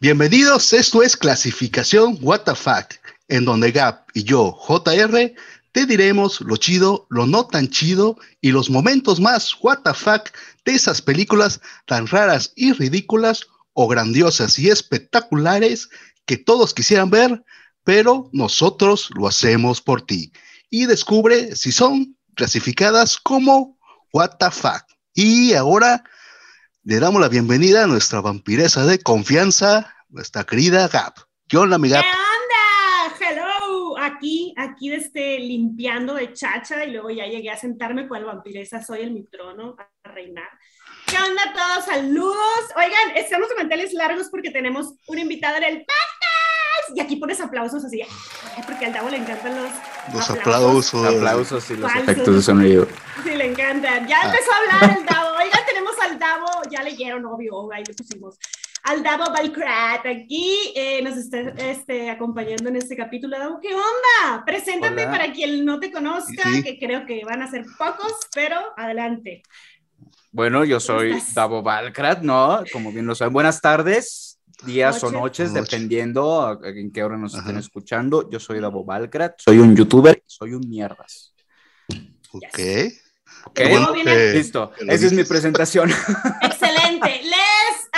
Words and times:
Bienvenidos, 0.00 0.72
esto 0.74 1.02
es 1.02 1.16
Clasificación 1.16 2.18
What 2.22 2.42
the 2.42 2.54
Fuck, 2.54 2.94
en 3.26 3.44
donde 3.44 3.72
Gap 3.72 4.06
y 4.14 4.22
yo, 4.22 4.52
JR, 4.52 5.34
te 5.72 5.86
diremos 5.86 6.40
lo 6.40 6.56
chido, 6.56 7.08
lo 7.10 7.26
no 7.26 7.48
tan 7.48 7.68
chido 7.68 8.16
y 8.40 8.52
los 8.52 8.70
momentos 8.70 9.18
más 9.18 9.56
What 9.60 9.80
the 9.82 9.92
Fuck 9.92 10.30
de 10.64 10.74
esas 10.74 11.02
películas 11.02 11.60
tan 11.84 12.06
raras 12.06 12.52
y 12.54 12.74
ridículas 12.74 13.48
o 13.72 13.88
grandiosas 13.88 14.56
y 14.60 14.70
espectaculares 14.70 15.88
que 16.26 16.36
todos 16.36 16.74
quisieran 16.74 17.10
ver, 17.10 17.44
pero 17.82 18.30
nosotros 18.32 19.10
lo 19.16 19.26
hacemos 19.26 19.80
por 19.80 20.02
ti. 20.02 20.32
Y 20.70 20.86
descubre 20.86 21.56
si 21.56 21.72
son 21.72 22.16
clasificadas 22.36 23.16
como 23.16 23.76
What 24.12 24.36
the 24.38 24.52
Fuck. 24.52 24.84
Y 25.12 25.54
ahora 25.54 26.04
le 26.88 27.00
damos 27.00 27.20
la 27.20 27.28
bienvenida 27.28 27.84
a 27.84 27.86
nuestra 27.86 28.22
vampiresa 28.22 28.86
de 28.86 28.98
confianza, 28.98 29.94
nuestra 30.08 30.44
querida 30.44 30.88
Gap. 30.88 31.14
¿Qué 31.46 31.56
onda, 31.56 31.78
mi 31.78 31.88
Gap? 31.88 32.02
¿Qué 32.02 32.10
onda? 32.10 33.42
Hello. 33.42 33.98
Aquí, 33.98 34.54
aquí 34.56 34.92
este, 34.92 35.38
limpiando 35.38 36.14
de 36.14 36.32
chacha 36.32 36.84
y 36.84 36.92
luego 36.92 37.10
ya 37.10 37.26
llegué 37.26 37.50
a 37.50 37.56
sentarme 37.56 38.08
con 38.08 38.20
la 38.20 38.26
vampiresa, 38.26 38.82
soy 38.82 39.02
en 39.02 39.14
mi 39.14 39.24
trono 39.24 39.76
a 39.78 40.08
reinar. 40.08 40.48
¿Qué 41.06 41.16
onda 41.16 41.42
a 41.42 41.52
todos? 41.52 41.84
Saludos. 41.86 42.60
Oigan, 42.76 43.16
estamos 43.16 43.48
de 43.48 43.56
manteles 43.56 43.92
largos 43.94 44.28
porque 44.30 44.50
tenemos 44.50 44.94
un 45.06 45.18
invitado 45.18 45.56
en 45.56 45.64
el 45.64 45.76
podcast. 45.78 46.96
Y 46.96 47.00
aquí 47.00 47.16
pones 47.16 47.40
aplausos 47.40 47.84
así, 47.84 48.00
porque 48.66 48.86
al 48.86 48.92
Davo 48.94 49.10
le 49.10 49.18
encantan 49.18 49.54
los, 49.56 49.70
los 50.14 50.30
aplausos. 50.30 50.94
Aplausos, 50.94 51.16
aplausos 51.16 51.70
y 51.70 51.76
los 51.76 51.94
efectos 51.94 52.34
de 52.34 52.42
sonido. 52.42 52.88
Sí, 53.22 53.30
le 53.30 53.46
encantan. 53.46 54.06
Ya 54.06 54.20
ah. 54.22 54.26
empezó 54.26 54.50
a 54.52 54.76
hablar 54.76 54.98
el 54.98 55.04
Davo. 55.04 55.36
Oigan, 55.36 55.60
tenemos 55.66 55.92
al 56.00 56.18
Davo, 56.18 56.46
ya 56.70 56.82
leyeron, 56.82 57.26
obvio, 57.26 57.70
ahí 57.72 57.84
le 57.86 57.92
pusimos. 57.92 58.38
Al 58.88 59.02
Davo 59.02 59.24
Balcrat, 59.30 60.06
aquí 60.06 60.72
eh, 60.74 61.02
nos 61.02 61.18
está 61.18 61.40
este, 61.40 62.08
acompañando 62.08 62.70
en 62.70 62.76
este 62.76 62.96
capítulo. 62.96 63.38
Davo, 63.38 63.60
¿qué 63.60 63.68
onda? 63.74 64.42
Preséntate 64.46 65.04
para 65.04 65.30
quien 65.30 65.62
no 65.66 65.78
te 65.78 65.92
conozca, 65.92 66.44
que 66.64 66.78
creo 66.78 67.04
que 67.04 67.22
van 67.22 67.42
a 67.42 67.50
ser 67.50 67.66
pocos, 67.76 68.14
pero 68.34 68.56
adelante. 68.78 69.42
Bueno, 70.32 70.64
yo 70.64 70.80
soy 70.80 71.22
Davo 71.34 71.62
Valkrat, 71.62 72.22
¿no? 72.22 72.64
Como 72.72 72.90
bien 72.90 73.06
lo 73.06 73.14
saben. 73.14 73.34
Buenas 73.34 73.60
tardes, 73.60 74.40
días 74.64 75.04
o 75.04 75.12
noches, 75.12 75.52
dependiendo 75.52 76.58
en 76.64 76.90
qué 76.90 77.04
hora 77.04 77.18
nos 77.18 77.34
estén 77.34 77.58
escuchando. 77.58 78.30
Yo 78.30 78.40
soy 78.40 78.58
Davo 78.58 78.86
Valkrat, 78.86 79.34
soy 79.38 79.58
un 79.58 79.76
youtuber 79.76 80.16
y 80.16 80.30
soy 80.30 80.54
un 80.54 80.66
mierdas. 80.66 81.34
Ok. 82.32 82.58
Ok, 83.48 83.60
listo. 84.34 84.72
Esa 84.78 85.06
es 85.06 85.12
mi 85.12 85.24
presentación. 85.24 85.90
Excelente. 86.42 87.22
Les 87.22 87.88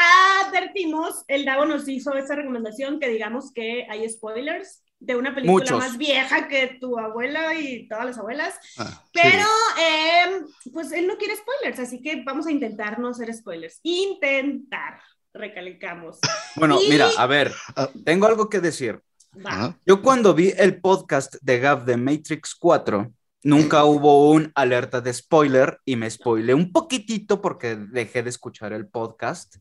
advertimos, 0.47 1.25
el 1.27 1.45
Davo 1.45 1.65
nos 1.65 1.89
hizo 1.89 2.15
esa 2.15 2.37
recomendación 2.37 3.01
que 3.01 3.09
digamos 3.09 3.53
que 3.53 3.87
hay 3.91 4.09
spoilers 4.09 4.83
de 5.01 5.17
una 5.17 5.35
película 5.35 5.77
más 5.77 5.97
vieja 5.97 6.47
que 6.47 6.79
tu 6.81 6.99
abuela 6.99 7.55
y 7.55 7.89
todas 7.89 8.05
las 8.05 8.19
abuelas. 8.19 8.55
Ah, 8.79 9.03
pero, 9.13 9.47
em, 9.79 10.47
pues 10.73 10.93
él 10.93 11.07
no 11.07 11.17
quiere 11.17 11.35
spoilers, 11.37 11.81
así 11.81 12.01
que 12.01 12.23
vamos 12.23 12.47
a 12.47 12.53
intentar 12.53 12.99
no 12.99 13.09
hacer 13.09 13.33
spoilers. 13.35 13.81
Intentar, 13.83 15.01
recalcamos. 15.33 16.19
Bueno, 16.57 16.79
mira, 16.89 17.09
a 17.17 17.27
ver, 17.27 17.53
ah. 17.77 17.89
tengo 18.05 18.27
algo 18.27 18.49
que 18.49 18.61
decir. 18.61 19.01
Yo 19.87 20.03
cuando 20.03 20.35
vi 20.35 20.53
el 20.57 20.81
podcast 20.81 21.37
de 21.41 21.61
Gav 21.61 21.85
de 21.85 21.97
Matrix 21.97 22.57
4, 22.57 23.13
nunca 23.43 23.85
hubo 23.85 24.31
un 24.31 24.53
alerta 24.55 25.01
de 25.01 25.13
spoiler 25.13 25.79
y 25.85 25.97
me 25.97 26.11
spoilé 26.11 26.55
un 26.55 26.73
poquitito 26.73 27.41
porque 27.41 27.77
dejé 27.77 28.23
de 28.23 28.31
escuchar 28.31 28.73
el 28.73 28.87
podcast. 28.89 29.57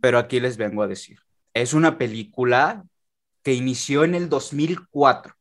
Pero 0.00 0.18
aquí 0.18 0.40
les 0.40 0.56
vengo 0.56 0.82
a 0.82 0.88
decir, 0.88 1.18
es 1.54 1.72
una 1.72 1.98
película 1.98 2.84
que 3.42 3.54
inició 3.54 4.04
en 4.04 4.14
el 4.14 4.28
2004. 4.28 5.34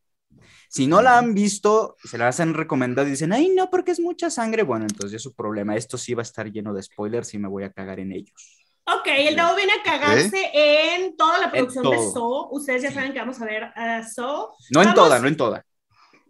Si 0.69 0.85
no 0.85 1.01
la 1.01 1.17
han 1.17 1.33
visto, 1.33 1.95
se 2.03 2.17
la 2.17 2.27
hacen 2.27 2.53
recomendado 2.53 3.07
y 3.07 3.11
dicen, 3.11 3.31
ay, 3.31 3.49
no, 3.49 3.69
porque 3.69 3.91
es 3.91 3.99
mucha 3.99 4.29
sangre. 4.29 4.63
Bueno, 4.63 4.85
entonces 4.85 5.15
es 5.15 5.23
su 5.23 5.33
problema. 5.33 5.75
Esto 5.75 5.97
sí 5.97 6.13
va 6.13 6.21
a 6.21 6.23
estar 6.23 6.51
lleno 6.51 6.73
de 6.73 6.83
spoilers 6.83 7.33
y 7.33 7.37
me 7.37 7.47
voy 7.47 7.63
a 7.63 7.71
cagar 7.71 7.99
en 7.99 8.11
ellos. 8.11 8.57
Ok, 8.85 9.07
el 9.07 9.35
Davo 9.35 9.55
viene 9.55 9.73
a 9.73 9.83
cagarse 9.83 10.49
en 10.53 11.17
toda 11.17 11.39
la 11.39 11.51
producción 11.51 11.89
de 11.89 11.97
So. 11.97 12.49
Ustedes 12.51 12.83
ya 12.83 12.91
saben 12.91 13.11
que 13.11 13.19
vamos 13.19 13.41
a 13.41 13.45
ver 13.45 13.63
a 13.63 14.07
So. 14.07 14.55
No 14.71 14.81
en 14.81 14.93
toda, 14.93 15.19
no 15.19 15.27
en 15.27 15.35
toda. 15.35 15.65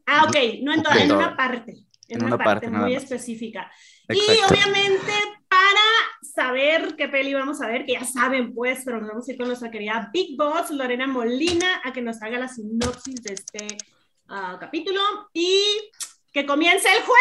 Ah, 0.08 0.24
ok, 0.24 0.36
no 0.64 0.74
en 0.74 0.82
toda, 0.82 1.04
en 1.04 1.12
una 1.12 1.36
parte. 1.36 1.76
En, 2.08 2.24
una, 2.24 2.38
parte, 2.38 2.70
muy 2.70 2.96
específica. 2.96 3.70
Y 4.08 4.22
obviamente 4.50 5.12
para 5.50 5.82
saber 6.22 6.96
qué 6.96 7.10
peli 7.10 7.34
vamos 7.34 7.62
a 7.62 7.68
ver, 7.68 7.86
que 7.86 7.92
ya 7.94 8.06
saben 8.06 8.54
pues, 8.54 8.84
pero 8.86 9.02
nos 9.02 9.10
vamos 9.10 9.28
a 9.28 9.32
ir 9.34 9.38
con 9.38 9.48
nuestra 9.48 9.70
querida 9.70 10.10
Big 10.14 10.38
Boss, 10.38 10.72
Lorena 10.72 11.08
Molina, 11.08 11.82
a 11.84 11.92
que 11.92 12.02
nos 12.02 12.22
haga 12.22 12.40
la 12.40 12.48
sinopsis 12.48 13.22
de 13.22 13.34
este 13.34 13.68
uh, 14.30 14.58
capítulo 14.58 15.02
y 15.34 15.62
que 16.32 16.46
comience 16.46 16.88
el 16.88 17.04
juego. 17.04 17.18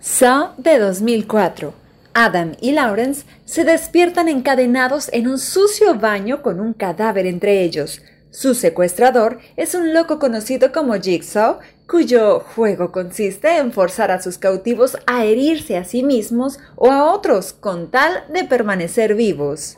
Saw 0.00 0.54
de 0.56 0.78
2004. 0.78 1.83
Adam 2.14 2.52
y 2.60 2.70
Lawrence 2.70 3.26
se 3.44 3.64
despiertan 3.64 4.28
encadenados 4.28 5.10
en 5.12 5.26
un 5.26 5.38
sucio 5.38 5.96
baño 5.96 6.42
con 6.42 6.60
un 6.60 6.72
cadáver 6.72 7.26
entre 7.26 7.62
ellos. 7.62 8.02
Su 8.30 8.54
secuestrador 8.54 9.40
es 9.56 9.74
un 9.74 9.92
loco 9.92 10.20
conocido 10.20 10.70
como 10.72 10.94
Jigsaw, 10.94 11.58
cuyo 11.88 12.40
juego 12.40 12.92
consiste 12.92 13.56
en 13.56 13.72
forzar 13.72 14.12
a 14.12 14.22
sus 14.22 14.38
cautivos 14.38 14.96
a 15.06 15.24
herirse 15.24 15.76
a 15.76 15.84
sí 15.84 16.04
mismos 16.04 16.58
o 16.76 16.90
a 16.90 17.12
otros 17.12 17.52
con 17.52 17.90
tal 17.90 18.24
de 18.32 18.44
permanecer 18.44 19.16
vivos. 19.16 19.76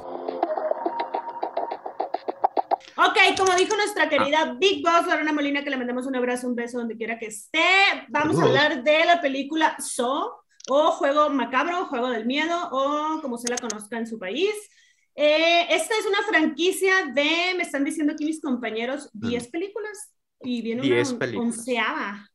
Ok, 2.99 3.39
como 3.39 3.55
dijo 3.55 3.77
nuestra 3.77 4.09
querida 4.11 4.57
Big 4.59 4.83
Boss 4.83 5.07
Lorena 5.07 5.33
Molina, 5.33 5.65
que 5.65 5.71
le 5.71 5.77
mandamos 5.77 6.07
un 6.07 6.17
abrazo, 6.17 6.49
un 6.49 6.55
beso 6.55 6.79
donde 6.79 6.97
quiera 6.97 7.19
que 7.19 7.27
esté, 7.27 7.61
vamos 8.09 8.39
a 8.39 8.45
hablar 8.45 8.83
de 8.83 9.05
la 9.05 9.21
película 9.21 9.77
So, 9.79 10.46
o 10.69 10.93
Juego 10.93 11.31
Macabro, 11.31 11.87
Juego 11.87 12.10
del 12.10 12.27
Miedo, 12.27 12.69
o 12.71 13.21
como 13.22 13.38
se 13.38 13.49
la 13.49 13.56
conozca 13.56 13.99
en 13.99 14.06
su 14.06 14.19
país. 14.19 14.53
Eh, 15.15 15.66
esta 15.71 15.94
es 15.99 16.06
una 16.06 16.22
franquicia 16.28 17.06
de, 17.15 17.54
me 17.56 17.62
están 17.62 17.84
diciendo 17.84 18.12
aquí 18.12 18.25
mis 18.25 18.41
compañeros, 18.41 19.09
10 19.15 19.49
películas. 19.49 20.12
Y 20.43 20.60
viene 20.60 20.82
una 20.82 21.41
onceava. 21.41 22.28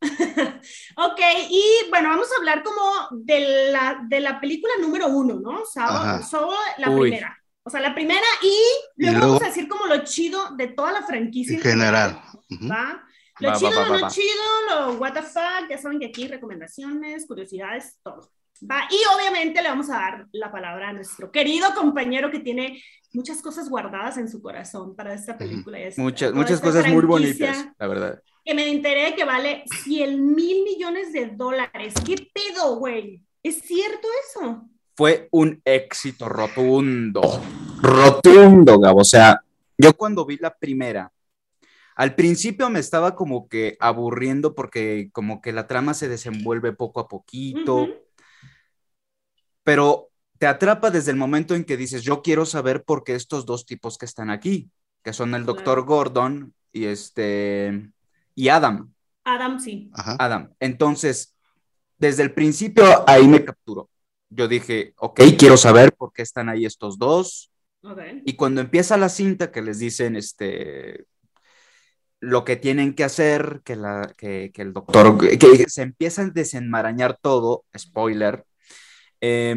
ok, 0.96 1.20
y 1.48 1.64
bueno, 1.88 2.08
vamos 2.08 2.26
a 2.32 2.38
hablar 2.40 2.64
como 2.64 2.82
de 3.12 3.70
la, 3.70 4.04
de 4.08 4.20
la 4.20 4.40
película 4.40 4.72
número 4.80 5.06
uno, 5.06 5.38
¿no? 5.38 5.64
Solo 5.64 6.52
la 6.78 6.90
primera. 6.90 7.38
O 7.62 7.70
sea, 7.70 7.80
la 7.80 7.94
primera 7.94 8.26
y 8.42 8.56
luego, 8.96 9.20
vamos 9.20 9.42
a 9.42 9.46
decir 9.46 9.68
como 9.68 9.86
lo 9.86 10.02
chido 10.02 10.50
de 10.56 10.66
toda 10.68 10.90
la 10.92 11.02
franquicia. 11.02 11.56
En 11.56 11.62
general. 11.62 12.20
¿va? 12.68 13.04
Lo 13.42 13.58
chido, 13.58 13.86
lo 13.86 14.08
chido, 14.08 14.44
lo 14.68 14.92
what 14.94 15.12
the 15.12 15.22
fuck, 15.22 15.68
ya 15.68 15.78
saben 15.78 15.98
que 15.98 16.06
aquí 16.06 16.28
recomendaciones, 16.28 17.26
curiosidades, 17.26 17.98
todo. 18.02 18.30
¿va? 18.70 18.82
Y 18.90 18.96
obviamente 19.16 19.62
le 19.62 19.68
vamos 19.68 19.90
a 19.90 19.94
dar 19.94 20.26
la 20.32 20.50
palabra 20.50 20.90
a 20.90 20.92
nuestro 20.92 21.30
querido 21.30 21.74
compañero 21.74 22.30
que 22.30 22.40
tiene 22.40 22.82
muchas 23.12 23.42
cosas 23.42 23.68
guardadas 23.68 24.16
en 24.16 24.28
su 24.28 24.40
corazón 24.40 24.94
para 24.94 25.14
esta 25.14 25.36
película. 25.36 25.78
muchas, 25.96 26.32
muchas 26.32 26.60
cosas 26.60 26.86
muy 26.88 27.04
bonitas, 27.04 27.66
la 27.78 27.86
verdad. 27.86 28.22
Que 28.44 28.54
me 28.54 28.68
enteré 28.70 29.14
que 29.14 29.24
vale 29.24 29.64
100 29.84 30.34
mil 30.34 30.64
millones 30.64 31.12
de 31.12 31.26
dólares. 31.26 31.94
¿Qué 32.04 32.16
pedo, 32.32 32.76
güey? 32.76 33.22
¿Es 33.42 33.60
cierto 33.62 34.08
eso? 34.28 34.68
Fue 34.96 35.28
un 35.30 35.60
éxito 35.64 36.28
rotundo. 36.28 37.40
Rotundo, 37.80 38.78
Gabo. 38.78 39.00
O 39.00 39.04
sea, 39.04 39.40
yo 39.78 39.96
cuando 39.96 40.24
vi 40.24 40.38
la 40.38 40.54
primera, 40.54 41.10
al 41.94 42.14
principio 42.14 42.70
me 42.70 42.80
estaba 42.80 43.14
como 43.14 43.48
que 43.48 43.76
aburriendo 43.80 44.54
porque 44.54 45.10
como 45.12 45.40
que 45.40 45.52
la 45.52 45.66
trama 45.66 45.94
se 45.94 46.08
desenvuelve 46.08 46.72
poco 46.72 47.00
a 47.00 47.08
poquito. 47.08 47.88
Pero 49.62 50.08
te 50.38 50.46
atrapa 50.46 50.90
desde 50.90 51.10
el 51.10 51.16
momento 51.16 51.54
en 51.54 51.64
que 51.64 51.76
dices, 51.76 52.02
yo 52.02 52.22
quiero 52.22 52.46
saber 52.46 52.84
por 52.84 53.04
qué 53.04 53.14
estos 53.14 53.46
dos 53.46 53.66
tipos 53.66 53.98
que 53.98 54.06
están 54.06 54.30
aquí, 54.30 54.70
que 55.02 55.12
son 55.12 55.34
el 55.34 55.44
doctor 55.44 55.84
Gordon 55.84 56.54
y 56.72 56.86
este 56.86 57.90
y 58.34 58.48
Adam. 58.48 58.92
Adam, 59.24 59.60
sí. 59.60 59.90
Adam. 59.94 60.52
Entonces, 60.58 61.36
desde 61.98 62.24
el 62.24 62.32
principio 62.32 62.84
ahí 63.06 63.28
me 63.28 63.44
capturó. 63.44 63.88
Yo 64.30 64.48
dije, 64.48 64.94
ok, 64.96 65.20
quiero 65.38 65.56
saber 65.56 65.92
por 65.92 66.12
qué 66.12 66.22
están 66.22 66.48
ahí 66.48 66.64
estos 66.64 66.98
dos. 66.98 67.52
Y 68.24 68.34
cuando 68.34 68.60
empieza 68.60 68.96
la 68.96 69.08
cinta 69.08 69.52
que 69.52 69.60
les 69.60 69.78
dicen, 69.78 70.16
este, 70.16 71.06
lo 72.22 72.44
que 72.44 72.54
tienen 72.54 72.94
que 72.94 73.02
hacer, 73.02 73.62
que, 73.64 73.74
la, 73.74 74.12
que, 74.16 74.52
que 74.54 74.62
el 74.62 74.72
doctor, 74.72 75.18
que 75.18 75.64
se 75.66 75.82
empieza 75.82 76.22
a 76.22 76.26
desenmarañar 76.26 77.18
todo, 77.20 77.64
spoiler, 77.76 78.44
eh, 79.20 79.56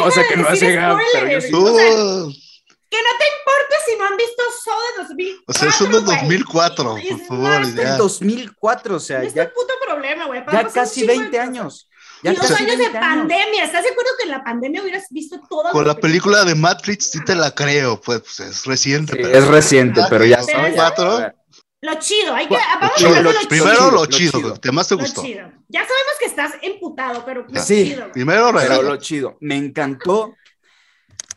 o 0.00 0.10
sea 0.10 0.28
que 0.28 0.36
no 0.36 0.46
hace 0.48 0.66
llegado, 0.66 0.98
pero 1.14 1.28
yo 1.28 1.40
sí. 1.40 1.48
que 1.48 2.98
no 2.98 3.12
te 3.18 3.26
importa 3.38 3.76
si 3.86 3.96
no 3.96 4.04
han 4.06 4.16
visto 4.18 4.42
So 4.64 4.72
de 4.98 5.04
2004. 5.08 5.44
O 5.46 5.52
sea, 5.54 5.68
es 5.68 5.78
de 5.78 6.00
2004, 6.00 6.96
por 7.08 7.20
favor. 7.26 7.74
Ya. 7.74 7.96
2004, 7.96 8.96
o 8.96 9.00
sea, 9.00 9.24
ya. 9.24 9.44
Es 9.44 9.48
puto 9.48 9.72
problema 9.82 10.24
problema, 10.24 10.26
güey. 10.26 10.44
Ya 10.52 10.68
casi 10.68 11.06
20 11.06 11.38
años. 11.40 11.88
Ya 12.22 12.32
y 12.32 12.36
dos 12.36 12.50
años 12.50 12.78
de 12.78 12.90
pandemia. 12.90 13.64
¿Estás 13.64 13.84
de 13.84 13.90
acuerdo 13.90 14.10
que 14.18 14.24
en 14.24 14.30
la 14.30 14.44
pandemia 14.44 14.82
hubieras 14.82 15.06
visto 15.10 15.40
todas 15.48 15.72
Con 15.72 15.86
la 15.86 15.94
película 15.94 16.44
de 16.44 16.54
Matrix 16.54 17.10
sí 17.10 17.24
te 17.24 17.34
la 17.34 17.54
creo, 17.54 18.00
pues, 18.00 18.20
pues 18.20 18.40
es 18.40 18.66
reciente. 18.66 19.20
es 19.20 19.46
reciente, 19.46 20.02
pero 20.10 20.24
ya 20.24 20.42
son 20.42 20.72
cuatro. 20.74 21.32
Lo 21.80 21.94
chido, 21.94 22.34
hay 22.34 22.48
que. 22.48 22.56
Vamos 22.56 23.04
a 23.04 23.20
lo, 23.20 23.32
lo 23.32 23.48
Primero 23.48 23.90
lo 23.92 24.06
chido, 24.06 24.40
lo 24.40 24.60
que 24.60 24.72
más 24.72 24.88
te 24.88 24.96
gustó. 24.96 25.22
Ya 25.22 25.80
sabemos 25.80 26.12
que 26.18 26.26
estás 26.26 26.52
emputado, 26.62 27.24
pero 27.24 27.46
lo 27.48 27.60
sí, 27.60 27.90
chido. 27.90 28.10
Primero 28.12 28.52
pero 28.52 28.82
lo 28.82 28.96
chido. 28.96 29.36
Me 29.40 29.56
encantó 29.56 30.34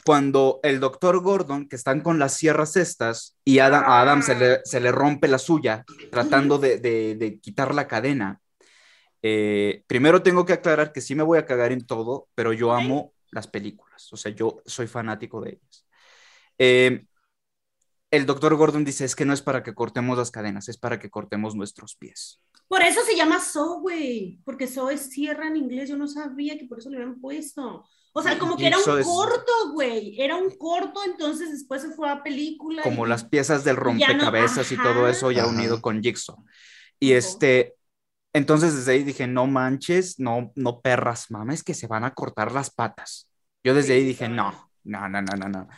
cuando 0.04 0.60
el 0.64 0.80
doctor 0.80 1.22
Gordon, 1.22 1.70
que 1.70 1.76
están 1.76 2.02
con 2.02 2.18
las 2.18 2.34
sierras 2.34 2.76
estas, 2.76 3.36
y 3.46 3.60
Adam, 3.60 3.84
a 3.86 4.02
Adam 4.02 4.24
se 4.24 4.36
le, 4.36 4.62
se 4.64 4.80
le 4.80 4.92
rompe 4.92 5.28
la 5.28 5.38
suya, 5.38 5.86
tratando 6.10 6.58
de, 6.58 6.78
de, 6.78 7.16
de 7.16 7.40
quitar 7.40 7.76
la 7.76 7.88
cadena. 7.88 8.40
Eh, 9.22 9.84
primero 9.88 10.24
tengo 10.24 10.46
que 10.46 10.54
aclarar 10.54 10.92
que 10.92 11.02
sí 11.02 11.16
me 11.16 11.24
voy 11.24 11.38
a 11.38 11.46
cagar 11.46 11.72
en 11.72 11.86
todo, 11.86 12.28
pero 12.36 12.54
yo 12.54 12.74
amo 12.74 13.14
las 13.32 13.48
películas, 13.48 14.12
o 14.12 14.18
sea, 14.18 14.32
yo 14.32 14.62
soy 14.66 14.88
fanático 14.88 15.42
de 15.42 15.52
ellas. 15.52 15.86
Eh, 16.58 17.06
el 18.12 18.26
doctor 18.26 18.56
Gordon 18.56 18.84
dice, 18.84 19.06
es 19.06 19.16
que 19.16 19.26
no 19.26 19.34
es 19.34 19.42
para 19.42 19.64
que 19.64 19.74
cortemos 19.74 20.18
las 20.18 20.32
cadenas, 20.32 20.68
es 20.68 20.78
para 20.78 21.00
que 21.00 21.10
cortemos 21.10 21.56
nuestros 21.56 21.96
pies. 21.96 22.42
Por 22.68 22.82
eso 22.82 23.02
se 23.06 23.16
llama 23.16 23.40
So, 23.40 23.80
güey, 23.80 24.40
porque 24.44 24.68
So 24.68 24.90
es 24.90 25.10
sierra 25.10 25.48
en 25.48 25.58
inglés, 25.58 25.90
yo 25.90 25.98
no 25.98 26.08
sabía 26.08 26.58
que 26.58 26.66
por 26.66 26.80
eso 26.80 26.90
le 26.90 26.98
habían 26.98 27.22
puesto. 27.22 27.86
O 28.14 28.22
sea, 28.22 28.38
como 28.38 28.58
que 28.58 28.68
era 28.68 28.78
un 28.78 29.04
corto, 29.04 29.72
güey, 29.72 30.20
era 30.20 30.36
un 30.36 30.58
corto, 30.58 31.02
entonces 31.06 31.52
después 31.52 31.82
se 31.82 31.92
fue 31.92 32.10
a 32.10 32.22
película. 32.22 32.84
Como 32.84 33.06
las 33.06 33.24
piezas 33.24 33.64
del 33.64 33.78
rompecabezas 33.78 34.70
y 34.72 34.78
todo 34.78 35.08
eso 35.08 35.32
ya 35.32 35.48
unido 35.48 35.82
con 35.82 36.04
Jigsaw. 36.04 36.44
Y 37.00 37.14
este, 37.14 37.76
entonces 38.34 38.76
desde 38.76 38.94
ahí 38.94 39.04
dije, 39.04 39.28
no 39.28 39.48
manches, 39.48 40.20
no, 40.20 40.52
no 40.56 40.82
perras, 40.82 41.32
mames, 41.32 41.64
que 41.64 41.74
se 41.74 41.88
van 41.88 42.04
a 42.04 42.14
cortar 42.14 42.52
las 42.52 42.70
patas. 42.70 43.30
Yo 43.64 43.74
desde 43.74 43.94
ahí 43.94 44.04
dije, 44.04 44.30
no, 44.30 44.70
no, 44.84 45.10
no, 45.10 45.22
no, 45.22 45.36
no, 45.36 45.50
no 45.50 45.70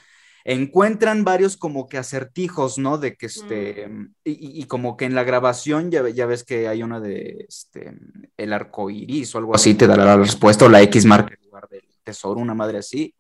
encuentran 0.46 1.24
varios 1.24 1.56
como 1.56 1.88
que 1.88 1.98
acertijos, 1.98 2.78
¿no? 2.78 2.98
De 2.98 3.16
que 3.16 3.28
este, 3.28 3.88
mm. 3.88 4.16
y, 4.26 4.66
como 4.66 4.98
que 4.98 5.06
en 5.06 5.16
la 5.16 5.24
grabación 5.24 5.90
ya, 5.90 6.08
ya 6.10 6.26
ves 6.26 6.44
que 6.44 6.68
hay 6.68 6.84
una 6.84 7.00
de, 7.00 7.46
este, 7.48 7.94
el 8.38 8.54
arco 8.54 8.90
iris 8.90 9.34
o 9.36 9.38
algo 9.38 9.56
así, 9.56 9.74
te 9.74 9.88
dará 9.88 10.06
la 10.06 10.18
respuesta, 10.18 10.66
o 10.66 10.70
la 10.70 10.82
X 10.82 11.06
marca 11.06 11.34
en 11.34 11.46
lugar 11.46 11.68
del 11.70 11.88
tesoro, 12.04 12.40
una 12.40 12.54
madre 12.54 12.80
así, 12.80 13.16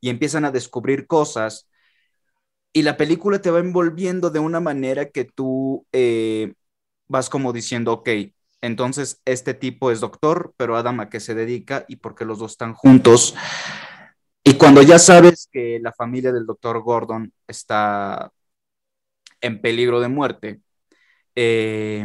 y 0.00 0.08
empiezan 0.08 0.44
a 0.44 0.52
descubrir 0.52 1.06
cosas, 1.06 1.68
y 2.72 2.82
la 2.82 2.96
película 2.96 3.40
te 3.40 3.50
va 3.50 3.58
envolviendo 3.58 4.30
de 4.30 4.38
una 4.38 4.60
manera 4.60 5.06
que 5.06 5.24
tú 5.24 5.86
eh, 5.92 6.54
vas 7.08 7.28
como 7.28 7.52
diciendo, 7.52 7.92
ok, 7.92 8.08
entonces 8.60 9.20
este 9.24 9.54
tipo 9.54 9.90
es 9.90 10.00
doctor, 10.00 10.54
pero 10.56 10.76
Adam 10.76 11.00
a 11.00 11.08
qué 11.08 11.20
se 11.20 11.34
dedica 11.34 11.84
y 11.88 11.96
por 11.96 12.14
qué 12.14 12.24
los 12.24 12.38
dos 12.38 12.52
están 12.52 12.74
juntos. 12.74 13.34
Y 14.44 14.54
cuando 14.54 14.82
ya 14.82 14.98
sabes 14.98 15.48
que 15.52 15.78
la 15.82 15.92
familia 15.92 16.32
del 16.32 16.46
doctor 16.46 16.80
Gordon 16.82 17.32
está 17.46 18.32
en 19.40 19.60
peligro 19.60 20.00
de 20.00 20.08
muerte, 20.08 20.60
eh, 21.34 22.04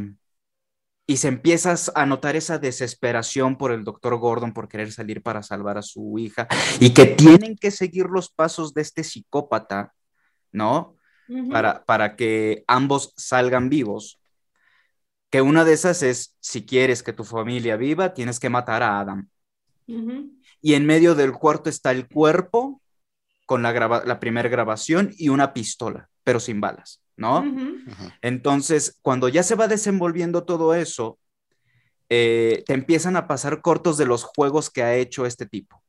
y 1.06 1.18
se 1.18 1.28
empiezas 1.28 1.92
a 1.96 2.06
notar 2.06 2.36
esa 2.36 2.60
desesperación 2.60 3.58
por 3.58 3.72
el 3.72 3.84
doctor 3.84 4.18
Gordon 4.18 4.54
por 4.54 4.70
querer 4.70 4.92
salir 4.92 5.22
para 5.22 5.44
salvar 5.44 5.78
a 5.78 5.82
su 5.82 6.18
hija 6.18 6.48
y 6.80 6.92
que 6.92 7.06
tienen 7.06 7.58
que 7.58 7.72
seguir 7.72 8.06
los 8.06 8.30
pasos 8.30 8.74
de 8.74 8.82
este 8.82 9.04
psicópata, 9.04 9.94
¿no? 10.52 10.96
para, 11.52 11.84
para 11.86 12.16
que 12.16 12.64
ambos 12.68 13.14
salgan 13.18 13.70
vivos. 13.70 14.20
Que 15.34 15.42
una 15.42 15.66
de 15.66 15.74
esas 15.74 16.04
es, 16.04 16.38
si 16.42 16.64
quieres 16.64 17.02
que 17.02 17.12
tu 17.12 17.24
familia 17.24 17.76
viva, 17.76 18.14
tienes 18.14 18.40
que 18.40 18.52
matar 18.52 18.84
a 18.84 19.00
Adam. 19.00 19.28
Y 20.62 20.76
en 20.76 20.86
medio 20.86 21.16
del 21.16 21.32
cuarto 21.32 21.72
está 21.72 21.90
el 21.90 22.08
cuerpo 22.08 22.80
con 23.48 23.64
la, 23.64 24.04
la 24.06 24.20
primera 24.20 24.48
grabación 24.48 25.12
y 25.18 25.30
una 25.30 25.52
pistola, 25.52 26.08
pero 26.24 26.40
sin 26.40 26.62
balas, 26.62 27.02
¿no? 27.18 27.44
Entonces, 28.22 29.00
cuando 29.02 29.28
ya 29.28 29.42
se 29.42 29.56
va 29.56 29.68
desenvolviendo 29.68 30.44
todo 30.44 30.76
eso, 30.76 31.18
eh, 32.10 32.64
te 32.68 32.74
empiezan 32.74 33.16
a 33.16 33.28
pasar 33.28 33.64
cortos 33.64 33.98
de 33.98 34.06
los 34.06 34.24
juegos 34.24 34.70
que 34.70 34.84
ha 34.84 34.96
hecho 34.98 35.26
este 35.26 35.48
tipo, 35.48 35.82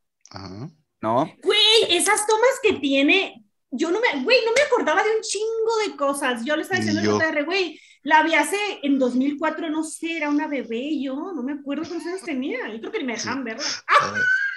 ¿no? 1.03 1.31
Güey, 1.43 1.91
esas 1.91 2.27
tomas 2.27 2.61
que 2.63 2.73
tiene, 2.81 3.44
yo 3.77 3.91
no 3.91 4.01
me, 4.01 4.23
güey, 4.23 4.39
no 4.45 4.53
me 4.53 4.63
acordaba 4.63 5.03
de 5.03 5.17
un 5.17 5.23
chingo 5.23 5.77
de 5.87 5.97
cosas. 5.97 6.45
Yo 6.45 6.57
le 6.57 6.63
estaba 6.63 6.81
diciendo 6.81 7.19
a 7.21 7.43
güey, 7.43 7.79
la 8.03 8.23
vi 8.23 8.35
hace 8.35 8.57
en 8.83 8.99
2004, 8.99 9.71
no 9.71 9.83
sé, 9.83 10.17
era 10.17 10.31
una 10.31 10.47
bebé, 10.47 11.01
yo 11.01 11.15
no 11.15 11.43
me 11.43 11.53
acuerdo 11.53 11.85
cuántos 11.89 12.07
años 12.07 12.23
tenía. 12.23 12.69
Yo 12.73 12.81
creo 12.81 12.93
que 12.93 12.99
ni 12.99 13.05
me 13.05 13.15
dejan 13.15 13.45
verla. 13.45 13.65
¡Ah! 13.89 14.15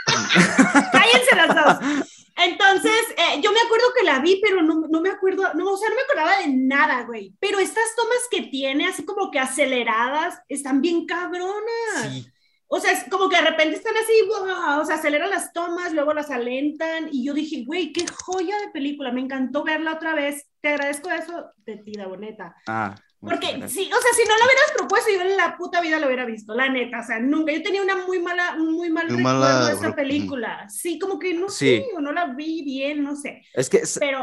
Cállense 0.91 1.35
las 1.35 1.55
dos. 1.55 2.05
Entonces, 2.37 3.01
eh, 3.17 3.41
yo 3.41 3.51
me 3.51 3.59
acuerdo 3.61 3.87
que 3.97 4.05
la 4.05 4.19
vi, 4.19 4.39
pero 4.41 4.61
no, 4.61 4.87
no, 4.87 5.01
me 5.01 5.09
acuerdo, 5.09 5.51
no, 5.55 5.71
o 5.71 5.77
sea, 5.77 5.89
no 5.89 5.95
me 5.95 6.01
acordaba 6.01 6.37
de 6.37 6.47
nada, 6.49 7.03
güey. 7.03 7.33
Pero 7.39 7.57
estas 7.57 7.95
tomas 7.95 8.27
que 8.29 8.43
tiene, 8.43 8.87
así 8.87 9.03
como 9.03 9.31
que 9.31 9.39
aceleradas, 9.39 10.39
están 10.47 10.81
bien 10.81 11.07
cabronas. 11.07 12.29
O 12.67 12.79
sea, 12.79 12.91
es 12.91 13.05
como 13.09 13.29
que 13.29 13.37
de 13.37 13.49
repente 13.49 13.77
están 13.77 13.95
así, 13.95 14.13
o 14.29 14.85
sea, 14.85 14.95
aceleran 14.95 15.29
las 15.29 15.53
tomas, 15.53 15.93
luego 15.93 16.13
las 16.13 16.29
alentan. 16.29 17.09
Y 17.11 17.25
yo 17.25 17.33
dije, 17.33 17.63
güey, 17.65 17.93
qué 17.93 18.05
joya 18.25 18.59
de 18.59 18.71
película. 18.71 19.11
Me 19.11 19.21
encantó 19.21 19.63
verla 19.63 19.93
otra 19.93 20.13
vez. 20.13 20.47
Te 20.59 20.69
agradezco 20.69 21.09
eso 21.09 21.51
de 21.65 21.77
ti, 21.77 21.93
la 21.93 22.07
boneta. 22.07 22.55
Ah, 22.67 22.95
porque 23.19 23.47
sí, 23.67 23.89
o 23.91 24.01
sea, 24.01 24.13
si 24.15 24.27
no 24.27 24.37
lo 24.37 24.45
hubieras 24.45 24.71
propuesto, 24.75 25.09
yo 25.11 25.21
en 25.21 25.37
la 25.37 25.57
puta 25.57 25.81
vida 25.81 25.99
lo 25.99 26.05
hubiera 26.05 26.25
visto, 26.25 26.53
la 26.53 26.69
neta, 26.69 26.99
o 26.99 27.03
sea, 27.03 27.19
nunca. 27.19 27.51
Yo 27.51 27.63
tenía 27.63 27.81
una 27.81 28.05
muy 28.05 28.19
mala, 28.19 28.55
muy 28.57 28.91
mal 28.91 29.09
recuerdo 29.09 29.65
de 29.65 29.73
esta 29.73 29.95
película. 29.95 30.69
Sí, 30.69 30.99
como 30.99 31.17
que 31.17 31.33
no 31.33 31.49
sé, 31.49 31.87
o 31.95 31.99
no 31.99 32.11
la 32.11 32.27
vi 32.27 32.63
bien, 32.63 33.03
no 33.03 33.15
sé. 33.15 33.41
Es 33.53 33.69
que, 33.69 33.81
Pero... 33.99 34.21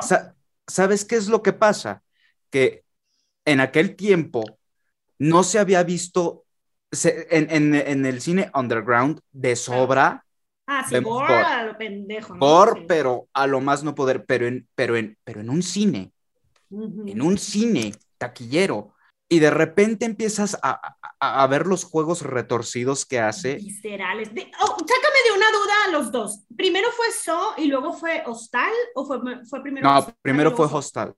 ¿sabes 0.66 1.04
qué 1.04 1.16
es 1.16 1.26
lo 1.28 1.42
que 1.42 1.52
pasa? 1.52 2.02
Que 2.50 2.84
en 3.44 3.60
aquel 3.60 3.96
tiempo 3.96 4.44
no 5.18 5.42
se 5.42 5.58
había 5.58 5.82
visto 5.82 6.43
en, 7.04 7.50
en, 7.50 7.74
en 7.74 8.06
el 8.06 8.20
cine 8.20 8.50
underground 8.54 9.20
de 9.32 9.56
sobra. 9.56 10.24
Ah, 10.66 10.86
sí, 10.88 10.98
gore, 11.00 11.34
a 11.34 11.64
lo 11.64 11.76
pendejo. 11.76 12.36
Gore, 12.36 12.84
pero 12.88 13.28
a 13.32 13.46
lo 13.46 13.60
más 13.60 13.84
no 13.84 13.94
poder, 13.94 14.24
pero 14.24 14.46
en, 14.46 14.66
pero 14.74 14.96
en, 14.96 15.16
pero 15.24 15.40
en 15.40 15.50
un 15.50 15.62
cine. 15.62 16.12
En 16.70 17.22
un 17.22 17.38
cine 17.38 17.94
taquillero. 18.18 18.94
Y 19.28 19.38
de 19.38 19.50
repente 19.50 20.04
empiezas 20.04 20.58
a, 20.62 20.96
a, 21.18 21.46
ver 21.46 21.66
los 21.66 21.84
juegos 21.84 22.22
retorcidos 22.22 23.04
que 23.06 23.18
hace. 23.18 23.56
Viscerales. 23.56 24.28
Oh, 24.28 24.76
sácame 24.78 25.18
de 25.26 25.36
una 25.36 25.50
duda 25.50 25.72
a 25.86 25.90
los 25.92 26.12
dos. 26.12 26.44
¿Primero 26.56 26.88
fue 26.92 27.10
So 27.10 27.54
y 27.56 27.66
luego 27.66 27.92
fue 27.94 28.22
Hostal? 28.26 28.72
¿O 28.94 29.06
fue, 29.06 29.18
fue 29.46 29.62
primero 29.62 29.88
No, 29.88 30.14
primero 30.22 30.54
fue 30.54 30.66
Hostal. 30.66 31.14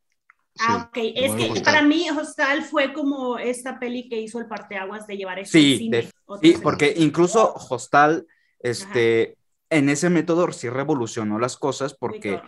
Ah, 0.60 0.88
ok. 0.88 0.98
Es 1.14 1.32
que 1.32 1.60
para 1.60 1.82
mí 1.82 2.08
Hostal 2.10 2.62
fue 2.62 2.92
como 2.92 3.38
esta 3.38 3.78
peli 3.78 4.08
que 4.08 4.20
hizo 4.20 4.38
el 4.38 4.46
parteaguas 4.46 5.06
de 5.06 5.16
llevar 5.16 5.38
eso 5.38 5.52
sí, 5.52 5.90
sí, 6.40 6.54
porque 6.62 6.94
incluso 6.96 7.54
Hostal, 7.54 8.26
este, 8.60 9.36
en 9.70 9.88
ese 9.88 10.10
método 10.10 10.50
sí 10.52 10.68
revolucionó 10.68 11.38
las 11.38 11.56
cosas 11.56 11.94
porque 11.94 12.40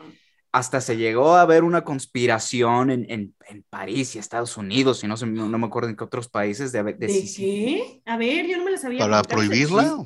hasta 0.52 0.80
se 0.80 0.96
llegó 0.96 1.34
a 1.34 1.44
ver 1.46 1.62
una 1.62 1.84
conspiración 1.84 2.90
en, 2.90 3.06
en, 3.10 3.34
en 3.48 3.64
París 3.68 4.16
y 4.16 4.18
Estados 4.18 4.56
Unidos, 4.56 5.04
y 5.04 5.06
no, 5.06 5.16
sé, 5.16 5.26
no, 5.26 5.46
me 5.46 5.66
acuerdo 5.66 5.90
en 5.90 5.96
qué 5.96 6.04
otros 6.04 6.28
países. 6.28 6.72
¿De, 6.72 6.82
de, 6.82 7.06
qué? 7.36 8.02
A 8.06 8.16
ver, 8.16 8.46
yo 8.46 8.56
no 8.56 8.64
me 8.64 8.70
la 8.70 8.78
sabía. 8.78 9.00
¿Para 9.00 9.22
prohibirla? 9.22 9.96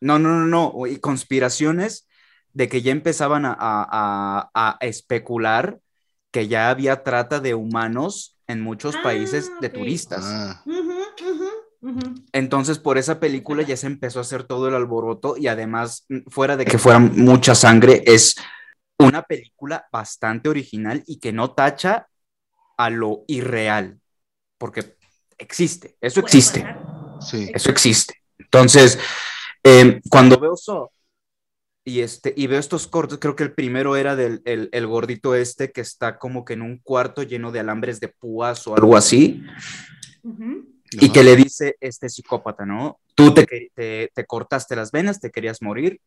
No, 0.00 0.18
no, 0.18 0.46
no, 0.46 0.46
no. 0.46 0.86
Y 0.86 0.98
conspiraciones 0.98 2.08
de 2.52 2.68
que 2.68 2.82
ya 2.82 2.92
empezaban 2.92 3.44
a, 3.44 3.56
a, 3.58 4.50
a, 4.54 4.76
especular 4.80 5.78
que 6.30 6.48
ya 6.48 6.70
había 6.70 7.02
trata 7.02 7.40
de 7.40 7.54
humanos 7.54 8.38
en 8.46 8.60
muchos 8.60 8.96
ah, 8.96 9.02
países 9.02 9.50
de 9.60 9.68
turistas. 9.68 10.24
Ah. 10.24 10.62
Entonces, 12.32 12.78
por 12.78 12.98
esa 12.98 13.20
película 13.20 13.62
ya 13.62 13.76
se 13.76 13.86
empezó 13.86 14.18
a 14.18 14.22
hacer 14.22 14.44
todo 14.44 14.68
el 14.68 14.74
alboroto 14.74 15.36
y 15.36 15.46
además, 15.46 16.06
fuera 16.28 16.56
de 16.56 16.64
que 16.64 16.78
fuera 16.78 16.98
mucha 16.98 17.54
sangre, 17.54 18.02
es 18.06 18.36
una 18.98 19.22
película 19.22 19.86
bastante 19.92 20.48
original 20.48 21.04
y 21.06 21.20
que 21.20 21.32
no 21.32 21.52
tacha 21.52 22.08
a 22.76 22.90
lo 22.90 23.24
irreal, 23.28 24.00
porque 24.58 24.96
existe, 25.36 25.96
eso 26.00 26.20
existe. 26.20 26.66
Sí. 27.20 27.50
Eso 27.52 27.70
existe. 27.70 28.14
Entonces, 28.38 28.98
em, 29.62 30.00
cuando 30.08 30.38
veo 30.38 30.54
eso 30.54 30.90
y, 31.88 32.02
este, 32.02 32.34
y 32.36 32.46
veo 32.48 32.60
estos 32.60 32.86
cortos, 32.86 33.18
creo 33.18 33.34
que 33.34 33.44
el 33.44 33.54
primero 33.54 33.96
era 33.96 34.14
del 34.14 34.42
el, 34.44 34.86
gordito 34.86 35.34
este 35.34 35.72
que 35.72 35.80
está 35.80 36.18
como 36.18 36.44
que 36.44 36.52
en 36.52 36.60
un 36.60 36.76
cuarto 36.78 37.22
lleno 37.22 37.50
de 37.50 37.60
alambres 37.60 37.98
de 37.98 38.08
púas 38.08 38.66
o 38.66 38.76
algo 38.76 38.94
así. 38.94 39.42
Y 40.90 41.08
que 41.10 41.24
le 41.24 41.34
dice 41.34 41.76
este 41.80 42.10
psicópata, 42.10 42.66
¿no? 42.66 43.00
Tú 43.14 43.32
te, 43.32 43.70
te, 43.74 44.10
te 44.14 44.26
cortaste 44.26 44.76
las 44.76 44.92
venas, 44.92 45.18
te 45.18 45.30
querías 45.30 45.62
morir, 45.62 45.98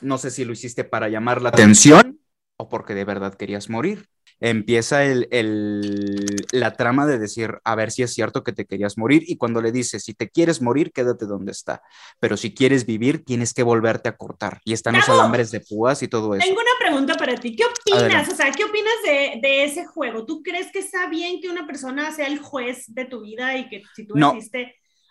no 0.00 0.16
sé 0.16 0.30
si 0.30 0.46
lo 0.46 0.54
hiciste 0.54 0.82
para 0.82 1.10
llamar 1.10 1.42
la 1.42 1.50
atención 1.50 2.18
o 2.56 2.70
porque 2.70 2.94
de 2.94 3.04
verdad 3.04 3.34
querías 3.34 3.68
morir. 3.68 4.08
Empieza 4.42 5.04
el, 5.04 5.28
el, 5.30 6.26
la 6.50 6.72
trama 6.72 7.06
de 7.06 7.18
decir, 7.18 7.60
a 7.62 7.76
ver 7.76 7.92
si 7.92 8.02
es 8.02 8.12
cierto 8.12 8.42
que 8.42 8.52
te 8.52 8.66
querías 8.66 8.98
morir, 8.98 9.22
y 9.26 9.36
cuando 9.36 9.62
le 9.62 9.70
dice, 9.70 10.00
si 10.00 10.14
te 10.14 10.28
quieres 10.28 10.60
morir, 10.60 10.90
quédate 10.92 11.26
donde 11.26 11.52
está, 11.52 11.80
pero 12.18 12.36
si 12.36 12.52
quieres 12.52 12.84
vivir, 12.84 13.24
tienes 13.24 13.54
que 13.54 13.62
volverte 13.62 14.08
a 14.08 14.16
cortar, 14.16 14.60
y 14.64 14.72
están 14.72 14.96
los 14.96 15.08
alambres 15.08 15.52
de 15.52 15.60
púas 15.60 16.02
y 16.02 16.08
todo 16.08 16.34
eso. 16.34 16.44
Tengo 16.44 16.60
una 16.60 16.86
pregunta 16.88 17.14
para 17.14 17.36
ti, 17.36 17.54
¿qué 17.54 17.64
opinas? 17.64 18.28
O 18.28 18.34
sea, 18.34 18.50
¿qué 18.50 18.64
opinas 18.64 18.94
de, 19.04 19.38
de, 19.40 19.64
ese 19.64 19.86
juego? 19.86 20.26
¿Tú 20.26 20.42
crees 20.42 20.72
que 20.72 20.80
está 20.80 21.06
bien 21.06 21.40
que 21.40 21.48
una 21.48 21.64
persona 21.64 22.10
sea 22.10 22.26
el 22.26 22.40
juez 22.40 22.84
de 22.88 23.04
tu 23.04 23.22
vida 23.22 23.56
y 23.56 23.68
que 23.68 23.84
si 23.94 24.04
tú 24.04 24.16
no. 24.16 24.36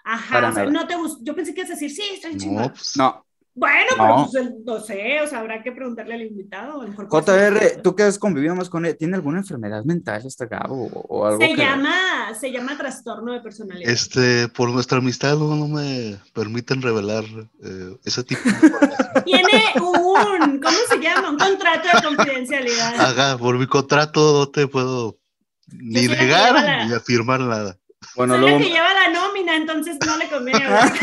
ajá, 0.03 0.49
o 0.49 0.53
sea, 0.53 0.65
no 0.65 0.85
te 0.87 0.95
yo 1.21 1.33
pensé 1.33 1.53
que 1.53 1.61
ibas 1.61 1.71
a 1.71 1.73
decir, 1.75 1.91
sí, 1.91 2.03
estoy 2.13 2.35
chingón. 2.35 2.69
Pues, 2.69 2.97
no, 2.97 3.25
bueno, 3.53 3.89
pero 3.97 4.27
pues 4.31 4.51
no 4.65 4.79
sé, 4.79 5.19
o 5.21 5.27
sea, 5.27 5.39
habrá 5.39 5.61
que 5.61 5.73
preguntarle 5.73 6.13
al 6.13 6.21
invitado. 6.21 6.85
JR, 7.09 7.81
tú 7.83 7.95
que 7.95 8.03
has 8.03 8.17
convivido 8.17 8.55
más 8.55 8.69
con 8.69 8.85
él, 8.85 8.95
¿tiene 8.95 9.15
alguna 9.15 9.39
enfermedad 9.39 9.83
mental 9.83 10.21
este 10.25 10.47
Gabo 10.47 10.87
o, 10.87 11.25
algo? 11.25 11.41
Se 11.41 11.55
llama, 11.55 12.33
se 12.39 12.51
llama 12.51 12.77
trastorno 12.77 13.33
de 13.33 13.41
personalidad. 13.41 13.89
Este, 13.91 14.47
por 14.47 14.69
nuestra 14.69 14.99
amistad 14.99 15.37
no, 15.37 15.67
me 15.67 16.17
permiten 16.33 16.81
revelar 16.81 17.25
eh, 17.63 17.97
ese 18.05 18.23
tipo 18.23 18.41
de 18.43 19.21
Tiene 19.25 19.63
un, 19.75 20.59
¿cómo 20.61 20.77
se 20.89 20.97
llama? 20.99 21.31
Un 21.31 21.37
contrato 21.37 21.89
de 21.93 22.15
confidencialidad. 22.15 23.01
Ajá, 23.01 23.37
por 23.37 23.57
mi 23.57 23.67
contrato 23.67 24.31
no 24.33 24.49
te 24.49 24.67
puedo 24.67 25.19
ni 25.67 26.07
negar 26.07 26.87
ni 26.87 26.93
afirmar 26.93 27.41
nada. 27.41 27.77
Bueno, 28.15 28.37
luego... 28.37 28.59
que 28.59 28.69
lleva 28.69 28.93
la 28.93 29.09
nómina, 29.09 29.55
entonces 29.57 29.97
no 30.05 30.17
le 30.17 30.29
conviene 30.29 30.65
hablar. 30.65 30.93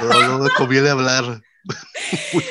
no, 0.00 0.28
no 0.28 0.38
me 0.44 0.50
conviene 0.50 0.88
hablar. 0.88 1.42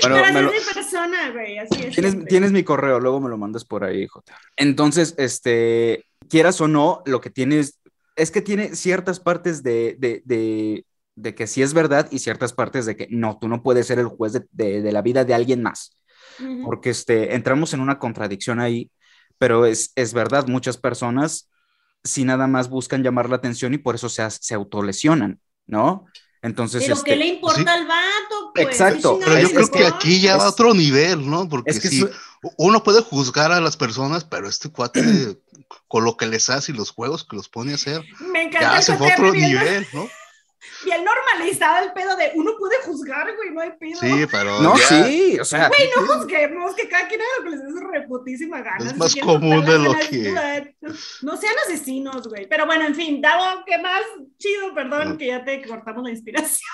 Pero 0.01 0.51
es 0.51 0.73
persona, 0.73 1.31
güey, 1.31 1.57
así 1.57 1.83
es. 1.83 1.95
Tienes, 1.95 2.25
tienes, 2.25 2.51
mi 2.51 2.63
correo, 2.63 2.99
luego 2.99 3.19
me 3.19 3.29
lo 3.29 3.37
mandas 3.37 3.65
por 3.65 3.83
ahí, 3.83 4.07
J. 4.07 4.33
Entonces, 4.55 5.15
este, 5.17 6.05
quieras 6.29 6.61
o 6.61 6.67
no, 6.67 7.01
lo 7.05 7.21
que 7.21 7.29
tienes 7.29 7.79
es 8.15 8.31
que 8.31 8.41
tiene 8.41 8.75
ciertas 8.75 9.19
partes 9.19 9.63
de, 9.63 9.95
de, 9.99 10.21
de, 10.25 10.85
de, 11.15 11.35
que 11.35 11.47
sí 11.47 11.61
es 11.61 11.73
verdad 11.73 12.07
y 12.11 12.19
ciertas 12.19 12.53
partes 12.53 12.85
de 12.85 12.95
que 12.95 13.07
no, 13.09 13.37
tú 13.39 13.47
no 13.47 13.63
puedes 13.63 13.87
ser 13.87 13.99
el 13.99 14.07
juez 14.07 14.33
de, 14.51 14.91
la 14.91 15.01
vida 15.01 15.25
de 15.25 15.33
alguien 15.33 15.61
más. 15.61 15.97
Porque 16.63 16.89
este, 16.89 17.35
entramos 17.35 17.73
en 17.73 17.81
una 17.81 17.99
contradicción 17.99 18.59
ahí, 18.59 18.89
pero 19.37 19.65
es, 19.65 19.91
es 19.95 20.13
verdad, 20.13 20.47
muchas 20.47 20.77
personas 20.77 21.51
si 22.03 22.25
nada 22.25 22.47
más 22.47 22.69
buscan 22.69 23.03
llamar 23.03 23.29
la 23.29 23.35
atención 23.35 23.73
y 23.73 23.77
por 23.77 23.95
eso 23.95 24.09
se, 24.09 24.27
se 24.31 24.55
autolesionan, 24.55 25.39
¿no? 25.67 26.05
Entonces, 26.43 26.83
pero 26.83 26.95
¿qué 26.95 27.11
este, 27.11 27.15
le 27.17 27.27
importa 27.27 27.73
al 27.73 27.87
vato? 27.87 28.51
Pues? 28.53 28.67
Exacto. 28.67 29.19
Pero 29.19 29.39
yo 29.39 29.51
creo 29.51 29.67
que, 29.69 29.85
aquí 29.85 30.19
ya 30.19 30.37
va 30.37 30.45
a 30.45 30.49
otro 30.49 30.73
nivel, 30.73 31.29
¿no? 31.29 31.47
Porque 31.47 31.73
si 31.73 32.05
uno 32.57 32.83
puede 32.83 33.01
juzgar 33.01 33.51
a 33.51 33.61
las 33.61 33.77
personas, 33.77 34.23
pero 34.23 34.49
este 34.49 34.69
cuate 34.69 35.37
con 35.87 36.03
lo 36.03 36.17
que 36.17 36.25
les 36.25 36.49
hace 36.49 36.71
y 36.71 36.75
los 36.75 36.91
juegos 36.91 37.25
que 37.25 37.35
los 37.35 37.47
pone 37.47 37.73
a 37.73 37.75
hacer, 37.75 38.03
Me 38.19 38.43
encanta 38.43 38.75
ya 38.75 38.81
se 38.81 38.97
fue 38.97 39.11
a 39.11 39.15
otro 39.15 39.33
nivel, 39.33 39.87
¿no? 39.93 40.07
Bien 40.83 41.03
normalizado 41.03 41.85
el 41.85 41.93
pedo 41.93 42.15
de 42.15 42.31
uno 42.35 42.51
puede 42.57 42.75
juzgar, 42.83 43.27
güey, 43.35 43.51
no 43.51 43.61
hay 43.61 43.71
pedo. 43.79 43.99
Sí, 43.99 44.25
pero. 44.31 44.61
No, 44.61 44.75
sí, 44.77 45.39
o 45.39 45.45
sea. 45.45 45.67
Güey, 45.67 45.89
no 45.95 46.13
juzguemos, 46.13 46.75
que 46.75 46.87
cada 46.89 47.07
quien 47.07 47.21
haga 47.21 47.29
lo 47.39 47.43
que 47.43 47.49
les 47.51 47.63
dé 47.65 47.71
su 47.71 47.87
reputísima 47.87 48.61
gana. 48.61 48.85
Es 48.85 48.97
más 48.97 49.15
común 49.15 49.65
de 49.65 49.79
lo 49.79 49.93
que. 49.93 50.75
No 51.21 51.37
sean 51.37 51.55
asesinos, 51.65 52.27
güey. 52.27 52.47
Pero 52.47 52.65
bueno, 52.65 52.85
en 52.85 52.95
fin, 52.95 53.21
Davo, 53.21 53.63
¿qué 53.65 53.77
más? 53.77 54.01
Chido, 54.37 54.73
perdón, 54.73 55.17
que 55.17 55.27
ya 55.27 55.43
te 55.43 55.61
cortamos 55.67 56.03
la 56.03 56.11
inspiración. 56.11 56.69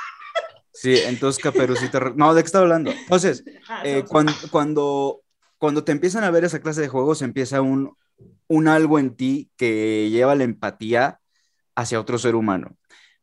Sí, 0.74 0.96
entonces 1.06 1.42
Caperucita. 1.42 2.00
No, 2.16 2.36
¿de 2.36 2.44
qué 2.44 2.46
está 2.46 2.60
hablando? 2.60 2.92
Entonces, 2.92 3.44
ah, 3.68 3.82
eh, 3.84 4.04
cuando, 4.08 4.32
cuando, 4.52 5.22
cuando 5.58 5.84
te 5.84 5.92
empiezan 5.92 6.24
a 6.24 6.30
ver 6.30 6.44
esa 6.44 6.60
clase 6.60 6.82
de 6.82 6.88
juegos, 6.88 7.24
empieza 7.24 7.62
un, 7.62 7.96
un 8.48 8.68
algo 8.68 9.00
en 9.00 9.16
ti 9.16 9.50
que 9.58 10.10
lleva 10.12 10.36
la 10.36 10.44
empatía 10.44 11.20
hacia 11.76 12.00
otro 12.00 12.20
ser 12.20 12.36
humano. 12.36 12.76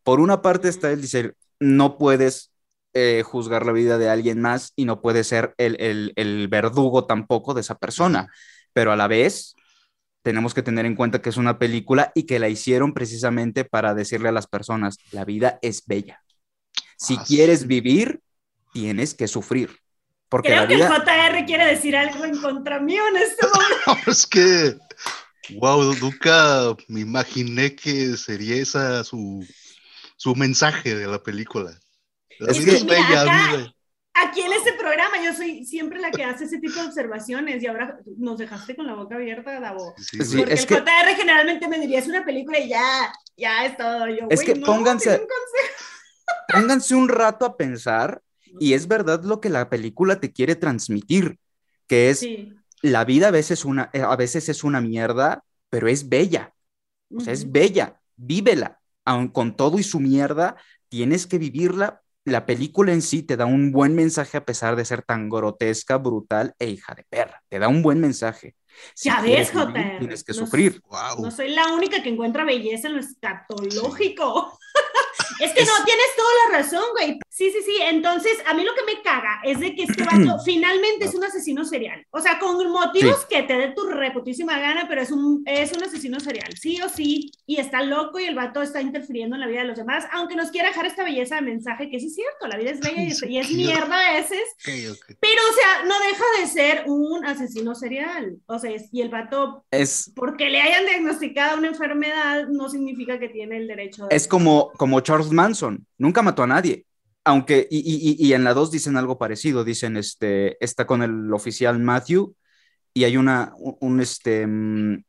Por 0.05 0.21
una 0.21 0.43
parte 0.43 0.69
está 0.69 0.93
el 0.93 1.01
decir, 1.01 1.35
no 1.59 1.99
puedes 1.99 2.53
eh, 2.93 3.25
juzgar 3.25 3.67
la 3.67 3.73
vida 3.73 3.99
de 3.99 4.09
alguien 4.09 4.41
más 4.41 4.73
y 4.77 4.85
no 4.85 5.01
puedes 5.01 5.27
ser 5.27 5.53
el, 5.59 6.47
verdugo 6.49 7.07
tampoco 7.07 7.53
de 7.55 7.63
esa 7.63 7.77
persona, 7.77 8.29
pero 8.73 8.93
a 8.93 8.97
la 8.97 9.09
vez 9.09 9.57
tenemos 10.23 10.55
que 10.55 10.63
tener 10.63 10.87
en 10.87 10.95
cuenta 10.95 11.21
que 11.21 11.31
es 11.31 11.37
una 11.37 11.59
película 11.59 12.13
y 12.15 12.23
que 12.23 12.39
la 12.39 12.49
hicieron 12.49 12.95
precisamente 12.95 13.65
para 13.65 13.95
decirle 13.95 14.29
a 14.29 14.33
las 14.33 14.47
personas, 14.47 14.99
la 15.11 15.25
vida 15.25 15.59
es 15.61 15.85
bella. 15.87 16.23
Si 16.97 17.17
ah, 17.19 17.25
quieres 17.27 17.67
vivir, 17.67 18.21
tienes 18.73 19.15
que 19.15 19.27
sufrir. 19.27 19.77
Porque 20.29 20.51
Creo 20.51 20.69
que 20.69 20.75
el 20.75 20.81
JR 20.81 21.45
quiere 21.47 21.67
decir 21.67 21.97
algo 21.97 22.25
en 22.25 22.41
contra 22.41 22.79
mío 22.79 23.03
en 23.09 23.17
este 23.17 23.47
momento. 23.47 24.11
es 24.11 24.27
que, 24.27 24.77
wow, 25.57 25.95
nunca 25.95 26.77
me 26.89 27.01
imaginé 27.01 27.75
que 27.75 28.17
sería 28.17 28.57
esa 28.57 29.03
su 29.03 29.45
su 30.25 30.35
mensaje 30.35 30.95
de 30.95 31.07
la 31.07 31.23
película. 31.23 31.71
es 32.31 32.65
que, 32.65 32.83
bella, 32.83 33.75
Aquí 34.15 34.41
en 34.41 34.55
este 34.55 34.73
programa 34.73 35.23
yo 35.23 35.35
soy 35.35 35.67
siempre 35.67 36.01
la 36.01 36.11
que 36.11 36.25
hace 36.25 36.45
ese 36.45 36.61
tipo 36.61 36.81
de 36.81 36.87
observaciones 36.87 37.63
y 37.63 37.67
ahora 37.67 38.01
nos 38.17 38.39
dejaste 38.39 38.75
con 38.75 38.87
la 38.87 38.95
boca 38.95 39.17
abierta, 39.17 39.61
Davo. 39.61 39.95
Porque 40.17 40.51
el 40.51 40.59
JR 40.59 41.15
generalmente 41.15 41.69
me 41.69 41.79
diría 41.79 41.99
es 41.99 42.09
una 42.09 42.25
película 42.25 42.59
y 42.59 42.71
ya, 42.71 43.13
ya 43.37 43.67
es 43.67 43.77
todo. 43.77 44.09
Yo, 44.09 44.27
es 44.31 44.43
que 44.43 44.57
pónganse, 44.57 45.27
pónganse 46.55 46.95
un 46.95 47.11
rato 47.11 47.45
a 47.45 47.59
pensar 47.59 48.23
y 48.59 48.73
es 48.73 48.89
verdad 48.89 49.23
lo 49.25 49.43
que 49.43 49.51
la 49.51 49.69
película 49.69 50.21
te 50.21 50.33
quiere 50.33 50.55
transmitir, 50.55 51.39
que 51.87 52.09
es 52.09 52.27
la 52.81 53.05
vida 53.05 53.29
a 53.29 53.31
veces, 53.31 53.67
una, 53.67 53.91
eh, 53.93 54.01
a 54.01 54.17
veces 54.17 54.49
es 54.49 54.65
una 54.65 54.81
mierda, 54.81 55.45
pero 55.69 55.87
es 55.87 56.09
bella. 56.09 56.55
O 57.15 57.21
sea, 57.21 57.35
es 57.35 57.53
bella, 57.53 58.01
vívela 58.17 58.81
aun 59.05 59.29
con 59.29 59.57
todo 59.57 59.79
y 59.79 59.83
su 59.83 60.01
mierda, 60.01 60.57
tienes 60.89 61.27
que 61.27 61.39
vivirla. 61.39 62.03
La 62.25 62.47
película 62.47 62.93
en 62.93 63.03
sí 63.03 63.23
te 63.23 63.37
da 63.37 63.45
un 63.45 63.71
buen 63.71 63.95
mensaje 63.95 64.39
a 64.39 64.45
pesar 64.45 64.77
de 64.77 64.85
ser 64.85 65.03
tan 65.03 65.29
grotesca, 65.29 65.99
brutal 65.99 66.55
e 66.59 66.69
hija 66.69 66.95
de 66.95 67.05
perra. 67.05 67.43
Te 67.49 67.59
da 67.59 67.69
un 67.69 67.83
buen 67.83 68.01
mensaje. 68.01 68.55
ya 68.97 69.21
ves, 69.21 69.51
Joter. 69.53 69.99
Tienes 69.99 70.25
que 70.25 70.33
sufrir. 70.33 70.81
No 71.19 71.31
soy 71.31 71.51
la 71.51 71.69
única 71.75 72.03
que 72.03 72.09
encuentra 72.09 72.45
belleza 72.45 72.89
en 72.89 72.95
lo 72.95 73.01
escatológico. 73.01 74.59
Es 75.41 75.53
que 75.53 75.65
no, 75.65 75.73
tienes 75.85 76.07
toda 76.17 76.31
la 76.51 76.59
razón, 76.59 76.85
güey. 76.93 77.19
Sí, 77.35 77.51
sí, 77.51 77.59
sí. 77.67 77.77
Entonces, 77.83 78.33
a 78.47 78.55
mí 78.55 78.63
lo 78.63 78.77
que 78.77 78.95
me 78.95 79.03
caga 79.03 79.41
es 79.43 79.59
de 79.59 79.75
que 79.75 79.83
este 79.83 80.05
vato 80.05 80.39
finalmente 80.45 81.07
es 81.07 81.17
un 81.17 81.25
asesino 81.25 81.65
serial. 81.65 82.07
O 82.11 82.21
sea, 82.21 82.39
con 82.39 82.71
motivos 82.71 83.27
que 83.29 83.43
te 83.43 83.55
dé 83.55 83.73
tu 83.73 83.87
reputísima 83.87 84.61
gana, 84.61 84.87
pero 84.89 85.03
es 85.03 85.11
un, 85.11 85.43
es 85.45 85.73
un 85.73 85.83
asesino 85.83 86.21
serial, 86.21 86.57
sí 86.57 86.81
o 86.81 86.89
sí. 86.89 87.33
Y 87.45 87.57
está 87.57 87.83
loco 87.83 88.21
y 88.21 88.25
el 88.27 88.37
vato 88.37 88.63
está 88.63 88.81
interfiriendo 88.81 89.35
en 89.35 89.41
la 89.41 89.49
vida 89.49 89.63
de 89.63 89.67
los 89.67 89.77
demás, 89.77 90.05
aunque 90.13 90.37
nos 90.37 90.53
quiera 90.53 90.69
dejar 90.69 90.87
esta 90.87 91.03
belleza 91.03 91.35
de 91.35 91.43
mensaje, 91.43 91.91
que 91.91 91.99
sí 91.99 92.07
es 92.07 92.15
cierto, 92.15 92.47
la 92.47 92.57
vida 92.57 92.71
es 92.71 92.79
bella 92.79 93.03
y 93.03 93.39
es, 93.39 93.51
mierda 93.51 94.11
a 94.11 94.13
veces. 94.13 94.39
Pero, 94.65 95.43
o 95.51 95.55
sea, 95.55 95.85
no 95.87 95.95
deja 96.07 96.25
de 96.41 96.47
ser 96.47 96.85
un 96.87 97.27
asesino 97.27 97.75
serial. 97.75 98.37
O 98.47 98.61
sea, 98.61 98.71
y 98.93 99.01
el 99.01 99.09
vato, 99.09 99.65
es... 99.73 100.13
porque 100.15 100.51
le 100.51 100.61
hayan 100.61 100.87
diagnosticado 100.87 101.59
una 101.59 101.67
enfermedad, 101.67 102.47
no 102.47 102.69
significa 102.69 103.19
que 103.19 103.29
tiene 103.29 103.57
el 103.57 103.67
derecho 103.67 104.07
de... 104.07 104.15
Es 104.15 104.29
como, 104.29 104.71
como 104.77 105.01
Charles 105.01 105.33
Manson, 105.33 105.85
nunca 105.99 106.23
mató 106.23 106.45
a 106.45 106.47
nadie. 106.47 106.87
Aunque, 107.25 107.67
y, 107.71 108.33
en 108.35 108.45
la 108.45 108.53
2 108.53 108.71
dicen 108.71 108.97
algo 108.97 109.17
parecido, 109.17 109.65
dicen, 109.65 109.97
este, 109.97 110.63
está 110.63 110.87
con 110.87 111.03
el 111.03 111.33
oficial 111.33 111.79
Matthew 111.79 112.37
y 112.93 113.05
hay 113.05 113.17
una, 113.17 113.55
un, 113.57 114.01
este, 114.01 114.47
mm, 114.47 115.03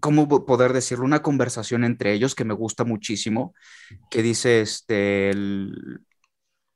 ¿cómo 0.00 0.46
poder 0.46 0.72
decirlo? 0.72 1.04
Una 1.04 1.22
conversación 1.22 1.82
entre 1.82 2.12
ellos 2.12 2.36
que 2.36 2.44
me 2.44 2.54
gusta 2.54 2.84
muchísimo, 2.84 3.54
que 4.08 4.22
dice, 4.22 4.60
este, 4.60 5.32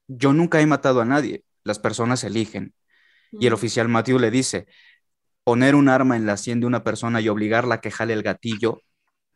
yo 0.08 0.32
nunca 0.32 0.60
he 0.60 0.66
matado 0.66 1.00
a 1.00 1.04
nadie, 1.04 1.44
las 1.62 1.78
personas 1.78 2.24
eligen. 2.24 2.74
Y 3.32 3.46
el 3.46 3.52
oficial 3.52 3.88
Matthew 3.88 4.18
le 4.18 4.30
dice, 4.30 4.66
poner 5.44 5.74
un 5.74 5.88
arma 5.88 6.16
en 6.16 6.26
la 6.26 6.36
sien 6.36 6.60
de 6.60 6.66
una 6.66 6.82
persona 6.82 7.20
y 7.20 7.28
obligarla 7.28 7.76
a 7.76 7.80
que 7.80 7.90
jale 7.90 8.14
el 8.14 8.22
gatillo 8.22 8.82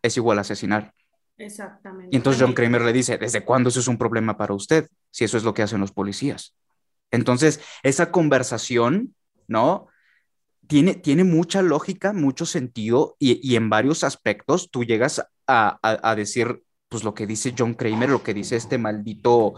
es 0.02 0.16
igual 0.16 0.38
a 0.38 0.40
asesinar. 0.40 0.92
Exactamente. 1.36 2.08
Y 2.12 2.16
entonces 2.16 2.42
John 2.42 2.52
Kramer 2.52 2.82
le 2.82 2.92
dice, 2.92 3.16
¿desde 3.16 3.44
cuándo 3.44 3.68
eso 3.68 3.80
es 3.80 3.88
un 3.88 3.98
problema 3.98 4.36
para 4.36 4.54
usted? 4.54 4.88
Si 5.10 5.24
eso 5.24 5.36
es 5.36 5.44
lo 5.44 5.54
que 5.54 5.62
hacen 5.62 5.80
los 5.80 5.92
policías. 5.92 6.54
Entonces, 7.10 7.60
esa 7.82 8.10
conversación, 8.10 9.14
¿no? 9.48 9.88
Tiene, 10.66 10.94
tiene 10.94 11.24
mucha 11.24 11.62
lógica, 11.62 12.12
mucho 12.12 12.46
sentido 12.46 13.16
y, 13.18 13.56
en 13.56 13.70
varios 13.70 14.04
aspectos 14.04 14.70
tú 14.70 14.84
llegas 14.84 15.20
a, 15.48 16.14
decir, 16.14 16.62
pues 16.88 17.02
lo 17.02 17.12
que 17.12 17.26
dice 17.26 17.54
John 17.58 17.74
Kramer, 17.74 18.08
lo 18.08 18.22
que 18.22 18.34
dice 18.34 18.54
este 18.54 18.78
maldito 18.78 19.54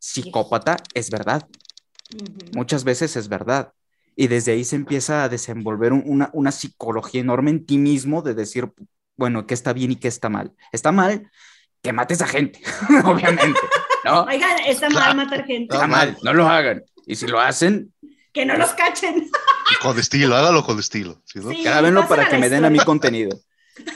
psicópata, 0.00 0.76
es 0.94 1.10
verdad. 1.10 1.46
Muchas 2.56 2.82
veces 2.82 3.14
es 3.14 3.28
verdad. 3.28 3.72
Y 4.16 4.26
desde 4.26 4.50
ahí 4.50 4.64
se 4.64 4.74
empieza 4.74 5.22
a 5.22 5.28
desenvolver 5.28 5.92
una, 5.92 6.30
una 6.32 6.50
psicología 6.50 7.20
enorme 7.20 7.52
en 7.52 7.64
ti 7.64 7.78
mismo 7.78 8.22
de 8.22 8.34
decir, 8.34 8.72
bueno, 9.16 9.46
qué 9.46 9.54
está 9.54 9.72
bien 9.72 9.92
y 9.92 9.96
qué 9.96 10.08
está 10.08 10.28
mal. 10.28 10.56
Está 10.72 10.90
mal 10.90 11.30
que 11.82 11.92
mates 11.92 12.20
a 12.20 12.26
gente, 12.26 12.60
obviamente, 13.04 13.60
¿no? 14.04 14.22
Oigan, 14.24 14.58
está 14.66 14.88
mal 14.90 15.16
matar 15.16 15.44
gente. 15.46 15.74
Está 15.74 15.86
mal, 15.86 16.16
no 16.22 16.32
lo 16.32 16.48
hagan. 16.48 16.82
Y 17.06 17.16
si 17.16 17.26
lo 17.26 17.40
hacen... 17.40 17.92
Que 18.32 18.44
no 18.44 18.56
los 18.56 18.70
cachen. 18.70 19.30
con 19.82 19.98
estilo, 19.98 20.36
hágalo 20.36 20.64
con 20.64 20.78
estilo. 20.78 21.22
¿sí, 21.24 21.40
no? 21.40 21.50
Grábenlo 21.50 22.06
para 22.06 22.28
que 22.28 22.38
me 22.38 22.48
den 22.48 22.64
a 22.64 22.70
mi 22.70 22.78
contenido. 22.78 23.38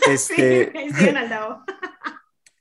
Este... 0.09 0.73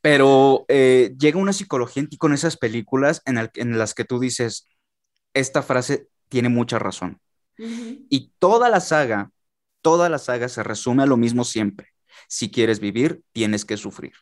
pero 0.01 0.65
eh, 0.67 1.13
llega 1.19 1.37
una 1.37 1.53
psicología 1.53 2.01
en 2.01 2.09
ti 2.09 2.17
con 2.17 2.33
esas 2.33 2.57
películas 2.57 3.21
en, 3.25 3.37
en, 3.53 3.77
las 3.77 3.93
que 3.93 4.05
tú 4.05 4.19
dices, 4.19 4.67
esta 5.35 5.61
frase 5.61 6.07
tiene 6.29 6.49
mucha 6.49 6.79
razón. 6.79 7.21
Y 7.59 8.31
toda 8.39 8.69
la 8.69 8.79
saga, 8.79 9.29
toda 9.83 10.09
la 10.09 10.17
saga 10.17 10.49
se 10.49 10.63
resume 10.63 11.03
a 11.03 11.05
lo 11.05 11.15
mismo 11.15 11.43
siempre. 11.43 11.89
Si 12.27 12.49
quieres 12.49 12.79
vivir, 12.79 13.21
tienes 13.33 13.65
que 13.65 13.77
sufrir. 13.77 14.13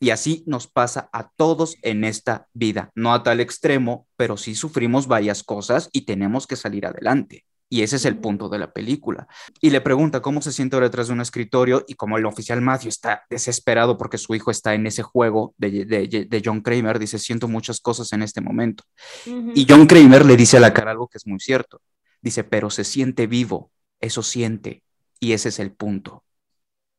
Y 0.00 0.10
así 0.10 0.44
nos 0.46 0.66
pasa 0.66 1.08
a 1.12 1.30
todos 1.36 1.76
en 1.82 2.04
esta 2.04 2.48
vida, 2.52 2.90
no 2.94 3.14
a 3.14 3.22
tal 3.22 3.40
extremo, 3.40 4.06
pero 4.16 4.36
sí 4.36 4.54
sufrimos 4.54 5.06
varias 5.06 5.42
cosas 5.42 5.88
y 5.92 6.02
tenemos 6.02 6.46
que 6.46 6.56
salir 6.56 6.86
adelante. 6.86 7.44
Y 7.70 7.82
ese 7.82 7.96
es 7.96 8.04
el 8.04 8.18
punto 8.18 8.48
de 8.48 8.58
la 8.58 8.72
película. 8.72 9.26
Y 9.60 9.70
le 9.70 9.80
pregunta 9.80 10.20
cómo 10.20 10.42
se 10.42 10.52
siente 10.52 10.76
ahora 10.76 10.86
detrás 10.86 11.08
de 11.08 11.14
un 11.14 11.20
escritorio 11.20 11.84
y 11.88 11.94
como 11.94 12.18
el 12.18 12.26
oficial 12.26 12.60
Matthew 12.60 12.90
está 12.90 13.24
desesperado 13.28 13.96
porque 13.96 14.18
su 14.18 14.34
hijo 14.34 14.50
está 14.50 14.74
en 14.74 14.86
ese 14.86 15.02
juego 15.02 15.54
de, 15.56 15.84
de, 15.84 16.42
John 16.44 16.60
Kramer, 16.60 16.98
dice, 16.98 17.18
siento 17.18 17.48
muchas 17.48 17.80
cosas 17.80 18.12
en 18.12 18.22
este 18.22 18.40
momento. 18.40 18.84
Y 19.26 19.66
John 19.68 19.86
Kramer 19.86 20.24
le 20.24 20.36
dice 20.36 20.58
a 20.58 20.60
la 20.60 20.74
cara 20.74 20.92
algo 20.92 21.08
que 21.08 21.18
es 21.18 21.26
muy 21.26 21.40
cierto. 21.40 21.80
Dice, 22.20 22.44
pero 22.44 22.70
se 22.70 22.84
siente 22.84 23.26
vivo, 23.26 23.70
eso 24.00 24.22
siente. 24.22 24.82
Y 25.18 25.32
ese 25.32 25.48
es 25.48 25.58
el 25.58 25.72
punto. 25.72 26.22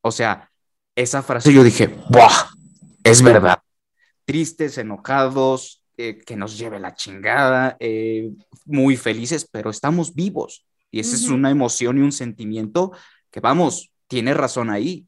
O 0.02 0.10
sea, 0.10 0.50
esa 0.94 1.22
frase 1.22 1.52
yo 1.52 1.62
dije, 1.62 1.86
¡buah! 2.10 2.55
Es 3.10 3.22
verdad. 3.22 3.62
Tristes, 4.24 4.78
enojados, 4.78 5.84
eh, 5.96 6.18
que 6.18 6.36
nos 6.36 6.58
lleve 6.58 6.80
la 6.80 6.94
chingada, 6.94 7.76
eh, 7.80 8.30
muy 8.64 8.96
felices, 8.96 9.48
pero 9.50 9.70
estamos 9.70 10.14
vivos. 10.14 10.66
Y 10.90 11.00
esa 11.00 11.14
es 11.16 11.28
una 11.28 11.50
emoción 11.50 11.98
y 11.98 12.00
un 12.00 12.12
sentimiento 12.12 12.92
que, 13.30 13.40
vamos, 13.40 13.92
tiene 14.08 14.34
razón 14.34 14.70
ahí. 14.70 15.04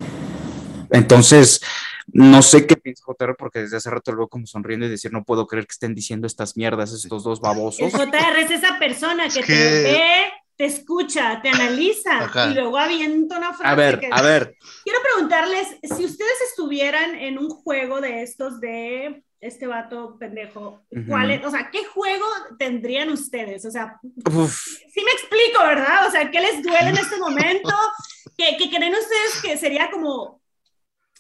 Entonces, 0.90 1.60
no 2.06 2.42
sé 2.42 2.66
qué 2.66 2.76
piensa 2.76 3.04
JR, 3.06 3.36
porque 3.36 3.60
desde 3.60 3.76
hace 3.76 3.90
rato 3.90 4.12
lo 4.12 4.18
veo 4.18 4.28
como 4.28 4.46
sonriendo 4.46 4.86
y 4.86 4.90
decir, 4.90 5.12
no 5.12 5.24
puedo 5.24 5.46
creer 5.46 5.66
que 5.66 5.72
estén 5.72 5.94
diciendo 5.94 6.26
estas 6.26 6.56
mierdas 6.56 6.92
estos 6.92 7.22
dos 7.22 7.40
babosos. 7.40 7.80
El 7.80 7.90
JR 7.92 8.38
es 8.38 8.50
esa 8.50 8.78
persona 8.78 9.28
que, 9.34 9.42
te 9.42 9.82
ve, 9.82 10.32
te 10.58 10.64
escucha, 10.64 11.40
te 11.40 11.50
analiza 11.50 12.28
y 12.50 12.54
luego 12.54 12.76
avienta 12.76 13.38
una 13.38 13.54
frase. 13.54 13.64
A 13.64 13.74
ver, 13.76 14.00
a 14.10 14.22
ver. 14.22 14.56
Quiero 14.82 14.98
preguntarles, 15.00 15.68
si 15.82 16.04
ustedes 16.04 16.40
estuvieran 16.50 17.14
en 17.14 17.38
un 17.38 17.48
juego 17.48 18.00
de 18.00 18.22
estos 18.22 18.60
de 18.60 19.22
este 19.40 19.68
vato 19.68 20.18
pendejo, 20.18 20.84
¿cuál 21.06 21.40
o 21.44 21.50
sea, 21.52 21.70
qué 21.70 21.84
juego 21.84 22.26
tendrían 22.58 23.08
ustedes? 23.10 23.64
O 23.66 23.70
sea, 23.70 24.00
sí 24.02 25.04
me 25.04 25.12
explico, 25.12 25.62
¿verdad? 25.64 26.08
O 26.08 26.10
sea, 26.10 26.28
¿qué 26.28 26.40
les 26.40 26.60
duele 26.60 26.88
en 26.88 26.98
este 26.98 27.18
momento? 27.18 27.70
¿Qué, 28.36 28.56
creen 28.58 28.94
ustedes 28.94 29.40
que 29.40 29.56
sería 29.56 29.88
como, 29.92 30.42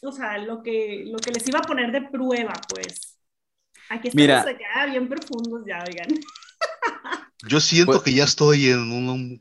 o 0.02 0.12
sea, 0.12 0.38
lo 0.38 0.64
que, 0.64 1.04
lo 1.06 1.18
que 1.18 1.30
les 1.30 1.46
iba 1.46 1.60
a 1.60 1.62
poner 1.62 1.92
de 1.92 2.02
prueba, 2.02 2.54
pues? 2.68 3.20
Aquí 3.88 4.08
estamos 4.08 4.46
Mira, 4.46 4.86
bien 4.86 5.08
profundos 5.08 5.62
ya, 5.64 5.84
oigan. 5.86 6.08
Yo 7.46 7.60
siento 7.60 7.92
pues 7.92 8.02
que 8.02 8.12
ya 8.12 8.24
estoy 8.24 8.70
en 8.70 8.90
un, 8.90 9.38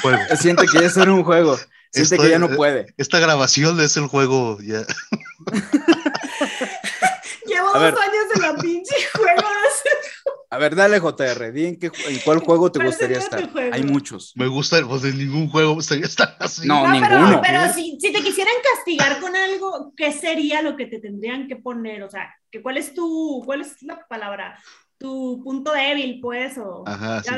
juego. 0.00 0.18
Siente 0.38 0.64
que 0.66 0.80
ya 0.80 0.86
está 0.86 1.02
en 1.02 1.10
un 1.10 1.24
juego. 1.24 1.58
Siente 1.90 2.16
que 2.18 2.30
ya 2.30 2.38
no 2.38 2.48
puede. 2.50 2.94
Esta 2.96 3.18
grabación 3.18 3.80
es 3.80 3.96
el 3.96 4.06
juego 4.06 4.58
ya. 4.60 4.86
Llevo 7.46 7.72
dos 7.72 7.82
años 7.82 8.26
en 8.36 8.42
la 8.42 8.54
pinche 8.56 8.94
juego. 9.14 9.48
A 10.50 10.58
ver, 10.58 10.76
dale, 10.76 11.00
JR, 11.00 11.50
di 11.50 11.64
en, 11.64 11.78
qué, 11.78 11.90
en 12.08 12.18
cuál 12.24 12.40
juego 12.40 12.70
te 12.70 12.84
gustaría 12.84 13.18
estar. 13.18 13.48
Hay 13.72 13.82
muchos. 13.84 14.34
Me 14.36 14.46
gusta, 14.46 14.86
pues 14.86 15.02
en 15.04 15.16
ningún 15.16 15.48
juego 15.48 15.70
me 15.70 15.76
gustaría 15.76 16.04
estar 16.04 16.36
así. 16.38 16.68
No, 16.68 16.86
ninguno. 16.92 17.40
Pero, 17.42 17.72
si, 17.72 17.98
si, 17.98 18.12
te 18.12 18.22
quisieran 18.22 18.52
castigar 18.62 19.18
con 19.18 19.34
algo, 19.34 19.94
¿qué 19.96 20.12
sería 20.12 20.60
lo 20.60 20.76
que 20.76 20.84
te 20.84 20.98
tendrían 20.98 21.48
que 21.48 21.56
poner? 21.56 22.02
O 22.02 22.10
sea, 22.10 22.34
¿cuál 22.62 22.76
es 22.76 22.92
tu, 22.92 23.42
cuál 23.46 23.62
es 23.62 23.82
la 23.82 24.06
palabra? 24.06 24.62
Tu 25.02 25.42
punto 25.42 25.72
débil, 25.72 26.20
pues, 26.20 26.56
o... 26.58 26.84
Ajá, 26.86 27.22
sí, 27.22 27.30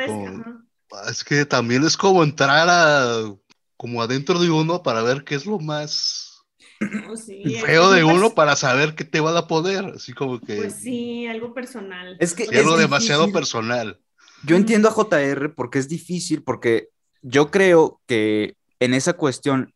Es 1.09 1.25
que 1.25 1.45
también 1.47 1.83
es 1.85 1.97
como 1.97 2.23
entrar 2.23 2.69
a, 2.69 3.35
como 3.77 4.03
adentro 4.03 4.39
de 4.39 4.51
uno 4.51 4.83
para 4.83 5.03
ver 5.03 5.25
qué 5.25 5.35
es 5.35 5.47
lo 5.47 5.59
más... 5.59 6.43
feo 7.65 7.91
de 7.91 8.05
uno 8.05 8.35
para 8.35 8.57
saber 8.57 8.95
qué 8.95 9.05
te 9.05 9.21
va 9.21 9.37
a 9.39 9.47
poder, 9.47 9.87
así 9.97 10.13
como 10.13 10.41
que... 10.41 10.57
Pues 10.57 10.75
sí, 10.75 11.27
algo 11.27 11.55
personal. 11.55 12.17
Es 12.21 12.35
que 12.35 12.45
es 12.45 12.59
algo 12.59 12.77
demasiado 12.77 13.33
personal. 13.33 13.99
Yo 14.45 14.57
entiendo 14.57 14.89
a 14.89 14.93
JR 14.93 15.55
porque 15.55 15.79
es 15.79 15.89
difícil, 15.89 16.43
porque 16.43 16.91
yo 17.23 17.51
creo 17.51 18.03
que 18.07 18.57
en 18.79 18.93
esa 18.93 19.15
cuestión 19.15 19.73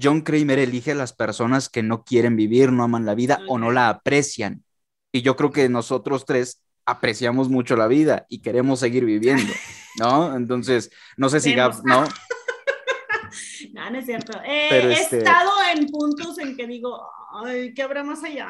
John 0.00 0.22
Kramer 0.22 0.58
elige 0.58 0.92
a 0.92 0.96
las 0.96 1.12
personas 1.12 1.68
que 1.68 1.82
no 1.82 2.02
quieren 2.04 2.36
vivir, 2.36 2.72
no 2.72 2.82
aman 2.82 3.06
la 3.06 3.14
vida 3.14 3.40
o 3.48 3.58
no 3.58 3.70
la 3.70 3.88
aprecian. 3.88 4.64
Y 5.12 5.22
yo 5.22 5.36
creo 5.36 5.52
que 5.52 5.68
nosotros 5.68 6.24
tres 6.24 6.62
apreciamos 6.90 7.48
mucho 7.48 7.76
la 7.76 7.86
vida 7.86 8.26
y 8.28 8.40
queremos 8.40 8.80
seguir 8.80 9.04
viviendo, 9.04 9.52
¿no? 9.98 10.34
Entonces, 10.36 10.90
no 11.16 11.28
sé 11.28 11.40
si 11.40 11.54
Gab, 11.54 11.84
¿no? 11.84 12.04
no, 13.72 13.90
no 13.90 13.98
es 13.98 14.06
cierto. 14.06 14.38
He 14.44 14.92
este 14.92 15.18
estado 15.18 15.50
en 15.74 15.86
puntos 15.86 16.38
en 16.38 16.56
que 16.56 16.66
digo, 16.66 17.08
ay, 17.44 17.72
¿qué 17.74 17.82
habrá 17.82 18.02
más 18.02 18.22
allá? 18.24 18.48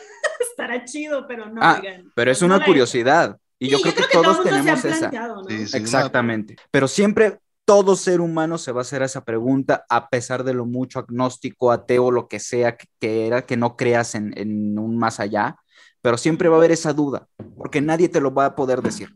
Estará 0.40 0.84
chido, 0.84 1.26
pero 1.26 1.46
no. 1.46 1.60
Ah, 1.62 1.82
pero 2.14 2.30
es 2.30 2.42
una 2.42 2.64
curiosidad. 2.64 3.36
Y 3.58 3.68
yo, 3.68 3.80
creo 3.80 3.94
que, 3.94 4.02
todos 4.12 4.42
tenemos 4.42 4.84
esa. 4.84 5.10
Exactamente. 5.48 6.56
Pero 6.72 6.88
siempre 6.88 7.38
todo 7.64 7.94
ser 7.94 8.20
humano 8.20 8.58
se 8.58 8.72
va 8.72 8.80
a 8.80 8.82
hacer 8.82 9.02
esa 9.02 9.24
pregunta, 9.24 9.84
a 9.88 10.08
pesar 10.08 10.42
de 10.42 10.52
lo 10.52 10.66
mucho 10.66 10.98
agnóstico, 10.98 11.70
ateo, 11.70 12.10
lo 12.10 12.26
que 12.26 12.40
sea 12.40 12.76
que, 12.76 13.26
era, 13.28 13.42
que 13.42 13.56
no 13.56 13.76
creas 13.76 14.16
en, 14.16 14.36
en 14.36 14.76
un 14.80 14.98
más 14.98 15.20
allá 15.20 15.61
pero 16.02 16.18
siempre 16.18 16.48
va 16.48 16.56
a 16.56 16.58
haber 16.58 16.72
esa 16.72 16.92
duda, 16.92 17.28
porque 17.56 17.80
nadie 17.80 18.08
te 18.08 18.20
lo 18.20 18.34
va 18.34 18.46
a 18.46 18.54
poder 18.54 18.82
decir. 18.82 19.08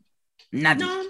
Nadie. 0.53 0.87
No, 0.87 1.01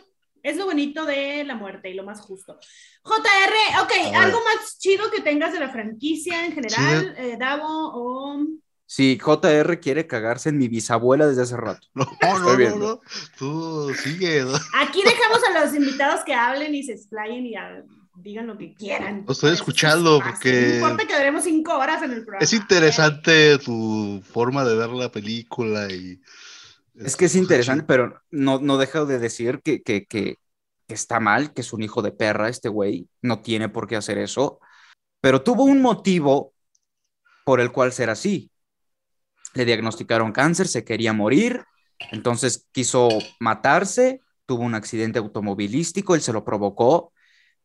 es 0.43 0.57
lo 0.57 0.65
bonito 0.65 1.05
de 1.05 1.45
la 1.45 1.55
muerte 1.55 1.91
y 1.91 1.95
lo 1.95 2.03
más 2.03 2.21
justo. 2.21 2.59
JR, 3.03 3.83
ok, 3.83 4.15
algo 4.15 4.41
más 4.43 4.79
chido 4.79 5.11
que 5.11 5.21
tengas 5.21 5.53
de 5.53 5.61
la 5.61 5.69
franquicia 5.69 6.47
en 6.47 6.53
general, 6.53 7.15
eh, 7.19 7.37
Davo 7.39 7.67
o... 7.69 8.47
Sí, 8.87 9.19
JR 9.21 9.81
quiere 9.81 10.07
cagarse 10.07 10.49
en 10.49 10.59
mi 10.59 10.69
bisabuela 10.69 11.27
desde 11.27 11.43
hace 11.43 11.57
rato. 11.57 11.87
No, 11.93 12.07
no, 12.23 12.57
no, 12.57 12.77
no, 12.77 13.01
tú 13.37 13.93
sigue. 13.95 14.45
Aquí 14.75 15.03
dejamos 15.03 15.41
a 15.45 15.61
los 15.61 15.75
invitados 15.75 16.25
que 16.25 16.33
hablen 16.33 16.75
y 16.75 16.85
se 16.85 16.93
explayen 16.93 17.45
y 17.45 17.57
digan 18.17 18.47
lo 18.47 18.57
que 18.57 18.75
quieran. 18.75 19.25
Lo 19.27 19.33
estoy 19.33 19.53
escuchando 19.53 20.21
porque... 20.23 20.53
No 20.53 20.75
importa 20.75 21.07
que 21.07 21.17
duremos 21.17 21.45
cinco 21.45 21.77
horas 21.77 22.03
en 22.03 22.13
el 22.13 22.23
programa. 22.23 22.45
Es 22.45 22.53
interesante 22.53 23.59
tu 23.59 24.23
forma 24.25 24.65
de 24.65 24.77
ver 24.77 24.91
la 24.91 25.11
película 25.11 25.91
y... 25.93 26.21
Es 26.95 27.15
que 27.15 27.27
es 27.27 27.37
interesante, 27.37 27.85
pero 27.87 28.23
no, 28.31 28.59
no 28.59 28.79
dejo 28.79 29.05
de 29.05 29.19
decir 29.19 29.61
que, 29.63 29.83
que, 29.83 30.07
que, 30.07 30.39
está 30.89 31.21
mal, 31.21 31.53
que 31.53 31.61
es 31.61 31.73
un 31.73 31.83
hijo 31.83 32.01
de 32.01 32.13
perra 32.13 32.49
este 32.49 32.69
güey, 32.69 33.09
no 33.21 33.43
tiene 33.43 33.69
por 33.69 33.87
qué 33.87 33.97
hacer 33.97 34.19
eso, 34.19 34.61
pero 35.21 35.43
tuvo 35.43 35.65
un 35.65 35.83
motivo 35.83 36.55
por 37.45 37.61
el 37.61 37.71
cual 37.71 37.93
ser 37.93 38.09
así. 38.09 38.51
Le 39.53 39.65
diagnosticaron 39.65 40.33
cáncer, 40.33 40.69
se 40.69 40.85
quería 40.85 41.13
morir, 41.13 41.65
entonces 42.13 42.67
quiso 42.73 43.09
matarse, 43.41 44.21
tuvo 44.47 44.63
un 44.63 44.75
accidente 44.75 45.19
automovilístico, 45.19 46.15
él 46.15 46.23
se 46.23 46.33
lo 46.33 46.45
provocó, 46.45 47.13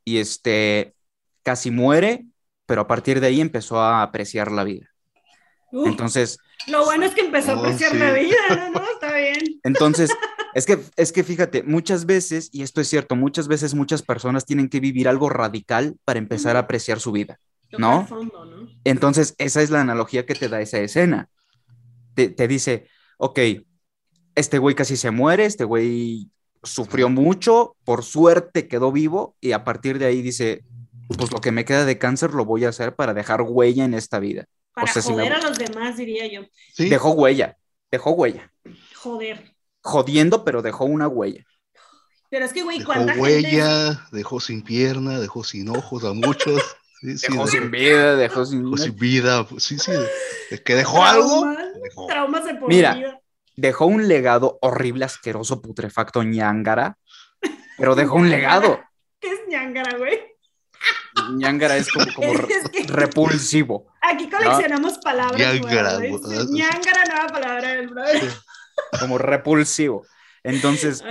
y 0.03 0.17
este 0.17 0.95
casi 1.43 1.71
muere, 1.71 2.25
pero 2.65 2.81
a 2.81 2.87
partir 2.87 3.19
de 3.19 3.27
ahí 3.27 3.41
empezó 3.41 3.79
a 3.79 4.03
apreciar 4.03 4.51
la 4.51 4.63
vida. 4.63 4.87
entonces... 5.71 6.37
Lo 6.67 6.85
bueno 6.85 7.05
es 7.05 7.15
que 7.15 7.21
empezó 7.21 7.53
a 7.53 7.55
apreciar 7.55 7.95
la 7.95 8.13
vida, 8.13 8.69
¿no? 8.71 8.83
Está 8.93 9.15
bien. 9.15 9.39
Entonces, 9.63 10.11
es 10.53 10.67
que, 10.67 10.79
es 10.95 11.11
que 11.11 11.23
fíjate, 11.23 11.63
muchas 11.63 12.05
veces, 12.05 12.49
y 12.51 12.61
esto 12.61 12.81
es 12.81 12.87
cierto, 12.87 13.15
muchas 13.15 13.47
veces 13.47 13.73
muchas 13.73 14.03
personas 14.03 14.45
tienen 14.45 14.69
que 14.69 14.79
vivir 14.79 15.07
algo 15.07 15.27
radical 15.29 15.95
para 16.05 16.19
empezar 16.19 16.55
a 16.57 16.59
apreciar 16.59 16.99
su 16.99 17.11
vida, 17.11 17.39
¿no? 17.79 18.07
Entonces, 18.83 19.33
esa 19.39 19.63
es 19.63 19.71
la 19.71 19.81
analogía 19.81 20.27
que 20.27 20.35
te 20.35 20.49
da 20.49 20.61
esa 20.61 20.77
escena. 20.77 21.29
Te, 22.13 22.29
te 22.29 22.47
dice, 22.47 22.85
ok, 23.17 23.39
este 24.35 24.59
güey 24.59 24.75
casi 24.75 24.97
se 24.97 25.09
muere, 25.09 25.45
este 25.45 25.63
güey 25.63 26.29
sufrió 26.63 27.09
mucho, 27.09 27.75
por 27.83 28.03
suerte 28.03 28.67
quedó 28.67 28.91
vivo 28.91 29.35
y 29.41 29.51
a 29.53 29.63
partir 29.63 29.99
de 29.99 30.05
ahí 30.05 30.21
dice, 30.21 30.63
pues 31.17 31.31
lo 31.31 31.39
que 31.39 31.51
me 31.51 31.65
queda 31.65 31.85
de 31.85 31.97
cáncer 31.97 32.31
lo 32.31 32.45
voy 32.45 32.65
a 32.65 32.69
hacer 32.69 32.95
para 32.95 33.13
dejar 33.13 33.41
huella 33.41 33.85
en 33.85 33.93
esta 33.93 34.19
vida. 34.19 34.45
Para 34.73 34.91
joder 34.93 35.33
a 35.33 35.41
los 35.41 35.57
demás, 35.57 35.97
diría 35.97 36.27
yo. 36.27 36.41
Dejó 36.77 37.11
huella, 37.11 37.57
dejó 37.91 38.11
huella. 38.11 38.51
Joder. 38.95 39.55
Jodiendo, 39.81 40.45
pero 40.45 40.61
dejó 40.61 40.85
una 40.85 41.07
huella. 41.07 41.43
Pero 42.29 42.45
es 42.45 42.53
que, 42.53 42.63
güey, 42.63 42.79
dejó 42.79 42.93
huella, 43.19 44.07
dejó 44.11 44.39
sin 44.39 44.61
pierna, 44.61 45.19
dejó 45.19 45.43
sin 45.43 45.67
ojos 45.69 46.05
a 46.05 46.13
muchos. 46.13 46.61
dejó 47.01 47.47
sin 47.47 47.71
vida, 47.71 48.15
dejó 48.15 48.45
sin... 48.45 48.63
Dejó 48.63 48.77
sin 48.77 48.95
vida, 48.95 49.47
sí, 49.57 49.77
sí. 49.77 49.91
Es 50.49 50.61
que 50.61 50.75
dejó 50.75 51.03
algo. 51.03 51.45
Traumas 52.07 52.45
de 52.45 52.55
por 52.55 52.69
Mira, 52.69 53.20
dejó 53.55 53.85
un 53.85 54.07
legado 54.07 54.57
horrible, 54.61 55.05
asqueroso, 55.05 55.61
putrefacto, 55.61 56.23
ñangara, 56.23 56.97
pero 57.77 57.95
dejó 57.95 58.15
un 58.15 58.29
legado. 58.29 58.79
¿Qué 59.19 59.29
es 59.29 59.39
ñangara, 59.47 59.97
güey? 59.97 60.19
ñangara 61.35 61.77
es 61.77 61.89
como, 61.91 62.05
repulsivo. 62.87 63.87
Aquí 64.01 64.29
coleccionamos 64.29 64.97
palabras. 64.99 65.39
Ñangara. 65.39 65.99
Ñangara, 65.99 67.03
nueva 67.07 67.27
palabra 67.27 67.73
del 67.73 67.87
brother. 67.87 68.31
Como 68.99 69.17
repulsivo. 69.17 70.05
Entonces, 70.43 71.03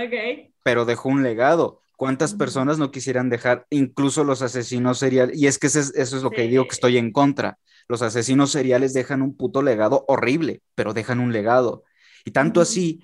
pero 0.63 0.85
dejó 0.85 1.09
un 1.09 1.23
legado. 1.23 1.81
¿Cuántas 1.95 2.33
personas 2.33 2.79
no 2.79 2.91
quisieran 2.91 3.29
dejar, 3.29 3.67
incluso 3.69 4.23
los 4.23 4.41
asesinos 4.41 4.97
seriales? 4.97 5.37
Y 5.37 5.47
es 5.47 5.59
que 5.59 5.67
eso 5.67 5.79
es, 5.79 6.11
lo 6.13 6.31
que 6.31 6.47
digo 6.47 6.65
que 6.65 6.73
estoy 6.73 6.97
en 6.97 7.11
contra. 7.11 7.59
Los 7.87 8.01
asesinos 8.01 8.51
seriales 8.51 8.93
dejan 8.93 9.21
un 9.21 9.37
puto 9.37 9.61
legado 9.61 10.03
horrible, 10.07 10.61
pero 10.73 10.93
dejan 10.93 11.19
un 11.19 11.31
legado. 11.31 11.83
Y 12.25 12.31
tanto 12.31 12.61
así 12.61 13.03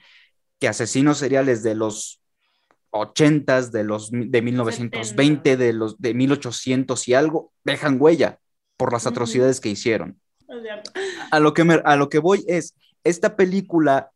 que 0.59 0.67
asesinos 0.67 1.17
seriales 1.17 1.63
de 1.63 1.75
los 1.75 2.21
80 2.91 3.69
de 3.69 3.83
los 3.83 4.09
de 4.11 4.41
1920, 4.41 5.57
de 5.57 5.73
los 5.73 5.99
de 5.99 6.13
1800 6.13 7.07
y 7.07 7.13
algo, 7.13 7.53
dejan 7.63 7.97
huella 7.99 8.39
por 8.77 8.93
las 8.93 9.07
atrocidades 9.07 9.59
que 9.59 9.69
hicieron. 9.69 10.19
A 11.31 11.39
lo 11.39 11.53
que, 11.53 11.61
a 11.83 11.95
lo 11.95 12.09
que 12.09 12.19
voy 12.19 12.43
es, 12.47 12.75
esta 13.03 13.35
película 13.35 14.11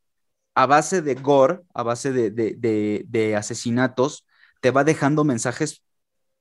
a 0.55 0.65
base 0.65 1.01
de 1.01 1.15
gore, 1.15 1.61
a 1.73 1.83
base 1.83 2.11
de, 2.11 3.35
asesinatos, 3.35 4.25
te 4.61 4.71
va 4.71 4.83
dejando 4.83 5.23
mensajes 5.23 5.83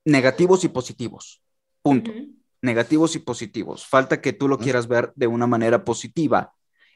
negativos 0.05 0.65
y 0.65 0.69
positivos. 0.69 1.43
Punto. 1.83 2.13
Negativos 2.63 3.17
y 3.17 3.21
positivos. 3.21 3.87
Falta 3.87 4.21
que 4.21 4.33
tú 4.33 4.49
lo 4.49 4.59
quieras 4.59 4.89
ver 4.89 5.13
de 5.15 5.27
una 5.27 5.47
manera 5.47 5.85
positiva 5.85 6.53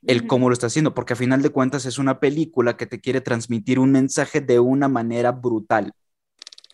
el 0.07 0.27
cómo 0.27 0.49
lo 0.49 0.53
está 0.53 0.67
haciendo, 0.67 0.95
porque 0.95 1.15
a 1.15 1.17
final 1.17 1.43
de 1.43 1.51
cuentas 1.51 1.87
es 1.87 1.99
una 1.99 2.21
película 2.21 2.77
que 2.77 2.87
te 2.87 3.01
quiere 3.01 3.21
transmitir 3.21 3.79
un 3.79 3.93
mensaje 3.93 4.41
de 4.41 4.59
una 4.59 4.89
manera 4.89 5.33
brutal. 5.33 5.93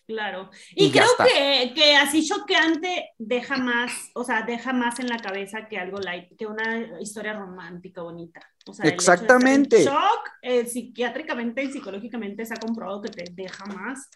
Claro. 0.06 0.50
Y, 0.74 0.90
creo 0.90 1.06
que, 1.18 1.72
que, 1.72 1.94
así 1.94 2.26
choqueante 2.26 3.10
deja 3.16 3.56
más, 3.58 3.92
o 4.14 4.24
sea, 4.24 4.42
deja 4.42 4.72
más 4.72 4.98
en 4.98 5.06
la 5.06 5.18
cabeza 5.18 5.68
que 5.68 5.78
algo 5.78 6.00
light, 6.00 6.36
que 6.36 6.46
una 6.46 7.00
historia 7.00 7.34
romántica 7.34 8.02
bonita. 8.02 8.40
O 8.66 8.74
sea, 8.74 8.90
Exactamente. 8.90 9.76
El 9.76 9.84
shock, 9.84 10.30
eh, 10.42 10.66
psiquiátricamente 10.66 11.62
y 11.62 11.70
psicológicamente 11.70 12.44
se 12.44 12.54
ha 12.54 12.56
comprobado 12.56 13.02
que 13.02 13.10
te 13.10 13.24
deja 13.30 13.64
más, 13.66 14.10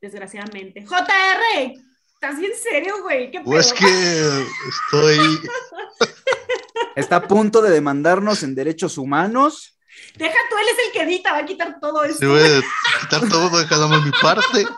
desgraciadamente. 0.00 0.84
JR, 0.84 1.74
¿estás 2.22 2.38
bien 2.38 2.52
serio, 2.54 3.02
güey? 3.02 3.30
¿Qué 3.30 3.40
pues 3.40 3.72
que 3.72 3.86
estoy 3.86 5.18
Está 6.96 7.16
a 7.16 7.26
punto 7.26 7.62
de 7.62 7.70
demandarnos 7.70 8.42
en 8.42 8.54
derechos 8.54 8.98
humanos. 8.98 9.78
Deja 10.16 10.36
tú, 10.50 10.56
él 10.58 10.66
es 10.70 10.86
el 10.86 10.92
que 10.92 11.02
edita, 11.02 11.32
va 11.32 11.38
a 11.38 11.46
quitar 11.46 11.80
todo 11.80 12.04
esto. 12.04 12.18
Sí, 12.18 12.26
voy 12.26 12.42
a 12.42 12.60
quitar 13.00 13.26
todo, 13.26 13.58
dejando 13.58 14.02
mi 14.02 14.10
parte. 14.10 14.66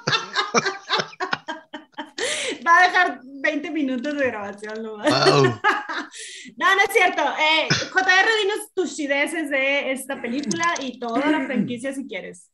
Va 2.64 2.78
a 2.78 2.82
dejar 2.86 3.20
20 3.24 3.70
minutos 3.72 4.16
de 4.16 4.26
grabación 4.28 4.82
no, 4.84 5.02
no 5.02 5.02
es 5.08 6.92
cierto. 6.92 7.22
Eh, 7.22 7.66
JR, 7.92 8.28
dinos 8.40 8.72
tus 8.72 8.94
chideces 8.94 9.50
de 9.50 9.90
esta 9.90 10.22
película 10.22 10.74
y 10.80 11.00
toda 11.00 11.26
la 11.26 11.44
franquicia 11.44 11.92
si 11.92 12.06
quieres. 12.06 12.52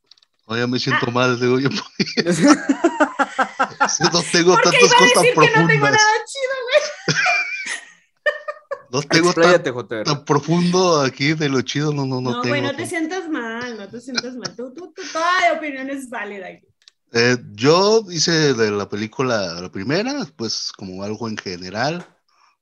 Oye, 0.49 0.65
me 0.65 0.79
siento 0.79 1.11
mal, 1.11 1.39
digo 1.39 1.59
yo. 1.59 1.69
no 1.69 1.77
tengo 4.31 4.55
tantas 4.55 4.93
cosas 4.95 5.25
profundas. 5.35 5.53
Que 5.53 5.59
no 5.59 5.67
tengo 5.67 5.85
nada 5.85 5.99
chido, 6.25 6.55
güey. 6.65 6.81
No 8.91 9.03
tengo 9.03 9.85
tan, 9.85 10.25
profundo 10.25 11.01
aquí 11.01 11.33
de 11.33 11.49
lo 11.49 11.61
chido, 11.61 11.93
no, 11.93 12.07
no, 12.07 12.19
no, 12.19 12.31
no 12.31 12.41
tengo. 12.41 12.55
No, 12.55 12.63
no 12.63 12.75
te 12.75 12.87
sientas 12.87 13.29
mal, 13.29 13.77
no 13.77 13.87
te 13.87 14.01
sientas 14.01 14.35
mal. 14.35 14.55
Tú, 14.55 14.73
tú, 14.73 14.91
tú 14.91 15.03
toda 15.13 15.53
opinión 15.55 15.87
es 15.91 16.09
válida 16.09 16.47
aquí. 16.47 16.65
Eh, 17.11 17.37
yo 17.51 18.03
hice 18.09 18.55
de 18.55 18.71
la 18.71 18.89
película 18.89 19.61
la 19.61 19.71
primera, 19.71 20.25
pues 20.35 20.71
como 20.75 21.03
algo 21.03 21.29
en 21.29 21.37
general, 21.37 22.03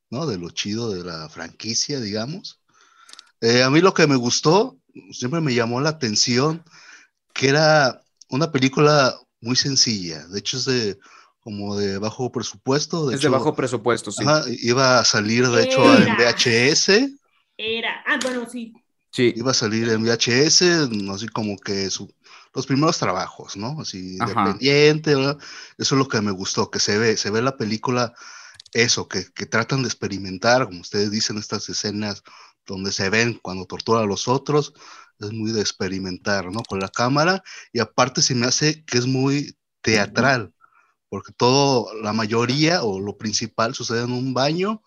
¿no? 0.09 0.25
De 0.25 0.37
lo 0.37 0.49
chido 0.49 0.93
de 0.93 1.05
la 1.05 1.29
franquicia, 1.29 2.01
digamos. 2.01 2.59
Eh, 3.39 3.63
a 3.63 3.69
mí 3.69 3.79
lo 3.79 3.93
que 3.93 4.07
me 4.07 4.17
gustó, 4.17 4.77
siempre 5.11 5.39
me 5.39 5.53
llamó 5.53 5.79
la 5.79 5.91
atención, 5.91 6.65
que 7.37 7.49
era 7.49 8.01
una 8.29 8.51
película 8.51 9.15
muy 9.39 9.55
sencilla. 9.55 10.27
De 10.27 10.39
hecho, 10.39 10.57
es 10.57 10.65
de 10.65 10.97
como 11.39 11.77
de 11.77 11.97
bajo 11.99 12.31
presupuesto. 12.31 13.07
De 13.07 13.15
es 13.15 13.21
de 13.21 13.29
bajo 13.29 13.55
presupuesto, 13.55 14.11
sí. 14.11 14.23
iba 14.63 14.99
a 14.99 15.05
salir, 15.05 15.47
de 15.47 15.63
hecho, 15.63 15.81
en 15.97 16.17
VHS. 16.17 16.89
Era, 17.55 18.03
ah, 18.05 18.19
bueno, 18.21 18.45
sí. 18.49 18.73
Sí. 19.11 19.33
Iba 19.35 19.51
a 19.51 19.53
salir 19.53 19.87
en 19.89 20.03
VHS, 20.03 20.89
así 21.13 21.27
como 21.29 21.57
que 21.57 21.89
su, 21.89 22.13
los 22.53 22.67
primeros 22.67 22.97
trabajos, 22.97 23.55
¿no? 23.55 23.79
Así 23.79 24.17
independiente, 24.17 25.13
Eso 25.13 25.37
es 25.77 25.91
lo 25.91 26.07
que 26.07 26.21
me 26.21 26.31
gustó, 26.31 26.69
que 26.69 26.79
se 26.79 26.97
ve, 26.97 27.15
se 27.17 27.29
ve 27.29 27.41
la 27.41 27.55
película, 27.55 28.13
eso, 28.73 29.07
que, 29.07 29.31
que 29.33 29.45
tratan 29.45 29.83
de 29.83 29.87
experimentar, 29.87 30.65
como 30.65 30.81
ustedes 30.81 31.11
dicen, 31.11 31.37
estas 31.37 31.69
escenas 31.69 32.23
donde 32.65 32.91
se 32.91 33.09
ven 33.09 33.39
cuando 33.41 33.65
tortura 33.65 34.01
a 34.01 34.05
los 34.05 34.27
otros, 34.27 34.73
es 35.19 35.31
muy 35.31 35.51
de 35.51 35.61
experimentar, 35.61 36.51
¿no? 36.51 36.61
Con 36.63 36.79
la 36.79 36.89
cámara, 36.89 37.43
y 37.73 37.79
aparte 37.79 38.21
se 38.21 38.35
me 38.35 38.45
hace 38.47 38.83
que 38.85 38.97
es 38.97 39.05
muy 39.05 39.57
teatral 39.81 40.53
porque 41.09 41.31
todo, 41.31 41.93
la 42.01 42.13
mayoría 42.13 42.83
o 42.83 42.99
lo 42.99 43.17
principal 43.17 43.73
sucede 43.73 44.03
en 44.03 44.11
un 44.11 44.33
baño 44.33 44.81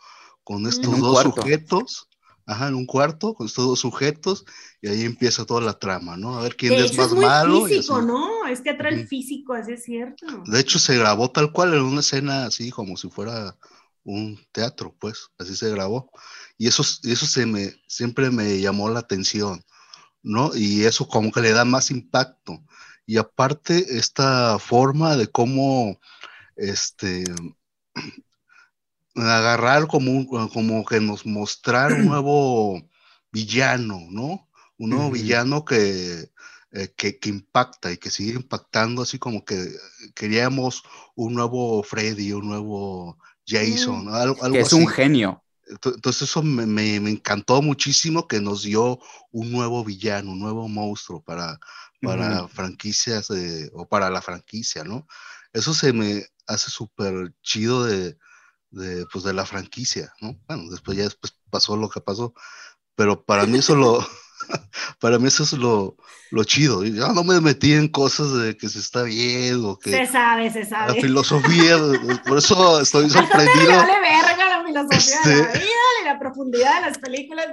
con 0.44 0.66
estos 0.66 0.98
dos 0.98 1.22
sujetos, 1.22 2.08
ajá, 2.46 2.68
en 2.68 2.74
un 2.74 2.86
cuarto 2.86 3.34
con 3.34 3.46
estos 3.46 3.66
dos 3.66 3.80
sujetos 3.80 4.44
y 4.82 4.88
ahí 4.88 5.04
empieza 5.04 5.46
toda 5.46 5.60
la 5.60 5.78
trama, 5.78 6.16
¿no? 6.16 6.38
A 6.38 6.42
ver 6.42 6.56
quién 6.56 6.74
es 6.74 6.96
más 6.96 7.08
es 7.08 7.12
muy 7.14 7.24
malo. 7.24 7.64
Físico, 7.64 8.02
¿no? 8.02 8.46
Es 8.46 8.60
que 8.60 8.70
atrae 8.70 8.94
el 8.94 9.06
físico, 9.06 9.54
así 9.54 9.72
es 9.72 9.84
cierto. 9.84 10.26
De 10.46 10.60
hecho, 10.60 10.78
se 10.78 10.98
grabó 10.98 11.30
tal 11.30 11.52
cual 11.52 11.74
en 11.74 11.82
una 11.82 12.00
escena 12.00 12.44
así 12.46 12.70
como 12.70 12.96
si 12.96 13.08
fuera 13.08 13.56
un 14.02 14.38
teatro, 14.52 14.94
pues, 14.98 15.30
así 15.38 15.54
se 15.54 15.70
grabó. 15.70 16.10
Y 16.58 16.66
eso, 16.66 16.82
eso 16.82 17.26
se 17.26 17.46
me, 17.46 17.72
siempre 17.86 18.30
me 18.30 18.60
llamó 18.60 18.90
la 18.90 19.00
atención, 19.00 19.62
¿no? 20.22 20.54
Y 20.54 20.84
eso 20.84 21.08
como 21.08 21.32
que 21.32 21.40
le 21.40 21.52
da 21.52 21.64
más 21.64 21.90
impacto 21.90 22.62
y 23.10 23.16
aparte 23.16 23.98
esta 23.98 24.60
forma 24.60 25.16
de 25.16 25.26
cómo 25.26 25.98
este 26.54 27.24
agarrar 29.16 29.88
como, 29.88 30.28
como 30.50 30.84
que 30.84 31.00
nos 31.00 31.26
mostrar 31.26 31.92
un 31.92 32.06
nuevo 32.06 32.80
villano, 33.32 34.06
¿no? 34.10 34.48
Un 34.78 34.90
nuevo 34.90 35.10
villano 35.10 35.64
que, 35.64 36.30
eh, 36.70 36.94
que, 36.96 37.18
que, 37.18 37.28
impacta 37.28 37.90
y 37.90 37.98
que 37.98 38.10
sigue 38.10 38.34
impactando, 38.34 39.02
así 39.02 39.18
como 39.18 39.44
que 39.44 39.72
queríamos 40.14 40.84
un 41.16 41.34
nuevo 41.34 41.82
Freddy, 41.82 42.32
un 42.32 42.48
nuevo 42.48 43.18
Jason, 43.44 44.04
mm. 44.04 44.14
algo, 44.14 44.44
algo 44.44 44.54
que 44.54 44.60
es 44.60 44.72
un 44.72 44.86
genio. 44.86 45.42
Entonces 45.70 46.22
eso 46.22 46.42
me, 46.42 46.66
me, 46.66 46.96
encantó 46.96 47.62
muchísimo 47.62 48.26
que 48.26 48.40
nos 48.40 48.62
dio 48.62 48.98
un 49.30 49.52
nuevo 49.52 49.84
villano, 49.84 50.32
un 50.32 50.40
nuevo 50.40 50.68
monstruo 50.68 51.22
para, 51.22 51.58
para 52.02 52.48
franquicias 52.48 53.28
o 53.72 53.88
para 53.88 54.10
la 54.10 54.20
franquicia, 54.20 54.84
¿no? 54.84 55.06
Eso 55.52 55.72
se 55.74 55.92
me 55.92 56.26
hace 56.46 56.70
súper 56.70 57.32
chido 57.42 57.84
de, 57.84 58.18
de, 58.70 59.06
pues, 59.12 59.24
de 59.24 59.32
la 59.32 59.46
franquicia, 59.46 60.12
¿no? 60.20 60.38
Bueno, 60.48 60.70
después 60.70 60.96
ya 60.96 61.04
después 61.04 61.36
pasó 61.50 61.76
lo 61.76 61.88
que 61.88 62.00
pasó, 62.00 62.34
pero 62.94 63.24
para 63.24 63.46
mí 63.46 63.58
eso 63.58 63.76
lo, 63.76 63.98
para 65.00 65.18
mí 65.18 65.28
eso 65.28 65.42
es 65.42 65.52
lo, 65.52 65.96
lo 66.30 66.44
chido. 66.44 66.84
Yo 66.84 67.12
no 67.12 67.24
me 67.24 67.40
metí 67.40 67.72
en 67.72 67.88
cosas 67.88 68.32
de 68.34 68.56
que 68.56 68.68
se 68.68 68.78
está 68.78 69.02
bien 69.02 69.64
o 69.64 69.78
que... 69.78 69.90
Se 69.90 70.06
sabe, 70.06 70.50
se 70.50 70.64
sabe. 70.64 70.94
La 70.94 71.00
filosofía, 71.00 71.76
por 72.26 72.38
eso 72.38 72.80
estoy 72.80 73.10
sorprendido. 73.10 73.68
Dale 73.68 74.00
verga 74.00 74.58
la 74.58 74.64
filosofía 74.64 75.20
de 75.24 75.36
la 75.36 75.42
este 75.42 75.58
vida 75.58 75.80
y 76.02 76.04
la 76.04 76.18
profundidad 76.18 76.74
de 76.76 76.88
las 76.88 76.98
películas. 76.98 77.46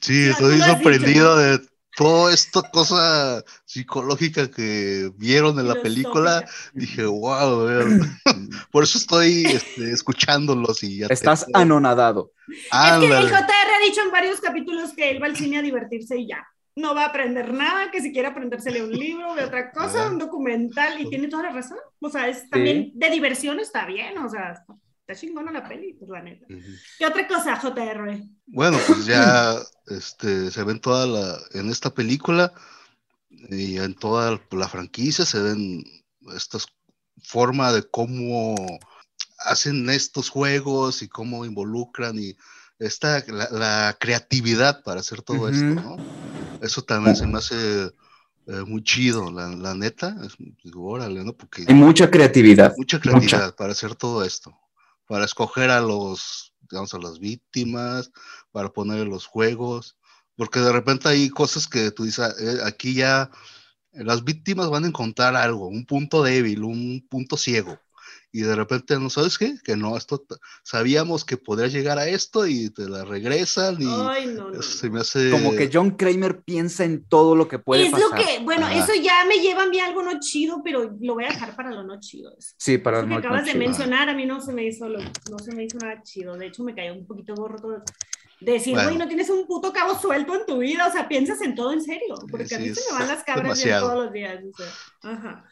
Sí, 0.00 0.28
estoy 0.28 0.60
sorprendido 0.60 1.36
de 1.36 1.60
toda 1.96 2.32
esta 2.32 2.62
cosa 2.70 3.44
psicológica 3.64 4.50
que 4.50 5.10
vieron 5.16 5.58
en 5.58 5.68
la 5.68 5.74
película, 5.74 6.44
dije, 6.72 7.04
wow, 7.04 7.68
por 8.72 8.84
eso 8.84 8.98
estoy 8.98 9.44
este, 9.46 9.90
escuchándolos 9.90 10.82
y 10.82 10.98
ya 10.98 11.06
Estás 11.10 11.46
anonadado. 11.52 12.32
Es 12.48 13.00
que 13.00 13.06
el 13.06 13.28
JR 13.28 13.36
ha 13.36 13.71
dicho 13.84 14.00
en 14.02 14.10
varios 14.10 14.40
capítulos 14.40 14.92
que 14.92 15.10
él 15.10 15.22
va 15.22 15.26
al 15.26 15.36
cine 15.36 15.58
a 15.58 15.62
divertirse 15.62 16.16
y 16.18 16.28
ya. 16.28 16.46
No 16.74 16.94
va 16.94 17.04
a 17.04 17.08
aprender 17.08 17.52
nada, 17.52 17.90
que 17.90 18.00
si 18.00 18.12
quiere 18.12 18.28
aprendersele 18.28 18.82
un 18.82 18.92
libro, 18.92 19.34
de 19.34 19.44
otra 19.44 19.70
cosa, 19.72 20.10
un 20.10 20.18
documental, 20.18 21.00
y 21.00 21.08
tiene 21.08 21.28
toda 21.28 21.44
la 21.44 21.50
razón. 21.50 21.78
O 22.00 22.08
sea, 22.08 22.28
es 22.28 22.48
también 22.48 22.92
de 22.94 23.10
diversión 23.10 23.60
está 23.60 23.84
bien, 23.84 24.16
o 24.16 24.28
sea, 24.28 24.54
está 25.00 25.14
chingona 25.14 25.52
la 25.52 25.68
peli, 25.68 25.92
pues 25.92 26.10
la 26.10 26.22
neta. 26.22 26.46
¿Qué 26.98 27.06
otra 27.06 27.28
cosa, 27.28 27.60
JR? 27.60 28.22
Bueno, 28.46 28.78
pues 28.86 29.04
ya 29.04 29.56
este, 29.88 30.50
se 30.50 30.64
ven 30.64 30.80
toda 30.80 31.06
la, 31.06 31.38
en 31.52 31.68
esta 31.68 31.92
película 31.92 32.54
y 33.28 33.76
en 33.78 33.94
toda 33.94 34.40
la 34.50 34.68
franquicia 34.68 35.26
se 35.26 35.42
ven 35.42 35.84
estas 36.34 36.66
formas 37.22 37.74
de 37.74 37.82
cómo 37.82 38.54
hacen 39.44 39.88
estos 39.90 40.28
juegos 40.28 41.02
y 41.02 41.08
cómo 41.08 41.44
involucran 41.44 42.18
y 42.18 42.36
esta, 42.82 43.24
la, 43.28 43.96
creatividad 43.98 44.82
para 44.82 45.00
hacer 45.00 45.22
todo 45.22 45.48
esto, 45.48 45.64
¿no? 45.64 45.96
Eso 46.60 46.82
también 46.82 47.16
se 47.16 47.26
me 47.26 47.38
hace 47.38 47.86
eh, 48.46 48.62
muy 48.66 48.82
chido, 48.82 49.30
la, 49.30 49.74
neta, 49.74 50.16
es, 50.24 50.36
órale, 50.74 51.24
¿no? 51.24 51.32
Porque... 51.32 51.64
Hay 51.66 51.74
mucha 51.74 52.10
creatividad. 52.10 52.74
Mucha 52.76 53.00
creatividad 53.00 53.54
para 53.54 53.72
hacer 53.72 53.94
todo 53.94 54.24
esto. 54.24 54.52
para 55.06 55.24
escoger 55.24 55.70
a 55.70 55.80
los, 55.80 56.54
digamos, 56.70 56.94
a 56.94 56.98
las 56.98 57.18
víctimas, 57.18 58.10
para 58.50 58.70
poner 58.70 59.06
los 59.06 59.26
juegos, 59.26 59.96
porque 60.36 60.60
de 60.60 60.72
repente 60.72 61.08
hay 61.08 61.28
cosas 61.28 61.66
que 61.66 61.90
tú 61.90 62.04
dices, 62.04 62.34
eh, 62.40 62.58
aquí 62.64 62.94
ya 62.94 63.30
las 63.92 64.24
víctimas 64.24 64.70
van 64.70 64.84
a 64.84 64.88
encontrar 64.88 65.36
algo, 65.36 65.68
un 65.68 65.84
punto 65.84 66.22
débil, 66.22 66.64
un 66.64 67.06
punto 67.08 67.36
ciego 67.36 67.78
y 68.34 68.40
de 68.40 68.56
repente 68.56 68.98
no 68.98 69.10
sabes 69.10 69.36
qué, 69.36 69.56
que 69.62 69.76
no, 69.76 69.94
esto 69.94 70.24
sabíamos 70.62 71.26
que 71.26 71.36
podría 71.36 71.68
llegar 71.68 71.98
a 71.98 72.08
esto 72.08 72.46
y 72.46 72.70
te 72.70 72.88
la 72.88 73.04
regresan 73.04 73.76
y 73.78 74.62
se 74.62 74.88
me 74.88 75.00
hace 75.00 75.30
como 75.30 75.52
que 75.52 75.68
John 75.70 75.90
Kramer 75.90 76.40
piensa 76.40 76.84
en 76.84 77.04
todo 77.04 77.36
lo 77.36 77.46
que 77.46 77.58
puede 77.58 77.84
es 77.84 77.90
pasar. 77.90 78.08
lo 78.08 78.16
que, 78.16 78.38
bueno, 78.42 78.66
eso 78.68 78.94
ya 78.94 79.26
me 79.26 79.36
lleva 79.36 79.64
a 79.64 79.66
mí 79.66 79.78
algo 79.80 80.02
no 80.02 80.18
chido, 80.18 80.62
pero 80.64 80.96
lo 80.98 81.14
voy 81.14 81.24
a 81.24 81.28
dejar 81.28 81.54
para 81.54 81.72
lo 81.72 81.82
no 81.82 82.00
chido. 82.00 82.34
Sí, 82.38 82.78
para 82.78 83.02
lo 83.02 83.08
no, 83.08 83.20
que 83.20 83.26
acabas 83.26 83.44
de 83.44 83.54
mencionar, 83.54 84.08
a 84.08 84.14
mí 84.14 84.24
no 84.24 84.40
se 84.40 84.54
me 84.54 84.64
hizo 84.64 84.88
no 84.88 85.38
se 85.38 85.54
me 85.54 85.64
hizo 85.64 85.76
nada 85.76 86.02
chido, 86.02 86.34
de 86.38 86.46
hecho 86.46 86.62
me 86.62 86.74
cayó 86.74 86.94
un 86.94 87.06
poquito 87.06 87.34
gorro 87.34 87.58
todo. 87.60 87.82
Decir, 88.40 88.74
güey, 88.74 88.96
no 88.96 89.06
tienes 89.06 89.28
un 89.28 89.46
puto 89.46 89.72
cabo 89.72 89.96
suelto 90.00 90.34
en 90.34 90.46
tu 90.46 90.58
vida, 90.58 90.88
o 90.88 90.90
sea, 90.90 91.06
piensas 91.06 91.40
en 91.42 91.54
todo 91.54 91.72
en 91.72 91.82
serio, 91.82 92.14
porque 92.30 92.54
a 92.54 92.58
mí 92.58 92.74
se 92.74 92.80
me 92.90 92.98
van 92.98 93.08
las 93.08 93.22
cabras 93.24 93.62
todos 93.62 94.04
los 94.04 94.12
días, 94.12 94.42
o 94.42 94.56
sea, 94.56 95.12
ajá 95.12 95.44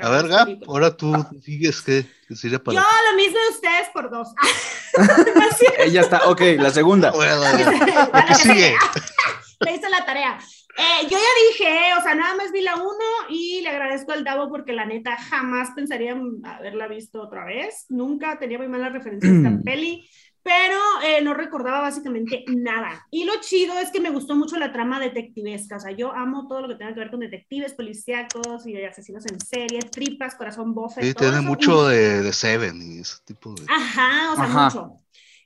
a 0.00 0.10
ver, 0.10 0.28
Gap, 0.28 0.48
ahora 0.68 0.96
tú 0.96 1.12
sigues, 1.42 1.82
¿qué, 1.82 2.06
sería 2.34 2.62
para 2.62 2.76
Yo 2.76 2.82
lo 3.10 3.16
mismo 3.16 3.38
de 3.38 3.54
ustedes 3.54 3.88
por 3.92 4.10
dos. 4.10 4.28
Ella 5.78 6.00
está, 6.00 6.28
ok, 6.28 6.40
la 6.58 6.70
segunda. 6.70 7.10
Bueno, 7.12 7.40
¿Qué 8.28 8.34
sigue? 8.34 8.74
Le 9.60 9.74
hice 9.74 9.88
la 9.90 10.04
tarea. 10.04 10.38
Eh, 10.78 11.02
yo 11.02 11.18
ya 11.18 11.18
dije, 11.50 11.78
o 11.98 12.02
sea, 12.02 12.14
nada 12.14 12.34
más 12.34 12.50
vi 12.50 12.62
la 12.62 12.76
uno 12.76 13.28
y 13.28 13.60
le 13.60 13.68
agradezco 13.68 14.12
al 14.12 14.24
Davo 14.24 14.48
porque 14.48 14.72
la 14.72 14.86
neta 14.86 15.16
jamás 15.16 15.70
pensaría 15.76 16.16
haberla 16.44 16.88
visto 16.88 17.20
otra 17.20 17.44
vez. 17.44 17.84
Nunca 17.90 18.38
tenía 18.38 18.58
muy 18.58 18.68
malas 18.68 18.92
referencias 18.92 19.32
a 19.32 19.36
esta 19.36 19.62
peli 19.64 20.08
pero 20.42 20.78
eh, 21.04 21.22
no 21.22 21.34
recordaba 21.34 21.80
básicamente 21.80 22.44
nada. 22.48 23.06
Y 23.10 23.24
lo 23.24 23.34
chido 23.40 23.78
es 23.78 23.90
que 23.90 24.00
me 24.00 24.10
gustó 24.10 24.34
mucho 24.34 24.58
la 24.58 24.72
trama 24.72 24.98
detectivesca, 24.98 25.76
o 25.76 25.80
sea, 25.80 25.92
yo 25.92 26.12
amo 26.12 26.46
todo 26.48 26.62
lo 26.62 26.68
que 26.68 26.74
tenga 26.74 26.94
que 26.94 27.00
ver 27.00 27.10
con 27.10 27.20
detectives, 27.20 27.74
policíacos 27.74 28.66
y 28.66 28.82
asesinos 28.82 29.24
en 29.26 29.40
serie, 29.40 29.80
tripas, 29.90 30.34
corazón 30.34 30.74
bofe. 30.74 31.02
Sí, 31.02 31.14
tiene 31.14 31.40
mucho 31.40 31.86
de, 31.86 32.22
de, 32.22 32.32
Seven 32.32 32.80
y 32.82 33.00
ese 33.00 33.16
tipo 33.24 33.54
de... 33.54 33.64
Ajá, 33.68 34.32
o 34.32 34.36
sea, 34.36 34.46
mucho. 34.46 35.02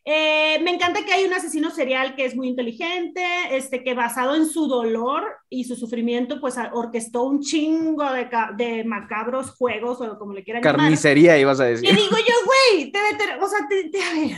Eh, 0.08 0.60
me 0.62 0.70
encanta 0.70 1.04
que 1.04 1.12
hay 1.12 1.24
un 1.24 1.34
asesino 1.34 1.68
serial 1.72 2.14
que 2.14 2.24
es 2.24 2.36
muy 2.36 2.46
inteligente, 2.46 3.24
este, 3.50 3.82
que 3.82 3.92
basado 3.92 4.36
en 4.36 4.46
su 4.46 4.68
dolor 4.68 5.24
y 5.50 5.64
su 5.64 5.74
sufrimiento, 5.74 6.40
pues 6.40 6.54
orquestó 6.72 7.24
un 7.24 7.40
chingo 7.40 8.04
de, 8.12 8.28
de 8.56 8.84
macabros 8.84 9.50
juegos 9.50 10.00
o 10.00 10.16
como 10.16 10.32
le 10.32 10.44
quieran 10.44 10.62
Carnicería, 10.62 11.36
ibas 11.40 11.58
a 11.58 11.64
decir. 11.64 11.90
Y 11.90 11.92
digo 11.92 12.16
yo, 12.16 12.34
güey, 12.44 12.92
o 13.40 13.48
sea, 13.48 13.66
te, 13.68 13.88
te, 13.88 14.00
a 14.00 14.12
ver, 14.12 14.36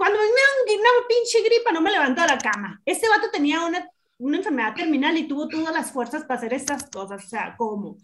cuando 0.00 0.18
me 0.18 0.24
da 0.24 0.80
una 0.80 1.06
pinche 1.06 1.42
gripa, 1.42 1.72
no 1.72 1.82
me 1.82 1.90
levanto 1.90 2.22
de 2.22 2.28
la 2.28 2.38
cama. 2.38 2.80
Este 2.86 3.06
vato 3.06 3.30
tenía 3.30 3.66
una, 3.66 3.86
una 4.16 4.38
enfermedad 4.38 4.74
terminal 4.74 5.14
y 5.18 5.28
tuvo 5.28 5.46
todas 5.46 5.74
las 5.74 5.92
fuerzas 5.92 6.22
para 6.24 6.38
hacer 6.38 6.54
estas 6.54 6.88
cosas. 6.88 7.22
O 7.22 7.28
sea, 7.28 7.54
¿cómo? 7.58 7.98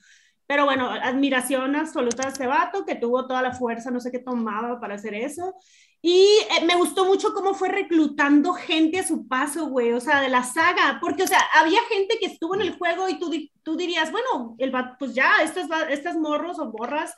Pero 0.46 0.66
bueno, 0.66 0.90
admiración 0.90 1.74
absoluta 1.74 2.26
a 2.26 2.28
este 2.28 2.46
vato 2.46 2.84
que 2.84 2.96
tuvo 2.96 3.26
toda 3.26 3.40
la 3.40 3.54
fuerza, 3.54 3.90
no 3.90 4.00
sé 4.00 4.12
qué 4.12 4.18
tomaba 4.18 4.78
para 4.78 4.96
hacer 4.96 5.14
eso. 5.14 5.54
Y 6.02 6.26
eh, 6.58 6.66
me 6.66 6.76
gustó 6.76 7.06
mucho 7.06 7.32
cómo 7.32 7.54
fue 7.54 7.70
reclutando 7.70 8.52
gente 8.52 8.98
a 8.98 9.06
su 9.06 9.26
paso, 9.26 9.68
güey, 9.68 9.94
o 9.94 10.00
sea, 10.00 10.20
de 10.20 10.28
la 10.28 10.44
saga, 10.44 10.98
porque, 11.00 11.22
o 11.22 11.26
sea, 11.26 11.40
había 11.54 11.80
gente 11.88 12.18
que 12.20 12.26
estuvo 12.26 12.54
en 12.54 12.60
el 12.60 12.76
juego 12.76 13.08
y 13.08 13.18
tú, 13.18 13.32
tú 13.62 13.74
dirías, 13.74 14.12
bueno, 14.12 14.54
el 14.58 14.70
pues 14.98 15.14
ya, 15.14 15.42
estas, 15.42 15.66
estas 15.88 16.16
morros 16.16 16.58
o 16.58 16.70
borras 16.70 17.14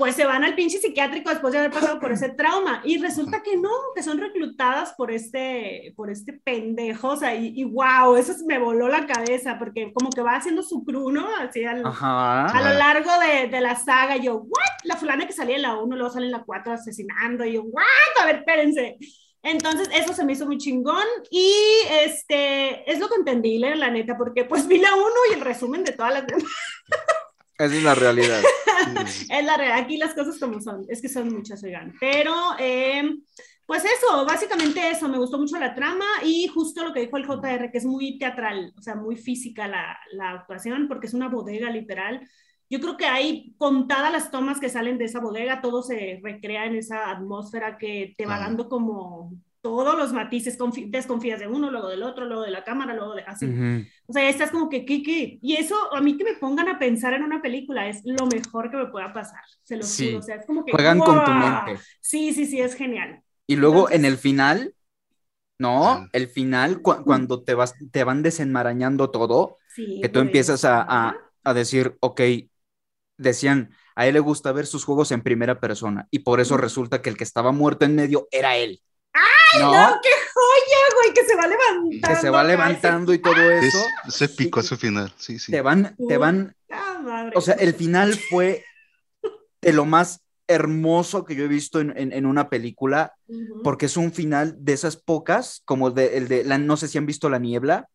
pues 0.00 0.16
se 0.16 0.24
van 0.24 0.42
al 0.44 0.54
pinche 0.54 0.78
psiquiátrico 0.78 1.28
después 1.28 1.52
de 1.52 1.58
haber 1.58 1.70
pasado 1.70 2.00
por 2.00 2.10
ese 2.10 2.30
trauma. 2.30 2.80
Y 2.84 2.96
resulta 2.96 3.42
que 3.42 3.58
no, 3.58 3.68
que 3.94 4.02
son 4.02 4.16
reclutadas 4.16 4.94
por 4.96 5.12
este, 5.12 5.92
por 5.94 6.08
este 6.08 6.32
pendejo, 6.32 7.08
o 7.08 7.16
sea, 7.16 7.34
y, 7.34 7.62
wow, 7.64 8.16
eso 8.16 8.32
me 8.46 8.58
voló 8.58 8.88
la 8.88 9.06
cabeza, 9.06 9.58
porque 9.58 9.92
como 9.92 10.08
que 10.08 10.22
va 10.22 10.36
haciendo 10.36 10.62
su 10.62 10.86
crew, 10.86 11.10
¿no? 11.10 11.28
Así 11.36 11.62
a 11.66 11.74
lo 11.74 12.78
largo 12.78 13.10
de, 13.20 13.48
de, 13.48 13.60
la 13.60 13.76
saga, 13.76 14.16
yo, 14.16 14.36
¿what? 14.36 14.84
La 14.84 14.96
fulana 14.96 15.26
que 15.26 15.34
salía 15.34 15.56
en 15.56 15.62
la 15.62 15.76
1, 15.76 15.94
luego 15.94 16.10
sale 16.10 16.24
en 16.26 16.32
la 16.32 16.44
4 16.44 16.72
asesinando, 16.72 17.44
y 17.44 17.52
yo, 17.52 17.62
¿what? 17.64 17.84
A 18.22 18.24
ver, 18.24 18.36
espérense. 18.36 18.96
Entonces, 19.42 19.90
eso 19.92 20.14
se 20.14 20.24
me 20.24 20.32
hizo 20.32 20.46
muy 20.46 20.56
chingón 20.56 21.04
y 21.30 21.52
este, 21.90 22.90
es 22.90 22.98
lo 22.98 23.08
que 23.08 23.16
entendí, 23.16 23.58
la 23.58 23.90
neta, 23.90 24.16
porque 24.16 24.46
pues 24.46 24.66
vi 24.66 24.78
la 24.78 24.94
1 24.94 25.06
y 25.30 25.34
el 25.34 25.40
resumen 25.42 25.84
de 25.84 25.92
todas 25.92 26.14
las 26.14 26.26
demás. 26.26 26.44
Esa 27.60 27.76
es 27.76 27.82
la 27.82 27.94
realidad. 27.94 28.40
es 29.06 29.44
la 29.44 29.56
realidad. 29.56 29.78
Aquí 29.78 29.98
las 29.98 30.14
cosas 30.14 30.38
como 30.38 30.60
son. 30.62 30.86
Es 30.88 31.02
que 31.02 31.10
son 31.10 31.28
muchas, 31.28 31.62
oigan. 31.62 31.92
Pero, 32.00 32.34
em, 32.58 33.22
pues 33.66 33.84
eso, 33.84 34.24
básicamente 34.24 34.90
eso. 34.90 35.08
Me 35.08 35.18
gustó 35.18 35.38
mucho 35.38 35.58
la 35.58 35.74
trama 35.74 36.06
y 36.24 36.46
justo 36.46 36.82
lo 36.82 36.94
que 36.94 37.00
dijo 37.00 37.18
el 37.18 37.26
JR, 37.26 37.70
que 37.70 37.78
es 37.78 37.84
muy 37.84 38.18
teatral, 38.18 38.72
o 38.78 38.80
sea, 38.80 38.94
muy 38.94 39.16
física 39.16 39.68
la, 39.68 39.98
la 40.12 40.30
actuación, 40.30 40.88
porque 40.88 41.06
es 41.06 41.12
una 41.12 41.28
bodega 41.28 41.70
literal. 41.70 42.26
Yo 42.70 42.80
creo 42.80 42.96
que 42.96 43.06
hay 43.06 43.54
contadas 43.58 44.10
las 44.10 44.30
tomas 44.30 44.58
que 44.58 44.70
salen 44.70 44.96
de 44.96 45.04
esa 45.04 45.20
bodega, 45.20 45.60
todo 45.60 45.82
se 45.82 46.20
recrea 46.22 46.64
en 46.64 46.76
esa 46.76 47.10
atmósfera 47.10 47.76
que 47.76 48.14
te 48.16 48.24
va 48.24 48.38
dando 48.38 48.70
como 48.70 49.32
todos 49.60 49.98
los 49.98 50.12
matices, 50.12 50.56
desconfías 50.86 51.38
de 51.38 51.46
uno, 51.46 51.70
luego 51.70 51.88
del 51.88 52.02
otro, 52.02 52.24
luego 52.24 52.42
de 52.42 52.50
la 52.50 52.64
cámara, 52.64 52.94
luego 52.94 53.14
de 53.14 53.22
así. 53.22 53.46
O 54.06 54.12
sea, 54.12 54.28
estás 54.28 54.50
como 54.50 54.68
que, 54.68 54.84
¿qué, 54.84 55.02
qué? 55.02 55.38
Y 55.42 55.56
eso, 55.56 55.76
a 55.94 56.00
mí 56.00 56.16
que 56.16 56.24
me 56.24 56.34
pongan 56.34 56.68
a 56.68 56.78
pensar 56.78 57.12
en 57.12 57.22
una 57.22 57.42
película 57.42 57.88
es 57.88 58.00
lo 58.04 58.26
mejor 58.26 58.70
que 58.70 58.76
me 58.78 58.86
pueda 58.86 59.12
pasar, 59.12 59.42
se 59.62 59.76
lo 59.76 59.84
juro. 59.84 60.18
O 60.18 60.22
sea, 60.22 60.36
es 60.36 60.46
como 60.46 60.64
que. 60.64 60.72
Juegan 60.72 60.98
con 60.98 61.24
tu 61.24 61.30
mente. 61.30 61.82
Sí, 62.00 62.32
sí, 62.32 62.46
sí, 62.46 62.60
es 62.60 62.74
genial. 62.74 63.22
Y 63.46 63.56
luego 63.56 63.90
en 63.90 64.04
el 64.04 64.16
final, 64.16 64.74
¿no? 65.58 66.08
El 66.12 66.28
final, 66.28 66.80
cuando 66.80 67.42
te, 67.42 67.54
vas, 67.54 67.74
te 67.90 68.04
van 68.04 68.22
desenmarañando 68.22 69.10
todo, 69.10 69.58
que 69.76 70.08
tú 70.08 70.20
empiezas 70.20 70.64
a, 70.64 70.80
a, 70.80 71.16
a 71.44 71.54
decir, 71.54 71.96
ok, 72.00 72.20
decían, 73.18 73.74
a 73.94 74.06
él 74.06 74.14
le 74.14 74.20
gusta 74.20 74.52
ver 74.52 74.66
sus 74.66 74.84
juegos 74.84 75.12
en 75.12 75.22
primera 75.22 75.60
persona, 75.60 76.08
y 76.10 76.20
por 76.20 76.40
eso 76.40 76.56
resulta 76.56 77.02
que 77.02 77.10
el 77.10 77.16
que 77.18 77.24
estaba 77.24 77.52
muerto 77.52 77.84
en 77.84 77.94
medio 77.94 78.26
era 78.30 78.56
él. 78.56 78.80
¡Ay, 79.12 79.60
no, 79.60 80.00
qué 80.02 80.08
joya, 80.34 80.78
güey! 80.94 81.14
Que 81.14 81.24
se 81.24 81.34
va 81.34 81.46
levantando. 81.46 82.08
Que 82.08 82.16
se 82.16 82.30
va 82.30 82.44
levantando 82.44 83.14
y 83.14 83.18
todo 83.18 83.50
eso. 83.50 83.84
Es, 84.06 84.22
épico 84.22 84.60
ese 84.60 84.76
final, 84.76 85.12
sí, 85.16 85.38
sí. 85.38 85.52
Te 85.52 85.60
van, 85.60 85.96
te 86.08 86.16
van. 86.16 86.54
O 87.34 87.40
sea, 87.40 87.54
el 87.54 87.74
final 87.74 88.14
fue 88.30 88.64
de 89.60 89.72
lo 89.72 89.84
más 89.84 90.22
hermoso 90.46 91.24
que 91.24 91.36
yo 91.36 91.44
he 91.44 91.48
visto 91.48 91.80
en, 91.80 92.26
una 92.26 92.48
película, 92.48 93.14
porque 93.62 93.86
es 93.86 93.96
un 93.96 94.12
final 94.12 94.56
de 94.58 94.72
esas 94.72 94.96
pocas, 94.96 95.62
como 95.64 95.90
de, 95.90 96.16
el 96.16 96.26
de, 96.26 96.44
la, 96.44 96.58
no 96.58 96.76
sé 96.76 96.88
si 96.88 96.98
han 96.98 97.06
visto 97.06 97.30
La 97.30 97.38
Niebla, 97.38 97.88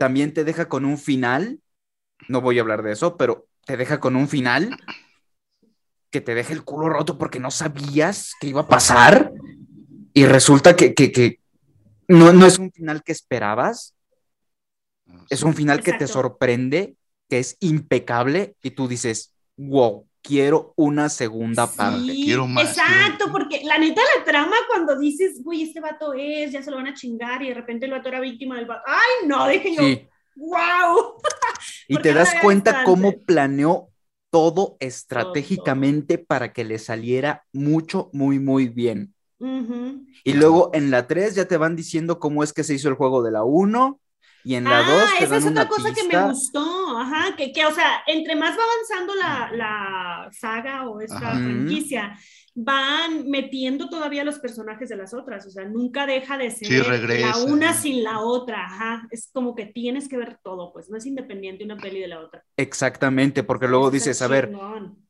también 0.00 0.34
te 0.34 0.42
deja 0.42 0.68
con 0.68 0.84
un 0.84 0.98
final, 0.98 1.60
no 2.28 2.40
voy 2.40 2.58
a 2.58 2.62
hablar 2.62 2.82
de 2.82 2.92
eso, 2.92 3.16
pero 3.16 3.46
te 3.64 3.76
deja 3.76 4.00
con 4.00 4.16
un 4.16 4.28
final 4.28 4.76
que 6.10 6.20
te 6.20 6.34
deja 6.34 6.52
el 6.52 6.64
culo 6.64 6.88
roto 6.88 7.16
porque 7.18 7.38
no 7.40 7.50
sabías 7.50 8.32
qué 8.40 8.48
iba 8.48 8.62
a 8.62 8.68
pasar 8.68 9.32
y 10.14 10.24
resulta 10.26 10.76
que, 10.76 11.38
no, 12.08 12.46
es 12.46 12.58
un 12.58 12.70
final 12.70 13.02
que 13.02 13.12
esperabas, 13.12 13.94
es 15.30 15.42
un 15.42 15.54
final 15.54 15.82
que 15.82 15.92
te 15.92 16.06
sorprende, 16.06 16.96
que 17.28 17.38
es 17.38 17.56
impecable 17.60 18.56
y 18.62 18.72
tú 18.72 18.88
dices, 18.88 19.34
wow, 19.56 20.06
quiero 20.22 20.74
una 20.76 21.08
segunda 21.08 21.66
parte. 21.66 22.12
Quiero 22.12 22.46
más. 22.46 22.76
Exacto, 22.76 23.30
porque 23.30 23.62
la 23.64 23.78
neta 23.78 24.02
la 24.16 24.24
trama 24.24 24.56
cuando 24.68 24.98
dices, 24.98 25.40
uy, 25.44 25.62
este 25.62 25.80
vato 25.80 26.12
es, 26.14 26.52
ya 26.52 26.62
se 26.62 26.70
lo 26.70 26.76
van 26.76 26.88
a 26.88 26.94
chingar 26.94 27.42
y 27.42 27.48
de 27.48 27.54
repente 27.54 27.86
el 27.86 27.92
vato 27.92 28.08
era 28.08 28.20
víctima 28.20 28.56
del 28.56 28.66
vato. 28.66 28.82
Ay, 28.86 29.26
no, 29.26 29.48
dije 29.48 29.74
yo, 29.74 29.82
wow. 30.36 31.14
y 31.88 31.96
te 31.98 32.12
das 32.12 32.34
cuenta 32.42 32.84
cómo 32.84 33.20
planeó 33.20 33.88
todo 34.30 34.76
estratégicamente 34.80 36.16
para 36.16 36.52
que 36.52 36.64
le 36.64 36.78
saliera 36.78 37.44
mucho, 37.52 38.08
muy, 38.12 38.38
muy 38.38 38.68
bien. 38.68 39.11
Y 40.24 40.32
luego 40.34 40.70
en 40.72 40.90
la 40.90 41.06
3 41.06 41.34
ya 41.34 41.46
te 41.46 41.56
van 41.56 41.76
diciendo 41.76 42.18
cómo 42.18 42.44
es 42.44 42.52
que 42.52 42.64
se 42.64 42.74
hizo 42.74 42.88
el 42.88 42.94
juego 42.94 43.22
de 43.22 43.32
la 43.32 43.44
1. 43.44 43.98
Y 44.44 44.56
en 44.56 44.64
la 44.64 44.78
2 44.78 44.86
ah, 44.88 45.08
esa 45.20 45.36
es 45.36 45.46
otra 45.46 45.68
cosa 45.68 45.94
que 45.94 46.02
me 46.02 46.20
gustó, 46.26 46.98
ajá, 46.98 47.36
que, 47.36 47.52
que, 47.52 47.64
o 47.64 47.72
sea, 47.72 48.02
entre 48.08 48.34
más 48.34 48.58
va 48.58 48.62
avanzando 48.64 49.14
la, 49.14 49.50
la 49.52 50.30
saga 50.32 50.88
o 50.88 51.00
esta 51.00 51.30
franquicia, 51.30 52.18
van 52.54 53.30
metiendo 53.30 53.88
todavía 53.88 54.24
los 54.24 54.38
personajes 54.38 54.88
de 54.88 54.96
las 54.96 55.14
otras, 55.14 55.46
o 55.46 55.50
sea, 55.50 55.64
nunca 55.64 56.06
deja 56.06 56.36
de 56.36 56.50
ser 56.50 56.86
la 57.20 57.36
una 57.44 57.72
sin 57.72 58.02
la 58.02 58.20
otra, 58.20 58.66
ajá, 58.66 59.06
es 59.10 59.30
como 59.32 59.54
que 59.54 59.66
tienes 59.66 60.08
que 60.08 60.18
ver 60.18 60.38
todo, 60.42 60.72
pues 60.72 60.90
no 60.90 60.98
es 60.98 61.06
independiente 61.06 61.64
una 61.64 61.76
peli 61.76 62.00
de 62.00 62.08
la 62.08 62.20
otra. 62.20 62.44
Exactamente, 62.56 63.42
porque 63.42 63.68
luego 63.68 63.90
dices, 63.90 64.20
a 64.20 64.26
ver, 64.26 64.52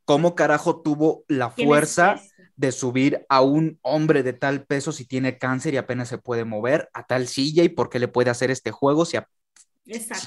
¿cómo 0.04 0.34
carajo 0.34 0.82
tuvo 0.82 1.24
la 1.26 1.50
fuerza 1.50 2.20
de 2.62 2.72
subir 2.72 3.26
a 3.28 3.42
un 3.42 3.78
hombre 3.82 4.22
de 4.22 4.32
tal 4.32 4.64
peso 4.64 4.92
si 4.92 5.04
tiene 5.04 5.36
cáncer 5.36 5.74
y 5.74 5.76
apenas 5.76 6.08
se 6.08 6.16
puede 6.16 6.46
mover 6.46 6.88
a 6.94 7.06
tal 7.06 7.28
silla 7.28 7.62
y 7.62 7.68
por 7.68 7.90
qué 7.90 7.98
le 7.98 8.08
puede 8.08 8.30
hacer 8.30 8.50
este 8.50 8.70
juego 8.70 9.04
si 9.04 9.18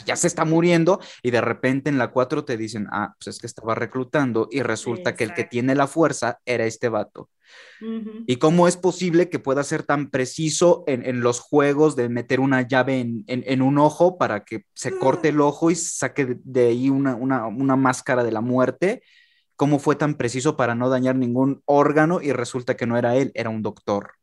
ya 0.05 0.15
se 0.15 0.27
está 0.27 0.43
muriendo 0.43 0.99
y 1.23 1.31
de 1.31 1.41
repente 1.41 1.89
en 1.89 1.97
la 1.97 2.11
4 2.11 2.43
te 2.43 2.57
dicen, 2.57 2.87
ah, 2.91 3.15
pues 3.17 3.35
es 3.35 3.41
que 3.41 3.47
estaba 3.47 3.73
reclutando 3.73 4.49
y 4.51 4.61
resulta 4.61 5.15
que 5.15 5.23
el 5.23 5.33
que 5.33 5.45
tiene 5.45 5.75
la 5.75 5.87
fuerza 5.87 6.39
era 6.45 6.65
este 6.65 6.89
vato. 6.89 7.29
¿Y 8.27 8.37
cómo 8.37 8.67
es 8.67 8.75
posible 8.75 9.29
que 9.29 9.39
pueda 9.39 9.63
ser 9.63 9.83
tan 9.83 10.09
preciso 10.09 10.83
en, 10.87 11.21
los 11.21 11.39
juegos 11.39 11.95
de 11.95 12.09
meter 12.09 12.39
una 12.39 12.67
llave 12.67 12.99
en, 12.99 13.61
un 13.61 13.77
ojo 13.77 14.17
para 14.17 14.43
que 14.43 14.65
se 14.73 14.97
corte 14.97 15.29
el 15.29 15.39
ojo 15.39 15.71
y 15.71 15.75
saque 15.75 16.37
de, 16.43 16.67
ahí 16.67 16.89
una, 16.89 17.15
máscara 17.77 18.23
de 18.23 18.31
la 18.31 18.41
muerte? 18.41 19.03
¿Cómo 19.55 19.79
fue 19.79 19.95
tan 19.95 20.15
preciso 20.15 20.57
para 20.57 20.75
no 20.75 20.89
dañar 20.89 21.15
ningún 21.15 21.61
órgano 21.65 22.21
y 22.21 22.31
resulta 22.31 22.75
que 22.75 22.85
no 22.85 22.97
era 22.97 23.15
él, 23.15 23.31
era 23.35 23.49
un 23.49 23.61
doctor? 23.61 24.13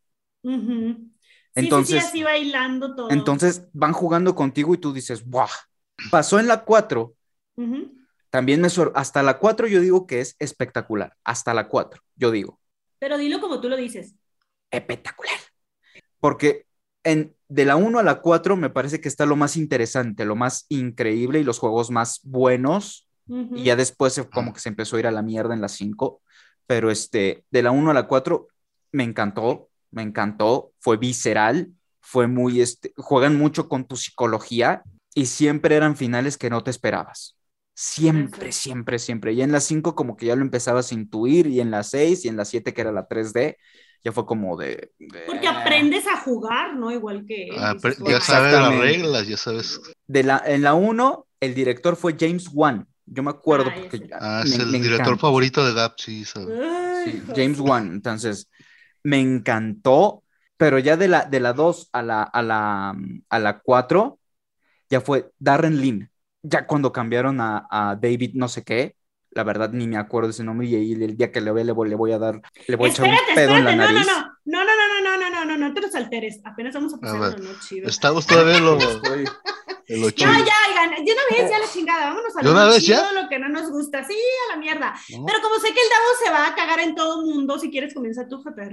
entonces, 1.54 2.04
así 2.04 2.22
bailando 2.22 2.94
todo. 2.94 3.10
Entonces 3.10 3.68
van 3.72 3.92
jugando 3.92 4.34
contigo 4.34 4.74
y 4.74 4.78
tú 4.78 4.92
dices, 4.92 5.24
¡buah! 5.24 5.48
Pasó 6.10 6.38
en 6.38 6.48
la 6.48 6.64
4. 6.64 7.14
También 8.30 8.60
me 8.60 8.68
hasta 8.94 9.22
la 9.22 9.38
4 9.38 9.66
yo 9.66 9.80
digo 9.80 10.06
que 10.06 10.20
es 10.20 10.36
espectacular, 10.38 11.16
hasta 11.22 11.52
la 11.52 11.68
4, 11.68 12.00
yo 12.16 12.30
digo. 12.30 12.58
Pero 12.98 13.18
dilo 13.18 13.40
como 13.40 13.60
tú 13.60 13.68
lo 13.68 13.76
dices. 13.76 14.14
Espectacular. 14.70 15.36
Porque 16.18 16.66
en, 17.04 17.36
de 17.48 17.64
la 17.64 17.76
1 17.76 17.98
a 17.98 18.02
la 18.02 18.20
4 18.20 18.56
me 18.56 18.70
parece 18.70 19.00
que 19.00 19.08
está 19.08 19.26
lo 19.26 19.36
más 19.36 19.56
interesante, 19.56 20.24
lo 20.24 20.36
más 20.36 20.66
increíble 20.68 21.40
y 21.40 21.44
los 21.44 21.58
juegos 21.58 21.90
más 21.90 22.20
buenos. 22.22 23.08
Y 23.26 23.64
ya 23.64 23.76
después 23.76 24.20
como 24.32 24.52
que 24.52 24.60
se 24.60 24.68
empezó 24.68 24.96
a 24.96 25.00
ir 25.00 25.06
a 25.06 25.10
la 25.10 25.22
mierda 25.22 25.54
en 25.54 25.60
la 25.60 25.68
5. 25.68 26.20
Pero 26.66 26.90
este, 26.90 27.44
de 27.50 27.62
la 27.62 27.70
1 27.70 27.90
a 27.90 27.94
la 27.94 28.06
4 28.06 28.48
me 28.92 29.04
encantó, 29.04 29.68
me 29.90 30.02
encantó, 30.02 30.72
fue 30.78 30.96
visceral, 30.96 31.72
fue 32.00 32.26
muy, 32.26 32.60
este, 32.60 32.92
juegan 32.96 33.36
mucho 33.36 33.68
con 33.68 33.86
tu 33.86 33.96
psicología 33.96 34.82
y 35.14 35.26
siempre 35.26 35.76
eran 35.76 35.96
finales 35.96 36.36
que 36.38 36.50
no 36.50 36.62
te 36.62 36.70
esperabas. 36.70 37.36
Siempre, 37.74 38.52
siempre, 38.52 38.98
siempre. 38.98 39.32
Y 39.32 39.42
en 39.42 39.52
la 39.52 39.60
5 39.60 39.94
como 39.94 40.16
que 40.16 40.26
ya 40.26 40.36
lo 40.36 40.42
empezabas 40.42 40.92
a 40.92 40.94
intuir 40.94 41.46
y 41.46 41.60
en 41.60 41.70
la 41.70 41.82
6 41.82 42.24
y 42.24 42.28
en 42.28 42.36
la 42.36 42.44
7 42.44 42.74
que 42.74 42.80
era 42.80 42.92
la 42.92 43.08
3D, 43.08 43.56
ya 44.04 44.12
fue 44.12 44.26
como 44.26 44.56
de... 44.56 44.92
Porque 45.26 45.46
aprendes 45.46 46.06
a 46.06 46.20
jugar, 46.20 46.76
¿no? 46.76 46.90
Igual 46.90 47.24
que... 47.26 47.48
Ah, 47.56 47.76
ya 48.06 48.20
sabes 48.20 48.52
las 48.52 48.78
reglas, 48.78 49.26
ya 49.26 49.36
sabes. 49.36 49.80
De 50.06 50.22
la, 50.22 50.42
en 50.44 50.62
la 50.62 50.74
1, 50.74 51.26
el 51.40 51.54
director 51.54 51.96
fue 51.96 52.16
James 52.18 52.48
Wan. 52.52 52.86
Yo 53.12 53.22
me 53.22 53.30
acuerdo 53.30 53.70
ah, 53.70 53.74
porque... 53.78 54.08
Ah, 54.12 54.42
es 54.44 54.58
el 54.58 54.72
director 54.72 55.18
favorito 55.18 55.64
de 55.66 55.74
Gap, 55.74 55.94
sí, 55.96 56.24
sí, 56.24 57.22
James 57.34 57.60
Wan. 57.60 57.92
Entonces, 57.92 58.48
me 59.02 59.20
encantó, 59.20 60.22
pero 60.56 60.78
ya 60.78 60.96
de 60.96 61.08
la, 61.08 61.24
de 61.24 61.40
la 61.40 61.52
2 61.52 61.90
a 61.92 62.02
la, 62.02 62.22
a, 62.22 62.42
la, 62.42 62.96
a 63.28 63.38
la 63.38 63.58
4, 63.60 64.18
ya 64.88 65.00
fue 65.00 65.30
Darren 65.38 65.80
Lynn 65.80 66.12
ya 66.42 66.66
cuando 66.66 66.92
cambiaron 66.92 67.38
a, 67.40 67.96
David 68.00 68.32
no 68.34 68.48
sé 68.48 68.64
qué, 68.64 68.96
la 69.30 69.44
verdad 69.44 69.70
ni 69.72 69.86
me 69.86 69.96
acuerdo 69.96 70.28
de 70.28 70.32
ese 70.32 70.44
nombre 70.44 70.66
y 70.66 70.92
el 70.92 71.16
día 71.16 71.32
que 71.32 71.40
le 71.40 71.52
vea 71.52 71.64
le 71.64 71.72
voy, 71.72 71.88
le 71.88 71.94
voy 71.94 72.12
a 72.12 72.18
dar, 72.18 72.42
le 72.66 72.76
voy 72.76 72.90
a 72.90 72.92
echar 72.92 73.08
un 73.08 73.16
pedo 73.34 73.56
en 73.56 73.64
la 73.64 73.76
nariz. 73.76 74.06
No, 74.44 74.64
no, 74.64 74.64
no, 74.64 74.72
no, 74.74 75.00
no, 75.02 75.16
no, 75.16 75.30
no, 75.30 75.30
no, 75.30 75.44
no, 75.44 75.68
no 75.68 75.74
te 75.74 75.80
los 75.80 75.94
alteres, 75.94 76.40
apenas 76.44 76.74
vamos 76.74 76.94
a 76.94 76.98
pasar 76.98 77.16
una 77.16 77.30
noche. 77.30 77.82
Estamos 77.84 78.26
todavía 78.26 78.58
lo, 78.60 78.78
no, 79.88 80.08
ya, 80.10 80.30
oigan, 80.30 81.04
de 81.04 81.12
una 81.12 81.22
vez 81.30 81.50
ya 81.50 81.58
la 81.58 81.68
chingada, 81.70 82.08
vámonos 82.08 82.34
a 82.36 82.42
lo 82.42 82.78
chido, 82.78 83.12
lo 83.12 83.28
que 83.28 83.38
no 83.38 83.48
nos 83.48 83.70
gusta, 83.70 84.04
sí, 84.04 84.16
a 84.46 84.50
la 84.54 84.60
mierda. 84.60 84.94
Pero 85.08 85.40
como 85.42 85.56
sé 85.56 85.72
que 85.72 85.80
el 85.80 85.88
Davo 85.88 86.04
se 86.24 86.30
va 86.30 86.46
a 86.48 86.54
cagar 86.54 86.80
en 86.80 86.94
todo 86.94 87.20
el 87.20 87.26
mundo, 87.26 87.58
si 87.58 87.70
quieres 87.70 87.94
comienza 87.94 88.28
tu 88.28 88.42
JR. 88.42 88.54
Para 88.54 88.68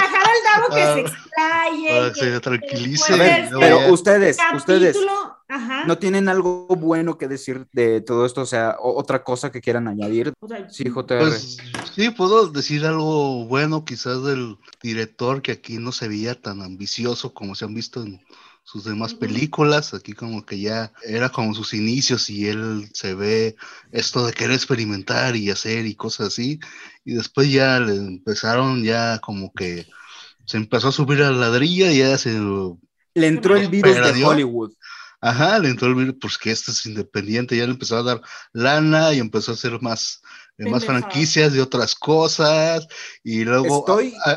dejar 0.00 0.24
al 0.24 0.42
Davo 0.44 0.68
que 0.74 0.82
se 0.82 1.00
explaye, 1.00 2.12
que 2.12 2.20
se 2.20 2.40
tranquilice. 2.40 3.48
pero 3.58 3.92
ustedes, 3.92 4.38
ustedes 4.54 4.96
no 5.86 5.98
tienen 5.98 6.28
algo 6.28 6.66
bueno 6.68 7.18
que 7.18 7.28
decir 7.28 7.66
de 7.72 8.00
todo 8.00 8.24
esto, 8.26 8.42
o 8.42 8.46
sea, 8.46 8.76
otra 8.80 9.22
cosa 9.22 9.52
que 9.52 9.60
quieran 9.60 9.86
añadir. 9.88 10.32
sí, 10.70 10.84
JR. 10.84 11.18
Pues, 11.18 11.58
sí, 11.94 12.10
puedo 12.10 12.48
decir 12.48 12.86
algo 12.86 13.44
bueno 13.46 13.84
quizás 13.84 14.22
del 14.22 14.56
director 14.82 15.42
que 15.42 15.52
aquí 15.52 15.78
no 15.78 15.92
se 15.92 16.08
veía 16.08 16.40
tan 16.40 16.62
ambicioso 16.62 17.34
como 17.34 17.54
se 17.54 17.64
han 17.64 17.74
visto 17.74 18.02
en 18.02 18.20
sus 18.64 18.84
demás 18.84 19.14
películas, 19.14 19.92
aquí 19.92 20.14
como 20.14 20.44
que 20.44 20.58
ya 20.58 20.92
era 21.04 21.28
como 21.28 21.54
sus 21.54 21.74
inicios 21.74 22.30
y 22.30 22.48
él 22.48 22.88
se 22.94 23.14
ve 23.14 23.56
esto 23.92 24.26
de 24.26 24.32
querer 24.32 24.56
experimentar 24.56 25.36
y 25.36 25.50
hacer 25.50 25.86
y 25.86 25.94
cosas 25.94 26.28
así, 26.28 26.58
y 27.04 27.14
después 27.14 27.52
ya 27.52 27.78
le 27.78 27.94
empezaron 27.94 28.82
ya 28.82 29.18
como 29.18 29.52
que 29.52 29.86
se 30.46 30.56
empezó 30.56 30.88
a 30.88 30.92
subir 30.92 31.22
a 31.22 31.30
la 31.30 31.48
ladrilla 31.48 31.92
y 31.92 31.98
ya 31.98 32.16
se... 32.18 32.40
Le 33.14 33.26
entró 33.26 33.56
el 33.56 33.68
virus 33.68 33.96
de 33.96 34.24
Hollywood. 34.24 34.72
Ajá, 35.20 35.58
le 35.58 35.68
entró 35.68 35.88
el 35.88 35.94
virus, 35.94 36.16
pues 36.20 36.36
que 36.36 36.50
este 36.50 36.70
es 36.70 36.84
independiente, 36.86 37.56
ya 37.56 37.64
le 37.66 37.72
empezó 37.72 37.96
a 37.96 38.02
dar 38.02 38.22
lana 38.52 39.12
y 39.12 39.20
empezó 39.20 39.52
a 39.52 39.54
hacer 39.54 39.80
más 39.80 40.20
más 40.58 40.84
franquicias, 40.84 41.52
de 41.52 41.60
otras 41.60 41.94
cosas. 41.94 42.86
Y 43.22 43.44
luego, 43.44 43.84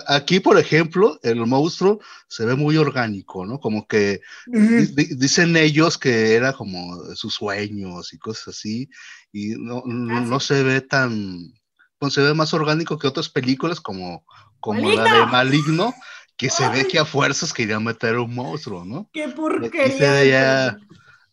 aquí, 0.08 0.39
por 0.39 0.58
ejemplo, 0.58 1.19
el 1.23 1.45
monstruo 1.45 1.99
se 2.27 2.45
ve 2.45 2.56
muy 2.56 2.77
orgánico, 2.77 3.45
¿no? 3.45 3.60
Como 3.60 3.88
que 3.88 4.21
dicen 4.47 5.56
ellos 5.58 5.97
que 5.97 6.36
era 6.36 6.53
como 6.53 6.97
sus 7.15 7.36
sueños 7.36 8.13
y 8.13 8.17
cosas 8.17 8.49
así. 8.49 8.89
Y 9.32 9.49
no, 9.58 9.84
no, 9.86 10.36
ah, 10.36 10.39
se 10.39 10.63
ve 10.63 10.82
tan. 10.82 11.53
Pues 11.99 12.13
se 12.13 12.21
ve 12.21 12.34
más 12.34 12.53
orgánico 12.53 12.97
que 12.97 13.08
otras 13.08 13.30
películas 13.30 13.82
como, 13.82 14.23
como 14.60 14.91
la 14.91 15.03
de 15.03 15.25
Maligno, 15.25 15.93
que 16.36 16.49
se 16.49 16.67
ve 16.69 16.88
que 16.88 16.99
a 16.99 17.06
fuerzas 17.06 17.53
quería 17.53 17.80
meter 17.80 18.17
un 18.17 18.36
monstruo, 18.36 18.86
¿no? 18.86 19.10
¡Qué 19.12 19.27
porquería! 19.30 20.23
ya, 20.23 20.77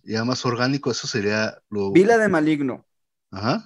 ya 0.02 0.24
más 0.24 0.44
orgánico, 0.46 0.90
eso 0.90 1.06
sería 1.06 1.58
lo. 1.68 1.92
Vi 1.92 2.04
la 2.04 2.16
de 2.16 2.28
Maligno 2.28 2.86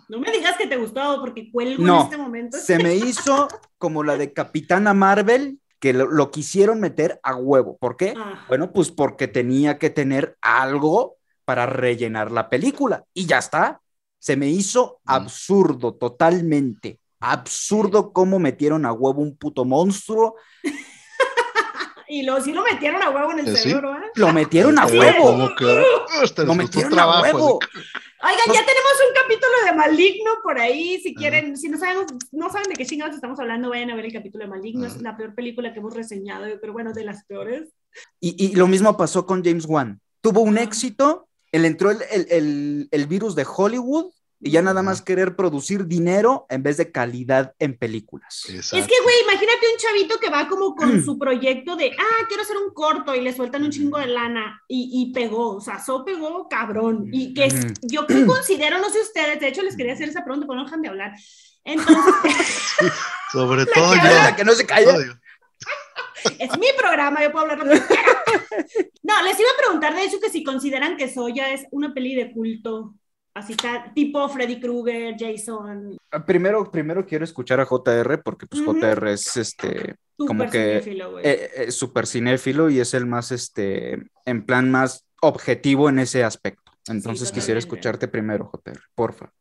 no 0.09 0.19
me 0.19 0.33
digas 0.33 0.57
que 0.57 0.67
te 0.67 0.77
gustó 0.77 1.21
porque 1.21 1.51
cuelgo 1.51 1.83
en 1.83 2.03
este 2.05 2.17
momento. 2.17 2.59
Se 2.59 2.79
me 2.79 2.95
hizo 2.97 3.49
como 3.79 4.03
la 4.03 4.17
de 4.17 4.33
Capitana 4.33 4.95
Marvel, 4.95 5.61
que 5.79 5.93
lo, 5.93 6.31
quisieron 6.31 6.81
meter 6.81 7.21
a 7.23 7.37
huevo. 7.37 7.77
¿Por 7.79 7.97
qué? 7.97 8.15
Ah. 8.17 8.45
Bueno, 8.49 8.73
pues 8.73 8.91
porque 8.91 9.29
tenía 9.29 9.79
que 9.79 9.91
tener 9.91 10.37
algo 10.41 11.17
para 11.45 11.67
rellenar 11.67 12.31
la 12.31 12.49
película. 12.49 13.05
Y 13.15 13.27
ya 13.27 13.39
está. 13.39 13.81
Se 14.19 14.37
me 14.37 14.49
hizo 14.49 15.01
mm. 15.05 15.11
absurdo, 15.11 15.95
totalmente. 15.95 17.01
Absurdo 17.21 18.13
cómo 18.13 18.39
metieron 18.39 18.87
a 18.87 18.93
huevo 18.93 19.23
un 19.23 19.37
puto 19.37 19.65
monstruo. 19.65 20.35
y 22.09 22.23
lo, 22.23 22.41
sí 22.41 22.53
lo 22.53 22.65
metieron 22.65 23.03
a 23.03 23.11
huevo 23.11 23.33
en 23.33 23.41
el 23.41 23.57
cerebro, 23.57 23.95
¿eh? 23.95 24.11
Lo 24.17 24.33
metieron 24.33 24.79
a 24.79 24.87
huevo. 24.87 25.51
lo 26.39 26.55
metieron 26.55 26.99
a 26.99 27.21
huevo. 27.23 27.61
Oigan, 28.21 28.47
ya 28.47 28.67
tenemos 28.67 28.93
un 29.09 29.15
capítulo 29.15 29.53
de 29.65 29.73
Maligno 29.75 30.31
por 30.43 30.59
ahí. 30.59 31.01
Si 31.01 31.15
quieren, 31.15 31.57
si 31.57 31.69
no 31.69 31.79
saben, 31.79 32.05
no 32.33 32.51
saben 32.51 32.69
de 32.69 32.75
qué 32.75 32.85
chingados 32.85 33.15
estamos 33.15 33.39
hablando, 33.39 33.71
vayan 33.71 33.91
a 33.91 33.97
ver 33.97 34.07
el 34.07 34.13
capítulo 34.13 34.45
de 34.45 34.51
Maligno. 34.51 34.87
Es 34.87 35.01
la 35.01 35.17
peor 35.17 35.35
película 35.35 35.73
que 35.73 35.79
hemos 35.79 35.95
reseñado, 35.95 36.47
pero 36.61 36.73
bueno, 36.73 36.93
de 36.93 37.05
las 37.05 37.25
peores. 37.27 37.69
Y, 38.21 38.45
y 38.45 38.57
lo 38.57 38.67
mismo 38.67 38.97
pasó 38.97 39.25
con 39.25 39.45
James 39.45 39.67
Wan. 39.67 40.01
Tuvo 40.21 40.41
un 40.41 40.59
éxito, 40.59 41.29
él 41.53 41.65
entró 41.65 41.93
el, 41.93 41.99
el, 42.11 42.89
el 42.91 43.07
virus 43.07 43.37
de 43.37 43.47
Hollywood 43.47 44.13
y 44.41 44.53
ya 44.53 44.63
nada 44.63 44.83
más 44.83 45.03
querer 45.03 45.35
producir 45.35 45.87
dinero 45.87 46.47
en 46.49 46.63
vez 46.63 46.77
de 46.77 46.93
calidad 46.93 47.55
en 47.59 47.77
películas. 47.77 48.45
Es 48.49 48.71
que, 48.71 48.79
güey, 48.79 49.17
imagínate 49.25 49.67
un 49.73 49.79
chavito 49.79 50.21
que 50.21 50.31
va 50.31 50.49
como 50.49 50.77
con 50.77 51.03
su 51.05 51.19
proyecto 51.19 51.75
de, 51.75 51.91
ah, 51.99 52.27
quiero 52.29 52.43
hacer 52.43 52.57
un 52.57 52.73
corto 52.73 53.15
y 53.15 53.21
le 53.21 53.35
sueltan 53.35 53.65
un 53.65 53.71
chingo 53.71 53.99
de 53.99 54.07
lana 54.07 54.63
y, 54.69 54.91
y 54.93 55.13
pegó, 55.13 55.57
o 55.57 55.61
sea, 55.61 55.83
so 55.83 56.05
pegó 56.05 56.49
cabrón. 56.49 57.09
Y 57.13 57.35
que 57.35 57.49
yo 57.83 58.07
considero, 58.07 58.79
no 58.79 58.91
sé 58.91 59.01
ustedes, 59.01 59.41
de 59.41 59.49
hecho 59.49 59.63
les 59.63 59.77
quería 59.77 59.95
hacer 59.95 60.09
esa 60.09 60.25
pregunta, 60.25 60.47
pero 60.47 60.59
no 60.59 60.65
dejan 60.65 60.83
de 60.83 60.89
hablar. 60.89 61.13
Entonces, 61.65 62.73
sobre 63.33 63.67
todo 63.67 63.95
yo. 63.97 64.03
La 64.03 64.37
que 64.37 64.45
no 64.45 64.53
se 64.53 64.67
calla. 64.67 64.95
Es 66.39 66.59
mi 66.59 66.67
programa, 66.77 67.23
yo 67.23 67.33
puedo 67.33 67.45
hablar 67.45 67.59
lo 67.59 67.73
que 67.73 67.81
No, 69.03 69.23
les 69.23 69.39
iba 69.39 69.49
a 69.51 69.63
preguntar 69.63 69.95
de 69.95 70.05
hecho 70.05 70.21
que 70.21 70.31
si 70.31 70.43
consideran 70.43 70.97
que 70.97 71.13
Soya 71.13 71.53
es 71.53 71.67
una 71.71 71.95
peli 71.95 72.15
de 72.15 72.33
culto 72.33 72.95
así 73.39 73.53
está, 73.53 73.93
tipo 73.95 74.29
Freddy 74.29 74.61
Krueger, 74.61 75.17
Jason. 75.19 75.97
Ah, 76.11 76.25
primero, 76.25 76.71
primero 76.71 77.07
quiero 77.07 77.25
escuchar 77.25 77.61
a 77.61 77.67
JR 77.67 78.23
porque 78.23 78.47
pues 78.47 78.63
JR 78.63 79.11
es 79.11 79.37
este 79.37 79.97
como 80.17 80.51
que 80.51 80.81
cinéfilo, 80.83 81.19
eh, 81.21 81.51
eh, 81.57 81.71
super 81.71 82.07
cinéfilo 82.07 82.71
y 82.71 82.81
es 82.81 82.93
el 82.95 83.07
más 83.07 83.31
este 83.31 84.03
en 84.25 84.45
plan 84.45 84.71
más 84.71 85.05
objetivo 85.21 85.89
en 85.89 86.01
ese 86.01 86.25
aspecto. 86.25 86.73
Entonces 86.89 87.33
quisiera 87.33 87.59
escucharte 87.59 88.09
primero, 88.09 88.51
JR, 88.53 88.81
porfa. 88.95 89.33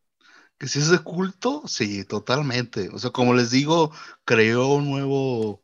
Que 0.57 0.67
si 0.67 0.79
es 0.79 0.89
de 0.89 0.99
culto, 0.99 1.63
sí, 1.65 2.03
totalmente. 2.03 2.89
O 2.91 2.99
sea, 2.99 3.11
como 3.11 3.33
les 3.33 3.51
digo, 3.51 3.91
creó 4.25 4.73
un 4.73 4.89
nuevo 4.89 5.61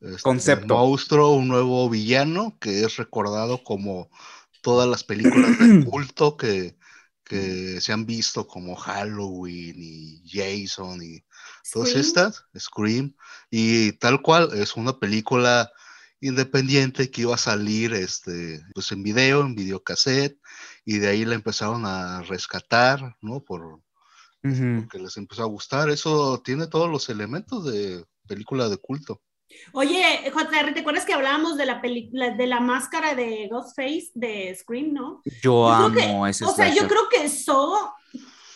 este, 0.00 0.22
concepto. 0.22 0.74
monstruo, 0.76 1.30
un 1.30 1.48
nuevo 1.48 1.88
villano 1.88 2.56
que 2.60 2.84
es 2.84 2.96
recordado 2.96 3.62
como 3.62 4.10
todas 4.60 4.88
las 4.88 5.04
películas 5.04 5.58
de 5.58 5.84
culto 5.90 6.36
que, 6.36 6.76
que 7.24 7.80
se 7.80 7.92
han 7.92 8.06
visto 8.06 8.46
como 8.46 8.76
Halloween 8.76 9.74
y 9.76 10.22
Jason 10.26 11.02
y 11.02 11.24
todas 11.72 11.94
estas, 11.94 12.44
Scream, 12.58 13.14
y 13.50 13.92
tal 13.92 14.20
cual 14.22 14.50
es 14.54 14.76
una 14.76 14.98
película 14.98 15.70
independiente 16.20 17.10
que 17.10 17.22
iba 17.22 17.34
a 17.34 17.38
salir 17.38 17.94
este, 17.94 18.64
pues 18.74 18.92
en 18.92 19.02
video, 19.02 19.40
en 19.42 19.54
videocassette, 19.54 20.38
y 20.84 20.98
de 20.98 21.08
ahí 21.08 21.24
la 21.24 21.34
empezaron 21.34 21.84
a 21.84 22.22
rescatar, 22.22 23.16
¿no? 23.20 23.40
Por, 23.40 23.80
Porque 24.42 24.98
les 24.98 25.16
empezó 25.16 25.42
a 25.42 25.46
gustar. 25.46 25.90
Eso 25.90 26.40
tiene 26.44 26.66
todos 26.66 26.90
los 26.90 27.08
elementos 27.08 27.64
de 27.64 28.04
película 28.26 28.68
de 28.68 28.76
culto. 28.76 29.20
Oye, 29.72 30.30
JR, 30.32 30.74
¿te 30.74 30.80
acuerdas 30.80 31.04
que 31.04 31.14
hablábamos 31.14 31.56
de 31.56 31.66
la 31.66 31.80
película, 31.80 32.30
de 32.30 32.46
la 32.46 32.60
máscara 32.60 33.14
de 33.14 33.48
Ghostface 33.50 34.10
de 34.14 34.54
Scream, 34.54 34.92
no? 34.92 35.22
Yo, 35.42 35.68
amo 35.68 36.26
ese 36.26 36.44
O 36.44 36.52
sea, 36.52 36.72
yo 36.72 36.86
creo 36.86 37.08
que 37.08 37.24
eso 37.24 37.92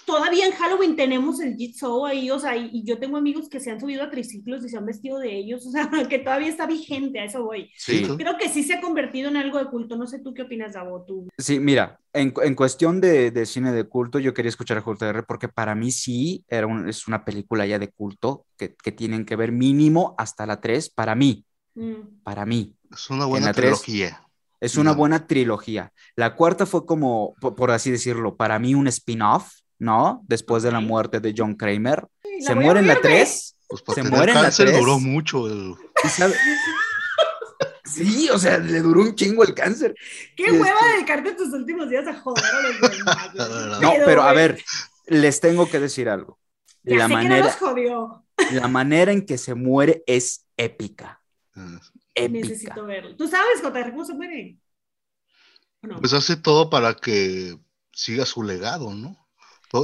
todavía 0.07 0.47
en 0.47 0.53
Halloween 0.53 0.97
tenemos 0.97 1.41
el 1.41 1.57
Jitsaw 1.57 2.07
ahí, 2.07 2.31
o 2.31 2.39
sea, 2.39 2.57
y, 2.57 2.83
yo 2.85 2.99
tengo 2.99 3.17
amigos 3.17 3.49
que 3.49 3.61
se 3.61 3.71
han 3.71 3.81
subido 3.81 4.05
a 4.05 4.11
triciclos 4.11 4.65
y 4.65 4.69
se 4.69 4.79
han 4.79 4.87
vestido 4.87 5.19
de 5.19 5.37
ellos, 5.37 5.67
o 5.67 5.71
sea, 5.71 5.91
que 6.09 6.21
todavía 6.21 6.49
está 6.49 6.67
vigente, 6.67 7.19
a 7.19 7.25
eso 7.25 7.45
voy. 7.45 7.71
Sí. 7.77 8.07
Creo 8.17 8.39
que 8.39 8.49
sí 8.49 8.63
se 8.63 8.75
ha 8.75 8.81
convertido 8.81 9.29
en 9.29 9.37
algo 9.37 9.59
de 9.59 9.67
culto, 9.67 9.97
no 9.97 10.07
sé 10.07 10.21
tú 10.21 10.33
qué 10.33 10.43
opinas, 10.43 10.75
Davo, 10.75 11.05
tú. 11.05 11.29
Sí, 11.37 11.59
mira, 11.59 11.99
en, 12.13 12.33
en 12.43 12.55
cuestión 12.55 13.01
de, 13.01 13.31
de, 13.33 13.45
cine 13.45 13.73
de 13.73 13.85
culto, 13.85 14.19
yo 14.19 14.33
quería 14.33 14.49
escuchar 14.49 14.79
a 14.79 14.83
JR 14.83 15.25
porque 15.27 15.49
para 15.49 15.75
mí 15.75 15.91
sí 15.91 16.45
era 16.49 16.67
es 16.89 17.09
una 17.09 17.25
película 17.25 17.67
ya 17.67 17.79
de 17.79 17.91
culto 17.91 18.47
que, 18.57 18.75
que, 18.75 18.93
tienen 18.93 19.27
que 19.27 19.37
ver 19.37 19.53
mínimo 19.53 20.15
hasta 20.17 20.47
la 20.47 20.61
3, 20.61 20.91
para 20.91 21.15
mí, 21.15 21.45
mm. 21.75 22.23
para 22.23 22.47
mí. 22.47 22.75
Es 22.93 23.11
una 23.11 23.27
buena 23.27 23.53
trilogía. 23.53 24.23
es 24.61 24.77
una 24.77 24.93
buena 24.93 25.27
trilogía. 25.27 25.93
La 26.15 26.37
cuarta 26.37 26.65
fue 26.65 26.87
como, 26.87 27.35
por 27.41 27.73
así 27.73 27.91
decirlo, 27.91 28.37
para 28.37 28.59
mí 28.61 28.75
un 28.75 28.87
spin-off 28.87 29.51
¿no? 29.79 30.23
Después 30.27 30.63
de 30.63 30.73
la 30.73 30.81
muerte 30.81 31.21
de 31.21 31.35
John 31.37 31.55
Kramer. 31.55 32.07
se 32.41 32.55
muere 32.55 32.81
en 32.81 32.87
la 32.87 33.01
3. 33.01 33.57
Pues 33.69 33.83
se 33.95 34.03
muere 34.03 34.33
en 34.33 34.43
la 34.43 34.51
3. 34.51 34.79
duró 34.79 34.99
mucho. 34.99 35.47
El... 35.47 35.75
Sí, 37.85 38.29
o 38.31 38.39
sea, 38.39 38.59
le 38.59 38.81
duró 38.81 39.01
un 39.01 39.15
chingo 39.15 39.45
el 39.45 39.55
cáncer. 39.55 39.95
Qué 40.37 40.51
hueva 40.51 40.81
este 40.81 40.97
dedicarte 40.97 41.33
tus 41.35 41.53
últimos 41.53 41.89
días 41.89 42.07
a 42.07 42.15
joder 42.21 42.45
a 42.45 42.61
los 42.61 42.91
demás. 42.91 43.35
no, 43.81 43.93
pero 44.05 44.23
a 44.23 44.33
ver, 44.33 44.63
les 45.07 45.41
tengo 45.41 45.69
que 45.71 45.79
decir 45.79 46.09
algo. 46.09 46.39
la 46.83 47.09
manera, 47.09 47.57
La 48.53 48.69
manera 48.69 49.13
en 49.13 49.25
que 49.25 49.39
se 49.39 49.55
muere 49.55 50.03
es 50.07 50.47
épica. 50.57 51.23
Ah. 51.55 51.81
épica. 52.15 52.49
Necesito 52.49 52.85
verlo. 52.85 53.17
¿Tú 53.17 53.29
sabes, 53.29 53.63
JR, 53.63 53.91
cómo 53.93 54.05
se 54.05 54.15
muere? 54.15 54.59
Pues 55.81 56.13
hace 56.13 56.37
todo 56.37 56.69
para 56.69 56.95
que 56.95 57.57
siga 57.93 58.27
su 58.27 58.43
legado, 58.43 58.93
¿no? 58.93 59.26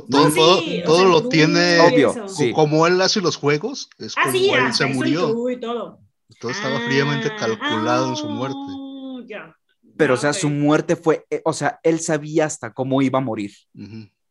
Todo, 0.01 0.61
todo, 0.85 1.05
lo 1.05 1.29
tiene 1.29 1.81
obvio, 1.81 2.15
como 2.55 2.87
él 2.87 3.01
hace 3.01 3.21
los 3.21 3.37
juegos, 3.37 3.91
es 3.99 4.15
ah, 4.17 4.23
como 4.25 4.39
sí, 4.39 4.51
él 4.51 4.73
se 4.73 4.87
murió. 4.87 5.35
todo. 5.61 6.01
todo 6.41 6.51
estaba 6.51 6.81
fríamente 6.81 7.29
ah, 7.33 7.37
calculado 7.39 8.09
en 8.09 8.17
su 8.17 8.27
muerte. 8.29 8.57
Ah, 9.37 9.55
Pero, 9.97 10.15
o 10.15 10.17
sea, 10.17 10.33
su 10.33 10.49
muerte 10.49 10.97
fue, 10.97 11.27
eh, 11.31 11.43
o 11.45 11.53
sea, 11.53 11.79
él 11.83 12.01
sabía 12.01 12.47
hasta 12.47 12.73
cómo 12.73 13.03
iba 13.03 13.19
a 13.19 13.23
morir. 13.23 13.53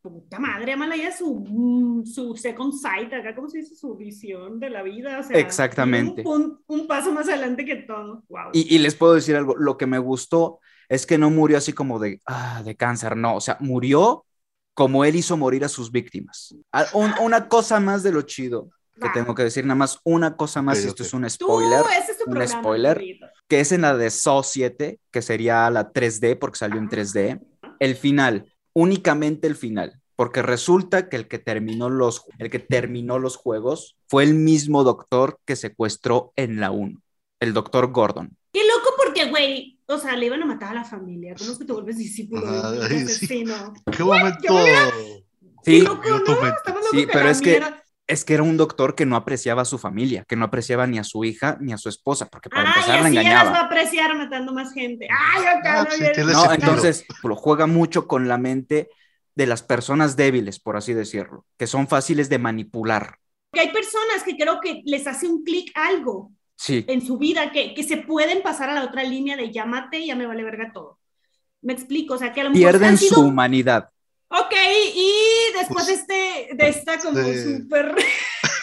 Puta 0.02 0.40
madre, 0.40 0.74
Amalaya, 0.74 1.16
su, 1.16 1.46
mm, 1.48 2.06
su 2.06 2.36
second 2.36 2.74
sight, 2.74 3.14
acá, 3.14 3.36
¿cómo 3.36 3.48
se 3.48 3.60
dice? 3.60 3.76
Su 3.76 3.96
visión 3.96 4.60
de 4.60 4.72
la 4.72 4.82
vida. 4.82 5.20
O 5.20 5.24
sea, 5.24 5.38
Exactamente. 5.38 6.24
Un, 6.26 6.60
un, 6.66 6.88
paso 6.88 7.12
más 7.12 7.30
adelante 7.30 7.64
que 7.64 7.76
todo. 7.76 8.24
Wow. 8.28 8.50
Y, 8.54 8.76
y, 8.76 8.80
les 8.80 8.96
puedo 8.96 9.14
decir 9.14 9.36
algo, 9.36 9.56
lo 9.56 9.78
que 9.78 9.86
me 9.86 10.00
gustó 10.00 10.60
es 10.92 11.06
que 11.06 11.18
no 11.18 11.30
murió 11.30 11.58
así 11.58 11.72
como 11.72 12.00
de, 12.00 12.20
ah, 12.26 12.62
de 12.66 12.76
cáncer, 12.76 13.16
no, 13.16 13.36
o 13.36 13.42
sea, 13.42 13.56
murió 13.62 14.26
como 14.74 15.06
él 15.06 15.16
hizo 15.16 15.38
morir 15.38 15.64
a 15.66 15.70
sus 15.70 15.92
víctimas. 15.92 16.56
Ah, 16.72 16.86
una 16.94 17.48
cosa 17.48 17.80
más 17.80 18.04
de 18.04 18.12
lo 18.12 18.22
chido 18.24 18.70
que 19.02 19.10
tengo 19.10 19.36
que 19.36 19.44
decir, 19.44 19.66
nada 19.66 19.76
más 19.76 20.00
una 20.04 20.38
cosa 20.38 20.62
más, 20.62 20.80
esto 20.80 21.04
es 21.04 21.14
un 21.14 21.30
spoiler, 21.30 21.82
un 22.28 22.48
spoiler, 22.48 23.02
que 23.48 23.60
es 23.60 23.72
en 23.72 23.82
la 23.82 23.98
de 23.98 24.10
Saw 24.10 24.44
7, 24.44 25.00
que 25.12 25.22
sería 25.22 25.70
la 25.70 25.92
3D, 25.92 26.38
porque 26.38 26.60
salió 26.60 26.80
en 26.80 26.90
3D, 26.90 27.42
el 27.80 27.96
final, 27.96 28.54
únicamente 28.74 29.48
el 29.48 29.56
final, 29.56 30.00
porque 30.16 30.42
resulta 30.42 31.10
que 31.10 31.16
el 31.16 31.28
que 31.28 31.40
terminó 31.40 31.90
los, 31.90 32.26
el 32.38 32.50
que 32.50 32.60
terminó 32.60 33.18
los 33.18 33.36
juegos 33.36 33.98
fue 34.08 34.24
el 34.24 34.36
mismo 34.36 34.84
doctor 34.84 35.40
que 35.46 35.56
secuestró 35.56 36.32
en 36.36 36.60
la 36.60 36.72
1, 36.72 37.02
el 37.40 37.54
doctor 37.54 37.92
Gordon. 37.92 38.38
Qué 38.54 38.62
loco 38.68 38.94
porque, 39.04 39.30
güey, 39.30 39.80
o 39.96 40.00
sea, 40.00 40.16
le 40.16 40.26
iban 40.26 40.42
a 40.42 40.46
matar 40.46 40.72
a 40.72 40.76
la 40.76 40.84
familia. 40.84 41.36
¿Cómo 41.38 41.52
es 41.52 41.58
que 41.58 41.66
te 41.66 41.74
vuelves 41.74 41.98
discípulo 41.98 42.72
de 42.72 42.86
asesino? 42.86 43.74
¿Qué 43.96 44.04
momento? 44.04 44.56
Sí, 45.64 45.86
sí 46.92 47.08
pero 47.12 47.30
es 47.30 47.42
que 47.42 47.62
es 48.08 48.26
que 48.26 48.34
era 48.34 48.44
un 48.44 48.58
doctor 48.58 48.94
que 48.94 49.06
no 49.06 49.16
apreciaba 49.16 49.62
a 49.62 49.66
su 49.66 49.78
familia, 49.78 50.26
que 50.28 50.36
no 50.36 50.44
apreciaba 50.44 50.86
ni 50.86 51.00
a 51.00 51.04
su 51.04 51.24
hija 51.24 51.58
ni 51.62 51.72
a 51.72 51.78
su 51.78 51.88
esposa, 51.88 52.28
porque 52.28 52.50
para 52.50 52.68
empezar 52.68 53.02
la 53.02 53.08
engañaba. 53.08 53.46
Ya 53.46 53.52
va 53.52 53.60
a 53.60 53.66
apreciar 53.66 54.18
matando 54.18 54.54
más 54.54 54.74
gente. 54.74 55.08
Ay, 55.10 55.46
acá, 55.46 55.82
ah, 55.82 55.88
no, 56.26 56.54
entonces 56.54 57.06
lo 57.24 57.36
juega 57.38 57.68
mucho 57.68 58.08
con 58.08 58.28
la 58.28 58.38
mente 58.38 58.90
de 59.36 59.48
las 59.48 59.64
personas 59.64 60.18
débiles, 60.18 60.60
por 60.60 60.76
así 60.76 60.94
decirlo, 60.94 61.46
que 61.58 61.68
son 61.68 61.88
fáciles 61.88 62.28
de 62.28 62.38
manipular. 62.38 63.18
hay 63.54 63.72
personas 63.72 64.24
que 64.26 64.36
creo 64.36 64.60
que 64.60 64.82
les 64.84 65.08
hace 65.08 65.28
un 65.28 65.44
clic 65.44 65.72
algo 65.76 66.32
en 66.68 67.06
su 67.06 67.18
vida, 67.18 67.52
que, 67.52 67.74
que, 67.74 67.84
se 67.84 67.98
pueden 67.98 68.42
pasar 68.42 68.70
a 68.70 68.74
la 68.74 68.84
otra 68.84 69.04
línea 69.04 69.36
de 69.36 69.52
llámate 69.52 70.00
y 70.00 70.08
ya 70.08 70.16
me 70.16 70.28
vale 70.28 70.44
verga 70.44 70.72
todo. 70.74 71.00
Me 71.62 71.74
explico, 71.74 72.16
o 72.16 72.18
sea, 72.18 72.34
que 72.34 72.42
a 72.42 72.46
lo 72.46 72.50
mejor 72.52 72.72
Pierden 72.72 72.98
su 72.98 73.22
humanidad. 73.22 73.90
Ok, 74.28 74.54
y 74.96 75.14
después 75.58 75.86
pues, 75.86 76.00
este, 76.00 76.50
de 76.54 76.70
esta 76.70 77.00
como 77.00 77.20
súper... 77.22 77.96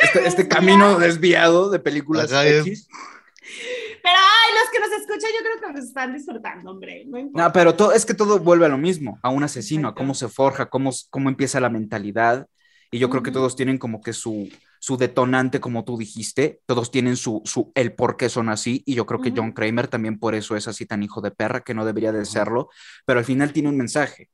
Este, 0.00 0.28
este 0.28 0.46
camino 0.46 0.96
desviado 0.96 1.70
de 1.70 1.80
películas 1.80 2.30
X. 2.30 2.86
Pero, 2.88 4.16
ay, 4.16 4.54
los 4.54 4.70
que 4.70 4.78
nos 4.78 4.92
escuchan, 4.92 5.30
yo 5.36 5.42
creo 5.42 5.60
que 5.60 5.72
nos 5.76 5.88
están 5.88 6.14
disfrutando, 6.14 6.70
hombre. 6.70 7.04
No, 7.34 7.52
pero 7.52 7.74
todo, 7.74 7.92
es 7.92 8.06
que 8.06 8.14
todo 8.14 8.38
vuelve 8.38 8.66
a 8.66 8.68
lo 8.68 8.78
mismo, 8.78 9.18
a 9.22 9.30
un 9.30 9.42
asesino, 9.42 9.88
a 9.88 9.96
cómo 9.96 10.14
se 10.14 10.28
forja, 10.28 10.70
cómo, 10.70 10.92
cómo 11.10 11.28
empieza 11.28 11.58
la 11.58 11.68
mentalidad. 11.68 12.46
Y 12.92 13.00
yo 13.00 13.10
creo 13.10 13.24
que 13.24 13.32
todos 13.32 13.56
tienen 13.56 13.76
como 13.76 14.00
que 14.00 14.12
su, 14.12 14.48
su 14.80 14.96
detonante, 14.96 15.60
como 15.60 15.84
tú 15.84 15.96
dijiste, 15.96 16.60
todos 16.66 16.90
tienen 16.90 17.16
su, 17.16 17.42
su, 17.44 17.72
el 17.74 17.94
por 17.94 18.16
qué 18.16 18.28
son 18.28 18.48
así, 18.48 18.82
y 18.86 18.94
yo 18.94 19.06
creo 19.06 19.20
que 19.20 19.32
John 19.34 19.52
Kramer 19.52 19.88
también 19.88 20.18
por 20.18 20.34
eso 20.34 20.56
es 20.56 20.68
así 20.68 20.86
tan 20.86 21.02
hijo 21.02 21.20
de 21.20 21.30
perra, 21.30 21.62
que 21.62 21.74
no 21.74 21.84
debería 21.84 22.12
de 22.12 22.24
serlo, 22.24 22.70
pero 23.04 23.18
al 23.18 23.24
final 23.24 23.52
tiene 23.52 23.68
un 23.68 23.76
mensaje. 23.76 24.30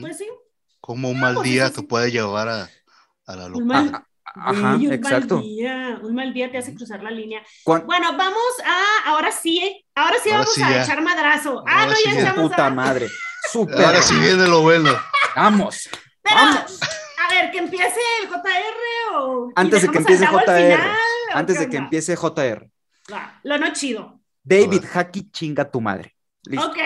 Pues 0.00 0.18
sí. 0.18 0.28
Como 0.80 1.10
un 1.10 1.20
mal 1.20 1.34
pues 1.34 1.48
día 1.48 1.70
te 1.70 1.82
puede 1.82 2.10
llevar 2.10 2.48
a, 2.48 2.70
a 3.26 3.36
la 3.36 3.48
locura. 3.48 4.06
Ajá, 4.34 4.76
un 4.76 4.92
exacto. 4.92 5.36
Mal 5.36 5.44
día, 5.44 6.00
un 6.02 6.14
mal 6.14 6.32
día 6.32 6.50
te 6.50 6.58
hace 6.58 6.74
cruzar 6.74 7.02
la 7.02 7.10
línea. 7.10 7.42
Bueno, 7.66 8.16
vamos 8.16 8.52
a, 8.64 9.10
ahora 9.10 9.30
sí, 9.30 9.84
ahora 9.94 10.16
sí 10.22 10.30
vamos 10.30 10.58
a 10.58 10.82
echar 10.82 11.02
madrazo. 11.02 11.62
ah, 11.66 11.86
no, 11.86 11.94
ya 12.04 12.18
echamos 12.18 12.50
Puta 12.50 12.70
madre. 12.70 13.08
Super. 13.52 13.84
Ahora 13.84 14.02
sí 14.02 14.14
viene 14.18 14.46
lo 14.46 14.62
bueno. 14.62 14.90
Vamos. 15.36 15.88
vamos 16.24 16.80
ver, 17.32 17.50
que 17.50 17.58
empiece 17.58 18.00
el 18.22 18.28
JR 18.28 19.16
o. 19.16 19.52
Antes 19.54 19.82
de 19.82 19.88
que 19.88 19.98
empiece 19.98 20.26
JR. 20.26 20.80
antes 21.34 21.58
de 21.58 21.68
que 21.68 21.76
empiece 21.76 22.16
JR. 22.16 22.70
lo 23.42 23.58
no 23.58 23.72
chido. 23.72 24.20
David 24.42 24.84
Hacky 24.92 25.30
chinga 25.30 25.70
tu 25.70 25.80
madre. 25.80 26.16
Listo. 26.44 26.66
Ok, 26.66 26.76